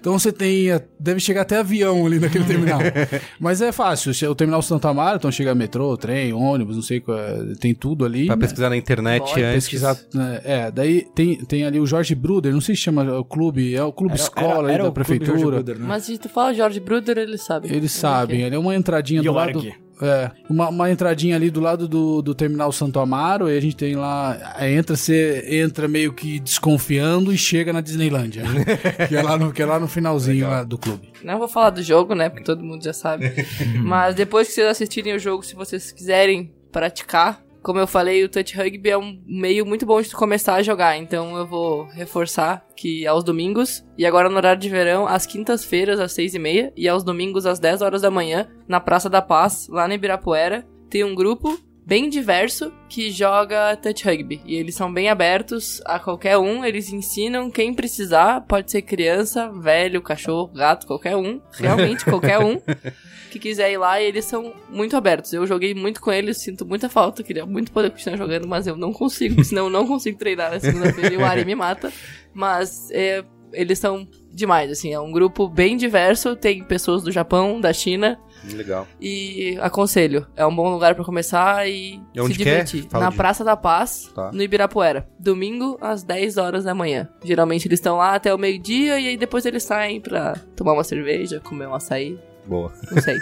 então 0.00 0.18
você 0.18 0.32
tem, 0.32 0.68
deve 0.98 1.20
chegar 1.20 1.42
até 1.42 1.58
avião 1.58 2.06
ali 2.06 2.18
naquele 2.18 2.44
terminal. 2.44 2.80
Mas 3.38 3.60
é 3.60 3.70
fácil, 3.70 4.12
o 4.30 4.34
terminal 4.38 4.62
Santo 4.62 4.88
Amaro, 4.88 5.16
então 5.16 5.30
chega 5.30 5.54
metrô, 5.54 5.96
trem, 5.96 6.32
ônibus, 6.32 6.76
não 6.76 6.82
sei, 6.82 7.00
qual 7.00 7.18
é, 7.18 7.54
tem 7.60 7.74
tudo 7.74 8.04
ali. 8.04 8.26
Pra 8.26 8.36
pesquisar 8.36 8.70
na 8.70 8.76
internet 8.76 9.20
Pode 9.20 9.42
antes. 9.42 9.64
pesquisar, 9.64 9.96
né, 10.14 10.40
é, 10.44 10.70
daí 10.70 11.06
tem, 11.14 11.36
tem 11.44 11.64
ali 11.64 11.78
o 11.80 11.86
Jorge 11.86 12.14
Bruder, 12.14 12.52
não 12.52 12.60
sei 12.60 12.74
se 12.74 12.82
chama 12.82 13.18
o 13.18 13.24
clube, 13.24 13.74
é 13.74 13.82
o 13.82 13.92
clube 13.92 14.14
escola 14.14 14.70
aí 14.70 14.78
da 14.78 14.88
o 14.88 14.92
Clube 14.92 15.04
Jorge 15.06 15.18
prefeitura. 15.18 15.56
Bruder, 15.56 15.78
né? 15.78 15.84
Mas 15.86 16.04
se 16.04 16.16
tu 16.16 16.28
fala 16.28 16.54
George 16.54 16.80
Bruder, 16.80 17.18
ele 17.18 17.36
sabe. 17.36 17.68
Eles 17.74 17.92
sabem, 17.92 18.42
ele 18.42 18.54
é 18.54 18.58
uma 18.58 18.74
entradinha 18.74 19.20
do 19.20 19.26
Jorge. 19.26 19.54
lado. 19.54 19.87
É, 20.00 20.30
uma, 20.48 20.68
uma 20.68 20.90
entradinha 20.90 21.36
ali 21.36 21.50
do 21.50 21.60
lado 21.60 21.88
do, 21.88 22.22
do 22.22 22.34
terminal 22.34 22.70
Santo 22.72 23.00
Amaro, 23.00 23.50
e 23.50 23.56
a 23.56 23.60
gente 23.60 23.76
tem 23.76 23.96
lá. 23.96 24.54
aí 24.54 24.74
Entra, 24.74 24.96
você 24.96 25.44
entra 25.48 25.88
meio 25.88 26.12
que 26.12 26.38
desconfiando 26.38 27.32
e 27.32 27.38
chega 27.38 27.72
na 27.72 27.80
Disneylândia. 27.80 28.44
que, 29.08 29.16
é 29.16 29.22
lá 29.22 29.36
no, 29.36 29.52
que 29.52 29.62
é 29.62 29.66
lá 29.66 29.78
no 29.78 29.88
finalzinho 29.88 30.48
lá 30.48 30.62
do 30.62 30.78
clube. 30.78 31.12
Não 31.22 31.38
vou 31.38 31.48
falar 31.48 31.70
do 31.70 31.82
jogo, 31.82 32.14
né? 32.14 32.28
Porque 32.28 32.44
todo 32.44 32.62
mundo 32.62 32.82
já 32.82 32.92
sabe. 32.92 33.32
Mas 33.82 34.14
depois 34.14 34.48
que 34.48 34.54
vocês 34.54 34.68
assistirem 34.68 35.14
o 35.14 35.18
jogo, 35.18 35.42
se 35.42 35.54
vocês 35.54 35.90
quiserem 35.90 36.52
praticar, 36.70 37.42
como 37.68 37.80
eu 37.80 37.86
falei, 37.86 38.24
o 38.24 38.30
touch 38.30 38.56
rugby 38.56 38.88
é 38.88 38.96
um 38.96 39.22
meio 39.26 39.66
muito 39.66 39.84
bom 39.84 40.00
de 40.00 40.08
tu 40.08 40.16
começar 40.16 40.54
a 40.54 40.62
jogar. 40.62 40.96
Então 40.96 41.36
eu 41.36 41.46
vou 41.46 41.84
reforçar 41.84 42.64
que 42.74 43.06
aos 43.06 43.22
domingos, 43.22 43.84
e 43.98 44.06
agora 44.06 44.30
no 44.30 44.36
horário 44.36 44.58
de 44.58 44.70
verão, 44.70 45.06
às 45.06 45.26
quintas-feiras, 45.26 46.00
às 46.00 46.12
seis 46.12 46.34
e 46.34 46.38
meia, 46.38 46.72
e 46.74 46.88
aos 46.88 47.04
domingos, 47.04 47.44
às 47.44 47.58
10 47.58 47.82
horas 47.82 48.00
da 48.00 48.10
manhã, 48.10 48.48
na 48.66 48.80
Praça 48.80 49.10
da 49.10 49.20
Paz, 49.20 49.68
lá 49.68 49.86
no 49.86 49.92
Ibirapuera, 49.92 50.66
tem 50.88 51.04
um 51.04 51.14
grupo 51.14 51.58
bem 51.88 52.10
diverso 52.10 52.70
que 52.86 53.10
joga 53.10 53.74
touch 53.76 54.04
rugby. 54.04 54.42
E 54.44 54.56
eles 54.56 54.74
são 54.74 54.92
bem 54.92 55.08
abertos 55.08 55.80
a 55.86 55.98
qualquer 55.98 56.36
um, 56.36 56.62
eles 56.62 56.92
ensinam 56.92 57.50
quem 57.50 57.72
precisar, 57.72 58.42
pode 58.42 58.70
ser 58.70 58.82
criança, 58.82 59.50
velho, 59.50 60.02
cachorro, 60.02 60.48
gato, 60.48 60.86
qualquer 60.86 61.16
um, 61.16 61.40
realmente 61.50 62.04
qualquer 62.06 62.40
um 62.40 62.60
que 63.30 63.38
quiser 63.38 63.72
ir 63.72 63.78
lá, 63.78 63.98
e 64.02 64.04
eles 64.04 64.26
são 64.26 64.52
muito 64.68 64.98
abertos. 64.98 65.32
Eu 65.32 65.46
joguei 65.46 65.72
muito 65.72 66.02
com 66.02 66.12
eles, 66.12 66.36
sinto 66.36 66.66
muita 66.66 66.90
falta, 66.90 67.22
queria 67.22 67.46
muito 67.46 67.72
poder 67.72 67.90
continuar 67.90 68.18
jogando, 68.18 68.46
mas 68.46 68.66
eu 68.66 68.76
não 68.76 68.92
consigo, 68.92 69.42
senão 69.42 69.64
eu 69.64 69.70
não 69.70 69.86
consigo 69.86 70.18
treinar 70.18 70.50
na 70.50 70.60
segunda-feira 70.60 71.14
e 71.14 71.16
o 71.16 71.24
Ari 71.24 71.46
me 71.46 71.54
mata. 71.54 71.90
Mas 72.34 72.90
é, 72.90 73.24
eles 73.50 73.78
são 73.78 74.06
demais, 74.30 74.70
assim, 74.70 74.92
é 74.92 75.00
um 75.00 75.10
grupo 75.10 75.48
bem 75.48 75.74
diverso, 75.74 76.36
tem 76.36 76.62
pessoas 76.62 77.02
do 77.02 77.10
Japão, 77.10 77.58
da 77.58 77.72
China, 77.72 78.20
Legal. 78.56 78.86
e 79.00 79.56
aconselho, 79.60 80.26
é 80.36 80.44
um 80.46 80.54
bom 80.54 80.70
lugar 80.70 80.94
pra 80.94 81.04
começar 81.04 81.68
e 81.68 82.00
E 82.14 82.20
onde 82.20 82.34
se 82.34 82.42
é? 82.42 82.44
divertir. 82.44 82.86
Fala 82.90 83.04
Na 83.04 83.10
de- 83.10 83.16
Praça 83.16 83.44
da 83.44 83.56
Paz, 83.56 84.10
Tá. 84.14 84.30
no 84.32 84.42
Ibirapuera. 84.42 85.08
Domingo, 85.18 85.76
às 85.80 86.02
10 86.02 86.36
horas 86.36 86.64
da 86.64 86.74
manhã. 86.74 87.08
Geralmente 87.24 87.66
eles 87.68 87.78
estão 87.78 87.96
lá 87.96 88.14
até 88.14 88.32
o 88.34 88.38
meio-dia 88.38 88.98
e 89.00 89.08
aí 89.08 89.16
depois 89.16 89.44
eles 89.46 89.62
saem 89.62 90.00
pra 90.00 90.34
tomar 90.56 90.72
uma 90.72 90.84
cerveja, 90.84 91.40
comer 91.40 91.66
um 91.68 91.74
açaí. 91.74 92.18
Boa. 92.48 92.72
Não 92.90 93.02
sei. 93.02 93.18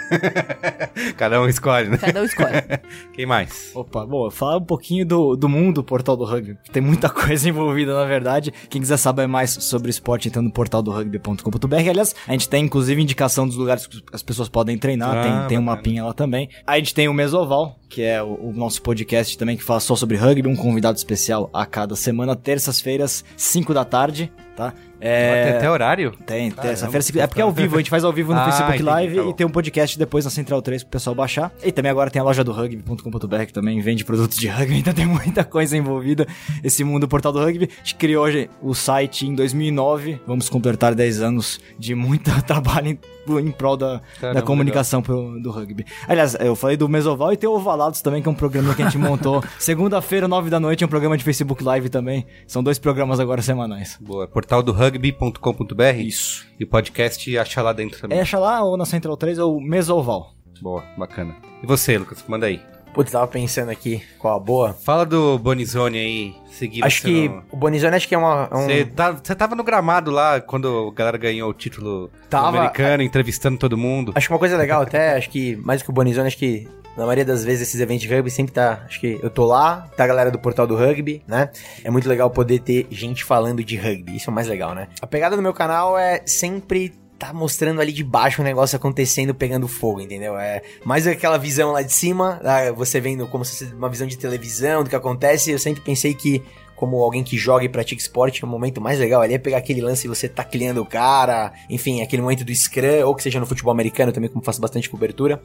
Cada 1.17 1.41
um 1.41 1.47
escolhe, 1.47 1.89
né? 1.89 1.97
Cada 1.97 2.21
um 2.21 2.23
escolhe. 2.23 2.63
Quem 3.13 3.25
mais? 3.25 3.71
Opa, 3.75 4.05
bom, 4.05 4.31
falar 4.31 4.57
um 4.57 4.63
pouquinho 4.63 5.05
do, 5.05 5.35
do 5.35 5.49
mundo 5.49 5.83
portal 5.83 6.15
do 6.15 6.23
rugby. 6.23 6.57
Tem 6.71 6.81
muita 6.81 7.09
coisa 7.11 7.49
envolvida, 7.49 7.93
na 7.93 8.05
verdade. 8.05 8.53
Quem 8.69 8.79
quiser 8.79 8.95
saber 8.95 9.27
mais 9.27 9.51
sobre 9.51 9.89
o 9.89 9.91
esporte, 9.91 10.29
entra 10.29 10.41
no 10.41 10.49
portal 10.49 10.81
do 10.81 10.91
rugby.com.br. 10.91 11.75
Aliás, 11.75 12.15
a 12.25 12.31
gente 12.31 12.47
tem 12.47 12.63
inclusive 12.63 13.01
indicação 13.01 13.45
dos 13.45 13.57
lugares 13.57 13.85
que 13.85 14.01
as 14.13 14.23
pessoas 14.23 14.47
podem 14.47 14.77
treinar. 14.77 15.17
Ah, 15.17 15.23
tem, 15.23 15.47
tem 15.49 15.57
um 15.57 15.63
mapinha 15.63 16.05
lá 16.05 16.13
também. 16.13 16.49
Aí 16.65 16.75
a 16.75 16.79
gente 16.79 16.95
tem 16.95 17.09
o 17.09 17.13
Mesoval, 17.13 17.77
que 17.89 18.01
é 18.01 18.23
o, 18.23 18.27
o 18.27 18.53
nosso 18.53 18.81
podcast 18.81 19.37
também 19.37 19.57
que 19.57 19.63
fala 19.63 19.81
só 19.81 19.93
sobre 19.95 20.15
rugby. 20.15 20.47
Um 20.47 20.55
convidado 20.55 20.97
especial 20.97 21.49
a 21.53 21.65
cada 21.65 21.97
semana, 21.97 22.33
terças-feiras, 22.33 23.25
5 23.35 23.73
da 23.73 23.83
tarde, 23.83 24.31
tá? 24.55 24.73
É... 24.99 25.43
Tem 25.43 25.57
até 25.57 25.69
horário? 25.69 26.11
Tem, 26.25 26.51
terça-feira. 26.51 27.23
É 27.23 27.27
porque 27.27 27.41
é 27.41 27.43
ao 27.43 27.51
vivo, 27.51 27.75
a 27.75 27.77
gente 27.79 27.89
faz 27.89 28.03
ao 28.03 28.11
vivo 28.11 28.33
no 28.33 28.39
Ah, 28.41 28.45
Facebook 28.45 28.75
entendi, 28.75 28.83
Live 28.83 29.15
tá 29.15 29.23
e 29.25 29.33
tem 29.33 29.47
um 29.47 29.49
podcast 29.49 29.97
depois 29.97 30.25
na 30.25 30.31
Central 30.31 30.61
3 30.61 30.83
pro 30.83 30.91
pessoal 30.91 31.15
baixar. 31.15 31.51
E 31.63 31.71
também 31.71 31.91
agora 31.91 32.09
tem 32.09 32.19
a 32.19 32.23
loja 32.23 32.43
do 32.43 32.51
rugby.com.br 32.51 33.45
que 33.45 33.53
também 33.53 33.79
vende 33.81 34.03
produtos 34.03 34.37
de 34.37 34.47
rugby, 34.47 34.79
então 34.79 34.93
tem 34.93 35.05
muita 35.05 35.43
coisa 35.43 35.77
envolvida 35.77 36.27
esse 36.63 36.83
mundo 36.83 37.07
portal 37.07 37.31
do 37.31 37.39
rugby. 37.39 37.69
A 37.71 37.77
gente 37.77 37.95
criou 37.95 38.25
hoje 38.25 38.49
o 38.61 38.73
site 38.73 39.27
em 39.27 39.35
2009, 39.35 40.19
vamos 40.25 40.49
completar 40.49 40.95
10 40.95 41.21
anos 41.21 41.59
de 41.77 41.93
muito 41.93 42.31
trabalho 42.43 42.97
em, 43.39 43.51
prol 43.51 43.75
da, 43.77 44.01
Caramba, 44.19 44.39
da 44.39 44.45
comunicação 44.45 45.01
pro- 45.01 45.39
do 45.41 45.51
rugby. 45.51 45.85
Aliás, 46.07 46.35
eu 46.39 46.55
falei 46.55 46.77
do 46.77 46.87
Mesoval 46.87 47.33
e 47.33 47.37
tem 47.37 47.49
o 47.49 47.53
Ovalados 47.53 48.01
também, 48.01 48.21
que 48.21 48.27
é 48.27 48.31
um 48.31 48.35
programa 48.35 48.73
que 48.73 48.81
a 48.81 48.85
gente 48.85 48.97
montou. 48.97 49.43
Segunda-feira, 49.59 50.27
9 50.27 50.49
da 50.49 50.59
noite, 50.59 50.83
é 50.83 50.87
um 50.87 50.89
programa 50.89 51.17
de 51.17 51.23
Facebook 51.23 51.63
Live 51.63 51.89
também. 51.89 52.25
São 52.47 52.63
dois 52.63 52.79
programas 52.79 53.19
agora 53.19 53.41
semanais. 53.41 53.97
Boa. 54.01 54.27
Portal 54.27 54.61
do 54.63 54.71
rugby.com.br. 54.71 55.83
Isso. 55.99 56.45
E 56.59 56.63
o 56.63 56.67
podcast 56.67 57.37
acha 57.37 57.61
lá 57.61 57.73
dentro 57.73 57.99
também. 57.99 58.17
É, 58.17 58.21
acha 58.21 58.39
lá 58.39 58.63
ou 58.63 58.77
na 58.77 58.85
Central 58.85 59.17
3 59.17 59.39
ou 59.39 59.59
Mesoval. 59.61 60.33
Boa, 60.61 60.83
bacana. 60.97 61.35
E 61.61 61.67
você, 61.67 61.97
Lucas? 61.97 62.23
Manda 62.27 62.45
aí. 62.47 62.61
Putz, 62.93 63.11
tava 63.11 63.27
pensando 63.27 63.69
aqui 63.69 64.01
qual 64.17 64.35
a 64.35 64.39
boa. 64.39 64.73
Fala 64.73 65.05
do 65.05 65.37
Bonizone 65.37 65.97
aí, 65.99 66.35
seguindo. 66.49 66.83
Acho 66.83 67.01
você 67.01 67.07
que 67.07 67.29
no- 67.29 67.43
o 67.51 67.55
Bonizone 67.55 67.95
acho 67.95 68.07
que 68.07 68.15
é 68.15 68.17
uma. 68.17 68.47
é 68.51 68.55
um- 68.55 68.65
Você, 68.65 68.85
tá, 68.85 69.11
você 69.11 69.35
tava 69.35 69.55
no 69.55 69.63
gramado 69.63 70.09
lá 70.09 70.41
quando 70.41 70.89
a 70.91 70.93
galera 70.97 71.17
ganhou 71.17 71.49
o 71.49 71.53
título 71.53 72.09
Tava. 72.29 72.47
americano, 72.47 73.03
entrevistando 73.03 73.57
todo 73.57 73.77
mundo. 73.77 74.11
Acho 74.15 74.27
que 74.27 74.33
uma 74.33 74.39
coisa 74.39 74.57
legal 74.57 74.81
até, 74.81 75.15
acho 75.15 75.29
que 75.29 75.55
mais 75.57 75.81
do 75.81 75.83
que 75.85 75.89
o 75.91 75.93
Bonizone, 75.93 76.25
acho 76.27 76.37
que 76.37 76.67
na 76.97 77.03
maioria 77.05 77.23
das 77.25 77.43
vezes 77.45 77.67
esses 77.67 77.79
eventos 77.79 78.01
de 78.01 78.11
rugby 78.11 78.31
sempre 78.31 78.51
tá, 78.51 78.81
acho 78.87 78.99
que 78.99 79.19
eu 79.21 79.29
tô 79.29 79.45
lá, 79.45 79.87
tá 79.95 80.03
a 80.03 80.07
galera 80.07 80.31
do 80.31 80.39
portal 80.39 80.65
do 80.65 80.75
rugby, 80.75 81.21
né? 81.27 81.51
É 81.83 81.91
muito 81.91 82.09
legal 82.09 82.31
poder 82.31 82.57
ter 82.61 82.87
gente 82.89 83.23
falando 83.23 83.63
de 83.63 83.77
rugby, 83.77 84.15
isso 84.15 84.27
é 84.27 84.31
o 84.31 84.33
mais 84.33 84.47
legal, 84.47 84.73
né? 84.73 84.87
A 84.99 85.05
pegada 85.05 85.35
do 85.35 85.41
meu 85.43 85.53
canal 85.53 85.95
é 85.95 86.23
sempre 86.25 86.93
tá 87.17 87.33
mostrando 87.33 87.81
ali 87.81 87.91
de 87.91 88.03
baixo 88.03 88.41
um 88.41 88.45
negócio 88.45 88.75
acontecendo, 88.75 89.33
pegando 89.33 89.67
fogo, 89.67 90.01
entendeu? 90.01 90.37
É 90.37 90.61
mais 90.85 91.07
aquela 91.07 91.37
visão 91.37 91.71
lá 91.71 91.81
de 91.81 91.91
cima, 91.91 92.39
lá 92.43 92.71
você 92.71 92.99
vendo 92.99 93.27
como 93.27 93.43
se 93.43 93.65
fosse 93.65 93.73
uma 93.73 93.89
visão 93.89 94.07
de 94.07 94.17
televisão 94.17 94.83
do 94.83 94.89
que 94.89 94.95
acontece, 94.95 95.51
eu 95.51 95.59
sempre 95.59 95.81
pensei 95.81 96.13
que 96.13 96.43
como 96.77 97.01
alguém 97.01 97.23
que 97.23 97.35
joga 97.37 97.65
e 97.65 97.69
pratica 97.69 97.99
esporte, 97.99 98.43
o 98.45 98.47
momento 98.47 98.79
mais 98.79 98.99
legal 98.99 99.23
ali 99.23 99.33
é 99.33 99.39
pegar 99.39 99.57
aquele 99.57 99.81
lance 99.81 100.05
e 100.05 100.07
você 100.07 100.29
tacleando 100.29 100.79
o 100.79 100.85
cara, 100.85 101.51
enfim, 101.67 102.03
aquele 102.03 102.21
momento 102.21 102.45
do 102.45 102.53
scrum, 102.53 103.03
ou 103.03 103.15
que 103.15 103.23
seja 103.23 103.39
no 103.39 103.47
futebol 103.47 103.71
americano 103.71 104.11
também, 104.11 104.29
como 104.29 104.45
faço 104.45 104.61
bastante 104.61 104.87
cobertura. 104.87 105.41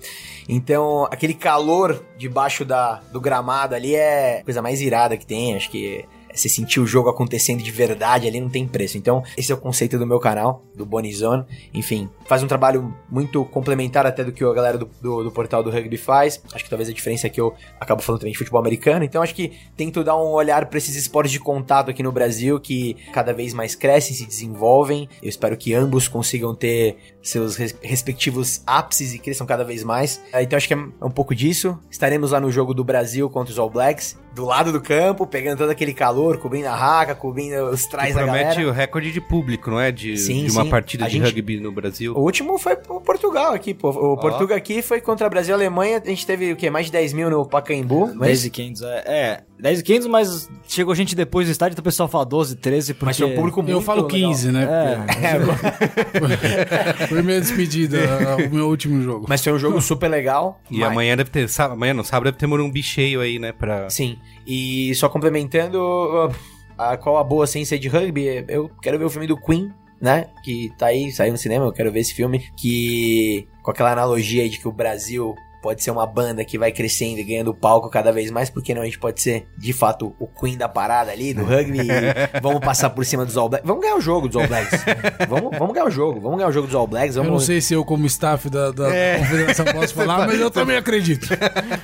Então, 0.46 1.08
aquele 1.10 1.32
calor 1.32 2.04
debaixo 2.18 2.66
da, 2.66 2.96
do 3.10 3.18
gramado 3.18 3.74
ali 3.74 3.94
é 3.94 4.40
a 4.40 4.44
coisa 4.44 4.60
mais 4.60 4.82
irada 4.82 5.16
que 5.16 5.24
tem, 5.24 5.56
acho 5.56 5.70
que 5.70 6.04
você 6.32 6.48
sentir 6.48 6.80
o 6.80 6.86
jogo 6.86 7.08
acontecendo 7.08 7.62
de 7.62 7.70
verdade 7.70 8.26
ali 8.26 8.40
não 8.40 8.48
tem 8.48 8.66
preço. 8.66 8.96
Então, 8.98 9.22
esse 9.36 9.52
é 9.52 9.54
o 9.54 9.58
conceito 9.58 9.98
do 9.98 10.06
meu 10.06 10.18
canal, 10.18 10.62
do 10.74 10.84
Bonizone. 10.84 11.44
Enfim, 11.72 12.08
faz 12.26 12.42
um 12.42 12.46
trabalho 12.46 12.94
muito 13.10 13.44
complementar 13.44 14.06
até 14.06 14.24
do 14.24 14.32
que 14.32 14.44
a 14.44 14.52
galera 14.52 14.78
do, 14.78 14.88
do, 15.00 15.24
do 15.24 15.30
portal 15.30 15.62
do 15.62 15.70
rugby 15.70 15.96
faz. 15.96 16.42
Acho 16.52 16.64
que 16.64 16.70
talvez 16.70 16.88
a 16.88 16.92
diferença 16.92 17.26
é 17.26 17.30
que 17.30 17.40
eu 17.40 17.54
acabo 17.78 18.02
falando 18.02 18.20
também 18.20 18.32
de 18.32 18.38
futebol 18.38 18.60
americano. 18.60 19.04
Então, 19.04 19.22
acho 19.22 19.34
que 19.34 19.52
tento 19.76 20.02
dar 20.02 20.16
um 20.16 20.30
olhar 20.30 20.66
para 20.66 20.78
esses 20.78 20.96
esportes 20.96 21.32
de 21.32 21.40
contato 21.40 21.90
aqui 21.90 22.02
no 22.02 22.12
Brasil 22.12 22.58
que 22.58 22.96
cada 23.12 23.32
vez 23.32 23.52
mais 23.52 23.74
crescem, 23.74 24.14
se 24.14 24.26
desenvolvem. 24.26 25.08
Eu 25.22 25.28
espero 25.28 25.56
que 25.56 25.74
ambos 25.74 26.08
consigam 26.08 26.54
ter 26.54 26.96
seus 27.22 27.56
res- 27.56 27.74
respectivos 27.80 28.62
ápices 28.66 29.14
e 29.14 29.18
cresçam 29.18 29.46
cada 29.46 29.64
vez 29.64 29.84
mais. 29.84 30.20
Eh, 30.32 30.42
Então, 30.42 30.56
acho 30.56 30.66
que 30.68 30.74
é 30.74 30.76
um 30.76 31.10
pouco 31.10 31.34
disso. 31.34 31.78
Estaremos 31.90 32.32
lá 32.32 32.40
no 32.40 32.50
jogo 32.50 32.74
do 32.74 32.82
Brasil 32.84 33.30
contra 33.30 33.52
os 33.52 33.58
All 33.58 33.70
Blacks. 33.70 34.20
do 34.34 34.46
lado 34.46 34.72
do 34.72 34.80
campo, 34.80 35.26
pegando 35.26 35.58
todo 35.58 35.68
aquele 35.68 35.92
calor, 35.92 36.38
cobrindo 36.38 36.66
a 36.66 36.74
raca, 36.74 37.14
cobrindo 37.14 37.66
os 37.66 37.84
trás 37.84 38.14
da 38.14 38.22
Promete 38.22 38.44
galera. 38.56 38.68
o 38.70 38.72
recorde 38.72 39.12
de 39.12 39.20
público, 39.20 39.70
não 39.70 39.78
é? 39.78 39.92
De, 39.92 40.16
Sim, 40.16 40.46
de 40.46 40.50
uma 40.52 40.64
sim. 40.64 40.70
partida 40.70 41.04
A 41.04 41.08
de 41.08 41.18
gente- 41.18 41.26
rugby 41.26 41.60
no 41.60 41.70
Brasil. 41.70 42.14
O 42.16 42.20
último 42.20 42.56
foi 42.58 42.72
o 42.88 42.98
Portugal 42.98 43.52
aqui, 43.52 43.74
pô. 43.74 43.90
O 43.90 44.16
Portugal 44.16 44.56
aqui 44.56 44.80
foi 44.80 45.02
contra 45.02 45.28
Brasil 45.28 45.52
e 45.52 45.56
Alemanha. 45.56 46.00
A 46.02 46.08
gente 46.08 46.26
teve 46.26 46.50
o 46.50 46.56
quê? 46.56 46.70
Mais 46.70 46.86
de 46.86 46.92
10 46.92 47.12
mil 47.12 47.28
no 47.28 47.44
Pacaembu. 47.46 48.06
Mas, 48.14 48.28
10 48.28 48.44
e 48.46 48.50
500, 48.50 48.82
é. 48.82 49.02
É, 49.06 49.40
10 49.62 49.78
e 49.78 49.82
500, 49.84 50.08
mas 50.08 50.50
chegou 50.66 50.92
gente 50.92 51.14
depois 51.14 51.46
do 51.46 51.52
estádio, 51.52 51.74
então 51.74 51.82
o 51.82 51.84
pessoal 51.84 52.08
fala 52.08 52.26
12, 52.26 52.56
13, 52.56 52.94
porque... 52.94 53.04
mas 53.06 53.16
foi 53.16 53.26
um 53.28 53.34
público 53.36 53.62
muito 53.62 53.72
Eu 53.72 53.80
falo 53.80 54.02
legal. 54.08 54.30
15, 54.30 54.50
né? 54.50 54.66
É, 55.22 57.06
Foi 57.06 57.22
minha 57.22 57.40
despedida, 57.40 57.98
o 58.50 58.54
meu 58.54 58.68
último 58.68 59.00
jogo. 59.02 59.26
Mas 59.28 59.42
foi 59.42 59.52
um 59.52 59.58
jogo 59.58 59.80
super 59.80 60.08
legal. 60.08 60.60
E 60.70 60.80
mas- 60.80 60.90
amanhã 60.90 61.16
deve 61.16 61.30
ter. 61.30 61.48
sá- 61.48 61.66
Amanhã 61.72 61.94
não, 61.94 62.02
sábado 62.02 62.24
deve 62.24 62.38
ter 62.38 62.46
Morumbi 62.48 62.82
cheio 62.82 63.20
aí, 63.20 63.38
né? 63.38 63.52
Pra... 63.52 63.88
Sim. 63.88 64.18
E 64.44 64.92
só 64.96 65.08
complementando, 65.08 65.78
a, 66.76 66.96
qual 66.96 67.16
a 67.18 67.24
boa 67.24 67.46
ciência 67.46 67.78
de 67.78 67.86
rugby, 67.88 68.44
eu 68.48 68.68
quero 68.82 68.98
ver 68.98 69.04
o 69.04 69.10
filme 69.10 69.28
do 69.28 69.36
Queen, 69.40 69.72
né? 70.00 70.26
Que 70.44 70.70
tá 70.76 70.86
aí, 70.86 71.12
saiu 71.12 71.30
no 71.32 71.38
cinema, 71.38 71.64
eu 71.66 71.72
quero 71.72 71.92
ver 71.92 72.00
esse 72.00 72.14
filme. 72.14 72.44
Que, 72.56 73.46
com 73.62 73.70
aquela 73.70 73.92
analogia 73.92 74.42
aí 74.42 74.48
de 74.48 74.58
que 74.58 74.66
o 74.66 74.72
Brasil 74.72 75.34
pode 75.62 75.82
ser 75.82 75.92
uma 75.92 76.06
banda 76.06 76.44
que 76.44 76.58
vai 76.58 76.72
crescendo 76.72 77.20
e 77.20 77.24
ganhando 77.24 77.54
palco 77.54 77.88
cada 77.88 78.10
vez 78.12 78.30
mais, 78.30 78.50
porque 78.50 78.74
não 78.74 78.82
a 78.82 78.84
gente 78.84 78.98
pode 78.98 79.22
ser, 79.22 79.46
de 79.56 79.72
fato, 79.72 80.14
o 80.18 80.26
Queen 80.26 80.58
da 80.58 80.68
parada 80.68 81.12
ali, 81.12 81.32
do 81.32 81.44
rugby, 81.44 81.78
e 81.80 82.40
vamos 82.42 82.60
passar 82.60 82.90
por 82.90 83.04
cima 83.06 83.24
dos 83.24 83.36
All 83.36 83.48
Blacks. 83.48 83.66
Vamos 83.66 83.82
ganhar 83.82 83.96
o 83.96 84.00
jogo 84.00 84.26
dos 84.28 84.36
All 84.42 84.48
Blacks. 84.48 84.84
vamos, 85.28 85.56
vamos 85.56 85.72
ganhar 85.72 85.86
o 85.86 85.90
jogo, 85.90 86.20
vamos 86.20 86.36
ganhar 86.36 86.48
o 86.48 86.52
jogo 86.52 86.66
dos 86.66 86.74
All 86.74 86.86
Blacks, 86.86 87.14
Eu 87.16 87.22
não 87.22 87.30
vamos, 87.30 87.44
sei 87.44 87.60
se 87.60 87.72
eu, 87.72 87.84
como 87.84 88.04
staff 88.06 88.50
da, 88.50 88.72
da 88.72 88.88
confederação, 89.18 89.64
posso 89.66 89.94
falar, 89.94 90.26
mas 90.26 90.40
eu 90.40 90.50
também 90.50 90.76
acredito. 90.76 91.28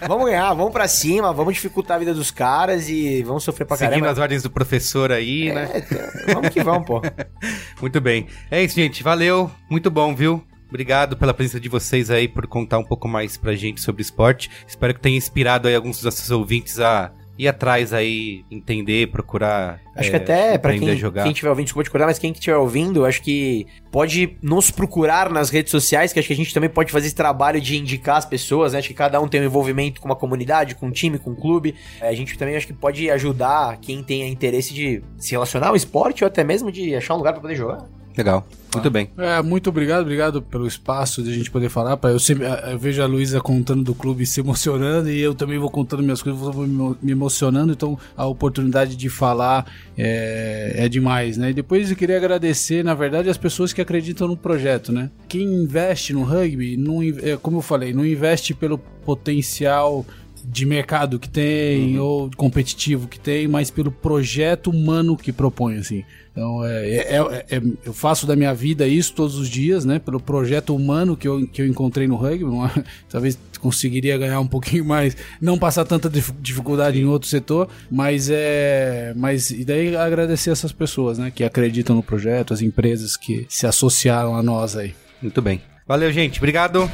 vamos 0.06 0.26
ganhar, 0.26 0.52
vamos 0.54 0.72
pra 0.72 0.88
cima, 0.88 1.32
vamos 1.32 1.54
dificultar 1.54 1.96
a 1.96 2.00
vida 2.00 2.12
dos 2.12 2.30
caras 2.32 2.88
e 2.88 3.22
vamos 3.22 3.44
sofrer 3.44 3.64
pra 3.64 3.76
Seguindo 3.76 3.92
caramba. 3.92 4.10
as 4.10 4.18
ordens 4.18 4.42
do 4.42 4.50
professor 4.50 5.12
aí, 5.12 5.52
né? 5.52 5.68
É, 5.72 6.32
vamos 6.34 6.48
que 6.50 6.62
vamos, 6.62 6.84
pô. 6.86 7.00
Muito 7.80 8.00
bem. 8.00 8.26
É 8.50 8.62
isso, 8.62 8.74
gente. 8.74 9.02
Valeu. 9.02 9.50
Muito 9.70 9.90
bom, 9.90 10.14
viu? 10.14 10.42
Obrigado 10.68 11.16
pela 11.16 11.32
presença 11.32 11.58
de 11.58 11.68
vocês 11.68 12.10
aí, 12.10 12.28
por 12.28 12.46
contar 12.46 12.78
um 12.78 12.84
pouco 12.84 13.08
mais 13.08 13.36
pra 13.36 13.54
gente 13.54 13.80
sobre 13.80 14.02
esporte. 14.02 14.50
Espero 14.66 14.94
que 14.94 15.00
tenha 15.00 15.16
inspirado 15.16 15.66
aí 15.66 15.74
alguns 15.74 15.96
dos 15.96 16.04
nossos 16.04 16.30
ouvintes 16.30 16.78
a 16.78 17.10
ir 17.38 17.46
atrás 17.46 17.94
aí, 17.94 18.44
entender, 18.50 19.10
procurar. 19.10 19.80
Acho 19.94 20.08
é, 20.08 20.10
que 20.10 20.16
até 20.16 20.54
aprender 20.54 20.86
quem, 20.86 20.96
jogar. 20.96 21.22
quem 21.22 21.32
tiver 21.32 21.48
ouvindo, 21.48 21.66
desculpa 21.66 21.88
te 21.88 22.04
mas 22.04 22.18
quem 22.18 22.32
estiver 22.32 22.56
ouvindo, 22.56 23.06
acho 23.06 23.22
que 23.22 23.66
pode 23.92 24.36
nos 24.42 24.72
procurar 24.72 25.30
nas 25.30 25.48
redes 25.48 25.70
sociais, 25.70 26.12
que 26.12 26.18
acho 26.18 26.26
que 26.26 26.34
a 26.34 26.36
gente 26.36 26.52
também 26.52 26.68
pode 26.68 26.90
fazer 26.90 27.06
esse 27.06 27.14
trabalho 27.14 27.60
de 27.60 27.76
indicar 27.76 28.16
as 28.16 28.26
pessoas, 28.26 28.72
né? 28.72 28.80
Acho 28.80 28.88
que 28.88 28.94
cada 28.94 29.20
um 29.20 29.28
tem 29.28 29.40
um 29.40 29.44
envolvimento 29.44 30.00
com 30.00 30.08
uma 30.08 30.16
comunidade, 30.16 30.74
com 30.74 30.86
um 30.86 30.90
time, 30.90 31.18
com 31.18 31.30
um 31.30 31.36
clube. 31.36 31.76
É, 32.00 32.08
A 32.08 32.14
gente 32.14 32.36
também 32.36 32.56
acho 32.56 32.66
que 32.66 32.72
pode 32.72 33.08
ajudar 33.08 33.78
quem 33.80 34.02
tenha 34.02 34.26
interesse 34.26 34.74
de 34.74 35.00
se 35.16 35.30
relacionar 35.30 35.68
ao 35.68 35.76
esporte 35.76 36.24
ou 36.24 36.28
até 36.28 36.42
mesmo 36.42 36.72
de 36.72 36.94
achar 36.96 37.14
um 37.14 37.18
lugar 37.18 37.32
pra 37.32 37.40
poder 37.40 37.54
jogar. 37.54 37.86
Legal. 38.18 38.44
Muito 38.74 38.90
bem. 38.90 39.08
É, 39.16 39.40
muito 39.40 39.70
obrigado, 39.70 40.02
obrigado 40.02 40.42
pelo 40.42 40.66
espaço 40.66 41.22
de 41.22 41.30
a 41.30 41.32
gente 41.32 41.52
poder 41.52 41.68
falar. 41.68 41.96
Eu, 42.02 42.18
sempre, 42.18 42.46
eu 42.68 42.76
vejo 42.76 43.00
a 43.00 43.06
Luísa 43.06 43.40
contando 43.40 43.84
do 43.84 43.94
clube 43.94 44.26
se 44.26 44.40
emocionando 44.40 45.08
e 45.08 45.20
eu 45.20 45.36
também 45.36 45.56
vou 45.56 45.70
contando 45.70 46.02
minhas 46.02 46.20
coisas, 46.20 46.40
vou 46.40 46.66
me 47.00 47.12
emocionando. 47.12 47.72
Então 47.72 47.96
a 48.16 48.26
oportunidade 48.26 48.96
de 48.96 49.08
falar 49.08 49.66
é, 49.96 50.74
é 50.78 50.88
demais, 50.88 51.36
né? 51.36 51.50
E 51.50 51.54
depois 51.54 51.90
eu 51.90 51.96
queria 51.96 52.16
agradecer, 52.16 52.84
na 52.84 52.92
verdade, 52.92 53.30
as 53.30 53.38
pessoas 53.38 53.72
que 53.72 53.80
acreditam 53.80 54.26
no 54.26 54.36
projeto, 54.36 54.90
né? 54.90 55.10
Quem 55.28 55.44
investe 55.44 56.12
no 56.12 56.24
rugby, 56.24 56.76
não, 56.76 57.00
é, 57.00 57.38
como 57.40 57.58
eu 57.58 57.62
falei, 57.62 57.92
não 57.92 58.04
investe 58.04 58.52
pelo 58.52 58.78
potencial 58.78 60.04
de 60.50 60.64
mercado 60.66 61.18
que 61.18 61.28
tem 61.28 61.98
ou 61.98 62.30
competitivo 62.36 63.06
que 63.06 63.18
tem, 63.18 63.46
mas 63.46 63.70
pelo 63.70 63.90
projeto 63.90 64.70
humano 64.70 65.16
que 65.16 65.32
propõe, 65.32 65.76
assim. 65.78 66.04
Então, 66.32 66.64
é, 66.64 66.88
é- 66.88 67.16
é- 67.16 67.56
é- 67.56 67.62
eu 67.84 67.92
faço 67.92 68.26
da 68.26 68.36
minha 68.36 68.54
vida 68.54 68.86
isso 68.86 69.12
todos 69.12 69.36
os 69.36 69.48
dias, 69.48 69.84
né? 69.84 69.98
Pelo 69.98 70.20
projeto 70.20 70.74
humano 70.74 71.16
que 71.16 71.26
eu, 71.26 71.46
que 71.48 71.60
eu 71.62 71.66
encontrei 71.66 72.06
no 72.06 72.14
rugby. 72.16 72.44
É- 72.44 72.84
talvez 73.10 73.36
conseguiria 73.60 74.16
ganhar 74.16 74.38
um 74.38 74.46
pouquinho 74.46 74.84
mais, 74.84 75.16
não 75.40 75.58
passar 75.58 75.84
tanta 75.84 76.08
dif- 76.08 76.32
dificuldade 76.40 77.00
em 77.00 77.04
outro 77.06 77.28
setor, 77.28 77.68
mas 77.90 78.28
é. 78.30 79.12
Mas 79.16 79.50
e 79.50 79.64
daí 79.64 79.96
agradecer 79.96 80.50
essas 80.50 80.70
pessoas, 80.72 81.18
né? 81.18 81.32
Que 81.34 81.42
acreditam 81.42 81.96
no 81.96 82.02
projeto, 82.02 82.54
as 82.54 82.62
empresas 82.62 83.16
que 83.16 83.44
se 83.48 83.66
associaram 83.66 84.36
a 84.36 84.42
nós 84.42 84.76
aí. 84.76 84.94
Muito 85.20 85.42
bem. 85.42 85.60
Valeu, 85.88 86.12
gente. 86.12 86.38
Obrigado. 86.38 86.88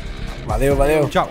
Valeu, 0.46 0.74
valeu. 0.74 1.08
Tchau. 1.08 1.30